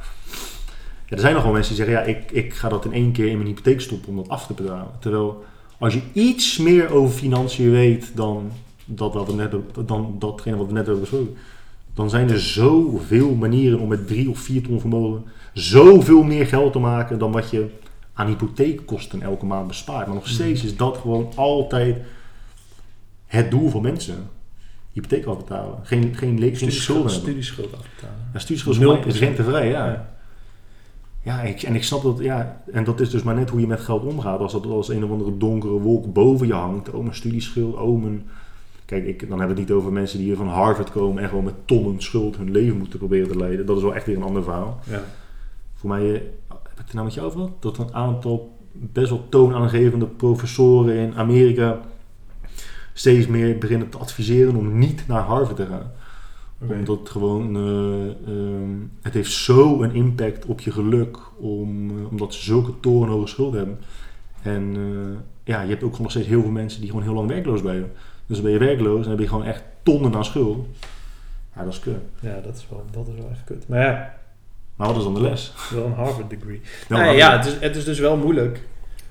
Ja, 1.06 1.16
er 1.16 1.20
zijn 1.20 1.34
nog 1.34 1.42
wel 1.42 1.52
mensen 1.52 1.76
die 1.76 1.84
zeggen, 1.84 2.04
ja, 2.04 2.18
ik, 2.18 2.30
ik 2.30 2.54
ga 2.54 2.68
dat 2.68 2.84
in 2.84 2.92
één 2.92 3.12
keer 3.12 3.26
in 3.26 3.36
mijn 3.36 3.48
hypotheek 3.48 3.80
stoppen 3.80 4.08
om 4.08 4.16
dat 4.16 4.28
af 4.28 4.46
te 4.46 4.54
betalen. 4.54 4.90
Terwijl 5.00 5.44
als 5.78 5.94
je 5.94 6.00
iets 6.12 6.58
meer 6.58 6.90
over 6.90 7.16
financiën 7.16 7.70
weet 7.70 8.16
dan, 8.16 8.52
dat 8.84 9.14
wat 9.14 9.26
we 9.26 9.32
net, 9.32 9.54
dan 9.86 10.16
datgene 10.18 10.56
wat 10.56 10.66
we 10.66 10.72
net 10.72 10.84
hebben 10.84 11.00
besproken, 11.00 11.36
dan 11.94 12.10
zijn 12.10 12.30
er 12.30 12.40
zoveel 12.40 13.34
manieren 13.34 13.78
om 13.78 13.88
met 13.88 14.06
3 14.06 14.30
of 14.30 14.38
4 14.38 14.62
ton 14.62 14.80
vermogen 14.80 15.24
zoveel 15.52 16.22
meer 16.22 16.46
geld 16.46 16.72
te 16.72 16.78
maken 16.78 17.18
dan 17.18 17.32
wat 17.32 17.50
je 17.50 17.70
aan 18.12 18.26
hypotheekkosten 18.26 19.22
elke 19.22 19.46
maand 19.46 19.66
bespaart. 19.66 20.06
Maar 20.06 20.14
nog 20.14 20.28
steeds 20.28 20.64
is 20.64 20.76
dat 20.76 20.96
gewoon 20.96 21.32
altijd 21.34 21.96
het 23.26 23.50
doel 23.50 23.68
van 23.68 23.82
mensen. 23.82 24.28
Hypotheek 24.92 25.26
afbetalen. 25.26 25.78
Geen, 25.82 26.14
geen, 26.16 26.38
geen 26.38 26.72
schulden 26.72 27.04
hebben. 27.04 27.20
Studieschuld 27.20 27.72
afbetalen. 27.72 28.28
Ja, 28.32 28.38
studieschuld 28.38 28.76
is 28.76 28.82
voor 28.82 28.92
mij- 28.92 29.06
is 29.06 29.16
0%. 29.16 29.18
rentevrij, 29.18 29.68
ja. 29.68 29.86
Ja. 29.86 30.12
Ja, 31.22 31.40
ik, 31.42 31.62
en 31.62 31.74
ik 31.74 31.84
snap 31.84 32.02
dat, 32.02 32.18
ja, 32.18 32.62
en 32.72 32.84
dat 32.84 33.00
is 33.00 33.10
dus 33.10 33.22
maar 33.22 33.34
net 33.34 33.50
hoe 33.50 33.60
je 33.60 33.66
met 33.66 33.80
geld 33.80 34.04
omgaat. 34.04 34.40
Als 34.40 34.52
dat 34.52 34.66
als 34.66 34.88
een 34.88 35.04
of 35.04 35.10
andere 35.10 35.36
donkere 35.36 35.72
wolk 35.72 36.12
boven 36.12 36.46
je 36.46 36.52
hangt. 36.52 36.90
Oh, 36.90 37.02
mijn 37.02 37.14
studieschuld, 37.14 37.76
oh, 37.76 38.02
mijn... 38.02 38.26
Kijk, 38.84 39.06
ik, 39.06 39.20
dan 39.20 39.38
hebben 39.38 39.56
we 39.56 39.60
het 39.60 39.70
niet 39.70 39.78
over 39.78 39.92
mensen 39.92 40.18
die 40.18 40.26
hier 40.26 40.36
van 40.36 40.48
Harvard 40.48 40.90
komen 40.90 41.22
en 41.22 41.28
gewoon 41.28 41.44
met 41.44 41.66
tonnen 41.66 42.02
schuld 42.02 42.36
hun 42.36 42.50
leven 42.50 42.76
moeten 42.76 42.98
proberen 42.98 43.28
te 43.28 43.36
leiden. 43.36 43.66
Dat 43.66 43.76
is 43.76 43.82
wel 43.82 43.94
echt 43.94 44.06
weer 44.06 44.16
een 44.16 44.22
ander 44.22 44.42
verhaal. 44.42 44.80
Ja. 44.90 45.02
Voor 45.74 45.88
mij, 45.88 46.14
eh, 46.14 46.20
heb 46.48 46.78
ik 46.78 46.84
het 46.84 46.92
nou 46.92 47.04
met 47.04 47.14
jou 47.14 47.26
over 47.26 47.38
gehad? 47.38 47.62
Dat 47.62 47.78
een 47.78 47.94
aantal 47.94 48.56
best 48.72 49.10
wel 49.10 49.26
toonaangevende 49.28 50.06
professoren 50.06 50.94
in 50.94 51.14
Amerika 51.14 51.80
steeds 52.92 53.26
meer 53.26 53.58
beginnen 53.58 53.88
te 53.88 53.98
adviseren 53.98 54.56
om 54.56 54.78
niet 54.78 55.04
naar 55.06 55.22
Harvard 55.22 55.56
te 55.56 55.66
gaan. 55.66 55.90
Oké. 56.62 56.74
Omdat 56.74 56.98
het 56.98 57.08
gewoon, 57.08 57.56
eh, 57.56 58.32
ehm, 58.32 58.70
het 59.02 59.14
heeft 59.14 59.32
zo 59.32 59.82
een 59.82 59.94
impact 59.94 60.46
op 60.46 60.60
je 60.60 60.70
geluk, 60.70 61.18
om, 61.36 61.90
eh, 61.90 62.10
omdat 62.10 62.34
ze 62.34 62.42
zulke 62.42 62.80
torenhoge 62.80 63.26
schulden 63.26 63.58
hebben. 63.58 63.78
En 64.42 64.76
ja, 65.44 65.62
je 65.62 65.68
hebt 65.68 65.82
ook 65.82 65.90
gewoon 65.90 66.02
nog 66.02 66.10
steeds 66.10 66.26
heel 66.26 66.42
veel 66.42 66.50
mensen 66.50 66.80
die 66.80 66.88
gewoon 66.88 67.04
heel 67.04 67.14
lang 67.14 67.28
werkloos 67.28 67.60
blijven. 67.60 67.90
Dus 68.26 68.36
dan 68.36 68.42
ben 68.44 68.52
je 68.52 68.58
werkloos 68.58 68.96
en 68.96 69.02
dan 69.02 69.10
heb 69.10 69.20
je 69.20 69.28
gewoon 69.28 69.44
echt 69.44 69.62
tonnen 69.82 70.14
aan 70.14 70.24
schuld. 70.24 70.66
Ja, 71.56 71.64
dat 71.64 71.72
is 71.72 71.80
kut. 71.80 71.96
Ja, 72.20 72.40
dat 72.40 72.56
is 72.56 72.66
wel, 72.70 72.84
dat 72.90 73.08
is 73.08 73.14
wel 73.14 73.30
echt 73.30 73.44
kut. 73.44 73.68
Maar 73.68 73.80
ja, 73.80 74.14
Maar 74.76 74.86
wat 74.88 74.96
is 74.96 75.02
dan 75.02 75.14
de 75.14 75.20
les? 75.20 75.52
wel 75.70 75.84
een 75.84 75.92
Harvard 75.92 76.30
degree. 76.30 76.60
Nee, 76.88 77.00
maar- 77.00 77.14
ja, 77.16 77.36
het 77.36 77.46
is, 77.46 77.54
het 77.60 77.76
is 77.76 77.84
dus 77.84 77.98
wel 77.98 78.16
moeilijk. 78.16 78.60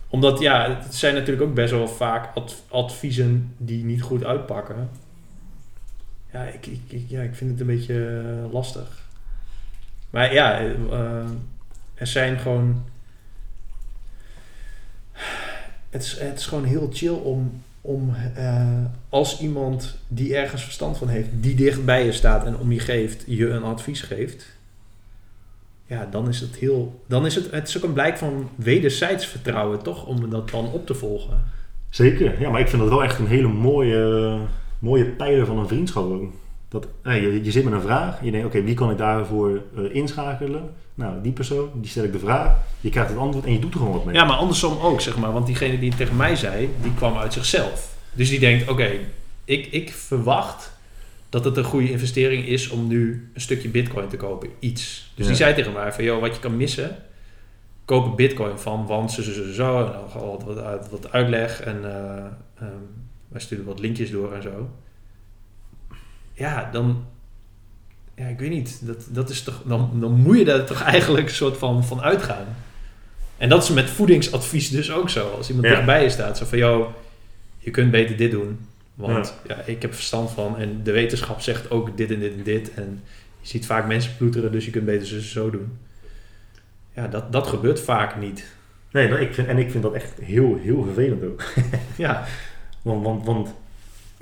Omdat, 0.09 0.39
ja, 0.39 0.77
het 0.81 0.95
zijn 0.95 1.13
natuurlijk 1.13 1.47
ook 1.47 1.53
best 1.53 1.71
wel 1.71 1.87
vaak 1.87 2.35
ad- 2.35 2.63
adviezen 2.69 3.53
die 3.57 3.83
niet 3.83 4.01
goed 4.01 4.23
uitpakken. 4.23 4.89
Ja, 6.33 6.43
ik, 6.43 6.65
ik, 6.65 6.81
ik- 6.87 7.05
ja, 7.09 7.21
ik 7.21 7.35
vind 7.35 7.51
het 7.51 7.59
een 7.59 7.65
beetje 7.75 8.21
eh, 8.45 8.53
lastig. 8.53 9.01
Maar 10.09 10.33
ja, 10.33 10.59
eh, 10.59 10.67
er 11.93 12.07
zijn 12.07 12.39
gewoon... 12.39 12.83
Het 15.89 16.03
is, 16.03 16.19
het 16.19 16.39
is 16.39 16.45
gewoon 16.45 16.63
heel 16.63 16.89
chill 16.93 17.13
om, 17.13 17.61
om 17.85 18.15
eh, 18.35 18.65
als 19.09 19.39
iemand 19.39 19.97
die 20.07 20.35
ergens 20.35 20.63
verstand 20.63 20.97
van 20.97 21.07
heeft, 21.07 21.29
die 21.31 21.55
dicht 21.55 21.85
bij 21.85 22.05
je 22.05 22.11
staat 22.11 22.45
en 22.45 22.57
om 22.57 22.71
je 22.71 22.79
geeft, 22.79 23.23
je 23.27 23.49
een 23.49 23.63
advies 23.63 24.01
geeft. 24.01 24.45
Ja, 25.85 26.07
dan 26.11 26.27
is 26.27 26.39
het 26.39 26.55
heel. 26.55 27.01
Dan 27.07 27.25
is 27.25 27.35
het, 27.35 27.51
het 27.51 27.67
is 27.67 27.77
ook 27.77 27.83
een 27.83 27.93
blijk 27.93 28.17
van 28.17 28.49
wederzijds 28.55 29.25
vertrouwen, 29.25 29.83
toch? 29.83 30.05
Om 30.05 30.29
dat 30.29 30.49
dan 30.49 30.71
op 30.71 30.85
te 30.85 30.93
volgen. 30.93 31.43
Zeker, 31.89 32.41
ja, 32.41 32.49
maar 32.49 32.59
ik 32.59 32.67
vind 32.67 32.81
dat 32.81 32.91
wel 32.91 33.03
echt 33.03 33.19
een 33.19 33.27
hele 33.27 33.47
mooie, 33.47 34.37
mooie 34.79 35.05
pijler 35.05 35.45
van 35.45 35.57
een 35.57 35.67
vriendschap 35.67 36.11
ook. 36.11 36.33
Dat, 36.73 36.87
hey, 37.01 37.21
je, 37.21 37.43
je 37.43 37.51
zit 37.51 37.63
met 37.63 37.73
een 37.73 37.81
vraag, 37.81 38.23
je 38.23 38.31
denkt, 38.31 38.45
oké, 38.45 38.61
wie 38.63 38.73
kan 38.75 38.91
ik 38.91 38.97
daarvoor 38.97 39.61
eh, 39.77 39.95
inschakelen? 39.95 40.69
Nou, 40.95 41.21
die 41.21 41.31
persoon, 41.31 41.69
die 41.75 41.89
stel 41.89 42.03
ik 42.03 42.11
de 42.11 42.19
vraag, 42.19 42.57
je 42.81 42.89
krijgt 42.89 43.09
het 43.09 43.19
antwoord 43.19 43.45
en 43.45 43.51
je 43.53 43.59
doet 43.59 43.73
er 43.73 43.77
gewoon 43.79 43.93
wat 43.93 44.05
mee. 44.05 44.15
Ja, 44.15 44.23
maar 44.25 44.35
andersom 44.37 44.77
ook, 44.79 45.01
zeg 45.01 45.17
maar. 45.17 45.31
Want 45.33 45.45
diegene 45.45 45.79
die 45.79 45.89
het 45.89 45.97
tegen 45.97 46.15
mij 46.15 46.35
zei, 46.35 46.69
die 46.81 46.93
kwam 46.93 47.17
uit 47.17 47.33
zichzelf. 47.33 47.95
Dus 48.13 48.29
die 48.29 48.39
denkt, 48.39 48.69
oké, 48.69 48.89
ik, 49.45 49.65
ik 49.65 49.91
verwacht 49.91 50.71
dat 51.29 51.45
het 51.45 51.57
een 51.57 51.63
goede 51.63 51.91
investering 51.91 52.45
is 52.45 52.69
om 52.69 52.87
nu 52.87 53.29
een 53.33 53.41
stukje 53.41 53.69
bitcoin 53.69 54.07
te 54.07 54.17
kopen. 54.17 54.49
Iets. 54.59 55.11
Dus 55.15 55.25
Ja. 55.25 55.31
die 55.31 55.41
zei 55.41 55.53
tegen 55.53 55.73
mij 55.73 55.93
van, 55.93 56.03
joh, 56.03 56.21
wat 56.21 56.33
je 56.35 56.39
kan 56.41 56.57
missen, 56.57 56.95
koop 57.85 58.05
een 58.05 58.15
bitcoin 58.15 58.57
van, 58.59 58.85
want 58.85 59.11
zo, 59.11 59.21
zo, 59.21 59.31
zo, 59.31 59.51
zo. 59.51 59.85
En 59.85 59.91
dan 59.91 60.25
wat, 60.25 60.43
wat, 60.43 60.57
uit- 60.57 60.89
wat 60.89 61.11
uitleg 61.11 61.61
en 61.61 61.77
ehm, 61.83 62.67
wij 63.27 63.41
sturen 63.41 63.65
wat 63.65 63.79
linkjes 63.79 64.11
door 64.11 64.33
en 64.33 64.41
zo. 64.41 64.69
Ja, 66.33 66.69
dan... 66.71 67.05
Ja, 68.15 68.25
ik 68.27 68.39
weet 68.39 68.49
niet. 68.49 68.79
Dat, 68.85 69.05
dat 69.09 69.29
is 69.29 69.43
toch, 69.43 69.61
dan, 69.65 69.91
dan 69.99 70.11
moet 70.11 70.37
je 70.37 70.45
daar 70.45 70.65
toch 70.65 70.81
eigenlijk 70.81 71.27
een 71.27 71.33
soort 71.33 71.57
van, 71.57 71.83
van 71.85 72.01
uitgaan. 72.01 72.45
En 73.37 73.49
dat 73.49 73.63
is 73.63 73.69
met 73.69 73.89
voedingsadvies 73.89 74.69
dus 74.69 74.91
ook 74.91 75.09
zo. 75.09 75.29
Als 75.29 75.47
iemand 75.49 75.67
Ja. 75.67 75.73
dichtbij 75.73 76.03
je 76.03 76.09
staat, 76.09 76.37
zo 76.37 76.45
van, 76.45 76.57
joh, 76.57 76.87
je 77.57 77.71
kunt 77.71 77.91
beter 77.91 78.17
dit 78.17 78.31
doen. 78.31 78.59
Want 78.95 79.33
ja. 79.47 79.55
ik 79.65 79.81
heb 79.81 79.89
er 79.91 79.95
verstand 79.95 80.31
van 80.31 80.57
en 80.57 80.83
de 80.83 80.91
wetenschap 80.91 81.41
zegt 81.41 81.71
ook 81.71 81.97
dit 81.97 82.11
en 82.11 82.19
dit 82.19 82.33
en 82.33 82.43
dit. 82.43 82.73
En 82.73 83.01
je 83.41 83.47
ziet 83.47 83.65
vaak 83.65 83.87
mensen 83.87 84.17
ploeteren, 84.17 84.51
dus 84.51 84.65
je 84.65 84.71
kunt 84.71 84.85
beter 84.85 85.07
zo, 85.07 85.19
zo 85.19 85.49
doen. 85.49 85.77
Ja, 86.95 87.07
dat, 87.07 87.31
dat 87.31 87.47
gebeurt 87.47 87.79
vaak 87.79 88.15
niet. 88.19 88.45
Nee, 88.91 89.09
dat- 89.09 89.19
ik 89.19 89.33
vind, 89.33 89.47
en 89.47 89.57
ik 89.57 89.71
vind 89.71 89.83
dat 89.83 89.93
echt 89.93 90.11
heel, 90.21 90.57
heel 90.61 90.83
vervelend 90.83 91.23
ook. 91.23 91.43
Ja, 91.97 92.25
Want, 92.81 93.03
want, 93.05 93.25
want 93.25 93.53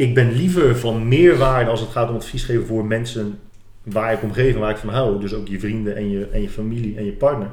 ik 0.02 0.14
ben 0.14 0.32
liever 0.32 0.78
van 0.78 1.08
meerwaarde 1.08 1.70
als 1.70 1.80
het 1.80 1.90
gaat 1.90 2.10
om 2.10 2.16
advies 2.16 2.44
geven 2.44 2.66
voor 2.66 2.86
mensen 2.86 3.40
waar 3.84 4.14
ik 4.14 4.24
om 4.24 4.34
geef 4.34 4.54
en 4.54 4.60
waar 4.60 4.72
ik 4.72 4.78
van 4.78 4.90
hou. 4.90 5.20
Dus 5.20 5.34
ook 5.34 5.48
je 5.48 5.60
vrienden 5.60 5.96
en 5.96 6.10
je, 6.10 6.28
en 6.28 6.42
je 6.42 6.50
familie 6.50 6.98
en 6.98 7.06
je 7.06 7.12
partner. 7.12 7.50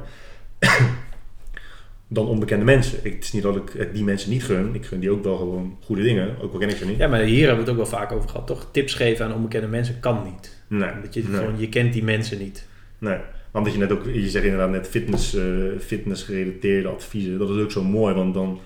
dan 2.07 2.27
onbekende 2.27 2.65
mensen. 2.65 2.99
Ik, 3.03 3.13
het 3.13 3.23
is 3.23 3.31
niet 3.31 3.43
dat 3.43 3.55
ik 3.55 3.89
die 3.93 4.03
mensen 4.03 4.29
niet 4.29 4.43
gun. 4.43 4.75
Ik 4.75 4.85
gun 4.85 4.99
die 4.99 5.11
ook 5.11 5.23
wel 5.23 5.37
gewoon 5.37 5.77
goede 5.83 6.01
dingen. 6.01 6.35
Ook 6.41 6.53
al 6.53 6.59
ken 6.59 6.69
ik 6.69 6.75
ze 6.75 6.85
niet. 6.85 6.97
ja, 6.97 7.07
maar 7.07 7.19
hier 7.19 7.47
hebben 7.47 7.65
we 7.65 7.71
het 7.71 7.79
ook 7.79 7.89
wel 7.89 7.99
vaak 7.99 8.11
over 8.11 8.29
gehad, 8.29 8.47
toch? 8.47 8.67
Tips 8.71 8.93
geven 8.93 9.25
aan 9.25 9.33
onbekende 9.33 9.67
mensen 9.67 9.99
kan 9.99 10.23
niet. 10.23 10.63
Nee, 10.67 10.91
Omdat 10.93 11.13
je, 11.13 11.23
nee, 11.23 11.39
gewoon, 11.39 11.59
je 11.59 11.69
kent 11.69 11.93
die 11.93 12.03
mensen 12.03 12.39
niet. 12.39 12.67
nee. 12.97 13.17
Want 13.51 13.65
dat 13.65 13.73
je 13.73 13.79
net 13.79 13.91
ook, 13.91 14.05
je 14.13 14.29
zegt 14.29 14.45
inderdaad 14.45 14.69
net 14.69 14.87
fitness, 14.87 15.35
eh, 15.35 15.43
fitness 15.79 16.23
gerelateerde 16.23 16.87
adviezen. 16.87 17.37
Dat 17.37 17.49
is 17.49 17.61
ook 17.61 17.71
zo 17.71 17.83
mooi, 17.83 18.13
want 18.13 18.33
dan, 18.33 18.59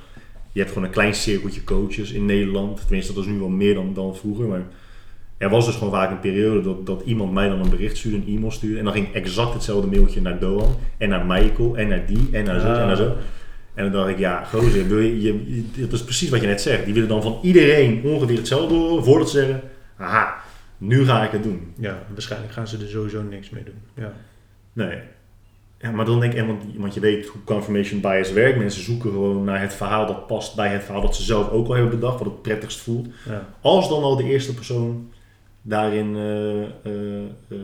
je 0.54 0.60
hebt 0.60 0.72
gewoon 0.72 0.88
een 0.88 0.94
klein 0.94 1.14
cirkeltje 1.16 1.64
coaches 1.64 2.12
in 2.12 2.26
Nederland. 2.26 2.82
Tenminste, 2.82 3.14
dat 3.14 3.24
is 3.24 3.30
nu 3.30 3.40
wel 3.40 3.50
meer 3.50 3.74
dan, 3.74 3.94
dan 3.94 4.16
vroeger. 4.16 4.46
Maar 4.48 4.62
er 5.38 5.50
was 5.50 5.66
dus 5.66 5.76
gewoon 5.76 5.94
vaak 5.94 6.12
een 6.12 6.20
periode 6.20 6.62
dat, 6.62 6.86
dat 6.86 7.02
iemand 7.06 7.32
mij 7.34 7.50
dan 7.50 7.60
een 7.60 7.70
bericht 7.70 7.98
stuurde, 7.98 8.18
een 8.18 8.36
e-mail 8.36 8.52
stuurde. 8.52 8.78
En 8.78 8.84
dan 8.84 8.94
ging 8.94 9.14
exact 9.14 9.54
hetzelfde 9.54 9.88
mailtje 9.88 10.22
naar 10.22 10.40
Doan 10.40 10.76
en 10.98 11.10
naar 11.10 11.26
Michael 11.26 11.78
en 11.78 11.88
naar 11.88 12.06
die 12.06 12.28
en 12.32 12.44
naar 12.46 12.60
zo 12.60 12.68
en 12.68 12.88
naar 12.88 12.96
zo. 12.96 13.16
En 13.74 13.84
dan 13.84 13.92
dacht 13.92 14.10
ik, 14.10 14.18
ja, 14.18 14.44
gozer, 14.44 14.88
wil 14.88 15.00
je, 15.00 15.22
je, 15.22 15.64
je- 15.74 15.82
dat 15.82 15.94
is 15.94 16.04
precies 16.04 16.30
wat 16.30 16.42
je 16.42 16.48
net 16.48 16.62
zegt. 16.62 16.86
Die 16.86 16.94
willen 16.94 17.10
dan 17.10 17.22
van 17.22 17.40
iedereen 17.42 18.02
ongeveer 18.04 18.38
hetzelfde 18.38 18.76
horen 18.76 19.04
voordat 19.04 19.30
ze 19.30 19.38
zeggen, 19.38 19.62
aha, 19.98 20.36
nu 20.78 21.06
ga 21.06 21.24
ik 21.24 21.32
het 21.32 21.44
doen. 21.44 21.74
Ja, 21.80 22.04
waarschijnlijk 22.14 22.54
gaan 22.54 22.68
ze 22.68 22.78
er 22.78 22.88
sowieso 22.88 23.22
niks 23.22 23.50
mee 23.50 23.64
doen. 23.64 23.76
Ja. 23.96 24.14
Nee. 24.74 24.98
Ja, 25.84 25.92
maar 25.92 26.06
dan 26.06 26.20
denk 26.20 26.34
ik, 26.34 26.46
want, 26.78 26.94
je 26.94 27.00
weet 27.00 27.28
hoe 27.28 27.44
confirmation 27.44 28.02
bias 28.02 28.32
werkt. 28.32 28.58
Mensen 28.58 28.84
zoeken 28.84 29.12
gewoon 29.12 29.44
naar 29.44 29.62
het 29.62 29.74
verhaal 29.74 30.08
dat 30.08 30.28
past 30.28 30.56
bij 30.56 30.68
het 30.68 30.84
verhaal 30.84 31.02
dat 31.02 31.16
ze 31.16 31.24
zelf 31.24 31.50
ook 31.50 31.68
al 31.68 31.74
hebben 31.74 32.00
bedacht, 32.00 32.20
wat 32.20 32.28
het 32.28 32.42
prettigst 32.42 32.80
voelt. 32.80 33.08
Ja. 33.26 33.50
Als 33.62 33.90
dan 33.90 34.04
al 34.04 34.16
de 34.16 34.24
eerste 34.24 34.54
persoon 34.54 35.12
daarin 35.62 36.16
eh, 36.16 36.62
eh, 36.62 37.24
eh, 37.48 37.58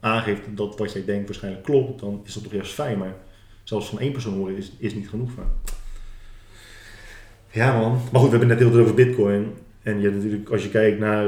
aangeeft 0.00 0.40
dat 0.54 0.78
wat 0.78 0.92
jij 0.92 1.04
denkt 1.04 1.26
waarschijnlijk 1.26 1.64
klopt, 1.64 2.00
dan 2.00 2.20
is 2.24 2.34
dat 2.34 2.42
toch 2.42 2.52
juist 2.52 2.72
fijn. 2.72 2.98
Maar 2.98 3.14
zelfs 3.62 3.88
van 3.88 4.00
één 4.00 4.12
persoon 4.12 4.34
horen 4.34 4.56
is, 4.56 4.72
is 4.78 4.94
niet 4.94 5.08
genoeg 5.08 5.30
van. 5.30 5.44
Ja 7.50 7.78
man. 7.78 7.90
Maar 8.12 8.20
goed, 8.20 8.30
we 8.30 8.38
hebben 8.38 8.48
het 8.48 8.48
net 8.48 8.58
heel 8.58 8.70
veel 8.70 8.80
over 8.80 8.94
bitcoin. 8.94 9.52
En 9.82 9.96
je 9.96 10.02
hebt 10.02 10.16
natuurlijk, 10.16 10.50
als 10.50 10.62
je 10.62 10.70
kijkt 10.70 10.98
naar 10.98 11.24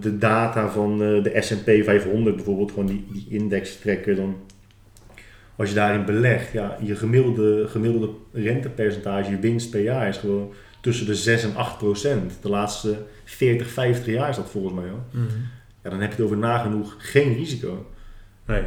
de 0.00 0.16
data 0.18 0.70
van 0.70 0.98
de 0.98 1.36
S&P 1.38 1.84
500 1.84 2.36
bijvoorbeeld, 2.36 2.70
gewoon 2.70 2.86
die, 2.86 3.06
die 3.12 3.26
index 3.28 3.78
trekken, 3.78 4.16
dan 4.16 4.36
als 5.58 5.68
je 5.68 5.74
daarin 5.74 6.04
belegt, 6.04 6.52
ja, 6.52 6.76
je 6.82 6.96
gemiddelde, 6.96 7.66
gemiddelde 7.68 8.10
rentepercentage, 8.32 9.30
je 9.30 9.38
winst 9.38 9.70
per 9.70 9.82
jaar 9.82 10.08
is 10.08 10.16
gewoon 10.16 10.52
tussen 10.80 11.06
de 11.06 11.14
6 11.14 11.42
en 11.42 11.56
8 11.56 11.78
procent. 11.78 12.38
De 12.42 12.48
laatste 12.48 12.96
40, 13.24 13.68
50 13.68 14.06
jaar 14.14 14.28
is 14.28 14.36
dat 14.36 14.50
volgens 14.50 14.74
mij 14.74 14.90
al. 14.90 15.02
Mhm. 15.10 15.24
Ja, 15.82 15.90
dan 15.90 16.00
heb 16.00 16.10
je 16.10 16.16
het 16.16 16.24
over 16.24 16.36
nagenoeg 16.36 16.94
geen 16.98 17.34
risico. 17.34 17.86
Nee. 18.46 18.62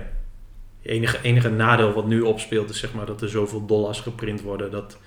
Het 0.82 0.92
enige, 0.92 1.18
enige 1.22 1.50
nadeel 1.50 1.94
wat 1.94 2.08
nu 2.08 2.22
opspeelt 2.22 2.70
is 2.70 2.80
zeg 2.80 2.94
maar 2.94 3.06
dat 3.06 3.22
er 3.22 3.30
zoveel 3.30 3.66
dollars 3.66 4.00
geprint 4.00 4.42
worden. 4.42 4.72
Dat, 4.72 4.98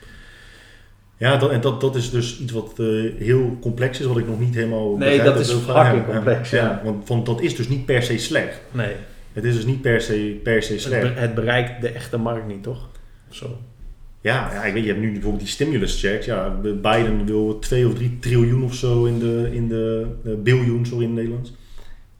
Ja, 1.16 1.36
dat, 1.36 1.50
en 1.50 1.60
dat, 1.60 1.80
dat 1.80 1.96
is 1.96 2.10
dus 2.10 2.40
iets 2.40 2.52
wat 2.52 2.72
eh, 2.78 2.86
heel 3.18 3.58
complex 3.60 4.00
is, 4.00 4.06
wat 4.06 4.18
ik 4.18 4.26
nog 4.26 4.40
niet 4.40 4.54
helemaal 4.54 4.96
Nee, 4.96 5.16
begrijp. 5.16 5.34
dat 5.36 5.46
is 5.46 5.54
ook 5.54 5.62
fucking 5.62 6.06
ja, 6.06 6.12
complex, 6.12 6.50
ja. 6.50 6.80
want, 6.84 7.08
want 7.08 7.26
dat 7.26 7.40
is 7.40 7.56
dus 7.56 7.68
niet 7.68 7.86
per 7.86 8.02
se 8.02 8.18
slecht. 8.18 8.60
nee, 8.70 8.94
Het 9.34 9.44
is 9.44 9.54
dus 9.54 9.64
niet 9.66 9.80
per 9.82 10.00
se, 10.00 10.40
per 10.42 10.62
se 10.62 10.72
het, 10.72 10.82
slecht. 10.82 11.14
be- 11.14 11.20
het 11.20 11.34
bereikt 11.34 11.80
de 11.80 11.88
echte 11.88 12.16
markt 12.16 12.46
niet, 12.46 12.62
toch? 12.62 12.88
Of 13.28 13.34
zo. 13.34 13.58
Ja, 14.20 14.52
ja, 14.52 14.64
ik 14.64 14.72
weet, 14.72 14.82
je 14.82 14.88
hebt 14.88 15.00
nu 15.00 15.12
bijvoorbeeld 15.12 15.42
die 15.42 15.52
stimulus 15.52 16.00
checks. 16.00 16.26
Ja, 16.26 16.50
Biden 16.82 17.26
wil 17.26 17.58
2 17.58 17.86
of 17.86 17.94
3 17.94 18.18
triljoen 18.18 18.64
of 18.64 18.74
zo 18.74 19.04
in 19.04 19.18
de, 19.18 19.48
in 19.52 19.68
de 19.68 20.06
eh, 20.24 20.32
biljoen, 20.42 20.86
sorry 20.86 21.02
in 21.02 21.08
het 21.10 21.18
Nederlands, 21.18 21.52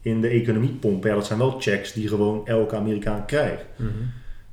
in 0.03 0.21
de 0.21 0.29
economie 0.29 0.71
pompen. 0.71 1.09
Ja, 1.11 1.17
dat 1.17 1.27
zijn 1.27 1.39
wel 1.39 1.61
checks 1.61 1.93
die 1.93 2.09
gewoon 2.09 2.47
elke 2.47 2.77
Amerikaan 2.77 3.27
krijgt. 3.27 3.65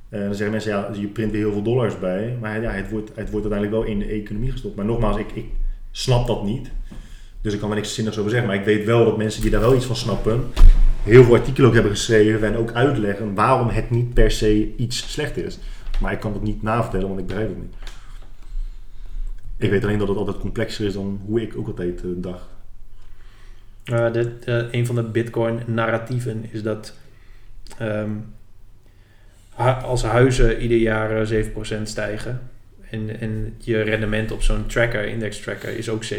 Eh, 0.08 0.20
dan 0.20 0.34
zeggen 0.34 0.50
mensen, 0.50 0.70
ja, 0.72 0.90
je 1.00 1.06
print 1.06 1.30
weer 1.32 1.40
heel 1.40 1.52
veel 1.52 1.62
dollars 1.62 1.98
bij. 1.98 2.36
Maar 2.40 2.62
ja, 2.62 2.70
het 2.70 2.90
wordt, 2.90 3.10
het 3.14 3.30
wordt 3.30 3.46
uiteindelijk 3.50 3.82
wel 3.82 3.92
in 3.94 3.98
de 3.98 4.06
economie 4.06 4.50
gestopt. 4.50 4.76
Maar 4.76 4.84
nogmaals, 4.84 5.16
ik, 5.16 5.30
ik 5.34 5.46
snap 5.90 6.26
dat 6.26 6.44
niet. 6.44 6.70
Dus 7.40 7.52
ik 7.54 7.60
kan 7.60 7.70
er 7.70 7.76
niks 7.76 7.94
zinnigs 7.94 8.18
over 8.18 8.30
zeggen. 8.30 8.48
Maar 8.48 8.58
ik 8.58 8.64
weet 8.64 8.84
wel 8.84 9.04
dat 9.04 9.16
mensen 9.16 9.42
die 9.42 9.50
daar 9.50 9.60
wel 9.60 9.74
iets 9.74 9.86
van 9.86 9.96
snappen, 9.96 10.44
heel 11.02 11.24
veel 11.24 11.34
artikelen 11.34 11.68
ook 11.68 11.74
hebben 11.74 11.92
geschreven 11.92 12.48
en 12.48 12.56
ook 12.56 12.72
uitleggen 12.72 13.34
waarom 13.34 13.68
het 13.68 13.90
niet 13.90 14.14
per 14.14 14.30
se 14.30 14.76
iets 14.76 15.12
slecht 15.12 15.36
is. 15.36 15.58
Maar 16.00 16.12
ik 16.12 16.20
kan 16.20 16.32
het 16.32 16.42
niet 16.42 16.62
navertellen, 16.62 17.08
want 17.08 17.20
ik 17.20 17.26
begrijp 17.26 17.48
het 17.48 17.58
niet. 17.58 17.74
Ik 19.56 19.70
weet 19.70 19.84
alleen 19.84 19.98
dat 19.98 20.08
het 20.08 20.16
altijd 20.16 20.38
complexer 20.38 20.86
is 20.86 20.92
dan 20.92 21.20
hoe 21.26 21.42
ik 21.42 21.56
ook 21.56 21.66
altijd 21.66 22.02
eh, 22.02 22.08
dacht. 22.16 22.44
Uh, 23.84 24.12
de, 24.12 24.68
een 24.70 24.86
van 24.86 24.94
de 24.94 25.02
Bitcoin-narratieven 25.02 26.44
is 26.50 26.62
dat 26.62 26.94
ehm, 27.78 28.10
als 29.84 30.02
huizen 30.02 30.60
ieder 30.60 30.78
jaar 30.78 31.22
eh, 31.22 31.46
7% 31.78 31.82
stijgen 31.82 32.50
en, 32.92 33.20
en 33.20 33.54
je 33.58 33.80
rendement 33.80 34.32
op 34.32 34.42
zo'n 34.42 34.66
tracker, 34.66 35.06
index 35.06 35.40
tracker, 35.40 35.76
is 35.76 35.88
ook 35.88 36.04
7%, 36.04 36.16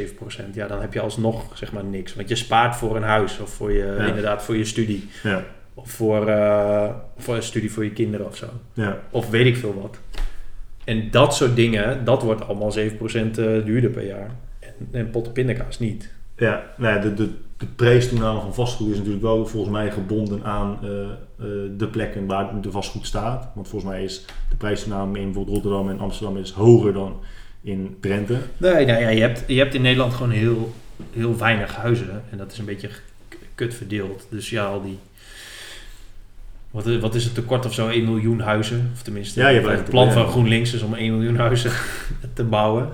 ja, 0.54 0.68
dan 0.68 0.82
heb 0.82 0.94
je 0.94 1.00
alsnog 1.00 1.58
zeg 1.58 1.72
maar 1.72 1.84
niks. 1.84 2.16
Want 2.16 2.30
je 2.30 2.36
spaart 2.36 2.76
voor 2.76 2.96
een 2.96 3.04
huis 3.04 3.40
of 3.40 3.50
voor 3.50 3.72
je, 3.72 3.96
Ja. 3.98 4.06
inderdaad 4.06 4.44
voor 4.44 4.58
je 4.58 4.66
studie 4.66 5.10
Ja, 5.24 5.44
of 5.74 5.92
voor, 5.92 6.28
eh, 6.28 6.90
voor 7.18 7.36
een 7.36 7.44
studie 7.44 7.72
voor 7.72 7.84
je 7.84 7.92
kinderen 7.92 8.26
of 8.28 8.36
zo. 8.38 8.46
ja, 8.74 9.00
Of 9.10 9.30
weet 9.30 9.46
ik 9.46 9.58
veel 9.58 9.82
wat. 9.82 9.98
En 10.84 11.08
dat 11.12 11.36
soort 11.36 11.56
dingen, 11.56 12.06
dat 12.06 12.22
wordt 12.24 12.48
allemaal 12.48 12.72
7% 12.72 13.38
eh, 13.38 13.46
duurder 13.66 13.90
per 13.90 14.06
jaar. 14.06 14.30
En, 14.60 14.74
en 14.92 15.10
potten 15.10 15.34
pindakaas 15.34 15.80
niet. 15.80 16.10
Ja, 16.38 16.64
nou 16.78 16.96
ja, 16.96 17.02
de, 17.02 17.14
de, 17.14 17.30
de 17.64 17.70
prijstoename 17.76 18.40
van 18.42 18.54
vastgoed 18.54 18.90
is 18.90 18.98
natuurlijk 18.98 19.24
wel 19.24 19.46
volgens 19.48 19.74
mij 19.74 19.92
gebonden 19.92 20.44
aan 20.44 20.80
eh, 20.84 20.90
eh, 20.90 21.10
de 21.78 21.88
plekken 21.92 22.26
waar 22.26 22.62
de 22.62 22.72
vastgoed 22.72 23.06
staat. 23.06 23.48
Want 23.56 23.68
volgens 23.68 23.92
mij 23.92 24.04
is 24.04 24.26
de 24.50 24.56
prijstoename 24.56 25.20
in 25.20 25.26
bijvoorbeeld 25.26 25.56
Rotterdam 25.56 25.90
en 25.90 26.00
Amsterdam 26.00 26.38
is 26.38 26.52
hoger 26.52 26.94
dan 26.94 27.20
in 27.62 27.98
Drenthe. 28.00 28.38
Nee, 28.58 28.86
nou 28.86 29.02
ja, 29.02 29.10
je, 29.10 29.22
hebt, 29.22 29.44
je 29.48 29.58
hebt 29.58 29.74
in 29.74 29.82
Nederland 29.82 30.14
gewoon 30.14 30.32
heel, 30.32 30.74
heel 31.12 31.38
weinig 31.38 31.76
huizen. 31.76 32.24
En 32.30 32.38
dat 32.38 32.52
is 32.52 32.58
een 32.58 32.66
beetje 32.66 32.90
kut 33.56 33.74
verdeeld. 33.74 34.28
Dus 34.30 34.50
ja, 34.50 34.66
al 34.66 34.82
die... 34.82 34.98
Wat, 36.72 36.86
is- 36.86 37.00
wat 37.00 37.16
is 37.16 37.24
het 37.24 37.34
tekort 37.34 37.66
of 37.66 37.74
zo? 37.74 37.88
1 37.88 38.04
miljoen 38.06 38.40
huizen? 38.40 38.90
Of 38.94 39.02
tenminste, 39.02 39.40
Ja, 39.40 39.48
je 39.48 39.60
hebt 39.60 39.78
het 39.80 39.90
plan 39.90 40.12
van 40.12 40.28
GroenLinks 40.28 40.74
is 40.74 40.82
om 40.82 40.94
1 40.94 41.14
miljoen 41.18 41.36
huizen 41.38 41.72
te 42.34 42.44
bouwen. 42.44 42.90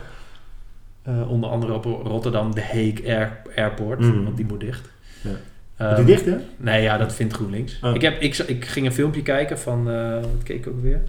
Eh, 1.10 1.30
onder 1.30 1.50
andere 1.50 1.74
op 1.74 1.86
Rotterdam, 1.86 2.56
de 2.56 2.62
Hague 2.62 3.02
Air, 3.06 3.42
Airport. 3.56 4.00
Mhm. 4.00 4.24
Want 4.24 4.36
die 4.36 4.46
moet 4.46 4.60
dicht. 4.60 4.90
Ja. 5.22 5.88
Moet 5.88 5.96
die 5.96 6.06
dicht, 6.06 6.26
hè? 6.26 6.38
Nee, 6.58 6.82
ja, 6.82 6.98
dat 6.98 7.14
vindt 7.14 7.34
GroenLinks. 7.34 7.80
Oh. 7.82 7.96
Ik, 7.96 8.02
heb, 8.02 8.22
ik, 8.22 8.38
ik 8.38 8.66
ging 8.66 8.86
een 8.86 8.92
filmpje 8.92 9.22
kijken 9.22 9.60
van... 9.60 9.90
eh, 9.90 10.14
wat 10.14 10.44
keek 10.44 10.58
ik 10.58 10.68
ook 10.68 10.82
weer? 10.82 11.02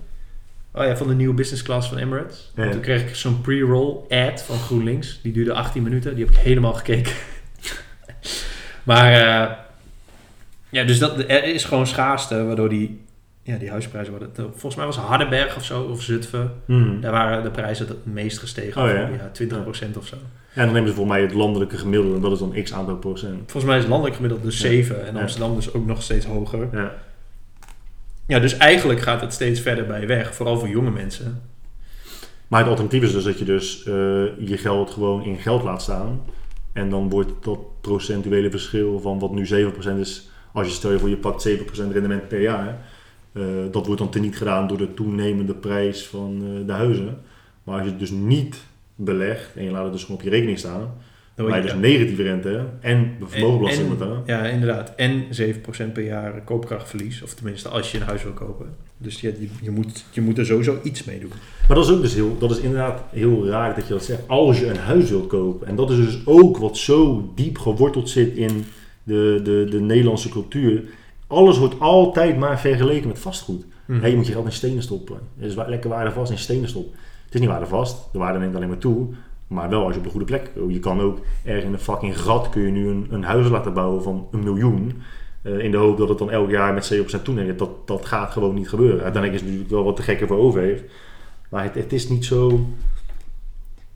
Oh 0.73 0.85
ja, 0.85 0.97
van 0.97 1.09
de 1.09 1.15
nieuwe 1.15 1.35
business 1.35 1.63
class 1.63 1.89
van 1.89 1.99
Emirates. 1.99 2.53
Ja, 2.55 2.65
ja. 2.65 2.71
Toen 2.71 2.81
kreeg 2.81 3.03
ik 3.03 3.15
zo'n 3.15 3.41
pre-roll 3.41 3.97
ad 4.09 4.43
van 4.43 4.59
GroenLinks. 4.59 5.21
Die 5.23 5.33
duurde 5.33 5.53
18 5.53 5.83
minuten. 5.83 6.15
Die 6.15 6.25
heb 6.25 6.35
ik 6.35 6.41
helemaal 6.41 6.73
gekeken. 6.73 7.13
maar 8.83 9.13
ja, 10.69 10.85
dus 10.85 10.99
dat, 10.99 11.19
er 11.19 11.45
is 11.45 11.65
gewoon 11.65 11.87
schaarste, 11.87 12.45
waardoor 12.45 12.69
die, 12.69 13.01
ja, 13.43 13.57
die 13.57 13.71
huisprijzen 13.71 14.13
worden... 14.13 14.31
Volgens 14.35 14.75
mij 14.75 14.85
was 14.85 14.97
Hardenberg 14.97 15.57
of 15.57 15.65
zo, 15.65 15.83
of 15.83 16.03
Zutphen. 16.03 16.53
Mhm. 16.65 17.01
Daar 17.01 17.13
waren 17.13 17.43
de 17.43 17.51
prijzen 17.51 17.87
het 17.87 18.07
meest 18.07 18.39
gestegen. 18.39 18.83
Oh, 18.83 18.89
van, 18.89 18.97
ja? 18.97 19.09
ja, 19.09 19.93
20% 19.93 19.97
of 19.99 20.07
zo. 20.07 20.17
Ja, 20.53 20.65
dan 20.65 20.73
nemen 20.75 20.89
ze 20.89 20.95
voor 20.95 21.07
mij 21.07 21.21
het 21.21 21.35
landelijke 21.35 21.79
gemiddelde. 21.79 22.15
En 22.17 22.23
dat 22.23 22.33
is 22.33 22.39
dan 22.39 22.63
x 22.63 22.73
aantal 22.73 22.97
procent. 22.97 23.37
Volgens 23.37 23.65
mij 23.65 23.79
is 23.79 23.87
landelijk 23.87 24.15
gemiddeld 24.15 24.43
dus 24.43 24.61
Ja. 24.61 24.69
7. 24.69 25.07
En 25.07 25.15
Ja. 25.15 25.21
Amsterdam 25.21 25.55
dus 25.55 25.75
ook 25.75 25.87
nog 25.87 26.03
steeds 26.03 26.27
hoger. 26.27 26.69
Ja. 26.73 26.95
Ja, 28.27 28.39
dus 28.39 28.57
eigenlijk 28.57 29.01
gaat 29.01 29.21
het 29.21 29.33
steeds 29.33 29.61
verder 29.61 29.87
bij 29.87 30.07
weg. 30.07 30.35
Vooral 30.35 30.59
voor 30.59 30.69
jonge 30.69 30.91
mensen. 30.91 31.43
Maar 32.49 32.61
het 32.61 32.69
alternatief 32.69 33.03
is 33.03 33.13
dus 33.13 33.25
dat 33.25 33.39
je 33.39 33.45
dus 33.45 33.85
eh, 33.85 33.93
je 34.39 34.57
geld 34.57 34.91
gewoon 34.91 35.25
in 35.25 35.39
geld 35.39 35.63
laat 35.63 35.83
staan. 35.83 36.21
En 36.73 36.91
dan 36.91 37.09
wordt 37.09 37.31
dat 37.45 37.59
procentuele 37.81 38.51
verschil 38.51 39.01
van 39.01 39.19
wat 39.19 39.33
nu 39.33 39.47
7% 39.47 39.99
is, 39.99 40.29
als 40.53 40.67
je 40.67 40.73
stel 40.73 40.93
je 40.93 40.99
voor 40.99 41.09
je 41.09 41.17
pakt 41.17 41.49
7% 41.49 41.53
rendement 41.93 42.29
per 42.29 42.41
jaar. 42.41 42.79
Eh, 43.33 43.43
dat 43.71 43.87
wordt 43.87 44.01
dan 44.01 44.11
teniet 44.11 44.37
gedaan 44.37 44.67
door 44.69 44.79
de 44.79 44.95
toenemende 44.95 45.55
prijs 45.55 46.07
van 46.07 46.43
eh, 46.43 46.67
de 46.67 46.73
huizen. 46.73 47.19
Maar 47.65 47.75
als 47.75 47.85
je 47.85 47.91
het 47.91 48.01
dus 48.01 48.11
niet 48.11 48.57
belegt 48.95 49.57
en 49.57 49.65
je 49.65 49.71
laat 49.71 49.83
het 49.83 49.93
dus 49.93 50.03
gewoon 50.03 50.17
op 50.17 50.23
je 50.23 50.31
rekening 50.31 50.59
staan, 50.59 50.95
Dan 51.35 51.49
maar 51.49 51.57
je 51.57 51.63
dus 51.63 51.75
negatieve 51.75 52.23
rente 52.23 52.65
en 52.81 53.17
vermogenbelasting 53.25 53.91
En- 53.91 53.99
betaalt. 53.99 54.27
Ja, 54.27 54.45
inderdaad. 54.45 54.93
En 54.97 55.25
7% 55.31 55.93
per 55.93 56.05
jaar 56.05 56.43
koopkrachtverlies. 56.45 57.23
Of 57.23 57.35
tenminste, 57.35 57.69
als 57.69 57.93
je 57.93 57.99
een 57.99 58.07
huis 58.07 58.23
wil 58.23 58.33
kopen. 58.33 58.67
Dus 58.97 59.21
je, 59.21 59.35
je, 59.41 59.49
je, 59.63 59.71
moet, 59.71 60.05
je 60.11 60.21
moet 60.21 60.39
er 60.39 60.47
sowieso 60.47 60.79
iets 60.83 61.05
mee 61.05 61.21
doen. 61.21 61.33
Maar 61.69 61.77
dat 61.77 61.87
is 61.87 61.93
ook 61.95 62.03
dus 62.03 62.15
heel, 62.15 62.37
dat 62.39 62.51
is 62.51 62.59
inderdaad 62.59 63.03
heel 63.11 63.47
raar 63.47 63.75
dat 63.75 63.87
je 63.87 63.93
dat 63.93 64.05
zegt. 64.05 64.29
Als 64.29 64.59
je 64.61 64.67
een 64.67 64.77
huis 64.77 65.11
wilt 65.11 65.27
kopen. 65.27 65.67
En 65.67 65.77
dat 65.77 65.91
is 65.91 65.97
dus 65.97 66.19
ook 66.25 66.57
wat 66.57 66.77
zo 66.77 67.31
diep 67.35 67.59
geworteld 67.59 68.09
zit 68.11 68.37
in 68.37 68.65
de, 69.03 69.41
de, 69.43 69.67
de 69.71 69.81
Nederlandse 69.81 70.29
cultuur. 70.29 70.83
Alles 71.31 71.59
wordt 71.59 71.81
altijd 71.81 72.39
maar 72.39 72.61
vergeleken 72.61 73.09
met 73.09 73.19
vastgoed. 73.19 73.65
Hè, 73.87 74.07
je 74.07 74.17
moet 74.17 74.27
je 74.27 74.33
geld 74.33 74.45
in 74.45 74.53
stenen 74.53 74.83
stoppen. 74.83 75.17
Het 75.39 75.51
is 75.51 75.55
lekker 75.55 75.91
waardevast 75.91 76.31
in 76.31 76.39
stenen 76.39 76.69
stoppen. 76.69 76.93
Het 77.25 77.35
is 77.35 77.41
niet 77.41 77.49
waardevast. 77.49 78.09
De 78.13 78.19
waarde 78.19 78.39
neemt 78.39 78.55
alleen 78.57 78.69
maar 78.69 78.79
toe. 78.79 79.07
Maar 79.47 79.69
wel 79.69 79.83
als 79.85 79.93
je 79.93 79.99
op 79.99 80.05
de 80.05 80.11
goede 80.11 80.27
plek 80.27 80.51
Je 80.69 80.79
kan 80.79 81.01
ook 81.01 81.19
ergens 81.45 81.65
in 81.65 81.73
een 81.73 81.79
fucking 81.79 82.21
gat 82.21 82.49
kun 82.49 82.63
je 82.63 82.71
nu 82.71 82.89
een, 82.89 83.07
een 83.11 83.23
huis 83.23 83.49
laten 83.49 83.73
bouwen 83.75 84.03
van 84.03 84.29
een 84.31 84.43
miljoen. 84.43 85.03
eh, 85.43 85.59
in 85.59 85.71
de 85.71 85.77
hoop 85.77 85.99
dat 85.99 86.09
het 86.09 86.19
dan 86.19 86.31
elk 86.31 86.51
jaar 86.51 86.75
met 86.75 86.93
7% 87.19 87.23
toeneemt. 87.23 87.59
Dat, 87.59 87.71
dat 87.87 88.05
gaat 88.07 88.31
gewoon 88.33 88.55
niet 88.55 88.69
gebeuren. 88.69 89.03
Uiteindelijk 89.03 89.33
is 89.33 89.41
het 89.41 89.49
natuurlijk 89.51 89.75
wel 89.75 89.85
wat 89.85 89.97
de 89.97 90.03
gekke 90.03 90.27
voor 90.27 90.39
over 90.39 90.61
heeft. 90.61 90.83
Maar 91.49 91.63
het, 91.65 91.75
het 91.75 91.93
is 91.93 92.09
niet 92.09 92.25
zo, 92.25 92.67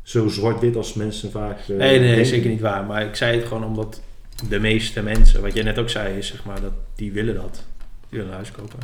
zo 0.02 0.28
zwart-wit 0.28 0.76
als 0.76 0.94
mensen 0.94 1.30
vaak. 1.30 1.58
eh, 1.58 1.66
Nee, 1.68 1.76
nee, 1.78 1.98
nee, 1.98 2.06
denken. 2.08 2.26
zeker 2.26 2.50
niet 2.50 2.60
waar. 2.60 2.84
Maar 2.84 3.02
ik 3.04 3.14
zei 3.16 3.36
het 3.38 3.46
gewoon 3.46 3.64
omdat 3.64 4.00
de 4.48 4.60
meeste 4.60 5.02
mensen, 5.02 5.42
wat 5.42 5.54
jij 5.54 5.62
net 5.62 5.78
ook 5.78 5.90
zei, 5.90 6.18
is 6.18 6.26
zeg 6.26 6.44
maar 6.44 6.60
dat 6.60 6.72
die 6.94 7.12
willen 7.12 7.34
dat. 7.34 7.64
Die 8.08 8.18
willen 8.18 8.26
een 8.26 8.34
huis 8.34 8.50
kopen. 8.50 8.78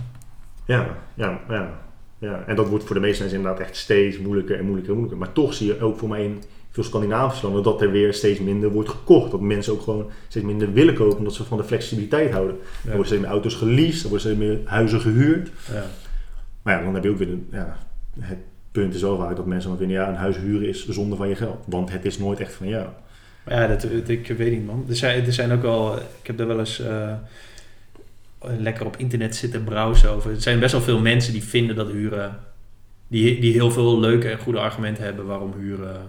Ja, 0.65 0.97
ja, 1.15 1.41
ja, 1.49 1.81
ja. 2.19 2.45
En 2.47 2.57
dat 2.57 2.69
wordt 2.69 2.85
voor 2.85 2.95
de 2.95 3.01
meeste 3.01 3.23
mensen 3.23 3.39
inderdaad 3.39 3.67
echt 3.67 3.77
steeds 3.77 4.19
moeilijker 4.19 4.59
en 4.59 4.65
moeilijker 4.65 4.93
en 4.93 4.99
moeilijker. 4.99 5.27
Maar 5.27 5.35
toch 5.35 5.55
zie 5.55 5.67
je 5.67 5.81
ook 5.81 5.99
voor 5.99 6.09
mij 6.09 6.25
in 6.25 6.43
veel 6.71 6.83
Scandinavische 6.83 7.45
landen 7.45 7.63
dat 7.63 7.81
er 7.81 7.91
weer 7.91 8.15
steeds 8.15 8.41
minder 8.41 8.71
wordt 8.71 8.89
gekocht. 8.89 9.31
Dat 9.31 9.41
mensen 9.41 9.73
ook 9.73 9.83
gewoon 9.83 10.11
steeds 10.29 10.47
minder 10.47 10.73
willen 10.73 10.95
kopen 10.95 11.19
omdat 11.19 11.35
ze 11.35 11.45
van 11.45 11.59
de 11.59 11.65
flexibiliteit 11.65 12.33
houden. 12.33 12.57
Er 12.83 12.89
worden 12.89 13.07
steeds 13.07 13.23
meer 13.23 13.31
auto's 13.31 13.55
geleased, 13.55 14.03
er 14.03 14.09
worden 14.09 14.21
steeds 14.21 14.39
meer 14.39 14.59
huizen 14.65 15.01
gehuurd. 15.01 15.51
Ja. 15.73 15.85
Maar 16.63 16.79
ja, 16.79 16.85
dan 16.85 16.95
heb 16.95 17.05
je 17.05 17.11
ook 17.11 17.19
weer 17.19 17.29
een, 17.29 17.49
ja, 17.51 17.77
het 18.19 18.39
punt 18.73 18.95
is 18.95 19.03
wel 19.03 19.17
vaak 19.17 19.37
dat 19.37 19.47
mensen 19.47 19.69
dan 19.69 19.79
vinden, 19.79 19.97
ja, 19.97 20.09
een 20.09 20.15
huis 20.15 20.37
huren 20.37 20.69
is 20.69 20.89
zonde 20.89 21.17
van 21.17 21.29
je 21.29 21.35
geld. 21.35 21.65
Want 21.67 21.93
het 21.93 22.05
is 22.05 22.19
nooit 22.19 22.41
echt 22.41 22.55
van 22.55 22.69
jou. 22.69 22.87
Maar 23.45 23.61
ja, 23.61 23.67
dat, 23.67 23.87
ik 24.07 24.27
weet 24.27 24.53
niet 24.53 24.67
man. 24.67 24.85
Er 24.89 24.97
zijn, 24.97 25.27
er 25.27 25.33
zijn 25.33 25.53
ook 25.53 25.63
wel, 25.63 25.97
ik 25.97 26.27
heb 26.27 26.37
daar 26.37 26.47
wel 26.47 26.59
eens 26.59 26.81
eh, 26.81 27.13
lekker 28.59 28.87
op 28.87 28.97
internet 28.97 29.37
zitten 29.37 29.65
browsen 29.65 30.11
over. 30.11 30.31
Er 30.31 30.41
zijn 30.41 30.61
best 30.61 30.73
wel 30.73 30.81
veel 30.81 31.01
mensen 31.01 31.33
die 31.33 31.45
vinden 31.45 31.77
dat 31.77 31.91
huren, 31.91 32.39
die, 33.09 33.41
die 33.41 33.53
heel 33.53 33.71
veel 33.71 34.01
leuke 34.01 34.29
en 34.29 34.39
goede 34.39 34.59
argumenten 34.59 35.05
hebben 35.05 35.27
waarom 35.27 35.55
huren 35.59 36.01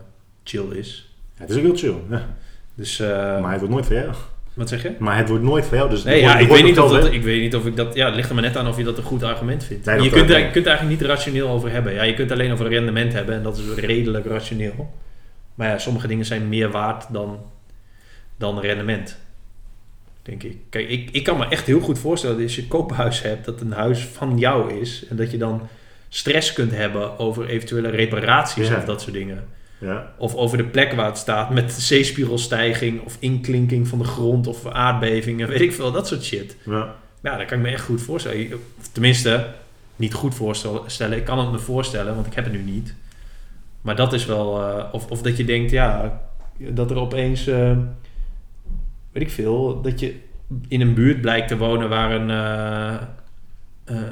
chill 0.43 0.71
is. 0.71 1.09
Ja, 1.35 1.41
het 1.41 1.49
is 1.49 1.55
ook 1.55 1.63
heel 1.63 1.77
chill. 1.77 1.95
Ja. 2.09 2.27
Dus, 2.75 2.99
eh, 2.99 3.41
maar 3.41 3.51
het 3.51 3.59
wordt 3.59 3.73
nooit 3.73 3.85
van 3.85 3.95
jou. 3.95 4.13
wat 4.53 4.69
zeg 4.69 4.83
je? 4.83 4.91
Maar 4.99 5.17
het 5.17 5.29
wordt 5.29 5.43
nooit 5.43 5.65
van 5.65 5.77
jou. 5.77 5.89
Dus 5.89 6.03
Nee, 6.03 6.19
ja, 6.19 6.37
ik 6.37 6.47
weet, 6.47 6.63
niet 6.63 6.79
of 6.79 6.91
dat, 6.91 7.11
ik 7.11 7.23
weet 7.23 7.41
niet 7.41 7.55
of 7.55 7.65
ik 7.65 7.75
dat... 7.75 7.95
Ja, 7.95 8.05
het 8.05 8.15
ligt 8.15 8.29
er 8.29 8.33
maar 8.33 8.43
net 8.43 8.57
aan 8.57 8.67
of 8.67 8.77
je 8.77 8.83
dat 8.83 8.97
een 8.97 9.03
goed 9.03 9.23
argument 9.23 9.63
vindt. 9.63 9.85
Nee, 9.85 10.01
je, 10.01 10.09
kunt 10.09 10.29
er, 10.29 10.41
kunt 10.41 10.65
er 10.65 10.71
eigenlijk 10.71 10.99
niet 10.99 11.09
rationeel 11.09 11.49
over 11.49 11.71
hebben. 11.71 11.93
Ja, 11.93 12.03
je 12.03 12.13
kunt 12.13 12.31
alleen 12.31 12.51
over 12.51 12.67
rendement 12.67 13.13
hebben 13.13 13.35
en 13.35 13.43
dat 13.43 13.57
is 13.57 13.63
redelijk 13.75 14.25
rationeel. 14.25 14.93
Maar 15.55 15.67
ja, 15.69 15.77
sommige 15.77 16.07
dingen 16.07 16.25
zijn 16.25 16.49
meer 16.49 16.71
waard 16.71 17.05
dan, 17.13 17.39
dan 18.37 18.59
rendement. 18.59 19.17
Denk 20.21 20.43
ik. 20.43 20.57
Kijk, 20.69 20.89
ik, 20.89 21.09
ik 21.11 21.23
kan 21.23 21.37
me 21.37 21.45
echt 21.45 21.65
heel 21.65 21.79
goed 21.79 21.99
voorstellen 21.99 22.35
dat 22.35 22.45
als 22.45 22.55
je 22.55 22.61
een 22.61 22.67
koophuis 22.67 23.21
hebt, 23.21 23.45
dat 23.45 23.61
een 23.61 23.71
huis 23.71 23.99
van 24.05 24.37
jou 24.37 24.73
is. 24.79 25.05
En 25.09 25.15
dat 25.15 25.31
je 25.31 25.37
dan 25.37 25.67
stress 26.09 26.53
kunt 26.53 26.71
hebben 26.71 27.19
over 27.19 27.45
eventuele 27.47 27.89
reparaties 27.89 28.67
Ja. 28.67 28.77
of 28.77 28.83
dat 28.85 29.01
soort 29.01 29.13
dingen. 29.13 29.43
Ja. 29.77 30.13
Of 30.17 30.35
over 30.35 30.57
de 30.57 30.63
plek 30.65 30.93
waar 30.93 31.05
het 31.05 31.17
staat 31.17 31.49
met 31.49 31.71
zeespiegelstijging 31.71 33.01
of 33.01 33.17
inklinking 33.19 33.87
van 33.87 33.97
de 33.99 34.03
grond 34.05 34.47
of 34.47 34.65
aardbevingen, 34.65 35.47
weet 35.47 35.61
ik 35.61 35.73
veel, 35.73 35.91
dat 35.91 36.07
soort 36.07 36.23
shit. 36.23 36.55
Ja. 36.65 36.95
Ja, 37.23 37.37
dat 37.37 37.45
kan 37.47 37.57
ik 37.57 37.63
me 37.63 37.69
echt 37.71 37.83
goed 37.83 38.01
voorstellen. 38.01 38.53
Of 38.79 38.87
Tenminste, 38.91 39.47
niet 39.95 40.13
goed 40.13 40.35
voorstellen. 40.35 41.17
Ik 41.17 41.25
kan 41.25 41.39
het 41.39 41.51
me 41.51 41.59
voorstellen, 41.59 42.13
want 42.15 42.27
ik 42.27 42.33
heb 42.33 42.43
het 42.43 42.53
nu 42.53 42.61
niet. 42.61 42.93
Maar 43.81 43.95
dat 43.95 44.13
is 44.13 44.25
wel... 44.25 44.61
eh, 44.61 44.83
of, 44.91 45.07
of 45.11 45.21
dat 45.21 45.37
je 45.37 45.45
denkt, 45.45 45.71
ja, 45.71 46.21
dat 46.57 46.91
er 46.91 46.97
opeens... 46.97 47.47
eh, 47.47 47.77
weet 49.11 49.23
ik 49.23 49.31
veel, 49.31 49.81
dat 49.81 49.99
je 49.99 50.15
in 50.67 50.81
een 50.81 50.93
buurt 50.93 51.21
blijkt 51.21 51.47
te 51.47 51.57
wonen 51.57 51.89
waar 51.89 52.11
een... 52.11 52.29
eh, 52.29 53.07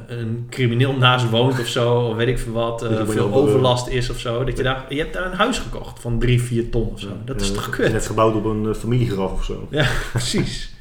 een 0.08 0.48
crimineel 0.50 0.94
naast 0.98 1.30
woont 1.30 1.60
of 1.60 1.68
zo, 1.68 2.00
of 2.00 2.16
weet 2.16 2.28
ik 2.28 2.40
veel 2.40 2.52
wat, 2.54 2.80
bij 2.90 3.06
veel 3.06 3.34
overlast 3.34 3.88
is 3.88 4.10
of 4.10 4.20
zo. 4.20 4.44
Dat 4.44 4.58
je 4.58 4.64
daar, 4.64 4.86
je 4.90 4.98
hebt 5.00 5.14
daar 5.14 5.26
een 5.26 5.38
huis 5.38 5.60
gekocht 5.60 6.00
van 6.00 6.20
drie, 6.20 6.42
vier 6.42 6.70
ton 6.70 6.90
of 6.94 7.00
zo. 7.00 7.08
Dat 7.26 7.42
is 7.42 7.52
toch 7.52 7.70
kut? 7.70 7.92
Net 7.92 8.06
gebouwd 8.06 8.36
op 8.36 8.46
een 8.46 8.76
familiegraf 8.76 9.32
of 9.32 9.44
zo. 9.44 9.68
Ja, 9.70 9.88
precies. 10.12 10.74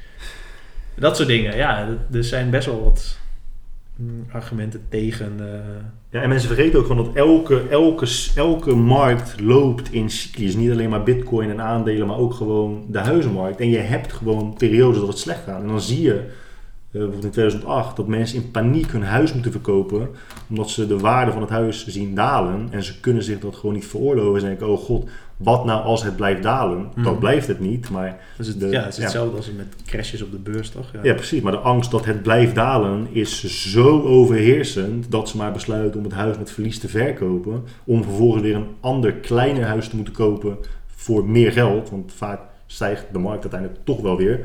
Dat 0.94 1.16
soort 1.16 1.28
dingen, 1.28 1.56
ja. 1.56 1.86
dat- 1.86 2.16
Er 2.16 2.24
zijn 2.24 2.50
best 2.50 2.66
wel 2.66 2.84
wat 2.84 3.18
argumenten 4.32 4.80
tegen. 4.88 5.32
eh, 5.40 5.60
Ja, 6.10 6.22
en 6.22 6.28
mensen 6.28 6.48
vergeten 6.48 6.78
ook 6.78 6.86
van 6.86 6.96
dat 6.96 7.10
elke, 7.14 7.62
elke, 7.70 8.06
elke 8.34 8.74
markt 8.74 9.40
loopt 9.40 9.92
in 9.92 10.10
cyclus. 10.10 10.56
Niet 10.56 10.70
alleen 10.70 10.90
maar 10.90 11.02
bitcoin 11.02 11.50
en 11.50 11.60
aandelen, 11.60 12.06
maar 12.06 12.18
ook 12.18 12.34
gewoon 12.34 12.84
de 12.88 12.98
huizenmarkt. 12.98 13.60
En 13.60 13.68
je 13.70 13.78
hebt 13.78 14.12
gewoon 14.12 14.54
periodes 14.58 14.98
dat 14.98 15.08
het 15.08 15.18
slecht 15.18 15.42
gaat. 15.44 15.62
En 15.62 15.68
dan 15.68 15.80
zie 15.80 16.02
je, 16.02 16.12
eh, 16.14 16.24
bijvoorbeeld 16.90 17.24
in 17.24 17.30
2008, 17.30 17.96
dat 17.96 18.06
mensen 18.06 18.36
in 18.42 18.50
paniek 18.50 18.90
hun 18.92 19.02
huis 19.02 19.32
moeten 19.32 19.52
verkopen. 19.52 20.08
Omdat 20.48 20.70
ze 20.70 20.86
de 20.86 20.98
waarde 20.98 21.32
van 21.32 21.40
het 21.40 21.50
huis 21.50 21.86
zien 21.86 22.14
dalen. 22.14 22.68
En 22.70 22.82
ze 22.82 23.00
kunnen 23.00 23.22
zich 23.22 23.38
dat 23.40 23.56
gewoon 23.56 23.74
niet 23.74 23.86
veroorloven. 23.86 24.40
Ze 24.40 24.46
denken, 24.46 24.68
oh 24.68 24.78
god, 24.78 25.08
wat 25.38 25.64
nou 25.64 25.82
als 25.84 26.02
het 26.02 26.16
blijft 26.16 26.42
dalen? 26.42 26.88
Mhm. 26.94 27.02
Dat 27.02 27.18
blijft 27.18 27.46
het 27.46 27.60
niet, 27.60 27.90
maar 27.90 28.20
is 28.38 28.46
het, 28.46 28.60
De- 28.60 28.66
ja, 28.68 28.80
het 28.82 28.88
is 28.92 28.96
ja. 28.96 29.02
hetzelfde 29.02 29.36
als 29.36 29.50
met 29.56 29.66
crashes 29.86 30.22
op 30.22 30.30
de 30.30 30.38
beurs, 30.38 30.70
toch? 30.70 30.90
Ja, 31.02 31.14
precies. 31.14 31.40
Maar 31.40 31.52
de 31.52 31.58
angst 31.58 31.90
dat 31.90 32.04
het 32.04 32.22
blijft 32.22 32.54
dalen 32.54 33.06
is 33.12 33.44
zo 33.70 34.02
overheersend 34.02 35.10
dat 35.10 35.28
ze 35.28 35.36
maar 35.36 35.52
besluiten 35.52 35.98
om 35.98 36.04
het 36.06 36.14
huis 36.14 36.38
met 36.38 36.50
verlies 36.50 36.78
te 36.78 36.88
verkopen. 36.88 37.64
Om 37.84 38.02
vervolgens 38.02 38.42
weer 38.42 38.54
een 38.54 38.68
ander 38.80 39.12
kleiner 39.12 39.64
huis 39.64 39.88
te 39.88 39.96
moeten 39.96 40.14
kopen 40.14 40.58
voor 40.86 41.28
meer 41.28 41.52
geld. 41.52 41.90
Want 41.90 42.12
vaak 42.16 42.40
stijgt 42.66 43.06
de 43.12 43.18
markt 43.18 43.42
uiteindelijk 43.42 43.80
toch 43.84 44.00
wel 44.00 44.16
weer. 44.16 44.40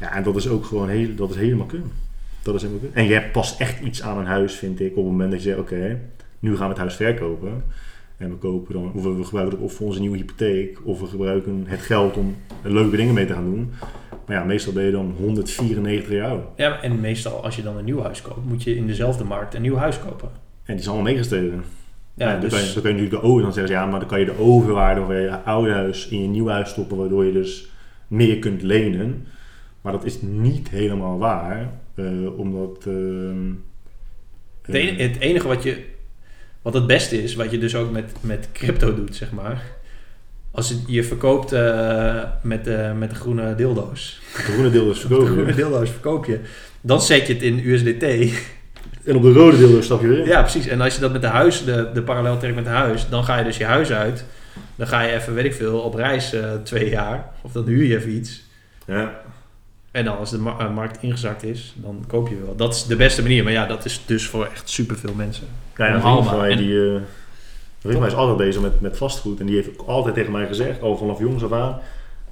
Ja, 0.00 0.14
en 0.14 0.22
dat 0.22 0.36
is 0.36 0.48
ook 0.48 0.64
gewoon 0.64 0.88
heel, 0.88 1.14
dat 1.14 1.30
is 1.30 1.36
helemaal 1.36 1.66
kun. 1.66 1.84
Dat 2.42 2.54
is 2.54 2.62
helemaal 2.62 2.82
kun. 2.82 2.94
En 2.94 3.04
je 3.04 3.12
hebt 3.14 3.32
pas 3.32 3.56
echt 3.56 3.80
iets 3.80 4.02
aan 4.02 4.18
een 4.18 4.26
huis, 4.26 4.54
vind 4.54 4.80
ik, 4.80 4.90
op 4.90 4.96
het 4.96 5.04
moment 5.04 5.30
dat 5.30 5.42
je 5.42 5.48
zegt, 5.48 5.60
oké, 5.60 6.00
nu 6.38 6.50
gaan 6.56 6.62
we 6.64 6.68
het 6.72 6.78
huis 6.78 6.94
verkopen. 6.96 7.62
En 8.18 8.30
we 8.30 8.36
kopen 8.36 8.72
dan, 8.72 8.92
of 8.94 9.02
we 9.02 9.24
gebruiken 9.24 9.56
het 9.56 9.66
of 9.66 9.72
voor 9.72 9.86
onze 9.86 10.00
nieuwe 10.00 10.16
hypotheek, 10.16 10.78
of 10.84 11.00
we 11.00 11.06
gebruiken 11.06 11.64
het 11.66 11.80
geld 11.80 12.16
om 12.16 12.36
leuke 12.62 12.96
dingen 12.96 13.14
mee 13.14 13.26
te 13.26 13.32
gaan 13.32 13.44
doen. 13.44 13.70
Maar 14.26 14.36
ja, 14.36 14.44
meestal 14.44 14.72
ben 14.72 14.84
je 14.84 14.90
dan 14.90 15.14
194 15.18 16.12
jaar 16.12 16.28
oud. 16.30 16.44
Ja, 16.56 16.82
en 16.82 17.00
meestal 17.00 17.44
als 17.44 17.56
je 17.56 17.62
dan 17.62 17.76
een 17.76 17.84
nieuw 17.84 18.02
huis 18.02 18.22
koopt, 18.22 18.44
moet 18.44 18.62
je 18.62 18.76
in 18.76 18.86
dezelfde 18.86 19.24
markt 19.24 19.54
een 19.54 19.62
nieuw 19.62 19.76
huis 19.76 19.98
kopen. 19.98 20.28
En 20.64 20.74
die 20.74 20.76
is 20.76 20.86
allemaal 20.86 21.04
meegestegen. 21.04 21.64
Ja, 22.14 22.32
dan, 22.32 22.40
dus, 22.40 22.50
kan 22.50 22.60
je, 22.60 22.72
dan 22.72 22.82
kun 22.82 22.90
je 22.90 22.96
natuurlijk 22.96 23.22
de 23.22 23.28
over, 23.28 23.42
dan 23.42 23.52
zeggen 23.52 23.72
ze 23.72 23.78
ja, 23.78 23.86
maar 23.86 24.00
dan 24.00 24.08
kan 24.08 24.20
je 24.20 24.24
de 24.24 24.38
overwaarde 24.38 25.00
van 25.04 25.14
je 25.14 25.42
oude 25.42 25.72
huis 25.72 26.08
in 26.08 26.22
je 26.22 26.28
nieuw 26.28 26.48
huis 26.48 26.70
stoppen, 26.70 26.96
waardoor 26.96 27.24
je 27.24 27.32
dus 27.32 27.70
meer 28.08 28.38
kunt 28.38 28.62
lenen. 28.62 29.26
Maar 29.80 29.92
dat 29.92 30.04
is 30.04 30.22
niet 30.22 30.68
helemaal 30.68 31.18
waar, 31.18 31.72
eh, 31.94 32.38
omdat. 32.38 32.86
ehm, 32.86 33.52
het, 34.62 34.74
enige, 34.74 35.02
het 35.02 35.18
enige 35.18 35.48
wat 35.48 35.62
je, 35.62 35.84
wat 36.62 36.74
het 36.74 36.86
beste 36.86 37.22
is, 37.22 37.34
wat 37.34 37.50
je 37.50 37.58
dus 37.58 37.74
ook 37.74 37.90
met, 37.90 38.12
met 38.20 38.48
crypto 38.52 38.94
doet, 38.94 39.16
zeg 39.16 39.32
maar. 39.32 39.62
Als 40.50 40.68
het, 40.68 40.78
je 40.86 41.04
verkoopt 41.04 41.52
eh, 41.52 42.22
met, 42.42 42.64
de 42.64 42.92
met 42.98 43.10
de 43.10 43.16
groene 43.16 43.54
dildo's. 43.54 44.20
de 44.36 44.42
groene 44.42 44.70
deel 44.70 44.90
is 44.90 45.00
De 45.00 45.26
groene 45.26 45.54
dildo's 45.54 45.90
verkoop 45.90 46.24
je. 46.24 46.40
Dan 46.80 47.02
zet 47.02 47.26
je 47.26 47.32
het 47.32 47.42
in 47.42 47.60
USDT. 47.64 48.02
En 49.04 49.16
op 49.16 49.22
de 49.22 49.32
rode 49.32 49.58
deel 49.58 49.70
dus 49.70 49.84
stap 49.84 50.00
je 50.00 50.08
weer 50.08 50.18
in. 50.18 50.26
Ja, 50.26 50.40
precies. 50.40 50.66
En 50.66 50.80
als 50.80 50.94
je 50.94 51.00
dat 51.00 51.12
met 51.12 51.20
de 51.20 51.26
huis, 51.26 51.64
de, 51.64 51.90
de 51.94 52.02
parallel 52.02 52.38
trekt 52.38 52.54
met 52.54 52.64
de 52.64 52.70
huis, 52.70 53.08
dan 53.08 53.24
ga 53.24 53.38
je 53.38 53.44
dus 53.44 53.56
je 53.56 53.64
huis 53.64 53.92
uit. 53.92 54.24
Dan 54.76 54.86
ga 54.86 55.02
je 55.02 55.12
even, 55.12 55.34
weet 55.34 55.44
ik 55.44 55.54
veel, 55.54 55.78
op 55.78 55.94
reis 55.94 56.32
eh, 56.32 56.52
twee 56.62 56.90
jaar. 56.90 57.30
Of 57.42 57.52
dan 57.52 57.66
huur 57.66 57.84
je 57.84 57.96
even 57.96 58.10
iets. 58.10 58.42
Ja. 58.86 59.20
En 59.90 60.04
dan 60.04 60.18
als 60.18 60.30
de 60.30 60.38
ma- 60.38 60.58
eh, 60.58 60.74
markt 60.74 61.02
ingezakt 61.02 61.42
is, 61.42 61.74
dan 61.76 62.04
koop 62.06 62.28
je 62.28 62.36
wel. 62.44 62.56
Dat 62.56 62.74
is 62.74 62.84
de 62.86 62.96
beste 62.96 63.22
manier. 63.22 63.44
Maar 63.44 63.52
ja, 63.52 63.66
dat 63.66 63.84
is 63.84 64.02
dus 64.06 64.26
voor 64.26 64.44
echt 64.44 64.68
superveel 64.68 65.14
mensen. 65.14 65.46
Ja, 65.76 65.86
en 65.86 65.94
een 65.94 66.00
vriend 66.00 66.14
van 66.14 66.22
Onhaalbaar. 66.24 66.46
mij, 66.46 66.56
die, 66.56 66.94
eh, 66.94 67.00
vriend 67.78 67.98
mij 67.98 68.08
is 68.08 68.14
altijd 68.14 68.36
bezig 68.36 68.62
met, 68.62 68.80
met 68.80 68.96
vastgoed. 68.96 69.40
En 69.40 69.46
die 69.46 69.54
heeft 69.54 69.68
ook 69.80 69.88
altijd 69.88 70.14
tegen 70.14 70.32
mij 70.32 70.46
gezegd, 70.46 70.82
al 70.82 70.96
vanaf 70.96 71.18
jongs 71.18 71.44
af 71.44 71.52
aan. 71.52 71.78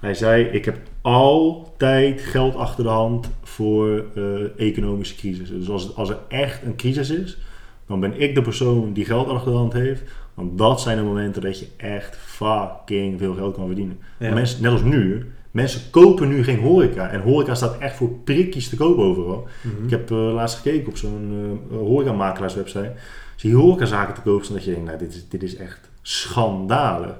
Hij 0.01 0.15
zei, 0.15 0.45
ik 0.45 0.65
heb 0.65 0.77
altijd 1.01 2.20
geld 2.20 2.55
achter 2.57 2.85
de 2.85 2.91
hand 2.91 3.31
voor 3.43 4.05
eh, 4.15 4.23
economische 4.69 5.15
crisis. 5.16 5.49
Dus 5.49 5.69
als, 5.69 5.97
als 5.97 6.09
er 6.11 6.19
echt 6.28 6.62
een 6.62 6.77
crisis 6.77 7.11
is, 7.11 7.39
dan 7.87 8.01
ben 8.01 8.20
ik 8.20 8.35
de 8.35 8.43
persoon 8.43 8.93
die 8.93 9.05
geld 9.05 9.28
achter 9.28 9.51
de 9.53 9.59
hand 9.59 9.73
heeft. 9.73 10.03
Want 10.35 10.59
dat 10.59 10.81
zijn 10.81 10.97
de 10.97 11.03
momenten 11.03 11.43
dat 11.43 11.59
je 11.59 11.66
echt 11.77 12.16
fucking 12.16 13.19
veel 13.19 13.35
geld 13.35 13.55
kan 13.57 13.66
verdienen. 13.66 13.99
Ja. 14.19 14.35
Mensen, 14.35 14.62
net 14.62 14.73
als 14.73 14.83
nu, 14.83 15.27
mensen 15.57 15.91
kopen 15.91 16.28
nu 16.28 16.45
geen 16.45 16.59
horeca. 16.59 17.09
En 17.09 17.20
horeca 17.20 17.55
staat 17.55 17.78
echt 17.78 17.97
voor 17.97 18.11
prikjes 18.11 18.69
te 18.69 18.77
koop 18.77 18.99
overal. 18.99 19.49
Mhm. 19.62 19.85
Ik 19.85 19.91
heb 19.91 20.11
eh, 20.11 20.16
laatst 20.16 20.57
gekeken 20.57 20.89
op 20.89 20.97
zo'n 20.97 21.59
uh, 21.70 21.78
horecamakelaars-website. 21.78 22.93
Zie 23.37 23.51
je 23.51 23.57
horecazaken 23.57 24.15
te 24.15 24.20
koop 24.20 24.43
staan 24.43 24.57
dat 24.57 24.65
je 24.65 24.70
denkt, 24.70 24.87
nou, 24.87 24.99
dit 24.99 25.15
is, 25.15 25.28
dit 25.28 25.43
is 25.43 25.57
echt 25.57 25.91
schandalig. 26.03 27.19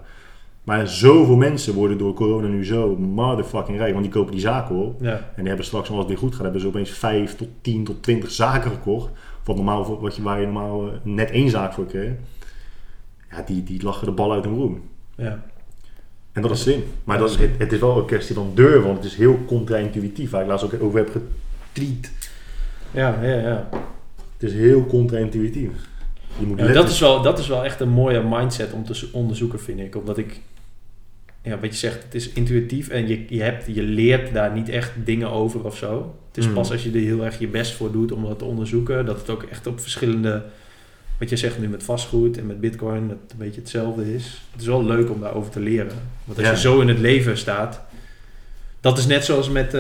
Maar 0.65 0.89
zoveel 0.89 1.37
mensen 1.37 1.75
worden 1.75 1.99
door 1.99 2.15
corona 2.15 2.47
nu 2.47 2.65
zo 2.65 2.97
motherfucking 2.97 3.79
rijk. 3.79 3.93
Want 3.93 4.05
die 4.05 4.13
kopen 4.13 4.33
die 4.33 4.41
zaken 4.41 4.77
op. 4.77 5.03
Ja. 5.03 5.13
En 5.13 5.33
die 5.37 5.49
hebben 5.49 5.67
straks, 5.67 5.89
als 5.89 5.99
het 5.99 6.09
weer 6.09 6.19
goed 6.19 6.35
gaat, 6.35 6.43
hebben 6.43 6.61
ze 6.61 6.67
opeens 6.67 6.91
5 6.91 7.37
tot 7.37 7.49
10 7.61 7.85
tot 7.85 8.03
20 8.03 8.31
zaken 8.31 8.71
gekocht. 8.71 9.11
Wat 9.45 9.57
normaal, 9.57 10.01
wat 10.01 10.17
je, 10.17 10.23
waar 10.23 10.41
je 10.41 10.47
normaal 10.47 10.87
eh, 10.87 10.93
net 11.03 11.31
één 11.31 11.51
zaak 11.51 11.73
voor 11.73 11.87
kreeg. 11.87 12.13
Ja, 13.31 13.43
die, 13.43 13.63
die 13.63 13.83
lachen 13.83 14.07
de 14.07 14.13
bal 14.13 14.33
uit 14.33 14.45
hun 14.45 14.57
roem. 14.57 14.83
ja. 15.17 15.43
En 16.37 16.43
dat 16.43 16.51
is 16.51 16.61
slim. 16.61 16.85
Maar 17.05 17.19
dat 17.19 17.31
is, 17.31 17.37
het, 17.37 17.51
het 17.59 17.73
is 17.73 17.79
wel 17.81 17.99
een 17.99 18.05
kwestie 18.07 18.35
van 18.35 18.51
durven, 18.55 18.83
want 18.83 18.97
het 18.97 19.07
is 19.07 19.15
heel 19.17 19.39
contra-intuïtief. 19.47 20.31
Waar 20.31 20.43
ik 20.43 20.49
laatst 20.49 20.65
ook 20.65 20.83
over 20.83 20.99
heb 20.99 21.11
getweet. 21.11 22.11
Ja, 22.91 23.19
ja, 23.23 23.35
ja. 23.41 23.69
Het 24.39 24.51
is 24.51 24.53
heel 24.53 24.87
contra-intuïtief. 24.87 25.71
Je 26.39 26.47
moet 26.47 26.59
Ja, 26.59 26.73
dat, 26.73 26.89
is 26.89 27.01
wel, 27.01 27.23
dat 27.23 27.39
is 27.39 27.49
wel 27.49 27.65
echt 27.65 27.81
een 27.81 27.89
mooie 27.89 28.23
mindset 28.29 28.73
om 28.73 28.85
te 28.85 28.95
zo- 28.95 29.07
onderzoeken, 29.13 29.61
vind 29.61 29.81
ik. 29.81 29.97
Omdat 29.97 30.19
ik, 30.19 30.41
ja, 31.43 31.59
wat 31.59 31.71
je 31.71 31.77
zegt, 31.79 32.03
het 32.03 32.15
is 32.15 32.29
intuïtief 32.33 32.89
en 32.89 33.09
je, 33.09 33.25
je, 33.29 33.43
hebt, 33.43 33.65
je 33.75 33.83
leert 33.83 34.33
daar 34.35 34.53
niet 34.53 34.69
echt 34.69 34.93
dingen 35.05 35.31
over 35.31 35.65
of 35.65 35.77
zo. 35.77 36.15
Het 36.29 36.37
is 36.45 36.47
Mm. 36.49 36.55
pas 36.55 36.71
als 36.71 36.83
je 36.83 36.91
er 36.91 37.01
heel 37.01 37.25
erg 37.25 37.39
je 37.39 37.49
best 37.49 37.73
voor 37.73 37.93
doet 37.93 38.13
om 38.13 38.25
dat 38.25 38.39
te 38.39 38.45
onderzoeken, 38.45 39.07
dat 39.07 39.19
het 39.21 39.31
ook 39.31 39.43
echt 39.43 39.67
op 39.67 39.81
verschillende, 39.81 40.43
wat 41.19 41.29
je 41.31 41.37
zegt 41.37 41.59
nu 41.59 41.69
met 41.69 41.83
vastgoed 41.83 42.39
en 42.39 42.47
met 42.47 42.61
bitcoin, 42.61 43.09
dat 43.09 43.17
het 43.23 43.33
een 43.33 43.39
beetje 43.39 43.61
hetzelfde 43.61 44.15
is. 44.15 44.43
Het 44.53 44.61
is 44.61 44.67
wel 44.67 44.85
leuk 44.85 45.11
om 45.11 45.21
daarover 45.21 45.51
te 45.51 45.61
leren. 45.61 45.93
Want 46.25 46.39
als 46.39 46.47
Ja. 46.47 46.53
je 46.53 46.59
zo 46.59 46.81
in 46.81 46.89
het 46.89 46.99
leven 46.99 47.39
staat, 47.39 47.81
dat 48.81 48.99
is 48.99 49.07
net 49.07 49.25
zoals 49.25 49.51
met, 49.51 49.77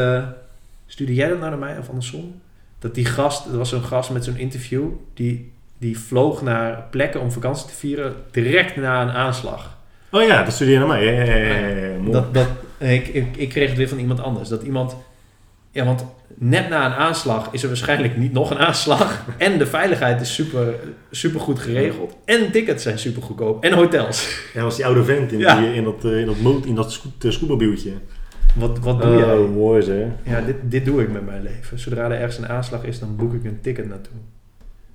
stuurde 0.86 1.14
jij 1.14 1.28
dat 1.28 1.38
nou 1.38 1.50
naar 1.50 1.58
mij 1.58 1.78
of 1.78 1.88
andersom? 1.88 2.40
Dat 2.78 2.94
die 2.94 3.04
gast, 3.04 3.46
er 3.46 3.56
was 3.58 3.68
zo'n 3.68 3.82
gast 3.84 4.10
met 4.10 4.24
zo'n 4.24 4.36
interview, 4.36 4.88
die, 5.14 5.52
die 5.78 5.98
vloog 5.98 6.42
naar 6.42 6.82
plekken 6.90 7.20
om 7.20 7.32
vakantie 7.32 7.66
te 7.66 7.74
vieren 7.74 8.14
direct 8.30 8.76
na 8.76 9.02
een 9.02 9.10
aanslag. 9.10 9.76
Oh 10.10 10.22
ja, 10.22 10.42
dat 10.42 10.52
studeer 10.52 10.72
je 10.72 10.78
naar 10.78 10.88
mij. 10.88 11.04
Ja, 11.04 11.22
ja, 11.22 11.66
ja. 11.96 12.10
Dat, 12.10 12.34
dat, 12.34 12.46
ik, 12.78 13.06
ik, 13.08 13.36
ik 13.36 13.48
kreeg 13.48 13.68
het 13.68 13.78
weer 13.78 13.88
van 13.88 13.98
iemand 13.98 14.20
anders. 14.20 14.48
Dat 14.48 14.62
iemand, 14.62 14.96
ja, 15.70 15.84
want 15.84 16.04
net 16.38 16.68
na 16.68 16.86
een 16.86 16.92
aanslag 16.92 17.48
is 17.50 17.62
er 17.62 17.68
waarschijnlijk 17.68 18.16
niet 18.16 18.32
nog 18.32 18.50
een 18.50 18.58
aanslag. 18.58 19.24
En 19.38 19.58
de 19.58 19.66
veiligheid 19.66 20.20
is 20.20 20.34
super, 20.34 20.74
super 21.10 21.40
goed 21.40 21.58
geregeld. 21.58 22.16
En 22.24 22.50
tickets 22.52 22.82
zijn 22.82 22.98
super 22.98 23.22
goedkoop. 23.22 23.64
En 23.64 23.72
hotels. 23.72 24.38
Ja, 24.46 24.52
dat 24.54 24.62
was 24.62 24.76
die 24.76 24.84
oude 24.86 25.04
vent 25.04 25.32
in, 25.32 25.38
Ja. 25.38 25.60
die, 25.60 25.74
in 25.74 25.84
dat, 25.84 26.04
eh, 26.04 26.20
in 26.20 26.26
dat, 26.26 26.38
moot, 26.40 26.66
in 26.66 26.74
dat 26.74 27.02
uh, 27.22 27.30
scootmobieltje. 27.32 27.92
Wat, 28.54 28.78
wat 28.78 29.02
doe 29.02 29.16
jij? 29.16 29.36
Oh, 29.36 29.54
mooi 29.54 29.82
zeg. 29.82 30.06
Ja, 30.22 30.40
dit, 30.40 30.56
dit 30.62 30.84
doe 30.84 31.02
ik 31.02 31.12
met 31.12 31.26
mijn 31.26 31.42
leven. 31.42 31.78
Zodra 31.78 32.04
er 32.04 32.10
ergens 32.10 32.38
een 32.38 32.48
aanslag 32.48 32.84
is, 32.84 32.98
dan 32.98 33.16
boek 33.16 33.34
ik 33.34 33.44
een 33.44 33.60
ticket 33.60 33.88
naartoe. 33.88 34.16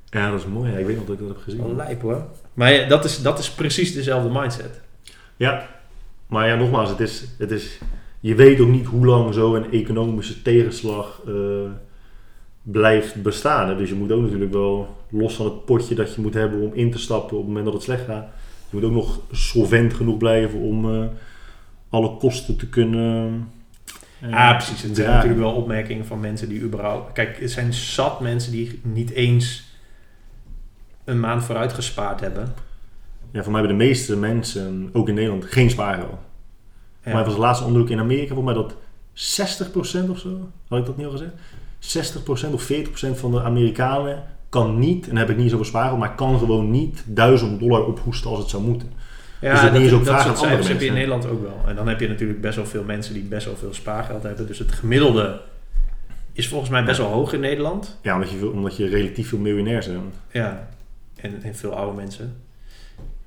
Ja, 0.10 0.32
dat 0.32 0.40
is 0.40 0.46
mooi. 0.46 0.72
Ja, 0.72 0.78
ik 0.78 0.86
weet 0.86 0.96
nog 0.96 1.06
dat 1.06 1.14
ik 1.14 1.22
dat 1.22 1.30
heb 1.30 1.44
gezien. 1.44 1.60
Wel 1.62 1.76
lijp 1.76 2.02
hoor. 2.02 2.26
Maar 2.54 2.74
ja, 2.74 2.88
dat 2.88 3.06
is, 3.06 3.22
dat 3.22 3.40
is 3.40 3.52
precies 3.52 3.94
dezelfde 3.94 4.40
mindset. 4.40 4.82
Ja, 5.36 5.68
maar 6.28 6.48
ja, 6.48 6.56
nogmaals, 6.56 6.90
het 6.90 7.00
is, 7.00 7.24
het 7.38 7.52
is, 7.52 7.78
je 8.22 8.36
weet 8.36 8.60
ook 8.60 8.68
niet 8.68 8.86
hoe 8.86 9.06
lang 9.06 9.34
zo'n 9.34 9.72
economische 9.72 10.42
tegenslag 10.42 11.22
eh, 11.28 11.34
blijft 12.62 13.22
bestaan. 13.22 13.70
hè. 13.70 13.76
Dus 13.76 13.90
je 13.90 13.96
moet 13.96 14.12
ook 14.12 14.22
natuurlijk 14.22 14.52
wel, 14.52 14.96
los 15.10 15.36
van 15.36 15.46
het 15.46 15.66
potje 15.66 15.96
dat 15.96 16.16
je 16.16 16.22
moet 16.22 16.34
hebben 16.34 16.62
om 16.62 16.74
in 16.74 16.92
te 16.92 17.00
stappen 17.00 17.32
op 17.38 17.38
het 17.38 17.48
moment 17.48 17.66
dat 17.66 17.74
het 17.74 17.84
slecht 17.84 18.06
gaat, 18.06 18.28
je 18.70 18.78
moet 18.78 18.84
ook 18.84 18.92
nog 18.92 19.20
solvent 19.32 19.94
genoeg 19.94 20.18
blijven 20.18 20.60
om 20.60 20.94
eh, 20.94 21.06
alle 21.90 22.18
kosten 22.18 22.56
te 22.58 22.70
kunnen. 22.70 23.48
eh, 24.22 24.30
Ja, 24.30 24.54
precies. 24.54 24.82
Het 24.82 24.96
zijn 24.96 25.10
natuurlijk 25.10 25.40
wel 25.40 25.54
opmerkingen 25.54 26.06
van 26.06 26.20
mensen 26.20 26.50
die 26.50 26.62
überhaupt... 26.62 27.12
Kijk, 27.14 27.42
er 27.42 27.50
zijn 27.50 27.74
zat 27.74 28.20
mensen 28.20 28.52
die 28.52 28.80
niet 28.84 29.10
eens 29.10 29.70
een 31.04 31.20
maand 31.20 31.44
vooruit 31.44 31.74
gespaard 31.74 32.20
hebben. 32.20 32.54
Ja, 33.32 33.44
voor 33.44 33.52
mij 33.52 33.62
hebben 33.62 33.80
de 33.80 33.86
meeste 33.86 34.18
mensen, 34.18 34.90
ook 34.94 35.08
in 35.08 35.14
Nederland, 35.14 35.46
geen 35.46 35.70
spaargeld. 35.70 36.20
Voor 37.02 37.14
mij 37.14 37.24
was 37.24 37.34
het 37.34 37.42
laatste 37.42 37.66
onderzoek 37.66 37.90
in 37.90 38.00
Amerika, 38.00 38.34
voor 38.34 38.44
mij 38.44 38.54
dat 38.54 38.76
60% 39.14 40.10
of 40.10 40.20
zo, 40.20 40.50
had 40.68 40.80
ik 40.80 40.86
dat 40.86 40.98
niet 40.98 41.06
al 41.06 41.12
gezegd? 41.12 41.34
60% 42.48 42.54
of 42.54 42.72
40% 42.72 43.20
van 43.20 43.32
de 43.32 43.42
Amerikanen 43.42 44.24
kan 44.50 44.80
niet, 44.80 45.10
en 45.10 45.16
heb 45.18 45.30
ik 45.30 45.38
niet 45.38 45.54
over 45.54 45.66
sparen, 45.66 46.00
maar 46.00 46.16
kan 46.16 46.40
gewoon 46.40 46.72
niet 46.72 47.04
1000 47.06 47.60
dollar 47.60 47.86
ophoesten 47.86 48.30
als 48.30 48.40
het 48.40 48.50
zou 48.50 48.64
moeten. 48.64 48.92
Ja, 49.42 49.52
Dus 49.52 49.62
dat 49.62 49.82
niet 49.82 49.90
dat 49.90 50.02
vragen 50.02 50.24
soort 50.26 50.38
cijfers 50.38 50.68
heb 50.68 50.80
je 50.80 50.86
in. 50.86 50.94
Nederland 50.94 51.28
ook 51.28 51.42
wel. 51.42 51.62
En 51.68 51.76
dan 51.76 51.88
heb 51.88 52.00
je 52.00 52.08
natuurlijk 52.08 52.42
best 52.42 52.56
wel 52.56 52.66
veel 52.66 52.84
mensen 52.84 53.14
die 53.14 53.24
best 53.24 53.46
wel 53.46 53.56
veel 53.56 53.74
spaargeld 53.74 54.24
hebben. 54.24 54.48
Dus 54.48 54.60
het 54.60 54.72
gemiddelde 54.72 55.42
is 56.34 56.48
volgens 56.48 56.70
mij 56.70 56.84
best 56.84 56.98
wel 56.98 57.08
hoog 57.08 57.34
in 57.34 57.40
Nederland. 57.40 57.98
Ja, 58.02 58.14
omdat 58.16 58.30
je, 58.30 58.52
omdat 58.52 58.78
je 58.78 58.88
relatief 58.88 59.30
veel 59.30 59.38
miljonairs 59.38 59.86
hebt. 59.86 60.00
Ja, 60.32 60.68
en, 61.16 61.44
en 61.44 61.56
veel 61.56 61.76
oude 61.76 61.96
mensen. 61.96 62.36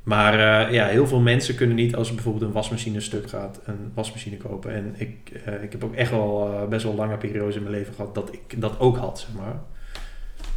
Maar 0.05 0.33
eh, 0.67 0.73
ja, 0.73 0.87
heel 0.87 1.07
veel 1.07 1.21
mensen 1.21 1.55
kunnen 1.55 1.77
niet 1.77 1.95
als 1.97 2.15
bijvoorbeeld 2.15 2.45
een 2.45 2.53
wasmachine 2.53 3.01
stuk 3.01 3.29
gaat, 3.29 3.61
een 3.65 3.91
wasmachine 3.95 4.37
kopen. 4.37 4.75
En 4.75 4.95
ik, 4.97 5.41
eh, 5.45 5.63
ik 5.63 5.73
heb 5.73 5.85
ook 5.85 5.95
echt 5.95 6.11
wel 6.11 6.51
eh, 6.53 6.69
best 6.69 6.85
wel 6.85 6.95
lange 6.95 7.17
periodes 7.17 7.55
in 7.57 7.63
mijn 7.63 7.75
leven 7.75 7.95
gehad 7.95 8.15
dat 8.15 8.33
ik 8.33 8.61
dat 8.61 8.79
ook 8.81 8.97
had, 8.97 9.19
zeg 9.19 9.29
maar. 9.37 9.61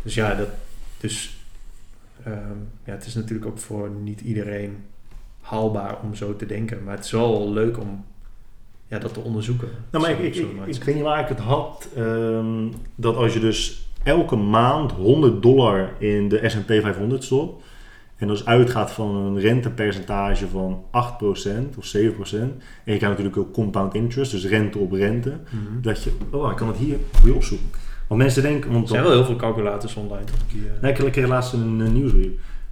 Dus 0.03 0.13
ja, 0.13 0.35
dat, 0.35 0.47
dus, 0.99 1.37
ehm, 2.23 2.57
ja, 2.83 2.91
het 2.91 3.05
is 3.05 3.15
natuurlijk 3.15 3.47
ook 3.47 3.57
voor 3.59 3.89
niet 3.89 4.21
iedereen 4.21 4.77
haalbaar 5.41 5.97
om 6.03 6.15
zo 6.15 6.35
te 6.35 6.45
denken. 6.45 6.83
Maar 6.83 6.95
het 6.95 7.05
is 7.05 7.11
wel 7.11 7.51
leuk 7.51 7.79
om 7.79 8.05
ja, 8.87 8.99
dat 8.99 9.13
te 9.13 9.19
onderzoeken. 9.19 9.67
Nou, 9.91 10.03
maar 10.03 10.23
ik, 10.23 10.33
Zo- 10.33 10.41
ik, 10.65 10.75
ik 10.75 10.83
weet 10.83 10.95
niet 10.95 11.03
waar 11.03 11.21
ik 11.21 11.27
het 11.27 11.39
had. 11.39 11.87
ehm, 11.95 12.67
dat 12.95 13.15
als 13.15 13.33
je 13.33 13.39
dus 13.39 13.87
elke 14.03 14.35
maand 14.35 14.91
100 14.91 15.41
dollar 15.41 15.89
in 15.99 16.29
de 16.29 16.49
S&P 16.49 16.67
500 16.67 17.23
stopt. 17.23 17.63
En 18.17 18.27
dus 18.27 18.45
uitgaat 18.45 18.91
van 18.91 19.15
een 19.15 19.39
rentepercentage 19.39 20.47
van 20.47 20.83
8% 20.91 21.77
of 21.77 21.95
7%. 21.97 21.99
En 22.31 22.93
je 22.93 22.97
krijgt 22.97 23.01
natuurlijk 23.01 23.37
ook 23.37 23.53
compound 23.53 23.93
interest, 23.93 24.31
dus 24.31 24.45
rente 24.45 24.77
op 24.77 24.91
rente. 24.91 25.29
Mhm. 25.29 25.81
Dat 25.81 26.03
je, 26.03 26.11
oh, 26.31 26.51
ik 26.51 26.57
kan 26.57 26.67
het 26.67 26.77
hier 26.77 26.97
weer 27.23 27.35
opzoeken. 27.35 27.67
Want 28.07 28.21
mensen 28.21 28.41
denken, 28.41 28.71
want 28.71 28.83
Er 28.83 28.89
zijn 28.89 29.03
wel 29.03 29.11
heel 29.11 29.25
veel 29.25 29.35
calculators 29.35 29.95
online. 29.95 30.25
die, 30.51 30.61
eh, 30.61 30.81
Nee, 30.81 30.93
ik 30.93 31.11
kreeg 31.11 31.27
laatst 31.27 31.53
een, 31.53 31.79
een 31.79 31.93
nieuwsbrief. 31.93 32.31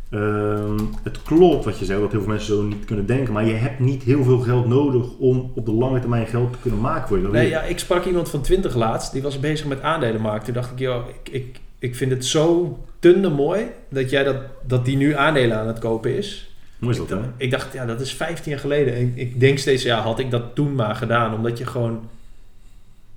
Ehm, 0.10 0.80
het 1.04 1.22
klopt 1.24 1.66
wat 1.66 1.80
je 1.80 1.86
zegt, 1.86 2.00
dat 2.00 2.12
heel 2.12 2.22
veel 2.22 2.30
mensen 2.30 2.56
zo 2.56 2.64
niet 2.64 2.86
kunnen 2.86 3.06
denken. 3.06 3.34
Maar 3.34 3.46
je 3.46 3.54
hebt 3.54 3.80
niet 3.80 4.04
heel 4.04 4.24
veel 4.24 4.40
geld 4.40 4.68
nodig 4.68 5.18
om 5.18 5.52
op 5.56 5.66
de 5.66 5.72
lange 5.72 6.00
termijn 6.00 6.28
geld 6.28 6.54
te 6.54 6.60
kunnen 6.62 6.82
maken 6.82 7.08
voor 7.08 7.18
je. 7.18 7.24
Dat 7.24 7.32
Nee, 7.32 7.50
ja, 7.50 7.62
ik 7.62 7.80
sprak 7.80 8.06
iemand 8.06 8.30
van 8.30 8.42
20 8.42 8.76
laatst, 8.76 9.12
die 9.12 9.22
was 9.22 9.40
bezig 9.40 9.66
met 9.66 9.82
aandelenmarkt. 9.82 10.46
Toen 10.46 10.54
dacht 10.54 10.72
ik, 10.72 10.80
joh, 10.80 11.08
ik, 11.08 11.34
ik, 11.34 11.60
ik 11.80 11.96
vind 11.96 12.12
het 12.12 12.26
zo 12.26 12.78
tunde 13.12 13.30
mooi 13.30 13.66
dat, 13.90 14.10
jij 14.10 14.24
dat, 14.24 14.36
dat 14.68 14.86
die 14.86 14.98
nu 14.98 15.16
aandelen 15.16 15.58
aan 15.58 15.68
het 15.68 15.80
kopen 15.80 16.18
is. 16.18 16.50
Is 16.82 16.98
dat 16.98 17.10
ik, 17.10 17.10
dacht- 17.10 17.28
ik 17.38 17.52
dacht, 17.52 17.74
ja, 17.74 17.86
dat 17.86 18.02
is 18.02 18.14
15 18.14 18.52
jaar 18.52 18.60
geleden. 18.60 18.96
En 18.96 19.12
ik 19.16 19.40
denk 19.40 19.58
steeds, 19.58 19.84
ja, 19.84 20.00
had 20.02 20.20
ik 20.20 20.32
dat 20.32 20.56
toen 20.56 20.76
maar 20.76 20.96
gedaan. 20.96 21.34
Omdat 21.34 21.58
je 21.58 21.66
gewoon... 21.66 22.10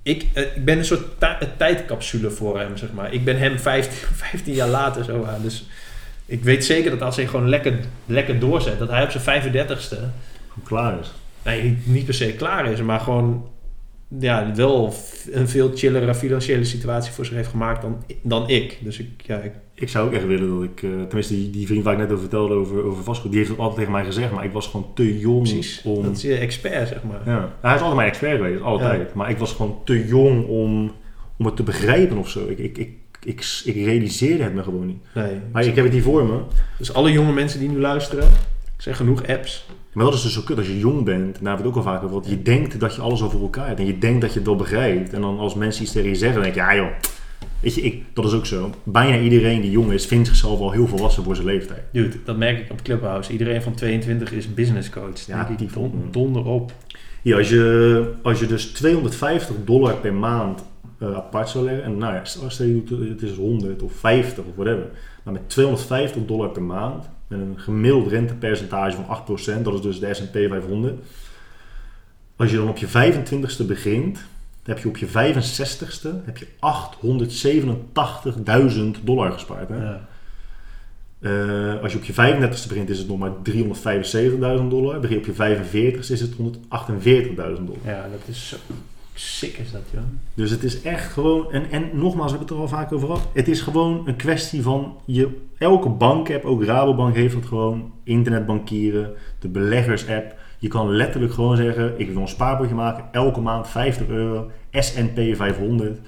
Ik, 0.02 0.27
eh, 0.32 0.43
ik 0.56 0.65
ben 0.65 0.78
een 0.78 0.85
soort 0.85 1.02
tijdcapsule 1.56 2.31
voor 2.31 2.59
hem, 2.59 2.77
zeg 2.77 2.93
maar. 2.93 3.12
Ik 3.12 3.24
ben 3.24 3.39
hem 3.39 3.59
15, 3.59 4.09
15 4.15 4.55
jaar 4.60 4.69
later 4.69 5.05
zo 5.05 5.24
aan. 5.24 5.43
Dus 5.43 5.66
Ik 6.27 6.43
weet 6.44 6.65
zeker 6.65 6.90
dat 6.90 7.02
als 7.02 7.16
hij 7.16 7.27
gewoon 7.27 7.48
lekker, 7.48 7.78
lekker 8.06 8.39
doorzet, 8.39 8.78
dat 8.78 8.89
hij 8.89 9.02
op 9.05 9.10
zijn 9.10 9.43
35ste, 9.43 9.97
Hoe 10.48 10.62
klaar 10.65 10.98
is. 11.01 11.10
nee, 11.44 11.78
niet, 11.85 12.05
per 12.05 12.15
se 12.15 12.32
klaar 12.32 12.70
is, 12.73 12.81
maar 12.82 13.01
gewoon 13.01 13.48
ja, 14.19 14.52
wel 14.55 14.94
een 15.31 15.48
veel 15.48 15.70
chillere 15.74 16.15
financiële 16.15 16.65
situatie 16.65 17.12
voor 17.12 17.24
zich 17.24 17.35
heeft 17.35 17.48
gemaakt 17.51 17.82
dan, 17.82 18.05
dan 18.23 18.48
ik. 18.48 18.78
Dus 18.81 18.98
ik, 18.98 19.09
ja, 19.27 19.36
ik, 19.39 19.52
Ik 19.80 19.88
zou 19.88 20.06
ook 20.06 20.12
echt 20.12 20.26
willen 20.26 20.48
dat 20.55 20.62
ik, 20.62 20.82
eh, 20.82 20.90
tenminste 20.90 21.34
die, 21.34 21.50
die 21.50 21.66
vriend 21.66 21.84
waar 21.84 21.92
ik 21.92 21.98
net 21.98 22.09
over 22.09 22.20
vertelde 22.20 22.55
over, 22.55 22.84
over 22.84 23.05
vastgoed, 23.05 23.30
die 23.30 23.38
heeft 23.38 23.50
het 23.50 23.59
altijd 23.59 23.78
tegen 23.78 23.92
mij 23.92 24.05
gezegd, 24.05 24.32
maar 24.32 24.44
ik 24.44 24.52
was 24.52 24.66
gewoon 24.66 24.86
te 24.94 25.18
jong 25.18 25.42
precies. 25.42 25.82
om... 25.84 26.02
Dat 26.02 26.16
is 26.16 26.22
je 26.22 26.36
expert, 26.36 26.88
zeg 26.88 27.02
maar. 27.02 27.20
Ja. 27.26 27.52
Hij 27.60 27.74
is 27.74 27.80
altijd 27.80 27.96
mijn 27.96 28.09
expert 28.09 28.36
geweest, 28.36 28.62
altijd. 28.62 29.14
Maar 29.14 29.30
ik 29.30 29.38
was 29.38 29.52
gewoon 29.52 29.78
te 29.84 30.06
jong 30.06 30.46
om, 30.46 30.92
om 31.36 31.46
het 31.46 31.56
te 31.56 31.62
begrijpen 31.62 32.16
of 32.16 32.28
zo. 32.28 32.46
Ik, 32.48 32.59
ik, 32.59 32.78
ik, 32.78 32.90
ik, 33.22 33.60
ik 33.64 33.74
realiseerde 33.74 34.42
het 34.42 34.55
me 34.55 34.62
gewoon 34.62 34.86
niet. 34.86 35.02
Nee. 35.14 35.32
Maar 35.52 35.64
ik 35.64 35.74
heb 35.74 35.84
het 35.84 35.92
hier 35.92 36.02
voor 36.02 36.26
me. 36.26 36.38
Dus 36.78 36.94
alle 36.94 37.12
jonge 37.12 37.32
mensen 37.32 37.60
die 37.60 37.68
nu 37.68 37.78
luisteren, 37.78 38.24
er 38.24 38.82
zijn 38.82 38.94
genoeg 38.94 39.26
apps. 39.26 39.66
Maar 39.92 40.05
dat 40.05 40.14
is 40.14 40.22
dus 40.22 40.32
zo 40.32 40.42
kut 40.44 40.59
als 40.59 40.66
je 40.66 40.78
jong 40.78 41.05
bent. 41.05 41.38
En 41.38 41.44
daar 41.44 41.55
hebben 41.55 41.56
we 41.56 41.56
het 41.56 41.66
ook 41.66 41.76
al 41.76 41.92
vaak 41.92 42.02
over. 42.02 42.14
Want 42.14 42.28
je 42.28 42.42
denkt 42.42 42.80
dat 42.80 42.94
je 42.94 43.00
alles 43.00 43.22
over 43.22 43.40
elkaar 43.40 43.66
hebt. 43.66 43.80
En 43.80 43.86
je 43.86 43.98
denkt 43.98 44.20
dat 44.20 44.30
je 44.32 44.38
het 44.38 44.46
wel 44.46 44.56
begrijpt. 44.56 45.12
En 45.12 45.20
dan 45.20 45.38
als 45.38 45.55
mensen 45.55 45.82
iets 45.82 45.92
tegen 45.92 46.09
je 46.09 46.14
zeggen, 46.14 46.42
dan 46.42 46.52
denk 46.52 46.55
je, 46.55 46.60
ja 46.60 46.76
joh. 46.76 46.90
Weet 47.60 47.74
je, 47.74 47.80
ik, 47.80 48.05
dat 48.12 48.24
is 48.24 48.32
ook 48.32 48.47
zo. 48.47 48.70
Bijna 48.82 49.18
iedereen 49.18 49.60
die 49.60 49.70
jong 49.70 49.93
is, 49.93 50.06
vindt 50.06 50.26
zichzelf 50.28 50.60
al 50.60 50.72
heel 50.72 50.86
volwassen 50.86 51.24
voor 51.24 51.35
zijn 51.35 51.47
leeftijd. 51.47 51.82
Dude, 51.93 52.16
dat 52.24 52.36
merk 52.36 52.59
ik 52.59 52.70
op 52.70 52.82
Clubhouse. 52.82 53.32
Iedereen 53.32 53.62
van 53.62 53.74
22 53.74 54.32
is 54.32 54.55
business 54.55 54.90
coach. 54.90 55.26
Ja, 55.26 55.51
die 55.56 55.68
don, 55.72 56.09
donder 56.10 56.44
op. 56.44 56.72
Ja, 57.22 57.36
als 57.36 57.48
je, 57.48 58.12
als 58.22 58.40
je 58.40 58.47
dus 58.47 58.66
250 58.66 59.56
dollar 59.64 59.97
per 59.97 60.14
maand 60.14 60.64
eh, 60.98 61.14
apart 61.14 61.48
zou 61.48 61.64
leggen. 61.64 61.85
En 61.85 61.98
nou 61.98 62.14
ja, 62.14 62.24
stel 62.24 62.66
je 62.66 62.85
doet 62.85 63.09
het 63.09 63.22
is 63.22 63.36
100 63.36 63.82
of 63.82 63.93
50 63.93 64.44
of 64.44 64.55
whatever. 64.55 64.86
Maar 65.22 65.32
met 65.32 65.48
250 65.48 66.24
dollar 66.24 66.48
per 66.48 66.62
maand. 66.62 67.09
Met 67.26 67.40
een 67.40 67.59
gemiddeld 67.59 68.09
rentepercentage 68.09 68.97
van 68.97 69.18
8%. 69.59 69.62
Dat 69.62 69.74
is 69.74 69.80
dus 69.80 70.01
de 70.01 70.14
S&P 70.14 70.32
500. 70.32 70.94
Als 72.36 72.51
je 72.51 72.56
dan 72.56 72.68
op 72.68 72.76
je 72.76 72.86
25ste 72.86 73.66
begint. 73.66 74.18
Dan 74.69 74.77
heb 74.77 74.85
je 74.85 74.89
op 74.89 74.97
je 74.97 75.07
65ste 75.07 76.24
heb 76.24 76.36
je 76.36 76.47
887.000 78.99 79.05
dollar 79.05 79.32
gespaard. 79.32 79.69
Hè? 79.69 79.77
Ja. 79.77 80.09
Eh, 81.20 81.82
als 81.82 81.93
je 81.93 81.99
op 81.99 82.05
je 82.05 82.12
35ste 82.12 82.69
begint 82.69 82.89
is 82.89 82.99
het 82.99 83.09
nog 83.09 83.19
maar 83.19 83.32
375.000 83.43 84.69
dollar. 84.69 85.01
Begin 85.01 85.20
je 85.20 85.31
op 85.31 85.36
je 85.36 85.93
45ste 86.03 86.12
is 86.12 86.20
het 86.20 86.32
148.000 86.32 86.36
dollar. 87.36 87.78
ja, 87.85 88.07
dat 88.11 88.20
is 88.27 88.49
zo 88.49 88.57
sick 89.19 89.57
is 89.57 89.73
dat, 89.73 89.82
joh. 89.93 90.03
Dus 90.35 90.51
het 90.51 90.65
is 90.65 90.82
echt 90.82 91.12
gewoon, 91.12 91.53
en, 91.53 91.70
en 91.70 91.90
nogmaals, 91.93 92.32
we 92.32 92.39
hebben 92.39 92.40
het 92.40 92.51
er 92.51 92.57
al 92.57 92.69
vaak 92.78 92.93
over 92.93 93.07
gehad. 93.07 93.28
Het 93.32 93.49
is 93.49 93.61
gewoon 93.61 94.09
een 94.09 94.16
kwestie 94.16 94.62
van, 94.62 94.97
je, 95.05 95.28
elke 95.59 95.89
bank-app, 95.89 96.45
ook 96.45 96.65
Rabobank 96.65 97.15
heeft 97.15 97.35
dat 97.35 97.47
gewoon, 97.47 97.93
internetbankieren, 98.05 99.15
de 99.39 99.49
beleggers-app. 99.49 100.35
Je 100.59 100.68
kan 100.68 100.90
letterlijk 100.90 101.32
gewoon 101.32 101.56
zeggen, 101.56 102.01
ik 102.01 102.10
wil 102.10 102.20
een 102.22 102.28
spaarpotje 102.28 102.74
maken, 102.74 103.05
elke 103.12 103.40
maand 103.40 103.68
50 103.68 104.09
euro, 104.09 104.51
S&P 104.70 105.36
500. 105.36 106.01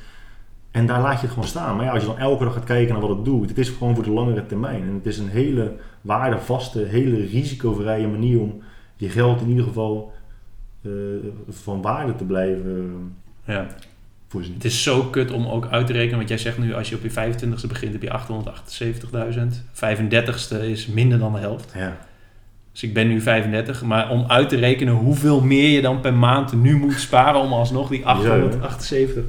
En 0.70 0.86
daar 0.86 1.00
laat 1.00 1.14
je 1.14 1.20
het 1.20 1.30
gewoon 1.30 1.48
staan. 1.48 1.76
Maar 1.76 1.84
ja, 1.84 1.90
als 1.92 2.00
je 2.02 2.08
dan 2.08 2.18
elke 2.18 2.44
dag 2.44 2.52
gaat 2.52 2.64
kijken 2.64 2.92
naar 2.92 3.02
wat 3.06 3.16
het 3.16 3.24
doet, 3.24 3.48
het 3.48 3.58
is 3.58 3.68
gewoon 3.68 3.94
voor 3.94 4.04
de 4.04 4.10
langere 4.10 4.46
termijn. 4.46 4.82
En 4.82 4.94
het 4.94 5.06
is 5.06 5.18
een 5.18 5.28
hele 5.28 5.72
waardevaste, 6.00 6.78
hele 6.78 7.26
risicovrije 7.26 8.06
manier 8.06 8.40
om 8.40 8.62
je 8.96 9.08
geld 9.08 9.40
in 9.40 9.48
ieder 9.48 9.64
geval 9.64 10.12
eh, 10.82 10.90
van 11.48 11.82
waarde 11.82 12.16
te 12.16 12.24
blijven 12.24 12.92
Ja. 13.44 13.66
voorzien. 14.28 14.54
Het 14.54 14.64
is 14.64 14.82
zo 14.82 15.02
kut 15.02 15.32
om 15.32 15.46
ook 15.46 15.66
uit 15.70 15.86
te 15.86 15.92
rekenen. 15.92 16.16
Want 16.16 16.28
jij 16.28 16.38
zegt 16.38 16.58
nu, 16.58 16.74
als 16.74 16.88
je 16.88 16.96
op 16.96 17.02
je 17.02 17.10
25ste 17.10 17.66
begint, 17.68 17.92
heb 17.92 18.02
je 18.02 18.10
878.000. 18.10 19.62
35ste 19.74 20.64
is 20.64 20.86
minder 20.86 21.18
dan 21.18 21.32
de 21.32 21.38
helft. 21.38 21.72
Ja. 21.76 21.96
Dus 22.72 22.82
ik 22.82 22.94
ben 22.94 23.08
nu 23.08 23.20
35. 23.20 23.82
Maar 23.84 24.10
om 24.10 24.24
uit 24.28 24.48
te 24.48 24.56
rekenen 24.56 24.94
hoeveel 24.94 25.40
meer 25.40 25.68
je 25.68 25.80
dan 25.80 26.00
per 26.00 26.14
maand 26.14 26.52
nu 26.52 26.76
moet 26.76 26.92
sparen 26.92 27.40
om 27.40 27.52
alsnog 27.52 27.88
die 27.88 27.98
Bizar, 27.98 28.38
hè? 28.38 28.44
878. 28.44 29.24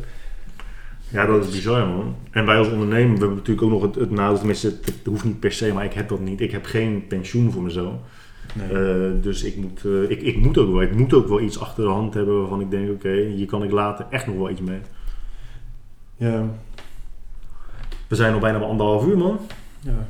ja, 1.10 1.26
dat 1.26 1.46
is 1.46 1.52
bizar 1.52 1.88
man. 1.88 2.16
En 2.32 2.46
wij 2.46 2.58
als 2.58 2.70
ondernemer, 2.70 3.14
we 3.14 3.20
hebben 3.20 3.38
natuurlijk 3.38 3.66
ook 3.66 3.72
nog 3.72 3.82
het, 3.82 3.96
het 3.96 4.12
nadeel, 4.12 4.38
tenminste, 4.38 4.68
het, 4.68 5.00
hoeft 5.06 5.24
niet 5.24 5.40
per 5.40 5.52
se, 5.52 5.74
maar 5.74 5.86
ik 5.86 5.94
heb 5.94 6.10
dat 6.10 6.20
niet. 6.20 6.42
Ik 6.42 6.52
heb 6.52 6.66
geen 6.66 7.08
pensioen 7.08 7.52
voor 7.52 7.62
mezelf. 7.62 7.94
Nee. 8.54 8.68
Eh, 8.68 9.12
dus 9.22 9.44
ik 9.44 9.56
moet, 9.56 9.86
eh, 9.86 10.10
ik, 10.10 10.22
ik, 10.22 10.38
moet 10.38 10.58
ook 10.58 10.72
wel, 10.72 10.82
ik 10.82 10.96
moet 10.96 11.14
ook 11.14 11.28
wel 11.28 11.42
iets 11.42 11.60
achter 11.60 11.84
de 11.84 11.90
hand 11.90 12.14
hebben 12.14 12.40
waarvan 12.40 12.62
ik 12.62 12.72
denk, 12.72 12.90
oké, 12.90 13.14
hier 13.14 13.46
kan 13.46 13.64
ik 13.64 13.72
later 13.72 14.06
echt 14.10 14.28
nog 14.28 14.36
wel 14.36 14.50
iets 14.50 14.62
mee. 14.62 14.80
ja. 16.18 16.46
We 18.08 18.18
zijn 18.18 18.34
al 18.34 18.40
bijna 18.40 18.58
bij 18.58 18.68
anderhalf 18.68 19.06
uur 19.06 19.18
man. 19.18 19.40
Ja. 19.80 20.08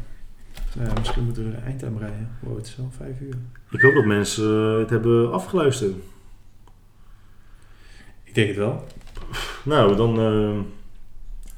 Ja. 0.80 0.94
Misschien 0.98 1.24
moeten 1.24 1.44
we 1.44 1.52
er 1.52 1.58
een 1.58 1.64
eind 1.64 1.84
aan 1.84 1.94
breien. 1.94 2.30
Wow, 2.40 2.58
het 2.58 2.66
is 2.68 2.78
al 2.80 2.92
vijf 2.98 3.20
uur. 3.20 3.36
Ik 3.72 3.82
hoop 3.82 3.94
dat 3.94 4.06
mensen 4.06 4.50
het 4.80 4.90
hebben 4.90 5.32
afgeluisterd. 5.32 5.96
Ik 8.24 8.36
denk 8.36 8.48
het 8.48 8.58
wel. 8.58 8.88
Nou, 9.64 9.96
dan 9.96 10.20
eh, 10.20 10.60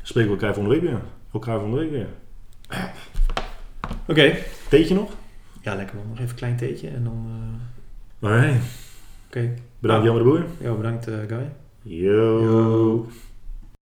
spreken 0.02 0.30
we 0.32 0.36
elkaar 0.38 0.54
volgende 0.54 0.80
week 0.80 0.90
weer. 0.90 1.02
Elkaar 1.34 1.60
volgende 1.60 1.80
week 1.80 1.92
weer. 1.92 2.08
Oké. 4.08 4.36
Theetje 4.70 4.96
nog? 4.96 5.12
Ja, 5.62 5.76
lekker 5.76 5.96
man. 5.96 6.08
Nog 6.08 6.18
even 6.18 6.30
een 6.30 6.36
klein 6.36 6.58
theetje 6.58 6.88
en 6.90 7.04
dan... 7.04 7.26
eh, 8.22 8.30
Alright. 8.30 8.64
Oké. 9.28 9.54
Bedankt 9.80 10.06
Jan 10.06 10.18
de 10.18 10.24
Boer. 10.24 10.46
Ja, 10.60 10.74
bedankt 10.74 11.08
eh, 11.08 11.16
Guy. 11.28 11.52
Yo. 11.82 12.42
Yo. 12.44 13.08